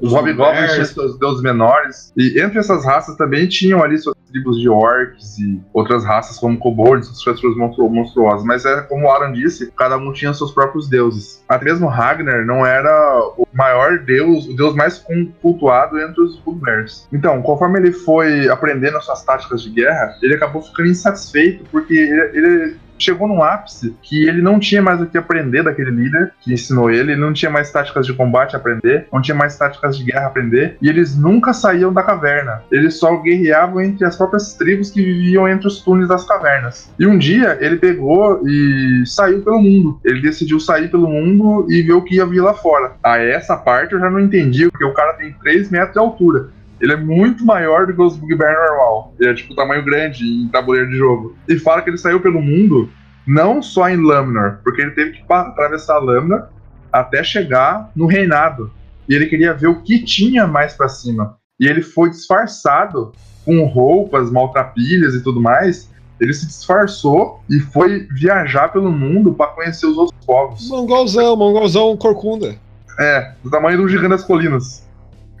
Os 0.00 0.10
hobgoblins 0.12 0.72
tinham 0.72 0.84
seus 0.86 1.18
deuses 1.18 1.40
menores. 1.42 2.12
E 2.16 2.40
entre 2.40 2.58
essas 2.58 2.84
raças 2.84 3.16
também 3.16 3.46
tinham 3.46 3.80
ali 3.82 3.96
suas 3.96 4.14
tribos 4.34 4.58
de 4.58 4.68
orcs 4.68 5.38
e 5.38 5.62
outras 5.72 6.04
raças 6.04 6.36
como 6.38 6.58
kobolds, 6.58 7.06
outras 7.06 7.22
criaturas 7.22 7.56
monstru 7.56 7.88
monstruosas. 7.88 8.44
Mas 8.44 8.64
é 8.64 8.82
como 8.82 9.06
o 9.06 9.10
Alan 9.10 9.32
disse, 9.32 9.72
cada 9.76 9.96
um 9.96 10.12
tinha 10.12 10.34
seus 10.34 10.50
próprios 10.50 10.88
deuses. 10.88 11.42
Até 11.48 11.66
mesmo 11.66 11.86
Ragnar 11.86 12.44
não 12.44 12.66
era 12.66 13.20
o 13.38 13.46
maior 13.52 14.00
deus, 14.00 14.46
o 14.48 14.56
deus 14.56 14.74
mais 14.74 14.98
cultuado 15.40 16.00
entre 16.00 16.20
os 16.20 16.36
bugbears. 16.40 17.06
Então, 17.12 17.40
conforme 17.42 17.78
ele 17.78 17.92
foi 17.92 18.48
aprendendo 18.48 18.96
as 18.96 19.04
suas 19.04 19.22
táticas 19.22 19.62
de 19.62 19.70
guerra, 19.70 20.16
ele 20.20 20.34
acabou 20.34 20.60
ficando 20.62 20.88
insatisfeito 20.88 21.64
porque 21.70 21.94
ele, 21.94 22.20
ele 22.36 22.76
chegou 22.98 23.28
num 23.28 23.42
ápice 23.42 23.96
que 24.02 24.28
ele 24.28 24.42
não 24.42 24.58
tinha 24.58 24.82
mais 24.82 25.00
o 25.00 25.06
que 25.06 25.18
aprender 25.18 25.62
daquele 25.62 25.90
líder 25.90 26.32
que 26.40 26.52
ensinou 26.52 26.90
ele, 26.90 27.12
ele 27.12 27.20
não 27.20 27.32
tinha 27.32 27.50
mais 27.50 27.70
táticas 27.70 28.06
de 28.06 28.12
combate 28.12 28.54
a 28.54 28.58
aprender, 28.58 29.06
não 29.12 29.20
tinha 29.20 29.34
mais 29.34 29.56
táticas 29.56 29.96
de 29.96 30.04
guerra 30.04 30.24
a 30.24 30.28
aprender, 30.28 30.76
e 30.80 30.88
eles 30.88 31.16
nunca 31.16 31.52
saíam 31.52 31.92
da 31.92 32.02
caverna. 32.02 32.62
Eles 32.70 32.98
só 32.98 33.16
guerreavam 33.16 33.80
entre 33.80 34.04
as 34.04 34.16
próprias 34.16 34.54
tribos 34.54 34.90
que 34.90 35.02
viviam 35.02 35.48
entre 35.48 35.66
os 35.66 35.80
túneis 35.80 36.08
das 36.08 36.24
cavernas. 36.24 36.92
E 36.98 37.06
um 37.06 37.18
dia 37.18 37.58
ele 37.60 37.76
pegou 37.76 38.40
e 38.46 39.02
saiu 39.06 39.42
pelo 39.42 39.60
mundo. 39.60 40.00
Ele 40.04 40.20
decidiu 40.20 40.60
sair 40.60 40.90
pelo 40.90 41.08
mundo 41.08 41.66
e 41.70 41.82
ver 41.82 41.92
o 41.92 42.02
que 42.02 42.16
ia 42.16 42.26
vir 42.26 42.40
lá 42.40 42.54
fora. 42.54 42.92
A 43.02 43.18
essa 43.18 43.56
parte 43.56 43.92
eu 43.92 44.00
já 44.00 44.10
não 44.10 44.20
entendi, 44.20 44.68
porque 44.70 44.84
o 44.84 44.94
cara 44.94 45.14
tem 45.14 45.32
3 45.32 45.70
metros 45.70 45.92
de 45.92 45.98
altura. 45.98 46.48
Ele 46.84 46.92
é 46.92 46.96
muito 46.96 47.46
maior 47.46 47.86
do 47.86 47.94
que 47.94 48.02
os 48.02 48.14
Bugbear 48.14 48.68
normal. 48.68 49.14
Ele 49.18 49.30
é 49.30 49.34
tipo 49.34 49.54
tamanho 49.54 49.82
grande 49.82 50.22
em 50.22 50.48
tabuleiro 50.48 50.90
de 50.90 50.98
jogo. 50.98 51.34
E 51.48 51.58
fala 51.58 51.80
que 51.80 51.88
ele 51.88 51.96
saiu 51.96 52.20
pelo 52.20 52.42
mundo 52.42 52.90
não 53.26 53.62
só 53.62 53.88
em 53.88 53.96
Lamnor, 53.96 54.58
porque 54.62 54.82
ele 54.82 54.90
teve 54.90 55.12
que 55.12 55.24
atravessar 55.32 55.96
Lamnor 55.96 56.48
até 56.92 57.24
chegar 57.24 57.90
no 57.96 58.04
reinado. 58.04 58.70
E 59.08 59.14
ele 59.14 59.24
queria 59.24 59.54
ver 59.54 59.68
o 59.68 59.80
que 59.80 60.04
tinha 60.04 60.46
mais 60.46 60.74
pra 60.74 60.86
cima. 60.90 61.38
E 61.58 61.66
ele 61.66 61.80
foi 61.80 62.10
disfarçado 62.10 63.12
com 63.46 63.64
roupas, 63.64 64.30
maltrapilhas 64.30 65.14
e 65.14 65.22
tudo 65.22 65.40
mais. 65.40 65.90
Ele 66.20 66.34
se 66.34 66.46
disfarçou 66.46 67.40
e 67.48 67.60
foi 67.60 68.06
viajar 68.10 68.68
pelo 68.68 68.92
mundo 68.92 69.32
pra 69.32 69.46
conhecer 69.46 69.86
os 69.86 69.96
outros 69.96 70.26
povos. 70.26 70.68
Mongolzão, 70.68 71.34
mongolzão 71.34 71.96
corcunda. 71.96 72.56
É, 73.00 73.32
do 73.42 73.48
tamanho 73.48 73.78
do 73.78 73.88
gigante 73.88 74.10
das 74.10 74.24
colinas. 74.24 74.83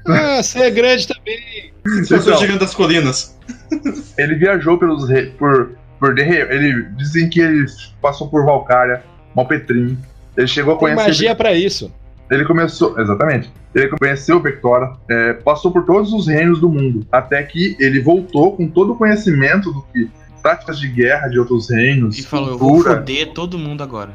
Ah, 0.08 0.42
você 0.42 0.58
é 0.60 0.70
grande 0.70 1.06
também. 1.08 1.72
Fosse 2.06 2.14
o 2.14 2.16
Então, 2.20 2.38
gigante 2.38 2.58
das 2.60 2.74
colinas. 2.74 3.38
ele 4.18 4.34
viajou 4.36 4.78
pelos 4.78 5.08
re- 5.08 5.32
por 5.38 5.72
por 6.00 6.18
ele 6.18 6.82
dizem 6.96 7.30
que 7.30 7.40
ele 7.40 7.64
passou 8.02 8.28
por 8.28 8.44
Valkyria, 8.44 9.02
Malpetrim. 9.34 9.96
Ele 10.36 10.46
chegou 10.46 10.74
a 10.74 10.76
Tem 10.76 10.88
conhecer. 10.88 11.06
magia 11.06 11.34
pra 11.34 11.54
isso. 11.54 11.90
Ele 12.30 12.44
começou. 12.44 12.98
Exatamente. 13.00 13.50
Ele 13.74 13.88
conheceu 13.88 14.40
Vectora, 14.40 14.92
é, 15.08 15.32
passou 15.34 15.70
por 15.72 15.84
todos 15.86 16.12
os 16.12 16.26
reinos 16.26 16.60
do 16.60 16.68
mundo. 16.68 17.06
Até 17.10 17.42
que 17.42 17.76
ele 17.80 18.00
voltou 18.00 18.54
com 18.56 18.68
todo 18.68 18.92
o 18.92 18.96
conhecimento 18.96 19.72
do 19.72 19.82
que. 19.92 20.10
Táticas 20.42 20.78
de 20.78 20.88
guerra 20.88 21.28
de 21.28 21.38
outros 21.38 21.70
reinos. 21.70 22.18
E 22.18 22.22
falou, 22.22 22.50
eu 22.50 22.58
vou 22.58 22.68
cultura. 22.72 22.96
foder 22.96 23.32
todo 23.32 23.58
mundo 23.58 23.82
agora. 23.82 24.10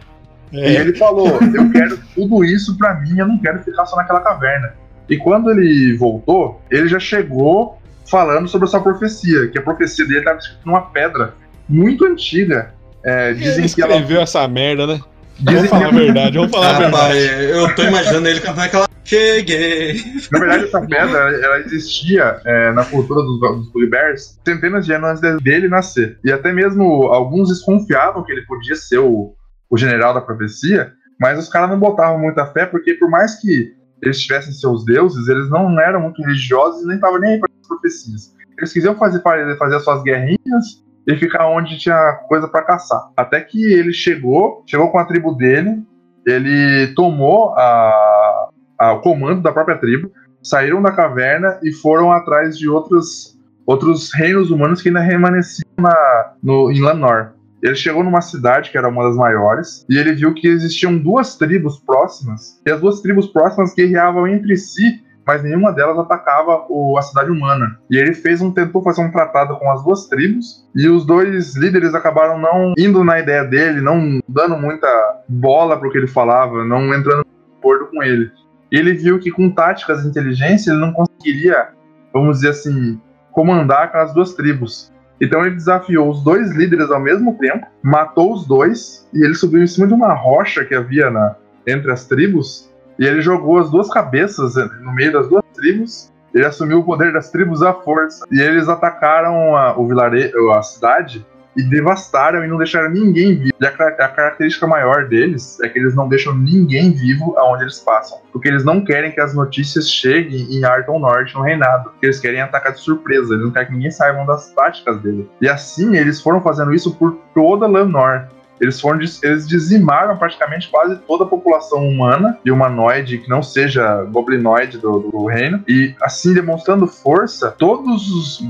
E 0.52 0.60
ele 0.60 0.96
falou: 0.96 1.28
Eu 1.42 1.72
quero 1.72 1.98
tudo 2.14 2.46
isso 2.46 2.78
pra 2.78 3.00
mim, 3.02 3.18
eu 3.18 3.28
não 3.28 3.40
quero 3.40 3.64
ficar 3.64 3.84
só 3.88 3.96
naquela 3.96 4.20
caverna. 4.20 4.74
E 5.10 5.18
quando 5.18 5.50
ele 5.52 5.96
voltou, 5.98 6.62
ele 6.70 6.88
já 6.88 7.00
chegou 7.00 7.80
falando 8.10 8.48
sobre 8.48 8.68
essa 8.68 8.80
profecia, 8.80 9.48
que 9.48 9.58
a 9.58 9.62
profecia 9.62 10.06
dele 10.06 10.20
estava 10.20 10.38
escrita 10.38 10.62
numa 10.66 10.82
pedra 10.82 11.34
muito 11.68 12.06
antiga. 12.06 12.74
É, 13.04 13.34
dizem 13.34 13.64
Ele 13.66 13.74
que 13.74 13.82
ela. 13.82 13.94
escreveu 13.94 14.22
essa 14.22 14.48
merda, 14.48 14.88
né? 14.88 15.00
Dizem 15.40 15.56
Vamos 15.56 15.70
falar 15.70 15.88
a 15.88 15.92
verdade, 15.92 16.38
vamos 16.38 16.52
falar 16.52 16.68
a 16.68 16.80
Rapaz, 16.80 17.16
verdade. 17.16 17.44
eu 17.52 17.76
tô 17.76 17.84
imaginando 17.84 18.28
ele 18.28 18.40
cantando 18.42 18.62
aquela. 18.62 18.90
Cheguei! 19.06 19.94
Na 20.32 20.40
verdade, 20.40 20.66
essa 20.66 20.82
pedra 20.82 21.18
ela, 21.44 21.60
existia 21.62 22.42
é, 22.46 22.72
na 22.74 22.84
cultura 22.86 23.22
dos, 23.22 23.40
dos 23.40 23.72
Bugbears 23.72 24.40
centenas 24.46 24.86
de 24.86 24.94
anos 24.94 25.24
antes 25.24 25.42
dele 25.42 25.68
nascer. 25.68 26.20
E 26.24 26.32
até 26.32 26.52
mesmo 26.52 27.06
alguns 27.06 27.50
desconfiavam 27.50 28.24
que 28.24 28.32
ele 28.32 28.46
podia 28.46 28.76
ser 28.76 29.00
o, 29.00 29.34
o 29.70 29.78
general 29.78 30.14
da 30.14 30.22
profecia, 30.22 30.92
mas 31.20 31.40
os 31.40 31.50
caras 31.50 31.70
não 31.70 31.80
botavam 31.80 32.20
muita 32.20 32.46
fé, 32.48 32.66
porque 32.66 32.94
por 32.96 33.10
mais 33.10 33.40
que 33.40 33.72
eles 34.04 34.20
tivessem 34.22 34.54
seus 34.54 34.86
deuses, 34.86 35.28
eles 35.28 35.50
não 35.50 35.80
eram 35.80 36.02
muito 36.02 36.22
religiosos 36.22 36.84
e 36.84 36.88
nem 36.88 36.96
estavam 36.96 37.20
nem 37.20 37.34
aí 37.34 37.40
para 37.40 37.50
as 37.62 37.68
profecias. 37.68 38.36
Eles 38.58 38.74
quisiam 38.74 38.96
fazer, 38.96 39.22
fazer 39.58 39.76
as 39.76 39.84
suas 39.84 40.02
guerrinhas 40.04 40.84
e 41.08 41.16
ficar 41.16 41.48
onde 41.48 41.78
tinha 41.80 42.14
coisa 42.28 42.48
para 42.48 42.64
caçar. 42.64 43.10
Até 43.16 43.42
que 43.42 43.74
ele 43.74 43.94
chegou, 43.94 44.64
chegou 44.68 44.90
com 44.92 45.00
a 45.00 45.06
tribo 45.06 45.34
dele, 45.34 45.82
ele 46.28 46.88
tomou 46.96 47.54
a, 47.58 48.50
a- 48.80 48.94
o 48.94 49.00
comando 49.02 49.42
da 49.42 49.52
própria 49.52 49.78
tribo, 49.78 50.12
saíram 50.44 50.82
da 50.82 50.92
caverna 50.92 51.60
e 51.64 51.72
foram 51.72 52.12
atrás 52.12 52.58
de 52.58 52.70
outros, 52.70 53.38
outros 53.66 54.14
reinos 54.14 54.52
humanos 54.52 54.82
que 54.82 54.90
ainda 54.90 55.00
remanesciam 55.02 55.68
na, 55.80 56.34
no, 56.44 56.72
em 56.72 56.80
Lanor. 56.82 57.34
Ele 57.62 57.76
chegou 57.76 58.04
numa 58.04 58.22
cidade 58.22 58.72
que 58.72 58.78
era 58.78 58.88
uma 58.88 59.04
das 59.04 59.16
maiores 59.16 59.86
e 59.90 59.98
ele 59.98 60.14
viu 60.14 60.34
que 60.34 60.48
existiam 60.48 60.98
duas 60.98 61.36
tribos 61.36 61.80
próximas 61.80 62.62
e 62.66 62.72
as 62.72 62.80
duas 62.80 63.02
tribos 63.02 63.28
próximas 63.28 63.74
guerreavam 63.74 64.28
entre 64.28 64.56
si, 64.56 65.04
mas 65.28 65.44
nenhuma 65.44 65.72
delas 65.72 66.00
atacava 66.00 66.66
o- 66.70 66.98
a 66.98 67.02
cidade 67.02 67.30
humana. 67.30 67.78
E 67.92 67.98
ele 67.98 68.14
fez 68.14 68.42
um 68.42 68.52
tentou 68.52 68.82
fazer 68.82 69.02
um 69.02 69.12
tratado 69.12 69.58
com 69.58 69.70
as 69.72 69.84
duas 69.84 70.08
tribos 70.08 70.66
e 70.76 70.88
os 70.88 71.06
dois 71.06 71.56
líderes 71.56 71.94
acabaram 71.94 72.40
não 72.40 72.74
indo 72.78 73.04
na 73.04 73.20
ideia 73.20 73.44
dele, 73.44 73.82
não 73.82 74.20
dando 74.28 74.58
muita 74.58 74.88
bola 75.28 75.78
para 75.78 75.88
o 75.88 75.92
que 75.92 75.98
ele 75.98 76.08
falava, 76.08 76.64
não 76.66 76.94
entrando 76.96 77.26
em 77.26 77.58
acordo 77.60 77.88
com 77.88 78.02
ele. 78.02 78.32
E 78.72 78.78
ele 78.78 78.94
viu 78.94 79.20
que 79.20 79.32
com 79.32 79.50
táticas 79.50 80.02
de 80.02 80.08
inteligência 80.08 80.72
ele 80.72 80.80
não 80.80 80.94
conseguiria, 80.94 81.70
vamos 82.14 82.38
dizer 82.38 82.50
assim, 82.50 83.00
comandar 83.32 83.84
aquelas 83.84 84.14
duas 84.14 84.34
tribos. 84.34 84.92
Então 85.22 85.46
ele 85.46 85.56
desafiou 85.56 86.10
os 86.10 86.24
dois 86.24 86.52
líderes 86.52 86.90
ao 86.90 87.00
mesmo 87.00 87.38
tempo, 87.38 87.68
matou 87.84 88.34
os 88.34 88.46
dois 88.46 89.08
e 89.14 89.24
ele 89.24 89.36
subiu 89.36 89.62
em 89.62 89.68
cima 89.68 89.88
de 89.88 89.94
uma 89.94 90.14
rocha 90.14 90.64
que 90.64 90.74
havia 90.74 91.10
na, 91.10 91.36
entre 91.68 91.92
as 91.92 92.06
tribos 92.06 92.70
e 92.98 93.06
ele 93.06 93.22
jogou 93.22 93.58
as 93.60 93.70
duas 93.70 93.90
cabeças 93.90 94.56
no 94.82 94.94
meio 94.94 95.14
das 95.14 95.28
duas 95.30 95.44
tribos. 95.56 96.12
Ele 96.34 96.46
assumiu 96.46 96.80
o 96.80 96.84
poder 96.84 97.12
das 97.12 97.32
tribos 97.32 97.64
à 97.64 97.74
força 97.74 98.26
e 98.32 98.40
eles 98.40 98.70
atacaram 98.70 99.56
a, 99.56 99.78
o 99.80 99.88
vilarejo, 99.88 100.52
a 100.52 100.62
cidade 100.62 101.26
e 101.60 101.64
devastaram 101.64 102.44
e 102.44 102.48
não 102.48 102.58
deixaram 102.58 102.90
ninguém 102.90 103.36
vivo. 103.36 103.54
E 103.60 103.66
a, 103.66 103.70
a 103.70 104.08
característica 104.08 104.66
maior 104.66 105.08
deles 105.08 105.60
é 105.62 105.68
que 105.68 105.78
eles 105.78 105.94
não 105.94 106.08
deixam 106.08 106.34
ninguém 106.36 106.92
vivo 106.92 107.38
aonde 107.38 107.64
eles 107.64 107.80
passam. 107.80 108.20
Porque 108.32 108.48
eles 108.48 108.64
não 108.64 108.84
querem 108.84 109.12
que 109.12 109.20
as 109.20 109.34
notícias 109.34 109.90
cheguem 109.90 110.48
em 110.56 110.64
Arton 110.64 111.00
Norte, 111.00 111.36
no 111.36 111.42
reinado. 111.42 111.90
Porque 111.90 112.06
eles 112.06 112.20
querem 112.20 112.42
atacar 112.42 112.72
de 112.72 112.80
surpresa. 112.80 113.34
Eles 113.34 113.44
não 113.44 113.52
querem 113.52 113.68
que 113.68 113.74
ninguém 113.74 113.92
saiba 113.92 114.26
das 114.26 114.52
táticas 114.54 115.02
dele. 115.02 115.30
E 115.42 115.50
assim 115.50 115.98
eles 115.98 116.22
foram 116.22 116.42
fazendo 116.42 116.74
isso 116.74 116.96
por 116.96 117.18
toda 117.34 117.68
Lanor. 117.68 118.28
Eles, 118.60 118.80
foram, 118.80 119.00
eles 119.24 119.48
dizimaram 119.48 120.18
praticamente 120.18 120.70
quase 120.70 120.98
toda 121.08 121.24
a 121.24 121.28
população 121.28 121.88
humana 121.88 122.38
e 122.44 122.52
humanoide 122.52 123.20
que 123.20 123.30
não 123.30 123.42
seja 123.42 124.04
goblinoide 124.04 124.78
do, 124.78 125.00
do 125.00 125.26
reino. 125.26 125.64
E 125.68 125.96
assim, 126.02 126.34
demonstrando 126.34 126.88
força, 126.88 127.54
todos 127.58 128.10
os. 128.12 128.42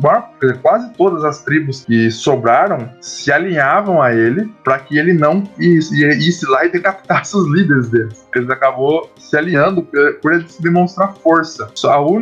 quase 0.62 0.92
todas 0.94 1.24
as 1.24 1.44
tribos 1.44 1.84
que 1.86 2.10
sobraram 2.12 2.90
se 3.02 3.32
alinhavam 3.32 4.02
a 4.02 4.14
ele 4.14 4.52
para 4.64 4.80
que 4.80 4.98
ele 4.98 5.14
não 5.14 5.44
isse, 5.58 6.46
lá 6.50 6.66
e 6.66 6.70
decapitasse 6.70 7.36
os 7.36 7.48
líderes 7.50 7.90
deles. 7.90 8.28
Eles 8.36 8.50
acabou 8.50 9.12
se 9.18 9.38
alinhando 9.38 9.84
por, 10.22 10.34
ele 10.34 10.46
demonstrar 10.60 11.14
força. 11.16 11.72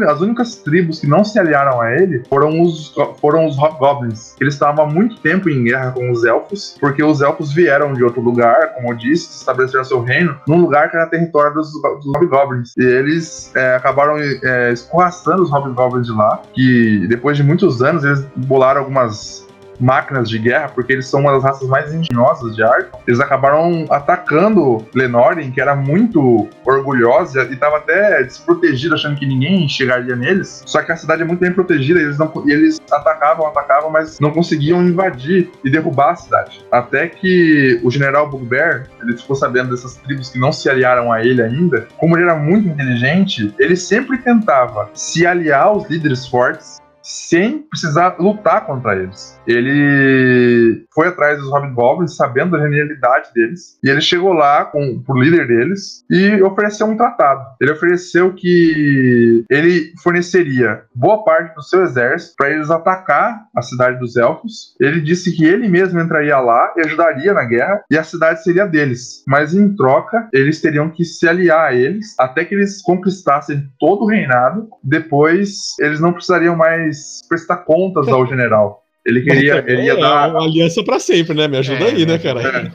As 0.07 0.21
únicas 0.21 0.55
tribos 0.55 0.99
que 0.99 1.07
não 1.07 1.23
se 1.23 1.39
aliaram 1.39 1.81
a 1.81 1.93
ele 1.93 2.23
foram 2.29 2.61
os, 2.61 2.93
foram 3.19 3.45
os 3.45 3.57
Hobgoblins. 3.57 4.35
Eles 4.39 4.53
estavam 4.53 4.85
há 4.85 4.87
muito 4.87 5.19
tempo 5.19 5.49
em 5.49 5.63
guerra 5.63 5.91
com 5.91 6.11
os 6.11 6.23
elfos, 6.25 6.77
porque 6.79 7.03
os 7.03 7.21
elfos 7.21 7.53
vieram 7.53 7.76
de 7.93 8.03
outro 8.03 8.21
lugar, 8.21 8.73
como 8.73 8.91
eu 8.91 8.95
disse, 8.95 9.37
estabeleceram 9.37 9.83
seu 9.83 10.01
reino, 10.01 10.37
num 10.47 10.59
lugar 10.59 10.89
que 10.89 10.97
era 10.97 11.07
território 11.07 11.53
dos, 11.53 11.71
dos 11.71 12.07
Hobgoblins. 12.15 12.75
E 12.77 12.83
eles 12.83 13.51
é, 13.55 13.75
acabaram 13.75 14.17
é, 14.17 14.71
escorraçando 14.71 15.43
os 15.43 15.51
Hobgoblins 15.51 16.07
de 16.07 16.13
lá, 16.13 16.41
que 16.53 17.07
depois 17.07 17.37
de 17.37 17.43
muitos 17.43 17.81
anos 17.81 18.03
eles 18.03 18.25
bolaram 18.35 18.81
algumas 18.81 19.46
máquinas 19.79 20.29
de 20.29 20.39
guerra, 20.39 20.69
porque 20.69 20.93
eles 20.93 21.07
são 21.07 21.21
uma 21.21 21.33
das 21.33 21.43
raças 21.43 21.67
mais 21.67 21.93
engenhosas 21.93 22.55
de 22.55 22.63
Arkham. 22.63 22.99
Eles 23.07 23.19
acabaram 23.19 23.85
atacando 23.89 24.85
Lenórien, 24.93 25.51
que 25.51 25.61
era 25.61 25.75
muito 25.75 26.47
orgulhosa 26.65 27.43
e 27.43 27.53
estava 27.53 27.77
até 27.77 28.23
desprotegida, 28.23 28.95
achando 28.95 29.17
que 29.17 29.25
ninguém 29.25 29.67
chegaria 29.67 30.15
neles. 30.15 30.63
Só 30.65 30.81
que 30.81 30.91
a 30.91 30.95
cidade 30.95 31.21
é 31.21 31.25
muito 31.25 31.39
bem 31.39 31.53
protegida, 31.53 31.99
e 31.99 32.03
eles, 32.03 32.17
não, 32.17 32.31
e 32.45 32.51
eles 32.51 32.81
atacavam, 32.91 33.47
atacavam, 33.47 33.89
mas 33.89 34.19
não 34.19 34.31
conseguiam 34.31 34.81
invadir 34.83 35.49
e 35.63 35.69
derrubar 35.69 36.11
a 36.11 36.15
cidade. 36.15 36.65
Até 36.71 37.07
que 37.07 37.79
o 37.83 37.91
general 37.91 38.29
Bugbear, 38.29 38.87
ele 39.01 39.17
ficou 39.17 39.35
sabendo 39.35 39.71
dessas 39.71 39.95
tribos 39.97 40.29
que 40.29 40.39
não 40.39 40.51
se 40.51 40.69
aliaram 40.69 41.11
a 41.11 41.23
ele 41.23 41.41
ainda. 41.41 41.87
Como 41.97 42.17
ele 42.17 42.23
era 42.23 42.35
muito 42.35 42.67
inteligente, 42.67 43.53
ele 43.59 43.75
sempre 43.75 44.17
tentava 44.17 44.89
se 44.93 45.25
aliar 45.25 45.63
aos 45.63 45.89
líderes 45.89 46.27
fortes 46.27 46.77
sem 47.07 47.59
precisar 47.59 48.17
lutar 48.19 48.65
contra 48.65 48.95
eles. 48.95 49.39
Ele 49.47 50.85
foi 50.93 51.07
atrás 51.07 51.39
dos 51.39 51.49
Hobgoblins, 51.49 52.17
sabendo 52.17 52.51
da 52.51 52.63
genialidade 52.63 53.31
deles, 53.33 53.79
e 53.81 53.89
ele 53.89 54.01
chegou 54.01 54.33
lá 54.33 54.65
com 54.65 55.01
o 55.07 55.17
líder 55.17 55.47
deles 55.47 56.03
e 56.09 56.41
ofereceu 56.41 56.85
um 56.85 56.97
tratado. 56.97 57.45
Ele 57.61 57.71
ofereceu 57.71 58.33
que 58.33 59.45
ele 59.49 59.93
forneceria 60.03 60.83
boa 60.93 61.23
parte 61.23 61.55
do 61.55 61.63
seu 61.63 61.83
exército 61.83 62.35
para 62.37 62.49
eles 62.49 62.69
atacar 62.69 63.45
a 63.55 63.61
cidade 63.61 63.99
dos 63.99 64.17
elfos. 64.17 64.75
Ele 64.79 64.99
disse 64.99 65.31
que 65.31 65.45
ele 65.45 65.69
mesmo 65.69 66.01
entraria 66.01 66.37
lá 66.39 66.73
e 66.75 66.81
ajudaria 66.81 67.33
na 67.33 67.45
guerra, 67.45 67.81
e 67.89 67.97
a 67.97 68.03
cidade 68.03 68.43
seria 68.43 68.65
deles. 68.65 69.23
Mas 69.25 69.53
em 69.53 69.73
troca, 69.75 70.27
eles 70.33 70.59
teriam 70.59 70.89
que 70.89 71.05
se 71.05 71.27
aliar 71.27 71.69
a 71.69 71.73
eles 71.73 72.15
até 72.19 72.43
que 72.43 72.53
eles 72.53 72.81
conquistassem 72.81 73.63
todo 73.79 74.03
o 74.03 74.07
reinado. 74.07 74.67
Depois, 74.83 75.75
eles 75.79 76.01
não 76.01 76.11
precisariam 76.11 76.55
mais 76.55 76.96
prestar 77.27 77.57
contas 77.57 78.07
ao 78.07 78.25
general. 78.25 78.83
Ele 79.07 79.21
queria, 79.21 79.63
ele 79.65 79.83
ia 79.83 79.93
é 79.93 80.01
dar, 80.01 80.29
uma 80.31 80.43
aliança 80.43 80.83
pra 80.83 80.99
sempre, 80.99 81.33
né? 81.33 81.47
Me 81.47 81.57
ajuda 81.57 81.85
É, 81.85 81.87
aí, 81.91 82.05
né, 82.05 82.15
é, 82.15 82.19
cara? 82.19 82.73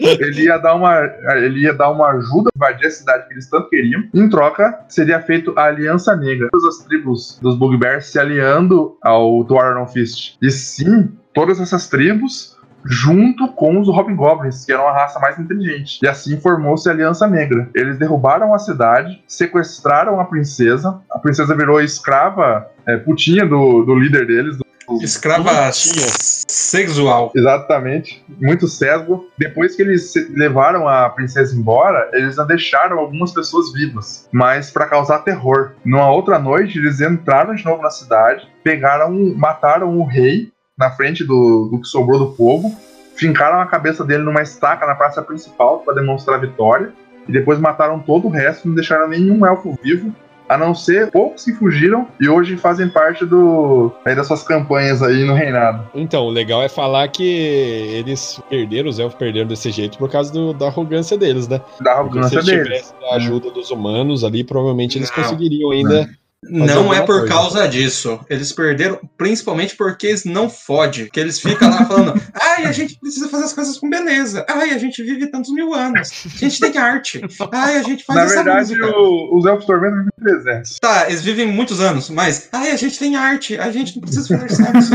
ele 0.00 0.44
ia 0.44 0.58
dar 0.58 0.76
uma, 0.76 0.96
ele 1.38 1.62
ia 1.62 1.74
dar 1.74 1.90
uma 1.90 2.08
ajuda 2.10 2.50
para 2.56 2.70
invadir 2.70 2.86
a 2.86 2.90
cidade 2.90 3.26
que 3.26 3.34
eles 3.34 3.50
tanto 3.50 3.68
queriam. 3.68 4.00
Em 4.14 4.28
troca, 4.30 4.78
seria 4.88 5.20
feito 5.20 5.52
a 5.56 5.64
Aliança 5.64 6.14
Negra. 6.14 6.48
Todas 6.52 6.76
as 6.76 6.84
tribos 6.84 7.40
dos 7.42 7.56
Bugbears 7.56 8.06
se 8.06 8.16
aliando 8.16 8.96
ao 9.02 9.42
Dwarven 9.42 9.88
Fist. 9.88 10.36
E 10.40 10.52
sim, 10.52 11.10
todas 11.34 11.60
essas 11.60 11.88
tribos 11.88 12.56
junto 12.88 13.48
com 13.48 13.80
os 13.80 13.88
Hobgoblins, 13.88 14.64
que 14.64 14.72
eram 14.72 14.86
a 14.86 14.92
raça 14.92 15.18
mais 15.18 15.38
inteligente. 15.38 15.98
E 16.02 16.06
assim 16.06 16.40
formou-se 16.40 16.88
a 16.88 16.92
Aliança 16.92 17.26
Negra. 17.26 17.68
Eles 17.74 17.98
derrubaram 17.98 18.54
a 18.54 18.58
cidade, 18.58 19.22
sequestraram 19.26 20.20
a 20.20 20.24
princesa. 20.24 21.00
A 21.10 21.18
princesa 21.18 21.54
virou 21.56 21.80
escrava, 21.80 22.68
é, 22.86 22.96
putinha 22.96 23.44
do, 23.44 23.82
do 23.84 23.94
líder 23.94 24.26
deles, 24.26 24.56
do 24.56 24.66
Escrava 25.02 25.70
sexual. 25.72 27.32
Exatamente, 27.34 28.24
muito 28.40 28.68
cego. 28.68 29.28
Depois 29.36 29.74
que 29.74 29.82
eles 29.82 30.14
levaram 30.30 30.86
a 30.86 31.10
princesa 31.10 31.56
embora, 31.56 32.08
eles 32.12 32.38
a 32.38 32.44
deixaram 32.44 32.98
algumas 32.98 33.32
pessoas 33.32 33.72
vivas, 33.72 34.28
mas 34.30 34.70
para 34.70 34.86
causar 34.86 35.20
terror. 35.20 35.72
Numa 35.84 36.10
outra 36.10 36.38
noite, 36.38 36.78
eles 36.78 37.00
entraram 37.00 37.54
de 37.54 37.64
novo 37.64 37.82
na 37.82 37.90
cidade, 37.90 38.46
pegaram, 38.62 39.12
mataram 39.36 39.98
o 39.98 40.04
rei 40.04 40.52
na 40.78 40.90
frente 40.90 41.24
do, 41.24 41.68
do 41.70 41.80
que 41.80 41.88
sobrou 41.88 42.18
do 42.18 42.32
povo, 42.36 42.72
fincaram 43.16 43.58
a 43.60 43.66
cabeça 43.66 44.04
dele 44.04 44.22
numa 44.22 44.42
estaca 44.42 44.86
na 44.86 44.94
praça 44.94 45.22
principal 45.22 45.80
para 45.80 45.94
demonstrar 45.94 46.36
a 46.36 46.40
vitória, 46.40 46.92
e 47.26 47.32
depois 47.32 47.58
mataram 47.58 47.98
todo 47.98 48.28
o 48.28 48.30
resto, 48.30 48.68
não 48.68 48.74
deixaram 48.74 49.08
nenhum 49.08 49.44
elfo 49.44 49.76
vivo 49.82 50.14
a 50.48 50.56
não 50.56 50.74
ser 50.74 51.10
poucos 51.10 51.44
que 51.44 51.52
fugiram 51.52 52.06
e 52.20 52.28
hoje 52.28 52.56
fazem 52.56 52.88
parte 52.88 53.24
do 53.26 53.92
aí 54.04 54.14
das 54.14 54.26
suas 54.26 54.42
campanhas 54.42 55.02
aí 55.02 55.24
no 55.24 55.34
reinado. 55.34 55.84
Então, 55.94 56.26
o 56.26 56.30
legal 56.30 56.62
é 56.62 56.68
falar 56.68 57.08
que 57.08 57.24
eles 57.24 58.40
perderam, 58.48 58.88
os 58.88 58.98
elfos 58.98 59.18
perderam 59.18 59.48
desse 59.48 59.70
jeito 59.70 59.98
por 59.98 60.10
causa 60.10 60.32
do- 60.32 60.52
da 60.52 60.66
arrogância 60.66 61.18
deles, 61.18 61.48
né? 61.48 61.60
Da 61.80 61.96
Porque 61.96 62.22
se 62.24 62.36
arrogância 62.36 62.36
eles 62.36 62.46
deles. 62.46 62.64
tivessem 62.64 63.10
a 63.10 63.14
ajuda 63.16 63.50
dos 63.50 63.70
humanos 63.70 64.22
ali, 64.24 64.44
provavelmente 64.44 64.98
eles 64.98 65.10
Não. 65.14 65.22
conseguiriam 65.22 65.70
ainda. 65.72 66.02
Não 66.06 66.25
alguma 66.44 66.96
é 66.96 67.00
por 67.00 67.20
coisa. 67.20 67.26
causa 67.26 67.68
disso. 67.68 68.20
Eles 68.30 68.52
perderam 68.52 69.00
principalmente 69.16 69.74
porque 69.76 70.06
eles 70.08 70.24
não 70.24 70.48
fodem. 70.48 71.08
Que 71.12 71.18
eles 71.18 71.40
ficam 71.40 71.68
lá 71.70 71.84
falando: 71.86 72.20
ai, 72.34 72.64
a 72.66 72.72
gente 72.72 72.98
precisa 73.00 73.28
fazer 73.28 73.44
as 73.44 73.52
coisas 73.52 73.78
com 73.78 73.88
beleza. 73.90 74.44
Ai, 74.48 74.70
a 74.70 74.78
gente 74.78 75.02
vive 75.02 75.26
tantos 75.28 75.52
mil 75.52 75.74
anos. 75.74 76.10
A 76.26 76.38
gente 76.38 76.60
tem 76.60 76.76
arte. 76.78 77.20
Ai, 77.52 77.78
a 77.78 77.82
gente 77.82 78.04
faz 78.04 78.16
Na 78.18 78.24
essa 78.26 78.34
verdade, 78.44 78.68
música. 78.76 78.86
o- 78.98 79.38
os 79.38 79.46
elfos 79.46 79.66
tormentos 79.66 79.98
vivem 79.98 80.42
300. 80.42 80.78
Tá, 80.80 81.06
eles 81.08 81.22
vivem 81.22 81.46
muitos 81.48 81.80
anos, 81.80 82.10
mas 82.10 82.48
ai, 82.52 82.70
a 82.70 82.76
gente 82.76 82.98
tem 82.98 83.16
arte. 83.16 83.58
A 83.58 83.70
gente 83.72 83.94
não 83.96 84.02
precisa 84.02 84.28
fazer 84.38 84.54
sexo. 84.54 84.90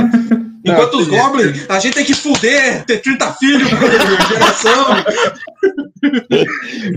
Enquanto 0.66 0.96
os 1.00 1.08
goblins, 1.08 1.66
a 1.70 1.80
gente 1.80 1.94
tem 1.96 2.06
que 2.06 2.14
fuder, 2.14 2.86
ter 2.86 3.00
30 3.00 3.34
filhos 3.34 3.70
por 3.70 4.28
geração. 4.28 4.86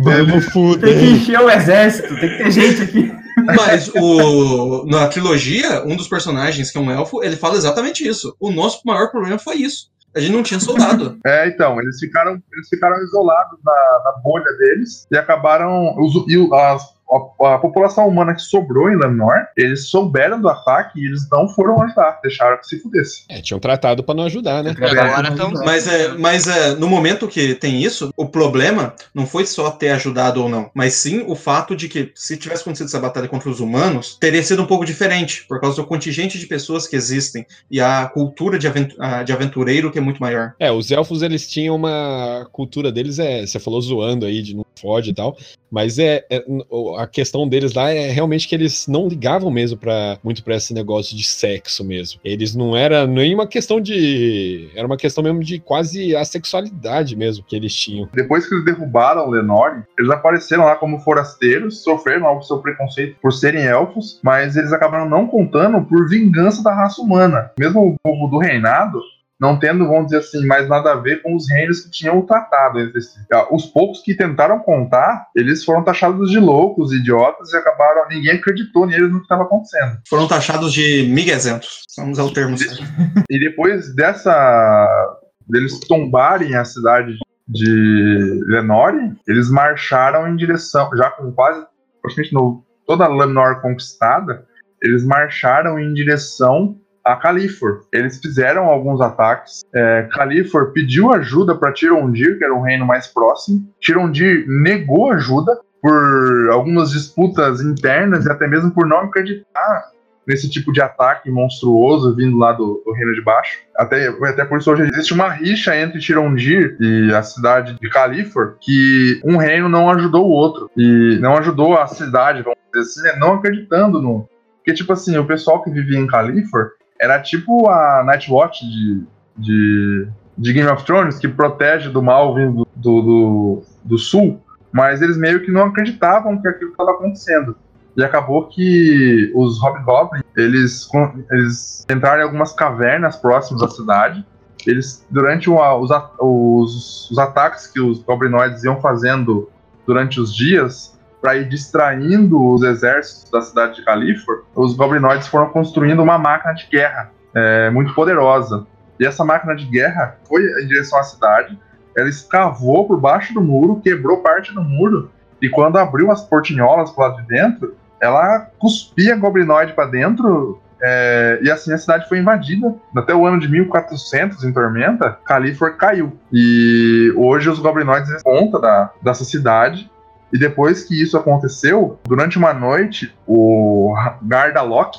Vamos 0.02 0.30
Tem 0.32 0.40
que 0.40 0.50
fuder. 0.50 1.04
encher 1.04 1.40
o 1.40 1.50
exército, 1.50 2.08
tem 2.20 2.28
que 2.30 2.36
ter 2.38 2.50
gente 2.50 2.82
aqui. 2.82 3.12
Mas 3.56 3.88
o, 3.94 4.86
na 4.86 5.08
trilogia, 5.08 5.82
um 5.84 5.96
dos 5.96 6.08
personagens, 6.08 6.70
que 6.70 6.78
é 6.78 6.80
um 6.80 6.90
elfo, 6.90 7.22
ele 7.22 7.36
fala 7.36 7.56
exatamente 7.56 8.06
isso. 8.06 8.34
O 8.40 8.50
nosso 8.50 8.80
maior 8.84 9.10
problema 9.10 9.38
foi 9.38 9.56
isso. 9.56 9.88
A 10.16 10.20
gente 10.20 10.32
não 10.32 10.42
tinha 10.44 10.60
soldado. 10.60 11.18
É, 11.26 11.48
então, 11.48 11.80
eles 11.80 11.98
ficaram, 11.98 12.32
eles 12.52 12.68
ficaram 12.68 12.96
isolados 13.02 13.58
na, 13.64 13.72
na 14.04 14.12
bolha 14.22 14.50
deles 14.58 15.06
e 15.10 15.16
acabaram. 15.16 15.94
Os, 15.98 16.14
e 16.28 16.48
as- 16.54 16.93
a, 17.10 17.55
a 17.55 17.59
população 17.59 18.09
humana 18.09 18.35
que 18.35 18.43
sobrou 18.43 18.90
em 18.90 18.97
Lenor, 18.97 19.35
eles 19.56 19.89
souberam 19.89 20.40
do 20.40 20.48
ataque 20.48 21.01
e 21.01 21.06
eles 21.06 21.28
não 21.31 21.48
foram 21.48 21.82
ajudar, 21.82 22.18
deixaram 22.22 22.59
que 22.59 22.66
se 22.66 22.81
fudesse. 22.81 23.24
É, 23.28 23.40
tinham 23.40 23.60
tratado 23.60 24.02
pra 24.02 24.14
não 24.14 24.24
ajudar, 24.24 24.62
né? 24.62 24.74
Agora. 24.76 25.64
Mas, 25.64 25.86
é, 25.86 26.09
mas 26.09 26.47
é, 26.47 26.74
no 26.74 26.89
momento 26.89 27.28
que 27.28 27.55
tem 27.55 27.82
isso, 27.82 28.10
o 28.16 28.26
problema 28.26 28.94
não 29.14 29.26
foi 29.26 29.47
só 29.47 29.70
ter 29.70 29.90
ajudado 29.90 30.43
ou 30.43 30.48
não, 30.48 30.70
mas 30.74 30.94
sim 30.94 31.24
o 31.26 31.35
fato 31.35 31.76
de 31.76 31.89
que, 31.89 32.12
se 32.14 32.36
tivesse 32.36 32.62
acontecido 32.62 32.86
essa 32.86 33.01
batalha 33.01 33.28
contra 33.28 33.48
os 33.48 33.60
humanos, 33.60 34.16
teria 34.20 34.43
sido 34.43 34.62
um 34.62 34.66
pouco 34.66 34.85
diferente, 34.85 35.44
por 35.47 35.60
causa 35.60 35.76
do 35.76 35.86
contingente 35.86 36.39
de 36.39 36.47
pessoas 36.47 36.86
que 36.86 36.97
existem 36.97 37.47
e 37.70 37.81
a 37.81 38.06
cultura 38.06 38.59
de, 38.59 38.66
aventu- 38.66 38.97
ah, 38.98 39.22
de 39.22 39.32
aventureiro 39.32 39.90
que 39.90 39.98
é 39.98 40.01
muito 40.01 40.20
maior. 40.20 40.55
É, 40.59 40.70
os 40.72 40.90
elfos 40.90 41.22
eles 41.22 41.48
tinham 41.48 41.76
uma 41.76 42.48
cultura 42.52 42.90
deles, 42.90 43.18
é, 43.18 43.47
você 43.47 43.59
falou 43.59 43.81
zoando 43.81 44.26
aí 44.26 44.43
de 44.43 44.56
não 44.56 44.64
fode 44.85 45.11
e 45.11 45.15
tal, 45.15 45.35
mas 45.70 45.98
é, 45.98 46.24
é- 46.31 46.44
o- 46.69 46.94
a 46.97 47.06
questão 47.06 47.48
deles 47.48 47.73
lá 47.73 47.90
é 47.90 48.11
realmente 48.11 48.47
que 48.47 48.55
eles 48.55 48.86
não 48.86 49.09
ligavam 49.09 49.51
mesmo 49.51 49.78
para 49.78 50.19
muito 50.23 50.44
pra 50.44 50.56
esse 50.56 50.74
negócio 50.74 51.16
de 51.16 51.24
sexo 51.24 51.82
mesmo. 51.82 52.20
Eles 52.23 52.55
não 52.55 52.77
era 52.77 53.06
nem 53.06 53.35
uma 53.35 53.47
questão 53.47 53.81
de, 53.81 54.69
era 54.77 54.86
uma 54.86 54.98
questão 54.98 55.24
mesmo 55.24 55.43
de 55.43 55.59
quase 55.59 56.15
a 56.15 56.23
sexualidade 56.24 57.16
mesmo 57.16 57.43
que 57.44 57.56
eles 57.56 57.74
tinham. 57.74 58.09
Depois 58.12 58.47
que 58.47 58.55
eles 58.55 58.65
derrubaram 58.66 59.31
Lenore, 59.31 59.82
eles 59.98 60.11
apareceram 60.11 60.65
lá 60.65 60.77
como 60.77 60.98
forasteiros, 61.01 61.82
sofreram 61.82 62.27
algo 62.27 62.43
seu 62.43 62.59
preconceito 62.59 63.16
por 63.23 63.32
serem 63.32 63.65
elfos, 63.65 64.20
mas 64.23 64.56
eles 64.56 64.73
acabaram 64.73 65.09
não 65.09 65.27
contando 65.27 65.82
por 65.86 66.09
vingança 66.09 66.62
da 66.62 66.74
raça 66.74 67.01
humana. 67.01 67.51
Mesmo 67.59 67.81
o 67.89 67.94
povo 68.02 68.28
do 68.28 68.39
reinado 68.39 69.01
não 69.40 69.59
tendo, 69.59 69.86
vamos 69.86 70.06
dizer 70.06 70.19
assim, 70.19 70.47
mais 70.47 70.69
nada 70.69 70.93
a 70.93 70.97
ver 70.97 71.23
com 71.23 71.35
os 71.35 71.51
reinos 71.51 71.81
que 71.81 71.90
tinham 71.90 72.19
o 72.19 72.27
tratado 72.27 72.78
entre 72.78 73.01
si. 73.01 73.19
Ah, 73.32 73.47
Os 73.52 73.66
poucos 73.66 74.01
que 74.01 74.15
tentaram 74.16 74.61
contar, 74.61 75.27
eles 75.35 75.65
foram 75.65 75.82
taxados 75.82 76.31
de 76.31 76.39
loucos, 76.39 76.93
idiotas, 76.93 77.52
e 77.52 77.56
acabaram. 77.56 78.09
Ninguém 78.09 78.36
acreditou 78.36 78.86
neles 78.86 79.11
no 79.11 79.19
que 79.19 79.24
estava 79.24 79.43
acontecendo. 79.43 79.98
Foram 80.09 80.28
taxados 80.28 80.73
de 80.73 81.09
miguezentos. 81.09 81.82
Vamos 81.97 82.19
usar 82.19 82.28
o 82.28 82.32
termo 82.32 82.56
certo. 82.56 82.82
E 83.28 83.39
depois 83.39 83.94
dessa. 83.94 85.19
deles 85.48 85.81
tombarem 85.81 86.55
a 86.55 86.65
cidade 86.65 87.16
de 87.48 88.40
Lenore, 88.47 89.12
eles 89.28 89.51
marcharam 89.51 90.27
em 90.28 90.36
direção, 90.36 90.89
já 90.97 91.11
com 91.11 91.31
quase 91.32 91.65
praticamente 92.01 92.32
no, 92.32 92.65
toda 92.86 93.09
Lenore 93.09 93.61
conquistada, 93.61 94.47
eles 94.82 95.05
marcharam 95.05 95.78
em 95.78 95.93
direção 95.93 96.78
a 97.05 97.16
Califor. 97.16 97.82
Eles 97.93 98.18
fizeram 98.18 98.64
alguns 98.64 99.01
ataques. 99.01 99.62
É, 99.74 100.09
Califor 100.10 100.72
pediu 100.72 101.12
ajuda 101.12 101.55
para 101.55 101.72
Tirondir, 101.72 102.39
que 102.39 102.44
era 102.44 102.55
o 102.55 102.62
reino 102.62 102.86
mais 102.86 103.06
próximo. 103.06 103.68
Tirondir 103.78 104.47
negou 104.48 105.12
ajuda 105.12 105.59
por 105.82 106.48
algumas 106.51 106.90
disputas 106.90 107.60
internas 107.60 108.24
e 108.24 108.31
até 108.31 108.48
mesmo 108.48 108.70
por 108.70 108.86
não 108.86 109.01
acreditar 109.01 109.93
nesse 110.26 110.48
tipo 110.48 110.72
de 110.72 110.81
ataque 110.81 111.31
monstruoso 111.31 112.16
vindo 112.16 112.39
lá 112.39 112.52
do, 112.52 112.82
do 112.82 112.93
Reino 112.93 113.14
de 113.14 113.20
Baixo. 113.20 113.59
Até, 113.76 114.09
até 114.09 114.43
por 114.47 114.59
isso 114.59 114.72
hoje 114.72 114.85
existe 114.85 115.12
uma 115.12 115.28
rixa 115.28 115.76
entre 115.76 116.01
Tirondir 116.01 116.78
e 116.81 117.12
a 117.12 117.22
cidade 117.22 117.76
de 117.78 117.90
Califor, 117.90 118.56
que 118.59 119.20
um 119.22 119.36
reino 119.36 119.68
não 119.68 119.90
ajudou 119.90 120.26
o 120.26 120.31
outro. 120.31 120.70
E 120.74 121.18
não 121.20 121.36
ajudou 121.36 121.76
a 121.76 121.86
cidade, 121.86 122.43
vamos 122.43 122.59
dizer 122.72 122.81
assim, 122.81 123.02
né, 123.02 123.20
não 123.20 123.35
acreditando 123.35 124.01
no. 124.01 124.26
Porque, 124.56 124.72
tipo 124.72 124.94
assim, 124.94 125.18
o 125.18 125.26
pessoal 125.26 125.62
que 125.62 125.70
vivia 125.70 125.98
em 125.98 126.06
Califor 126.06 126.70
era 127.05 127.20
tipo 127.20 127.68
a 127.68 128.02
Nightwatch 128.05 128.64
de, 128.64 129.02
de, 129.36 130.09
de 130.36 130.52
Game 130.52 130.68
of 130.70 130.85
Thrones, 130.85 131.18
que 131.18 131.28
protege 131.28 131.90
do 131.90 132.02
mal 132.02 132.35
vindo 132.35 132.66
do, 132.74 133.02
do, 133.02 133.62
do 133.85 133.98
sul, 133.98 134.40
mas 134.72 135.01
eles 135.02 135.16
meio 135.16 135.40
que 135.44 135.52
não 135.52 135.66
acreditavam 135.66 136.40
que 136.40 136.48
aquilo 136.48 136.70
estava 136.70 136.93
acontecendo. 136.93 137.56
E 137.97 138.02
acabou 138.02 138.48
que 138.48 139.31
os 139.36 139.62
Hobgoblins, 139.62 140.24
eles, 140.36 140.89
eles 141.31 141.86
entraram 141.89 142.22
em 142.22 142.24
algumas 142.24 142.52
cavernas 142.52 143.14
próximas 143.16 143.60
da 143.62 143.68
cidade. 143.68 144.26
Eles, 144.66 145.06
durante 145.10 145.48
o- 145.48 145.60
os, 145.81 145.90
os, 146.18 147.10
os 147.10 147.18
ataques 147.18 147.68
que 147.68 147.78
os 147.81 148.02
goblinoides 148.02 148.64
iam 148.64 148.81
fazendo 148.81 149.48
durante 149.86 150.18
os 150.18 150.35
dias, 150.35 150.93
para 151.24 151.38
ir 151.38 151.48
distraindo 151.48 152.38
os 152.52 152.62
exércitos 152.62 153.30
da 153.30 153.40
cidade 153.40 153.76
de 153.76 153.82
Califor, 153.82 154.44
os 154.55 154.76
goblinoides 154.76 155.26
foram 155.26 155.48
construindo 155.48 156.02
uma 156.02 156.18
máquina 156.18 156.52
de 156.52 156.66
guerra 156.66 157.10
é, 157.34 157.70
muito 157.70 157.94
poderosa. 157.94 158.66
E 159.01 159.06
essa 159.06 159.24
máquina 159.24 159.56
de 159.56 159.64
guerra 159.64 160.18
foi 160.28 160.42
em 160.62 160.66
direção 160.66 160.98
à 160.98 161.02
cidade, 161.02 161.59
ela 161.96 162.10
escavou 162.10 162.86
por 162.86 163.01
baixo 163.01 163.32
do 163.32 163.40
muro, 163.40 163.80
quebrou 163.82 164.18
parte 164.18 164.52
do 164.52 164.62
muro, 164.62 165.10
e 165.40 165.48
quando 165.48 165.78
abriu 165.78 166.10
as 166.10 166.22
portinholas 166.22 166.90
pro 166.90 167.05
lado 167.05 167.22
de 167.22 167.26
dentro, 167.26 167.74
ela 167.98 168.51
cuspia 168.59 169.16
goblinoide 169.16 169.72
para 169.72 169.86
dentro, 169.86 170.60
é, 170.82 171.38
e 171.40 171.51
assim 171.51 171.72
a 171.72 171.78
cidade 171.78 172.06
foi 172.06 172.18
invadida. 172.18 172.74
Até 172.94 173.14
o 173.14 173.24
ano 173.24 173.40
de 173.40 173.48
1400, 173.48 174.44
em 174.44 174.52
Tormenta, 174.52 175.18
Califor 175.24 175.78
caiu. 175.78 176.18
E 176.30 177.10
hoje 177.16 177.48
os 177.48 177.59
goblinoides 177.59 178.22
conta 178.22 178.60
da, 178.60 178.90
dessa 179.01 179.24
cidade. 179.24 179.90
E 180.35 180.39
depois 180.39 180.82
que 180.82 181.01
isso 181.01 181.16
aconteceu, 181.16 182.01
durante 182.05 182.36
uma 182.36 182.52
noite, 182.52 183.15
o 183.24 183.94
Gardalok, 184.20 184.98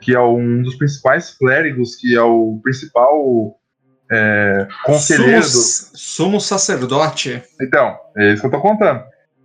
que 0.00 0.12
é 0.12 0.18
um 0.20 0.60
dos 0.60 0.74
principais 0.74 1.30
clérigos, 1.30 1.94
que 1.94 2.16
é 2.16 2.20
o 2.20 2.58
principal 2.60 3.60
é, 4.10 4.66
conselheiro 4.84 5.44
Sumo, 5.44 5.90
sumo 5.94 6.40
sacerdote. 6.40 7.40
então, 7.60 7.96
é 8.16 8.32
isso 8.32 8.40
que 8.40 8.46
eu 8.48 8.50
tô 8.50 8.60
contando. 8.60 9.04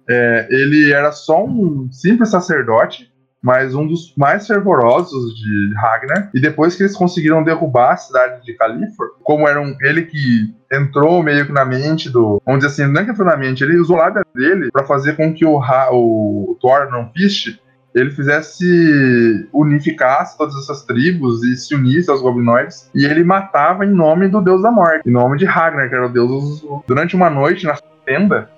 É, 0.09 0.47
ele 0.49 0.91
era 0.91 1.11
só 1.11 1.45
um 1.45 1.87
simples 1.91 2.31
sacerdote, 2.31 3.13
mas 3.47 3.73
um 3.73 3.87
dos 3.87 4.13
mais 4.17 4.45
fervorosos 4.45 5.33
de 5.33 5.73
Ragnar. 5.75 6.29
E 6.33 6.41
depois 6.41 6.75
que 6.75 6.83
eles 6.83 6.97
conseguiram 6.97 7.41
derrubar 7.43 7.93
a 7.93 7.97
cidade 7.97 8.43
de 8.43 8.53
Califor, 8.55 9.07
como 9.23 9.47
era 9.47 9.61
um, 9.61 9.73
ele 9.81 10.01
que 10.01 10.53
entrou 10.69 11.23
meio 11.23 11.45
que 11.45 11.53
na 11.53 11.63
mente 11.63 12.09
do. 12.09 12.41
Vamos 12.45 12.59
dizer 12.65 12.83
assim, 12.83 12.91
não 12.91 12.99
é 13.01 13.05
que 13.05 13.11
entrou 13.11 13.25
na 13.25 13.37
mente, 13.37 13.63
ele 13.63 13.79
usou 13.79 13.95
a 14.01 14.03
lábia 14.07 14.23
dele 14.35 14.69
para 14.69 14.83
fazer 14.83 15.15
com 15.15 15.33
que 15.33 15.45
o, 15.45 15.57
Ra- 15.57 15.91
o, 15.93 16.51
o 16.51 16.57
Thor 16.59 16.89
não 16.91 17.09
Fist 17.13 17.57
ele 17.95 18.11
fizesse 18.11 19.47
unificasse 19.53 20.37
todas 20.37 20.55
essas 20.55 20.83
tribos 20.83 21.43
e 21.43 21.55
se 21.55 21.73
unisse 21.73 22.11
aos 22.11 22.21
goblinoides 22.21 22.91
e 22.93 23.05
ele 23.05 23.23
matava 23.23 23.85
em 23.85 23.89
nome 23.89 24.27
do 24.27 24.41
deus 24.41 24.61
da 24.61 24.69
morte, 24.71 25.07
em 25.07 25.11
nome 25.11 25.37
de 25.37 25.45
Ragnar, 25.45 25.89
que 25.89 25.95
era 25.95 26.05
o 26.05 26.11
deus 26.11 26.29
dos- 26.29 26.81
durante 26.85 27.15
uma 27.15 27.29
noite 27.29 27.65
na 27.65 27.75
tenda 28.05 28.49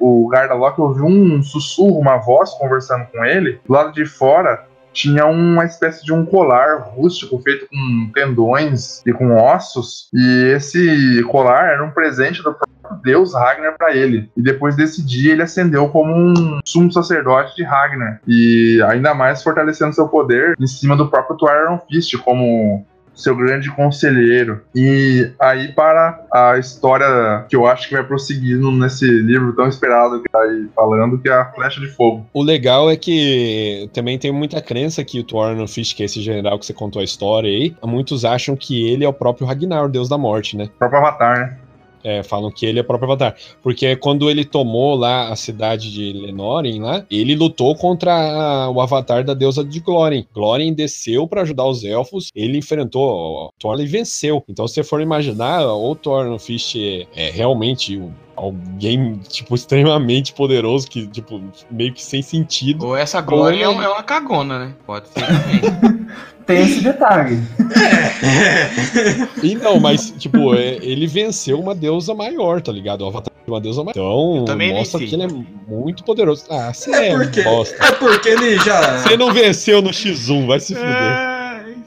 o 0.00 0.28
Gardalok 0.28 0.80
ouviu 0.80 1.06
um 1.06 1.42
sussurro, 1.42 1.98
uma 1.98 2.16
voz 2.18 2.50
conversando 2.54 3.06
com 3.06 3.24
ele. 3.24 3.60
Do 3.66 3.72
lado 3.72 3.92
de 3.92 4.04
fora 4.04 4.66
tinha 4.92 5.26
uma 5.26 5.64
espécie 5.64 6.04
de 6.04 6.12
um 6.12 6.24
colar 6.24 6.78
rústico 6.80 7.38
feito 7.38 7.68
com 7.68 8.10
tendões 8.12 9.02
e 9.06 9.12
com 9.12 9.36
ossos. 9.36 10.08
E 10.12 10.52
esse 10.56 11.22
colar 11.30 11.72
era 11.72 11.84
um 11.84 11.90
presente 11.90 12.42
do 12.42 12.54
próprio 12.54 13.02
deus 13.04 13.34
Ragnar 13.34 13.76
para 13.76 13.94
ele. 13.94 14.30
E 14.36 14.42
depois 14.42 14.74
desse 14.76 15.04
dia 15.04 15.32
ele 15.32 15.42
ascendeu 15.42 15.88
como 15.88 16.12
um 16.12 16.58
sumo 16.64 16.90
sacerdote 16.90 17.54
de 17.54 17.62
Ragnar. 17.62 18.20
E 18.26 18.82
ainda 18.88 19.14
mais 19.14 19.42
fortalecendo 19.42 19.94
seu 19.94 20.08
poder 20.08 20.54
em 20.58 20.66
cima 20.66 20.96
do 20.96 21.08
próprio 21.08 21.36
Tuaron 21.36 21.78
Fist, 21.88 22.16
como 22.18 22.84
seu 23.18 23.36
grande 23.36 23.70
conselheiro. 23.70 24.62
E 24.74 25.30
aí 25.38 25.72
para 25.72 26.24
a 26.32 26.58
história 26.58 27.44
que 27.48 27.56
eu 27.56 27.66
acho 27.66 27.88
que 27.88 27.94
vai 27.94 28.04
prosseguindo 28.04 28.70
nesse 28.70 29.06
livro 29.06 29.52
tão 29.54 29.66
esperado 29.66 30.22
que 30.22 30.28
tá 30.28 30.40
aí 30.40 30.68
falando, 30.74 31.18
que 31.18 31.28
é 31.28 31.32
a 31.32 31.52
Flecha 31.52 31.80
de 31.80 31.88
Fogo. 31.88 32.26
O 32.32 32.42
legal 32.42 32.90
é 32.90 32.96
que 32.96 33.90
também 33.92 34.18
tem 34.18 34.32
muita 34.32 34.62
crença 34.62 35.04
que 35.04 35.20
o 35.20 35.24
Thorno 35.24 35.66
Fish, 35.66 35.92
que 35.92 36.02
é 36.02 36.06
esse 36.06 36.20
general 36.20 36.58
que 36.58 36.66
você 36.66 36.72
contou 36.72 37.00
a 37.00 37.04
história 37.04 37.50
aí, 37.50 37.74
muitos 37.84 38.24
acham 38.24 38.56
que 38.56 38.88
ele 38.90 39.04
é 39.04 39.08
o 39.08 39.12
próprio 39.12 39.46
Ragnar, 39.46 39.84
o 39.84 39.88
deus 39.88 40.08
da 40.08 40.16
morte, 40.16 40.56
né? 40.56 40.64
O 40.64 40.78
próprio 40.78 41.00
Avatar, 41.00 41.38
né? 41.38 41.56
É, 42.02 42.22
falam 42.22 42.50
que 42.50 42.64
ele 42.64 42.78
é 42.78 42.82
o 42.82 42.84
próprio 42.84 43.10
Avatar. 43.10 43.36
Porque 43.62 43.96
quando 43.96 44.30
ele 44.30 44.44
tomou 44.44 44.94
lá 44.94 45.30
a 45.30 45.36
cidade 45.36 45.92
de 45.92 46.12
Lenoren, 46.12 46.80
lá, 46.80 47.04
ele 47.10 47.34
lutou 47.34 47.74
contra 47.74 48.12
a- 48.12 48.70
o 48.70 48.80
Avatar 48.80 49.24
da 49.24 49.34
deusa 49.34 49.64
de 49.64 49.80
Glórien. 49.80 50.26
Glórien 50.34 50.72
desceu 50.72 51.26
pra 51.26 51.42
ajudar 51.42 51.66
os 51.66 51.84
elfos, 51.84 52.30
ele 52.34 52.58
enfrentou 52.58 53.52
Thor 53.58 53.80
e 53.80 53.86
venceu. 53.86 54.42
Então, 54.48 54.66
se 54.66 54.74
você 54.74 54.82
for 54.82 55.00
imaginar, 55.00 55.66
o 55.66 55.94
Thor 55.94 56.38
Fish 56.38 56.76
é 57.14 57.30
realmente 57.30 57.98
um- 57.98 58.12
alguém, 58.38 59.20
tipo, 59.28 59.54
extremamente 59.54 60.32
poderoso, 60.32 60.88
que, 60.88 61.06
tipo, 61.08 61.40
meio 61.70 61.92
que 61.92 62.02
sem 62.02 62.22
sentido. 62.22 62.86
Ou 62.86 62.96
essa 62.96 63.20
glória 63.20 63.58
é, 63.58 63.62
é 63.62 63.68
uma 63.68 64.02
cagona, 64.02 64.58
né? 64.58 64.72
Pode 64.86 65.08
ser 65.08 65.20
também. 65.26 66.06
Tem 66.46 66.62
esse 66.62 66.80
detalhe. 66.80 67.38
Então, 69.42 69.78
mas, 69.78 70.10
tipo, 70.16 70.54
é- 70.54 70.78
ele 70.80 71.06
venceu 71.06 71.60
uma 71.60 71.74
deusa 71.74 72.14
maior, 72.14 72.60
tá 72.62 72.72
ligado? 72.72 73.02
O 73.02 73.08
Avatar 73.08 73.32
de 73.44 73.50
uma 73.50 73.60
deusa 73.60 73.82
maior. 73.84 73.92
Então, 74.42 74.58
mostra 74.74 74.98
que 75.00 75.14
ele 75.14 75.24
é 75.24 75.28
muito 75.68 76.02
poderoso. 76.04 76.44
Ah, 76.50 76.72
você 76.72 76.90
É 76.94 77.08
é, 77.10 77.16
porque, 77.16 77.42
bosta. 77.42 77.76
é 77.84 77.92
porque 77.92 78.28
ele 78.30 78.58
já. 78.60 78.98
Você 79.02 79.16
não 79.16 79.32
venceu 79.32 79.82
no 79.82 79.90
X1, 79.90 80.46
vai 80.46 80.58
se 80.60 80.74
fuder. 80.74 80.90
Ai, 80.90 81.37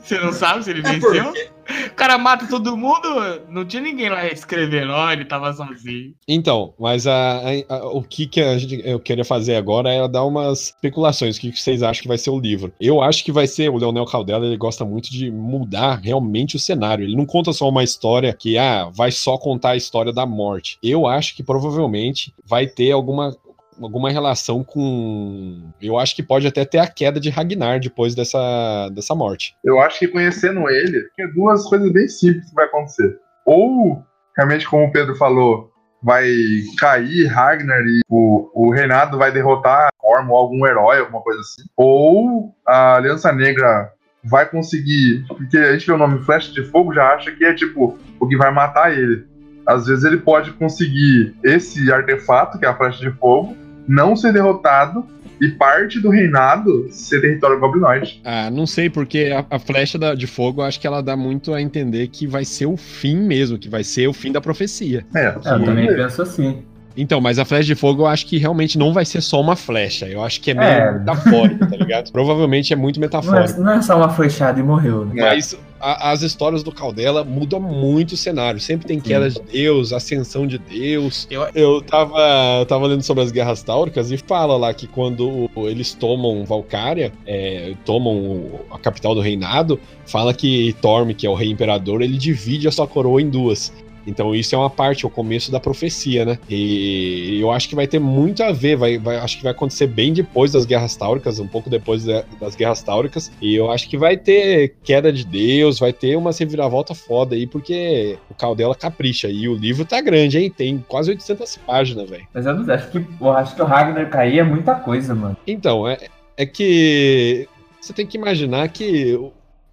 Você 0.04 0.20
não 0.20 0.34
sabe 0.34 0.64
se 0.64 0.72
ele 0.72 0.80
É 0.80 0.94
venceu? 0.94 1.24
porque, 1.26 1.50
O 1.92 1.94
cara 1.96 2.18
mata 2.18 2.48
todo 2.48 2.76
mundo, 2.76 3.08
não 3.50 3.64
tinha 3.64 3.82
ninguém 3.82 4.10
lá 4.10 4.26
escrevendo, 4.28 4.92
ó, 4.92 5.10
ele 5.12 5.24
tava 5.24 5.54
sozinho. 5.54 6.14
Então, 6.28 6.74
mas 6.78 7.08
a, 7.08 7.38
a- 7.40 7.76
a- 7.76 7.86
o 7.88 8.02
que, 8.04 8.26
que 8.28 8.42
a 8.42 8.58
gente, 8.58 8.82
eu 8.84 9.00
queria 9.00 9.24
fazer 9.24 9.56
agora 9.56 9.90
é 9.90 10.06
dar 10.08 10.26
umas 10.26 10.64
especulações. 10.68 11.38
O 11.38 11.40
que, 11.40 11.52
que 11.52 11.60
vocês 11.62 11.82
acham 11.82 12.02
que 12.02 12.08
vai 12.08 12.18
ser 12.18 12.30
o 12.32 12.40
livro? 12.40 12.74
Eu 12.82 13.02
acho 13.02 13.24
que 13.24 13.32
vai 13.32 13.48
ser 13.48 13.70
o 13.70 13.78
Leonel 13.78 14.06
Caldela, 14.06 14.46
ele 14.46 14.58
gosta 14.58 14.84
muito 14.84 15.10
de 15.12 15.32
mudar 15.32 16.00
realmente 16.04 16.56
o 16.56 16.60
cenário. 16.60 17.06
Ele 17.06 17.16
não 17.16 17.26
conta 17.26 17.54
só 17.54 17.70
uma 17.70 17.84
história 17.84 18.34
que, 18.34 18.58
ah, 18.58 18.90
vai 18.94 19.12
só 19.12 19.38
contar 19.38 19.70
a 19.72 19.78
história 19.78 20.12
da 20.12 20.26
morte. 20.26 20.78
Eu 20.84 21.08
acho 21.08 21.36
que 21.36 21.44
provavelmente 21.44 22.34
vai 22.46 22.68
ter 22.68 22.92
alguma. 22.92 23.36
Alguma 23.82 24.10
relação 24.12 24.64
com. 24.64 25.72
Eu 25.82 25.98
acho 25.98 26.16
que 26.16 26.22
pode 26.24 26.46
até 26.46 26.64
ter 26.64 26.78
a 26.78 26.88
queda 26.88 27.20
de 27.20 27.30
Ragnar 27.30 27.80
depois 27.80 28.14
dessa, 28.14 28.90
dessa 28.90 29.16
morte. 29.16 29.56
Eu 29.64 29.80
acho 29.80 30.00
que 30.00 30.08
conhecendo 30.08 30.70
ele, 30.70 31.10
tem 31.16 31.32
duas 31.34 31.68
coisas 31.68 31.92
bem 31.92 32.08
simples 32.08 32.50
que 32.50 32.56
vai 32.56 32.66
acontecer. 32.66 33.18
Ou, 33.46 34.04
realmente, 34.38 34.68
como 34.68 34.86
o 34.86 34.92
Pedro 34.92 35.16
falou, 35.16 35.72
vai 36.02 36.30
cair 36.78 37.28
Ragnar 37.28 37.82
e 37.82 38.02
o, 38.10 38.50
o 38.54 38.72
reinado 38.72 39.18
vai 39.18 39.32
derrotar 39.32 39.90
Orm 40.04 40.30
ou 40.30 40.38
algum 40.38 40.66
herói, 40.66 41.00
alguma 41.00 41.22
coisa 41.22 41.40
assim. 41.40 41.64
Ou 41.76 42.54
a 42.66 42.96
Aliança 42.96 43.32
Negra 43.32 43.92
vai 44.24 44.50
conseguir. 44.50 45.26
Porque 45.28 45.58
a 45.58 45.74
gente 45.74 45.88
vê 45.88 45.94
o 45.94 45.98
nome 45.98 46.24
Flecha 46.24 46.52
de 46.52 46.64
Fogo, 46.64 46.94
já 46.94 47.14
acha 47.14 47.32
que 47.32 47.46
é 47.46 47.54
tipo 47.54 47.98
o 48.20 48.28
que 48.28 48.38
vai 48.38 48.52
matar 48.52 48.92
ele. 48.98 49.26
Às 49.66 49.86
vezes 49.86 50.04
ele 50.04 50.18
pode 50.18 50.52
conseguir 50.54 51.36
esse 51.44 51.92
artefato, 51.92 52.58
que 52.58 52.66
é 52.66 52.70
a 52.70 52.76
Flecha 52.76 53.00
de 53.00 53.12
Fogo, 53.18 53.56
não 53.88 54.16
ser 54.16 54.32
derrotado 54.34 55.06
e 55.40 55.50
parte 55.50 56.00
do 56.00 56.10
reinado 56.10 56.88
ser 56.92 57.20
território 57.22 57.60
goblinoide. 57.60 58.22
Ah, 58.24 58.50
não 58.52 58.68
sei, 58.68 58.90
porque 58.90 59.32
a, 59.36 59.56
a 59.56 59.58
flecha 59.60 59.98
da- 59.98 60.14
de 60.14 60.28
fogo, 60.28 60.62
eu 60.62 60.66
acho 60.66 60.80
que 60.80 60.86
ela 60.86 61.02
dá 61.02 61.16
muito 61.18 61.54
a 61.54 61.62
entender 61.62 62.08
que 62.10 62.28
vai 62.28 62.46
ser 62.46 62.68
o 62.68 62.78
fim 62.78 63.18
mesmo, 63.18 63.58
que 63.58 63.68
vai 63.68 63.84
ser 63.84 64.08
o 64.08 64.14
fim 64.14 64.32
da 64.32 64.40
profecia. 64.40 65.04
É, 65.16 65.28
Eu 65.30 65.42
também 65.42 65.88
penso 65.88 66.22
assim. 66.22 66.62
Então, 66.96 67.22
mas 67.22 67.40
a 67.40 67.46
flecha 67.46 67.64
de 67.64 67.74
fogo 67.76 68.04
eu 68.04 68.08
acho 68.08 68.26
que 68.28 68.38
realmente 68.38 68.78
não 68.78 68.94
vai 68.94 69.06
ser 69.06 69.22
só 69.22 69.40
uma 69.40 69.56
flecha. 69.56 70.06
Eu 70.08 70.22
acho 70.24 70.42
que 70.42 70.52
é 70.52 70.54
meio 70.54 70.70
É. 70.70 70.92
metafórico, 71.00 71.66
tá 71.66 71.76
ligado? 71.78 72.12
Provavelmente 72.14 72.74
é 72.74 72.76
muito 72.76 73.00
Não 73.00 73.06
é, 73.06 73.08
metafórico. 73.08 73.62
não 73.62 73.72
é 73.72 73.82
só 73.82 73.96
uma 73.98 74.10
flechada 74.10 74.60
e 74.60 74.64
morreu, 74.64 75.06
né? 75.06 75.14
Mas 75.16 75.58
a- 75.82 76.12
as 76.12 76.22
histórias 76.22 76.64
do 76.64 76.72
Caldela 76.72 77.24
mudam 77.24 77.60
muito 77.60 78.14
o 78.14 78.18
cenário. 78.18 78.60
Sempre 78.60 78.88
tem 78.88 79.00
queda 79.00 79.30
de 79.30 79.42
Deus, 79.52 79.92
ascensão 79.92 80.46
de 80.48 80.58
Deus. 80.58 81.28
Eu- 81.30 81.48
Eu 81.54 81.82
tava, 81.82 82.20
eu 82.60 82.66
tava 82.66 82.88
lendo 82.88 83.02
sobre 83.04 83.24
as 83.24 83.32
guerras 83.32 83.64
táuricas 83.64 84.12
e 84.12 84.18
fala 84.18 84.56
lá 84.58 84.74
que 84.74 84.88
quando 84.88 85.50
eles 85.58 85.94
tomam 85.94 86.46
Valkyria, 86.46 87.12
é, 87.26 87.74
tomam 87.86 88.46
a 88.72 88.78
capital 88.78 89.16
do 89.16 89.22
reinado, 89.22 89.80
fala 90.06 90.34
que 90.34 90.74
Torm, 90.82 91.12
que 91.14 91.26
é 91.26 91.30
o 91.30 91.34
rei 91.34 91.50
imperador, 91.50 92.02
ele 92.02 92.18
divide 92.18 92.68
a 92.68 92.72
sua 92.72 92.88
coroa 92.88 93.22
em 93.22 93.30
duas. 93.30 93.72
Então 94.06 94.34
isso 94.36 94.56
é 94.56 94.58
uma 94.58 94.70
parte, 94.70 95.06
o 95.06 95.10
começo 95.10 95.52
da 95.52 95.60
profecia, 95.60 96.26
né? 96.26 96.40
E 96.50 97.40
eu 97.42 97.52
acho 97.52 97.68
que 97.70 97.76
vai 97.76 97.88
ter 97.88 98.00
muito 98.00 98.44
a 98.44 98.52
ver, 98.52 98.76
vai, 98.76 98.98
vai- 98.98 99.18
acho 99.18 99.38
que 99.38 99.44
vai 99.44 99.52
acontecer 99.52 99.88
bem 99.88 100.14
depois 100.14 100.52
das 100.52 100.66
guerras 100.66 100.96
táuricas, 100.96 101.40
um 101.40 101.48
pouco 101.48 101.70
depois 101.70 102.04
da- 102.06 102.24
das 102.40 102.56
guerras 102.56 102.82
táuricas. 102.84 103.32
E 103.42 103.56
eu 103.56 103.72
acho 103.72 103.90
que 103.90 103.98
vai 103.98 104.18
ter 104.18 104.76
queda 104.84 105.12
de 105.12 105.26
Deus, 105.26 105.80
vai 105.80 105.94
ter 105.94 106.16
uma 106.16 106.32
reviravolta 106.32 106.94
foda 106.96 107.36
aí, 107.36 107.46
porque 107.46 108.18
o 108.30 108.34
Caldela 108.34 108.76
capricha. 108.76 109.28
E 109.30 109.48
o 109.48 109.56
livro 109.56 109.86
tá 109.86 110.02
grande, 110.02 110.38
hein? 110.40 110.50
Tem 110.50 110.84
quase 110.88 111.12
800 111.12 111.58
páginas, 111.58 112.10
velho. 112.10 112.26
Mas 112.34 112.46
eu 112.46 112.54
não 112.56 112.74
acho 112.74 112.90
que, 112.90 113.06
eu 113.20 113.32
acho 113.32 113.56
que 113.56 113.62
o 113.62 113.66
Ragnar 113.66 114.10
cair 114.10 114.40
é 114.40 114.44
muita 114.44 114.76
coisa, 114.76 115.14
mano. 115.14 115.38
Então, 115.46 115.88
é, 115.88 115.98
é 116.38 116.46
que 116.46 117.48
você 117.80 117.94
tem 117.94 118.06
que 118.06 118.18
imaginar 118.18 118.68
que 118.70 119.20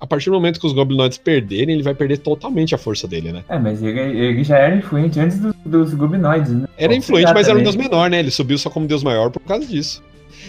a 0.00 0.06
partir 0.06 0.30
do 0.30 0.34
momento 0.34 0.60
que 0.60 0.66
os 0.66 0.72
goblinoides 0.72 1.18
perderem, 1.18 1.74
ele 1.74 1.82
vai 1.82 1.94
perder 1.94 2.18
totalmente 2.18 2.74
a 2.74 2.78
força 2.78 3.08
dele, 3.08 3.32
né? 3.32 3.44
É, 3.48 3.58
mas 3.58 3.82
ele, 3.82 3.98
ele 3.98 4.44
já 4.44 4.56
era 4.56 4.76
influente 4.76 5.18
antes 5.18 5.38
dos, 5.40 5.54
dos 5.64 5.94
goblinoides, 5.94 6.52
né? 6.52 6.66
Era 6.76 6.94
influente, 6.94 7.32
mas 7.34 7.48
era 7.48 7.58
um 7.58 7.62
também. 7.62 7.64
deus 7.64 7.76
menor, 7.76 8.08
né? 8.08 8.20
Ele 8.20 8.30
subiu 8.30 8.56
só 8.58 8.70
como 8.70 8.86
deus 8.86 9.02
maior 9.02 9.30
por 9.30 9.40
causa 9.40 9.66
disso. 9.66 10.02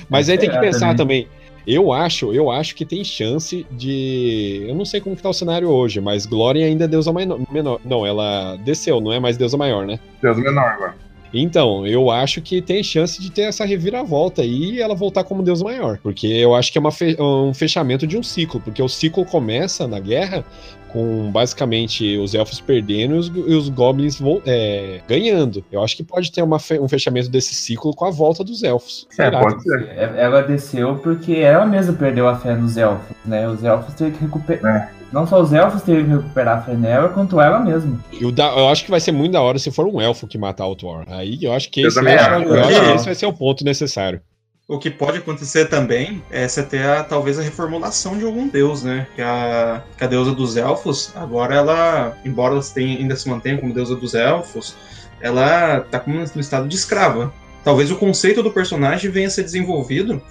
Mas 0.07 0.29
É, 0.29 0.33
aí 0.33 0.37
tem 0.37 0.49
que 0.49 0.55
lá 0.55 0.61
pensar 0.61 0.95
também. 0.95 1.27
Eu 1.65 1.91
acho, 1.91 2.33
eu 2.33 2.49
acho 2.49 2.75
que 2.75 2.85
tem 2.85 3.03
chance 3.03 3.65
de. 3.71 4.65
Eu 4.67 4.75
não 4.75 4.85
sei 4.85 5.01
como 5.01 5.15
que 5.15 5.21
tá 5.21 5.29
o 5.29 5.33
cenário 5.33 5.67
hoje, 5.69 5.99
mas 6.01 6.25
Glória 6.25 6.65
ainda 6.65 6.85
é 6.85 6.87
deusa 6.87 7.11
menor. 7.13 7.39
menor. 7.51 7.79
Não, 7.85 8.05
ela 8.05 8.55
desceu, 8.57 8.99
não 9.01 9.11
é 9.11 9.19
mais 9.19 9.37
deusa 9.37 9.57
maior, 9.57 9.85
né? 9.85 9.99
Deus 10.21 10.37
menor 10.37 10.65
agora. 10.65 10.95
Então, 11.33 11.85
eu 11.85 12.09
acho 12.09 12.41
que 12.41 12.61
tem 12.61 12.81
chance 12.83 13.21
de 13.21 13.31
ter 13.31 13.43
essa 13.43 13.65
reviravolta 13.65 14.41
aí 14.41 14.71
e 14.75 14.81
ela 14.81 14.95
voltar 14.95 15.23
como 15.23 15.43
deus 15.43 15.61
maior. 15.61 15.99
Porque 16.01 16.27
eu 16.27 16.55
acho 16.55 16.71
que 16.71 16.77
é 16.77 16.81
uma 16.81 16.91
fe- 16.91 17.15
um 17.19 17.53
fechamento 17.53 18.07
de 18.07 18.17
um 18.17 18.23
ciclo. 18.23 18.59
Porque 18.59 18.81
o 18.81 18.87
ciclo 18.89 19.23
começa 19.25 19.87
na 19.87 19.99
guerra 19.99 20.43
com 20.91 21.29
basicamente 21.31 22.17
os 22.17 22.33
elfos 22.33 22.59
perdendo 22.59 23.13
e 23.15 23.17
os, 23.19 23.27
e 23.27 23.53
os 23.53 23.69
goblins 23.69 24.19
é, 24.45 25.01
ganhando. 25.07 25.63
Eu 25.71 25.83
acho 25.83 25.95
que 25.95 26.03
pode 26.03 26.31
ter 26.31 26.41
uma 26.41 26.57
fe- 26.57 26.79
um 26.79 26.89
fechamento 26.89 27.29
desse 27.29 27.53
ciclo 27.53 27.93
com 27.93 28.05
a 28.05 28.09
volta 28.09 28.43
dos 28.43 28.63
elfos. 28.63 29.05
É, 29.11 29.15
Será? 29.15 29.39
pode 29.39 29.61
ser. 29.61 29.87
É, 29.89 30.13
Ela 30.17 30.41
desceu 30.41 30.95
porque 30.95 31.33
ela 31.35 31.65
mesma 31.65 31.93
perdeu 31.93 32.27
a 32.27 32.35
fé 32.37 32.55
nos 32.55 32.75
elfos, 32.75 33.15
né? 33.23 33.47
Os 33.47 33.63
elfos 33.63 33.93
teve 33.93 34.17
que 34.17 34.23
recuperar. 34.23 34.93
Não 35.11 35.25
só 35.25 35.41
os 35.41 35.51
elfos 35.53 35.81
teve 35.81 36.03
que 36.03 36.09
recuperar 36.09 36.59
a 36.59 36.61
fé 36.61 36.73
nela, 36.75 37.09
quanto 37.09 37.39
ela 37.41 37.59
mesma. 37.59 37.99
Eu, 38.21 38.31
da- 38.31 38.51
eu 38.55 38.67
acho 38.69 38.85
que 38.85 38.91
vai 38.91 38.99
ser 38.99 39.11
muito 39.11 39.31
da 39.33 39.41
hora 39.41 39.57
se 39.57 39.71
for 39.71 39.85
um 39.87 39.99
elfo 39.99 40.27
que 40.27 40.37
matar 40.37 40.67
o 40.67 40.75
Thor. 40.75 41.03
Aí 41.07 41.39
eu 41.43 41.51
acho 41.53 41.69
que 41.71 41.81
Eu 41.81 41.87
esse, 41.87 41.95
também 41.97 42.13
eu 42.13 42.19
acho. 42.19 42.43
eu 42.45 42.59
acho 42.63 42.79
que 42.81 42.95
esse 42.95 43.05
vai 43.05 43.15
ser 43.15 43.25
o 43.25 43.33
ponto 43.33 43.63
necessário. 43.65 44.21
O 44.67 44.77
que 44.77 44.91
pode 44.91 45.17
acontecer 45.17 45.65
também 45.65 46.21
é 46.29 46.47
você 46.47 46.61
ter 46.61 46.85
a, 46.85 47.03
talvez 47.03 47.39
a 47.39 47.41
reformulação 47.41 48.15
de 48.19 48.23
algum 48.23 48.47
deus, 48.47 48.83
né? 48.83 49.07
Que 49.15 49.21
a, 49.23 49.81
que 49.97 50.03
a 50.03 50.07
deusa 50.07 50.31
dos 50.31 50.55
elfos, 50.55 51.11
agora 51.15 51.55
ela, 51.55 52.15
embora 52.23 52.53
ela 52.53 52.63
tenha- 52.63 52.99
ainda 52.99 53.15
se 53.15 53.27
mantenha 53.27 53.57
como 53.57 53.73
deusa 53.73 53.95
dos 53.95 54.13
elfos, 54.13 54.75
ela 55.19 55.81
tá 55.89 55.99
como 55.99 56.19
no 56.19 56.39
estado 56.41 56.67
de 56.67 56.75
escrava. 56.75 57.33
Talvez 57.63 57.89
o 57.89 57.95
conceito 57.95 58.43
do 58.43 58.51
personagem 58.51 59.09
venha 59.09 59.27
a 59.27 59.31
ser 59.31 59.41
desenvolvido 59.43 60.21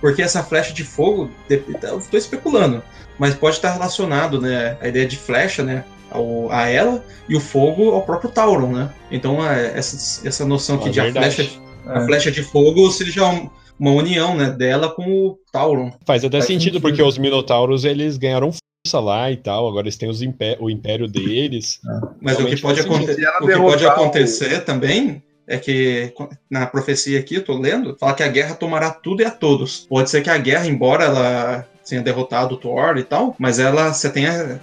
porque 0.00 0.22
essa 0.22 0.42
flecha 0.42 0.72
de 0.72 0.84
fogo, 0.84 1.30
tô 2.10 2.16
especulando, 2.16 2.82
mas 3.18 3.34
pode 3.34 3.56
estar 3.56 3.72
relacionado, 3.72 4.40
né? 4.40 4.76
A 4.80 4.88
ideia 4.88 5.06
de 5.06 5.16
flecha, 5.16 5.62
né? 5.62 5.84
Ao, 6.10 6.50
a 6.50 6.66
ela 6.68 7.04
e 7.28 7.36
o 7.36 7.40
fogo 7.40 7.90
ao 7.90 8.02
próprio 8.02 8.30
Tauron, 8.30 8.72
né? 8.72 8.90
Então 9.10 9.44
é, 9.46 9.76
essa, 9.78 10.26
essa 10.26 10.44
noção 10.46 10.76
Ah, 10.76 10.78
que 10.78 10.90
de 10.90 11.00
a 11.00 11.12
flecha 11.12 11.48
a 11.86 12.00
É. 12.02 12.06
flecha 12.06 12.30
de 12.30 12.42
fogo 12.42 12.90
seja 12.90 13.26
um- 13.26 13.48
uma 13.78 13.92
união, 13.92 14.34
né, 14.36 14.50
dela 14.50 14.88
com 14.90 15.02
o 15.04 15.38
Tauron. 15.52 15.92
Faz 16.06 16.24
até 16.24 16.38
Faz 16.38 16.46
sentido, 16.46 16.74
sentido. 16.74 16.80
porque 16.82 17.02
os 17.02 17.16
Minotauros 17.16 17.84
eles 17.84 18.16
ganharam 18.18 18.50
força 18.52 18.98
lá 19.00 19.30
e 19.30 19.36
tal. 19.36 19.68
Agora 19.68 19.84
eles 19.84 19.96
têm 19.96 20.08
os 20.08 20.20
impé- 20.20 20.56
o 20.60 20.68
império 20.68 21.06
deles. 21.06 21.78
Mas 22.20 22.34
o 22.38 22.44
que 22.44 22.56
pode, 22.56 22.60
faz 22.60 22.76
sentido. 22.78 22.94
aconte- 22.96 23.14
Se 23.14 23.24
ela 23.24 23.36
o 23.36 23.46
que 23.46 23.52
pode 23.52 23.76
derrotar 23.76 23.86
o- 23.86 23.90
acontecer 24.02 24.64
também 24.64 25.22
é 25.48 25.58
que 25.58 26.12
na 26.50 26.66
profecia 26.66 27.18
aqui, 27.18 27.40
tô 27.40 27.56
lendo, 27.58 27.96
fala 27.98 28.14
que 28.14 28.22
a 28.22 28.28
guerra 28.28 28.54
tomará 28.54 28.90
tudo 28.90 29.22
e 29.22 29.24
a 29.24 29.30
todos. 29.30 29.86
Pode 29.88 30.10
ser 30.10 30.22
que 30.22 30.30
a 30.30 30.38
guerra, 30.38 30.66
embora 30.66 31.04
ela 31.04 31.66
tenha 31.88 32.02
derrotado 32.02 32.54
o 32.54 32.58
Thor 32.58 32.98
e 32.98 33.02
tal, 33.04 33.34
mas 33.38 33.58
ela 33.58 33.92
você 33.94 34.10
tenha, 34.10 34.60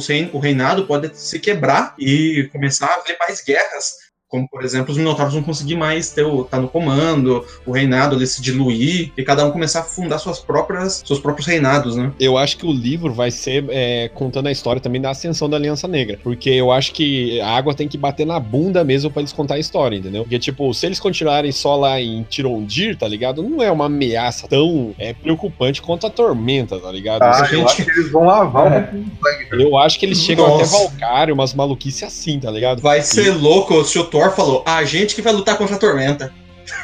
sem- 0.00 0.30
o 0.32 0.38
reinado 0.38 0.86
pode 0.86 1.10
se 1.14 1.38
quebrar 1.38 1.94
e 1.98 2.48
começar 2.50 2.86
a 2.86 2.94
haver 2.94 3.16
mais 3.18 3.42
guerras 3.44 4.03
Como, 4.34 4.48
por 4.48 4.64
exemplo, 4.64 4.90
os 4.90 4.98
Minotauros 4.98 5.32
não 5.32 5.44
conseguir 5.44 5.76
mais 5.76 6.10
ter 6.10 6.24
o, 6.24 6.42
tá 6.42 6.58
no 6.58 6.66
comando, 6.66 7.44
o 7.64 7.70
reinado 7.70 8.16
ali 8.16 8.26
se 8.26 8.42
diluir, 8.42 9.12
e 9.16 9.22
cada 9.22 9.44
um 9.46 9.52
começar 9.52 9.78
a 9.78 9.84
fundar 9.84 10.18
suas 10.18 10.40
próprias, 10.40 11.04
seus 11.06 11.20
próprios 11.20 11.46
reinados, 11.46 11.94
né? 11.94 12.10
Eu 12.18 12.36
acho 12.36 12.56
que 12.56 12.66
o 12.66 12.72
livro 12.72 13.12
vai 13.12 13.30
ser 13.30 13.64
é, 13.68 14.10
contando 14.12 14.48
a 14.48 14.50
história 14.50 14.80
também 14.80 15.00
da 15.00 15.10
ascensão 15.10 15.48
da 15.48 15.56
Aliança 15.56 15.86
Negra. 15.86 16.18
Porque 16.20 16.50
eu 16.50 16.72
acho 16.72 16.92
que 16.92 17.40
a 17.40 17.56
água 17.56 17.74
tem 17.74 17.86
que 17.86 17.96
bater 17.96 18.26
na 18.26 18.40
bunda 18.40 18.82
mesmo 18.82 19.08
pra 19.08 19.22
eles 19.22 19.32
contar 19.32 19.54
a 19.54 19.58
história, 19.60 19.96
entendeu? 19.96 20.24
Porque, 20.24 20.40
tipo, 20.40 20.74
se 20.74 20.84
eles 20.84 20.98
continuarem 20.98 21.52
só 21.52 21.76
lá 21.76 22.00
em 22.00 22.24
Tirondir, 22.24 22.98
tá 22.98 23.06
ligado? 23.06 23.40
Não 23.40 23.62
é 23.62 23.70
uma 23.70 23.86
ameaça 23.86 24.48
tão 24.48 24.96
é, 24.98 25.12
preocupante 25.12 25.80
quanto 25.80 26.08
a 26.08 26.10
tormenta, 26.10 26.80
tá 26.80 26.90
ligado? 26.90 27.22
Ah, 27.22 27.38
eu 27.52 27.58
gente, 27.58 27.66
acho 27.66 27.84
que 27.84 27.90
eles 27.92 28.10
vão 28.10 28.24
lavar 28.24 28.72
É. 28.72 28.90
um 28.92 29.60
eu 29.60 29.78
acho 29.78 29.96
que 29.96 30.06
eles 30.06 30.18
chegam 30.18 30.46
até 30.46 30.58
Nossa. 30.58 30.88
Valkyrie, 30.98 31.32
umas 31.32 31.54
maluquices 31.54 32.02
assim, 32.02 32.40
tá 32.40 32.50
ligado? 32.50 32.82
Vai 32.82 33.00
ser 33.00 33.30
louco 33.30 33.84
se 33.84 33.96
o 33.98 34.04
Thor 34.04 34.23
falou, 34.32 34.62
a 34.66 34.84
gente 34.84 35.14
que 35.14 35.22
vai 35.22 35.32
lutar 35.32 35.56
contra 35.58 35.76
a 35.76 35.78
tormenta. 35.78 36.32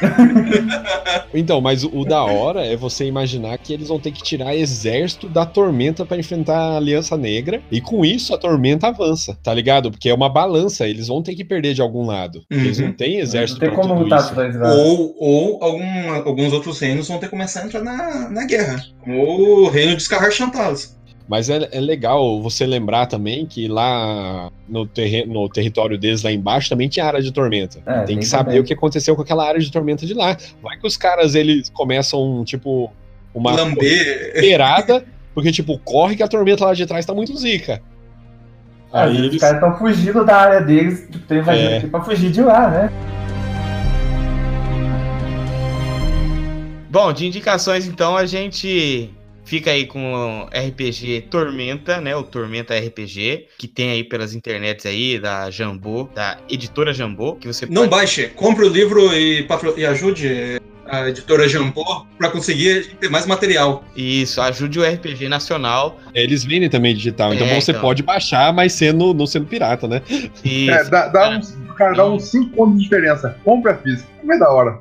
Então, 1.33 1.61
mas 1.61 1.83
o, 1.83 2.03
da 2.03 2.23
hora 2.23 2.65
é 2.65 2.75
você 2.75 3.05
imaginar 3.05 3.57
que 3.57 3.73
eles 3.73 3.87
vão 3.87 3.99
ter 3.99 4.11
que 4.11 4.21
tirar 4.21 4.55
exército 4.55 5.29
da 5.29 5.45
tormenta 5.45 6.05
pra 6.05 6.17
enfrentar 6.17 6.57
a 6.57 6.77
Aliança 6.77 7.15
Negra, 7.17 7.61
e 7.71 7.79
com 7.79 8.03
isso 8.03 8.33
a 8.33 8.37
tormenta 8.37 8.87
avança, 8.87 9.37
tá 9.41 9.53
ligado? 9.53 9.89
Porque 9.89 10.09
é 10.09 10.13
uma 10.13 10.27
balança, 10.29 10.85
eles 10.87 11.07
vão 11.07 11.21
ter 11.23 11.33
que 11.35 11.43
perder 11.45 11.73
de 11.73 11.81
algum 11.81 12.05
lado. 12.05 12.43
Eles 12.49 12.79
Uhum. 12.79 12.87
não 12.87 12.93
têm 12.93 13.13
Não 13.15 13.21
exército 13.21 13.59
tem 13.61 13.69
pra 13.69 13.77
como 13.79 13.93
tudo 13.93 14.03
lutar 14.03 14.33
dois 14.35 14.55
lados. 14.55 14.77
Ou, 14.77 15.15
ou 15.19 15.63
algum- 15.63 16.11
alguns 16.27 16.51
outros 16.53 16.77
reinos 16.79 17.07
vão 17.07 17.17
ter 17.17 17.27
que 17.27 17.31
começar 17.31 17.61
a 17.61 17.65
entrar 17.65 17.81
na, 17.81 18.29
na 18.29 18.45
guerra. 18.45 18.83
Como 19.03 19.63
o 19.63 19.69
reino 19.69 19.95
de 19.95 20.03
Scarrar 20.03 20.31
Chantalas. 20.31 20.99
Mas 21.27 21.49
é, 21.49 21.69
é 21.71 21.79
legal 21.79 22.41
você 22.41 22.65
lembrar 22.65 23.05
também 23.05 23.45
que 23.45 23.67
lá 23.67 24.49
no, 24.67 24.85
terre- 24.85 25.25
no 25.25 25.47
território 25.47 25.97
deles, 25.97 26.23
lá 26.23 26.31
embaixo, 26.31 26.69
também 26.69 26.89
tinha 26.89 27.05
área 27.05 27.21
de 27.21 27.31
tormenta. 27.31 27.79
É, 27.85 27.93
tem 27.99 28.05
tem 28.07 28.19
que 28.19 28.25
saber 28.25 28.45
também. 28.45 28.59
o 28.61 28.63
que 28.63 28.73
aconteceu 28.73 29.15
com 29.15 29.21
aquela 29.21 29.47
área 29.47 29.59
de 29.61 29.71
tormenta 29.71 30.05
de 30.05 30.13
lá. 30.13 30.35
Vai 30.61 30.77
que 30.77 30.85
os 30.85 30.97
caras, 30.97 31.33
eles 31.35 31.69
começam, 31.69 32.43
tipo, 32.43 32.91
uma 33.33 33.53
beirada, 34.35 35.05
porque, 35.33 35.51
tipo, 35.51 35.77
corre 35.79 36.15
que 36.17 36.23
a 36.23 36.27
tormenta 36.27 36.65
lá 36.65 36.73
de 36.73 36.85
trás 36.85 37.05
tá 37.05 37.13
muito 37.13 37.37
zica. 37.37 37.81
Às 38.91 39.09
Aí 39.09 39.17
eles... 39.17 39.35
Os 39.35 39.39
caras 39.39 39.55
estão 39.63 39.77
fugindo 39.77 40.25
da 40.25 40.35
área 40.35 40.59
deles, 40.61 41.07
tipo, 41.09 41.25
tem 41.25 41.37
invadido 41.37 41.69
É. 41.69 41.77
aqui 41.77 41.87
pra 41.87 42.01
fugir 42.01 42.29
de 42.29 42.41
lá, 42.41 42.69
né? 42.69 42.91
Bom, 46.89 47.13
de 47.13 47.25
indicações 47.25 47.87
então 47.87 48.17
a 48.17 48.25
gente 48.25 49.09
fica 49.43 49.71
aí 49.71 49.85
com 49.85 50.13
o 50.13 50.45
RPG 50.47 51.27
Tormenta, 51.29 51.99
né? 51.99 52.15
O 52.15 52.23
Tormenta 52.23 52.77
RPG, 52.77 53.47
que 53.57 53.67
tem 53.67 53.91
aí 53.91 54.03
pelas 54.03 54.33
internets 54.33 54.85
aí 54.85 55.19
da 55.19 55.49
Jambô, 55.51 56.09
da 56.13 56.37
editora 56.49 56.93
Jambô, 56.93 57.35
que 57.35 57.47
você 57.47 57.65
Não 57.65 57.81
pode- 57.83 57.89
baixe, 57.89 58.27
compre 58.29 58.65
o 58.65 58.69
livro 58.69 59.13
e, 59.13 59.45
e 59.77 59.85
ajude 59.85 60.61
a 60.85 61.07
editora 61.07 61.47
Jambô 61.47 62.05
pra 62.17 62.29
conseguir 62.29 62.95
ter 62.99 63.09
mais 63.09 63.25
material. 63.25 63.83
Isso, 63.95 64.41
ajude 64.41 64.77
o 64.79 64.83
RPG 64.83 65.29
nacional. 65.29 65.97
Eles 66.13 66.43
vendem 66.43 66.69
também 66.69 66.93
digital, 66.93 67.33
então 67.33 67.47
É, 67.47 67.59
você 67.61 67.71
então. 67.71 67.81
pode 67.81 68.03
baixar, 68.03 68.51
mas 68.53 68.73
sendo, 68.73 69.13
não 69.13 69.25
sendo 69.25 69.45
pirata, 69.45 69.87
né? 69.87 70.01
Isso. 70.43 70.71
É, 70.71 70.83
dá, 70.89 71.07
dá 71.07 71.29
uns, 71.29 71.57
cara, 71.77 71.93
dá 71.95 72.05
uns 72.09 72.23
5 72.25 72.49
pontos 72.55 72.77
de 72.77 72.83
diferença. 72.83 73.37
Compra 73.43 73.71
a 73.73 73.77
física. 73.77 74.09
É 74.29 74.37
da 74.37 74.49
hora. 74.51 74.79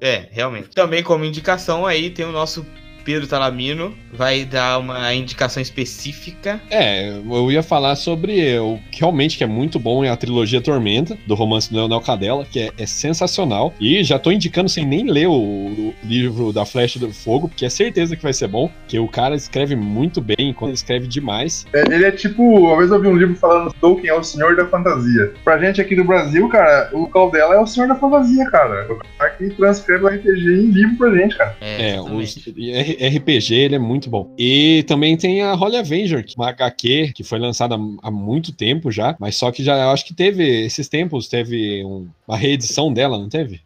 É, 0.00 0.26
realmente. 0.30 0.68
Também 0.70 1.02
como 1.02 1.24
indicação 1.24 1.84
aí 1.86 2.10
tem 2.10 2.24
o 2.24 2.32
nosso 2.32 2.64
Pedro 3.04 3.26
Talamino, 3.26 3.94
vai 4.12 4.44
dar 4.44 4.78
uma 4.78 5.12
indicação 5.14 5.62
específica. 5.62 6.60
É, 6.70 7.08
eu 7.08 7.52
ia 7.52 7.62
falar 7.62 7.96
sobre 7.96 8.58
o 8.58 8.78
que 8.90 9.00
realmente 9.00 9.36
que 9.36 9.44
é 9.44 9.46
muito 9.46 9.78
bom 9.78 10.04
é 10.04 10.08
a 10.08 10.16
trilogia 10.16 10.60
Tormenta, 10.60 11.16
do 11.26 11.34
romance 11.34 11.70
do 11.70 11.76
Leonel 11.76 12.00
Cadella, 12.00 12.46
que 12.50 12.60
é, 12.60 12.70
é 12.78 12.86
sensacional. 12.86 13.74
E 13.80 14.02
já 14.02 14.18
tô 14.18 14.30
indicando 14.30 14.68
sem 14.68 14.86
nem 14.86 15.10
ler 15.10 15.26
o, 15.26 15.32
o 15.32 15.94
livro 16.04 16.52
da 16.52 16.64
Flecha 16.64 16.98
do 16.98 17.12
Fogo, 17.12 17.48
porque 17.48 17.66
é 17.66 17.70
certeza 17.70 18.16
que 18.16 18.22
vai 18.22 18.32
ser 18.32 18.48
bom, 18.48 18.70
que 18.88 18.98
o 18.98 19.08
cara 19.08 19.34
escreve 19.34 19.76
muito 19.76 20.20
bem, 20.20 20.52
quando 20.54 20.70
ele 20.70 20.76
escreve 20.76 21.06
demais. 21.06 21.66
É, 21.72 21.80
ele 21.92 22.04
é 22.04 22.10
tipo, 22.10 22.42
uma 22.42 22.76
vez 22.78 22.90
eu 22.90 23.00
vi 23.00 23.08
um 23.08 23.16
livro 23.16 23.36
falando 23.36 23.72
que 23.72 23.80
Tolkien 23.80 24.10
é 24.10 24.14
o 24.14 24.22
senhor 24.22 24.56
da 24.56 24.66
fantasia. 24.66 25.32
Pra 25.44 25.58
gente 25.58 25.80
aqui 25.80 25.94
do 25.94 26.04
Brasil, 26.04 26.48
cara, 26.48 26.90
o 26.92 27.06
Caldela 27.08 27.54
é 27.54 27.58
o 27.58 27.66
senhor 27.66 27.88
da 27.88 27.94
fantasia, 27.94 28.48
cara. 28.50 28.86
O 28.92 28.98
cara 29.18 29.30
que 29.30 29.50
transcreve 29.50 30.04
o 30.04 30.08
RPG 30.08 30.40
em 30.40 30.70
livro 30.70 30.96
pra 30.96 31.14
gente, 31.14 31.36
cara. 31.36 31.56
É, 31.60 31.94
exatamente. 31.94 32.50
os, 32.50 32.56
e 32.56 32.93
RPG 32.94 33.54
ele 33.54 33.74
é 33.74 33.78
muito 33.78 34.08
bom. 34.10 34.34
E 34.38 34.84
também 34.86 35.16
tem 35.16 35.42
a 35.42 35.54
Holy 35.54 35.76
Avenger, 35.76 36.24
que 36.24 36.34
é 36.36 36.40
uma 36.40 36.48
HQ 36.50 37.12
que 37.14 37.24
foi 37.24 37.38
lançada 37.38 37.76
há 38.02 38.10
muito 38.10 38.52
tempo 38.52 38.90
já, 38.90 39.16
mas 39.18 39.36
só 39.36 39.50
que 39.50 39.62
já 39.62 39.76
eu 39.76 39.90
acho 39.90 40.04
que 40.06 40.14
teve 40.14 40.64
esses 40.64 40.88
tempos, 40.88 41.28
teve 41.28 41.84
um- 41.84 42.08
uma 42.26 42.36
reedição 42.36 42.92
dela, 42.92 43.18
não 43.18 43.28
teve? 43.28 43.60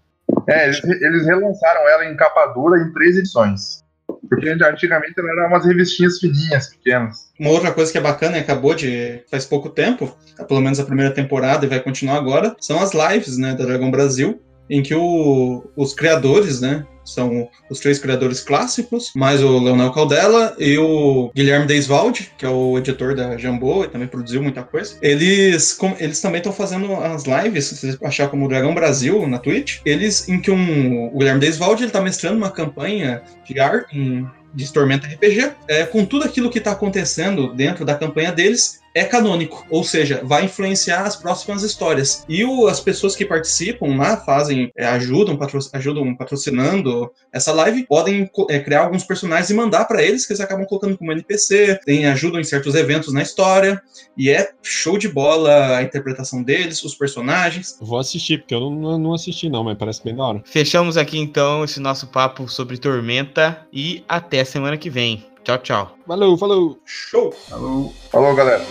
É, 0.48 0.66
eles, 0.66 0.82
eles 0.84 1.26
relançaram 1.26 1.88
ela 1.88 2.05
em 2.10 2.16
capa 2.16 2.46
dura 2.46 2.80
em 2.82 2.92
três 2.92 3.16
edições. 3.16 3.82
Porque 4.28 4.48
antigamente 4.48 5.14
ela 5.18 5.30
era 5.32 5.48
umas 5.48 5.64
revistinhas 5.66 6.18
fininhas, 6.18 6.68
pequenas. 6.68 7.30
Uma 7.38 7.50
outra 7.50 7.72
coisa 7.72 7.90
que 7.92 7.98
é 7.98 8.00
bacana 8.00 8.36
e 8.36 8.40
acabou 8.40 8.74
de 8.74 9.20
faz 9.30 9.44
pouco 9.44 9.68
tempo, 9.68 10.14
pelo 10.46 10.60
menos 10.60 10.80
a 10.80 10.84
primeira 10.84 11.12
temporada 11.12 11.64
e 11.64 11.68
vai 11.68 11.80
continuar 11.80 12.16
agora, 12.16 12.55
são 12.60 12.78
as 12.80 12.92
lives, 12.92 13.36
né, 13.38 13.55
da 13.55 13.64
Dragon 13.64 13.90
Brasil, 13.90 14.40
em 14.68 14.82
que 14.82 14.94
o- 14.94 15.64
os 15.76 15.94
criadores, 15.94 16.60
né, 16.60 16.84
são 17.04 17.48
os 17.70 17.80
três 17.80 17.98
criadores 17.98 18.40
clássicos, 18.40 19.12
mais 19.16 19.42
o 19.42 19.58
Leonel 19.58 19.90
Caldela 19.92 20.54
e 20.58 20.76
o 20.76 21.30
Guilherme 21.34 21.66
Deiswald, 21.66 22.30
que 22.36 22.44
é 22.44 22.48
o 22.50 22.76
editor 22.76 23.14
da 23.14 23.36
Jambô 23.38 23.82
e 23.84 23.88
também 23.88 24.06
produziu 24.06 24.42
muita 24.42 24.62
coisa. 24.62 24.94
Eles, 25.00 25.72
com- 25.72 25.96
eles 25.98 26.20
também 26.20 26.38
estão 26.38 26.52
fazendo 26.52 26.92
as 26.94 27.24
lives, 27.24 27.64
se 27.64 27.92
você 27.92 27.98
achar 28.04 28.28
como 28.28 28.46
Dragão 28.48 28.74
Brasil 28.74 29.26
na 29.26 29.38
Twitch, 29.38 29.78
eles 29.86 30.28
em 30.28 30.38
que 30.38 30.50
um, 30.50 31.06
o 31.06 31.18
Guilherme 31.18 31.40
Deiswald 31.40 31.82
ele 31.82 31.90
tá 31.90 32.02
mestrando 32.02 32.36
uma 32.36 32.50
campanha 32.50 33.22
de 33.46 33.54
em 33.92 34.26
de 34.54 34.72
Tormenta 34.72 35.06
RPG, 35.06 35.52
é, 35.68 35.84
com 35.84 36.04
tudo 36.06 36.24
aquilo 36.24 36.50
que 36.50 36.58
está 36.58 36.72
acontecendo 36.72 37.52
dentro 37.54 37.84
da 37.84 37.94
campanha 37.94 38.32
deles, 38.32 38.77
é 38.94 39.05
canônico, 39.05 39.65
ou 39.70 39.85
seja, 39.85 40.20
vai 40.24 40.44
influenciar 40.44 41.02
as 41.02 41.16
próximas 41.16 41.62
histórias. 41.62 42.24
E 42.28 42.44
o- 42.44 42.66
as 42.66 42.81
pessoas 42.81 43.15
que 43.15 43.24
participam 43.24 43.97
lá, 43.97 44.16
fazem, 44.16 44.70
é, 44.77 44.86
ajudam, 44.86 45.36
patro- 45.36 45.59
ajudam 45.73 46.15
patrocinando 46.16 47.10
essa 47.32 47.52
live, 47.52 47.86
podem 47.86 48.28
é, 48.51 48.59
criar 48.60 48.82
alguns 48.82 49.05
personagens 49.05 49.51
e 49.51 49.55
mandar 49.55 49.85
para 49.85 50.02
eles, 50.02 50.27
que 50.27 50.32
eles 50.32 50.40
acabam 50.40 50.66
colocando 50.66 50.97
como 50.97 51.12
NPC, 51.12 51.78
tem, 51.85 52.06
ajudam 52.06 52.40
em 52.40 52.44
certos 52.44 52.74
eventos 52.74 53.12
na 53.12 53.23
história, 53.23 53.81
e 54.16 54.31
é 54.31 54.51
show 54.62 54.98
de 54.98 55.09
bola 55.09 55.77
a 55.77 55.82
interpretação 55.82 56.43
deles, 56.43 56.82
os 56.85 56.94
personagens. 56.94 57.77
Vou 57.81 57.98
assistir, 57.98 58.39
porque 58.39 58.55
eu 58.55 58.60
não, 58.60 58.70
não- 58.70 58.98
não 58.98 59.15
assisti 59.15 59.48
não, 59.48 59.62
mas 59.65 59.77
parece 59.78 60.02
bem 60.02 60.15
da 60.16 60.24
hora. 60.24 60.43
Fechamos 60.44 60.97
aqui 60.97 61.19
então 61.19 61.65
esse 61.65 61.78
nosso 61.81 62.06
papo 62.09 62.48
sobre 62.48 62.78
Tormenta 62.78 63.66
e 63.73 64.02
até 64.09 64.44
semana 64.44 64.77
que 64.77 64.90
vem. 64.90 65.24
Tchau, 65.48 65.58
tchau. 65.60 65.98
Valeu, 66.06 66.36
falou! 66.36 66.78
Show! 66.84 67.32
Falou, 67.32 67.90
Falou 68.10 68.34
galera. 68.34 68.62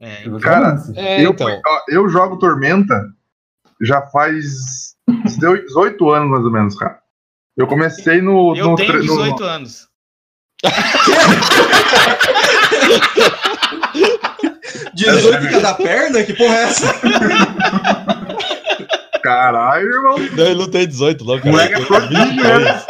É, 0.00 0.28
Cara, 0.40 0.82
É, 0.96 1.24
eu, 1.24 1.30
então. 1.30 1.60
eu 1.88 2.08
jogo 2.08 2.40
Tormenta 2.40 3.00
já 3.80 4.02
faz 4.02 4.94
18 5.06 6.10
anos, 6.10 6.30
mais 6.30 6.44
ou 6.44 6.50
menos, 6.50 6.76
cara. 6.76 6.98
Eu 7.56 7.66
comecei 7.66 8.20
no. 8.20 8.54
eu 8.56 8.70
no 8.70 8.76
tenho 8.76 8.88
tre- 8.88 8.98
no- 9.06 9.16
18 9.16 9.44
anos. 9.44 9.88
18 14.94 15.46
em 15.46 15.50
cada 15.50 15.74
perna? 15.74 16.22
Que 16.22 16.32
porra 16.34 16.54
é 16.54 16.62
essa? 16.64 16.94
Caralho, 19.22 19.86
irmão. 19.86 20.18
Não, 20.18 20.44
ele 20.44 20.54
não 20.60 20.70
tem 20.70 20.86
18, 20.86 21.24
não, 21.24 21.38
cara. 21.38 21.50
Moleque 21.50 21.74
é 21.74 21.84
prodígio, 21.84 22.26
22. 22.26 22.86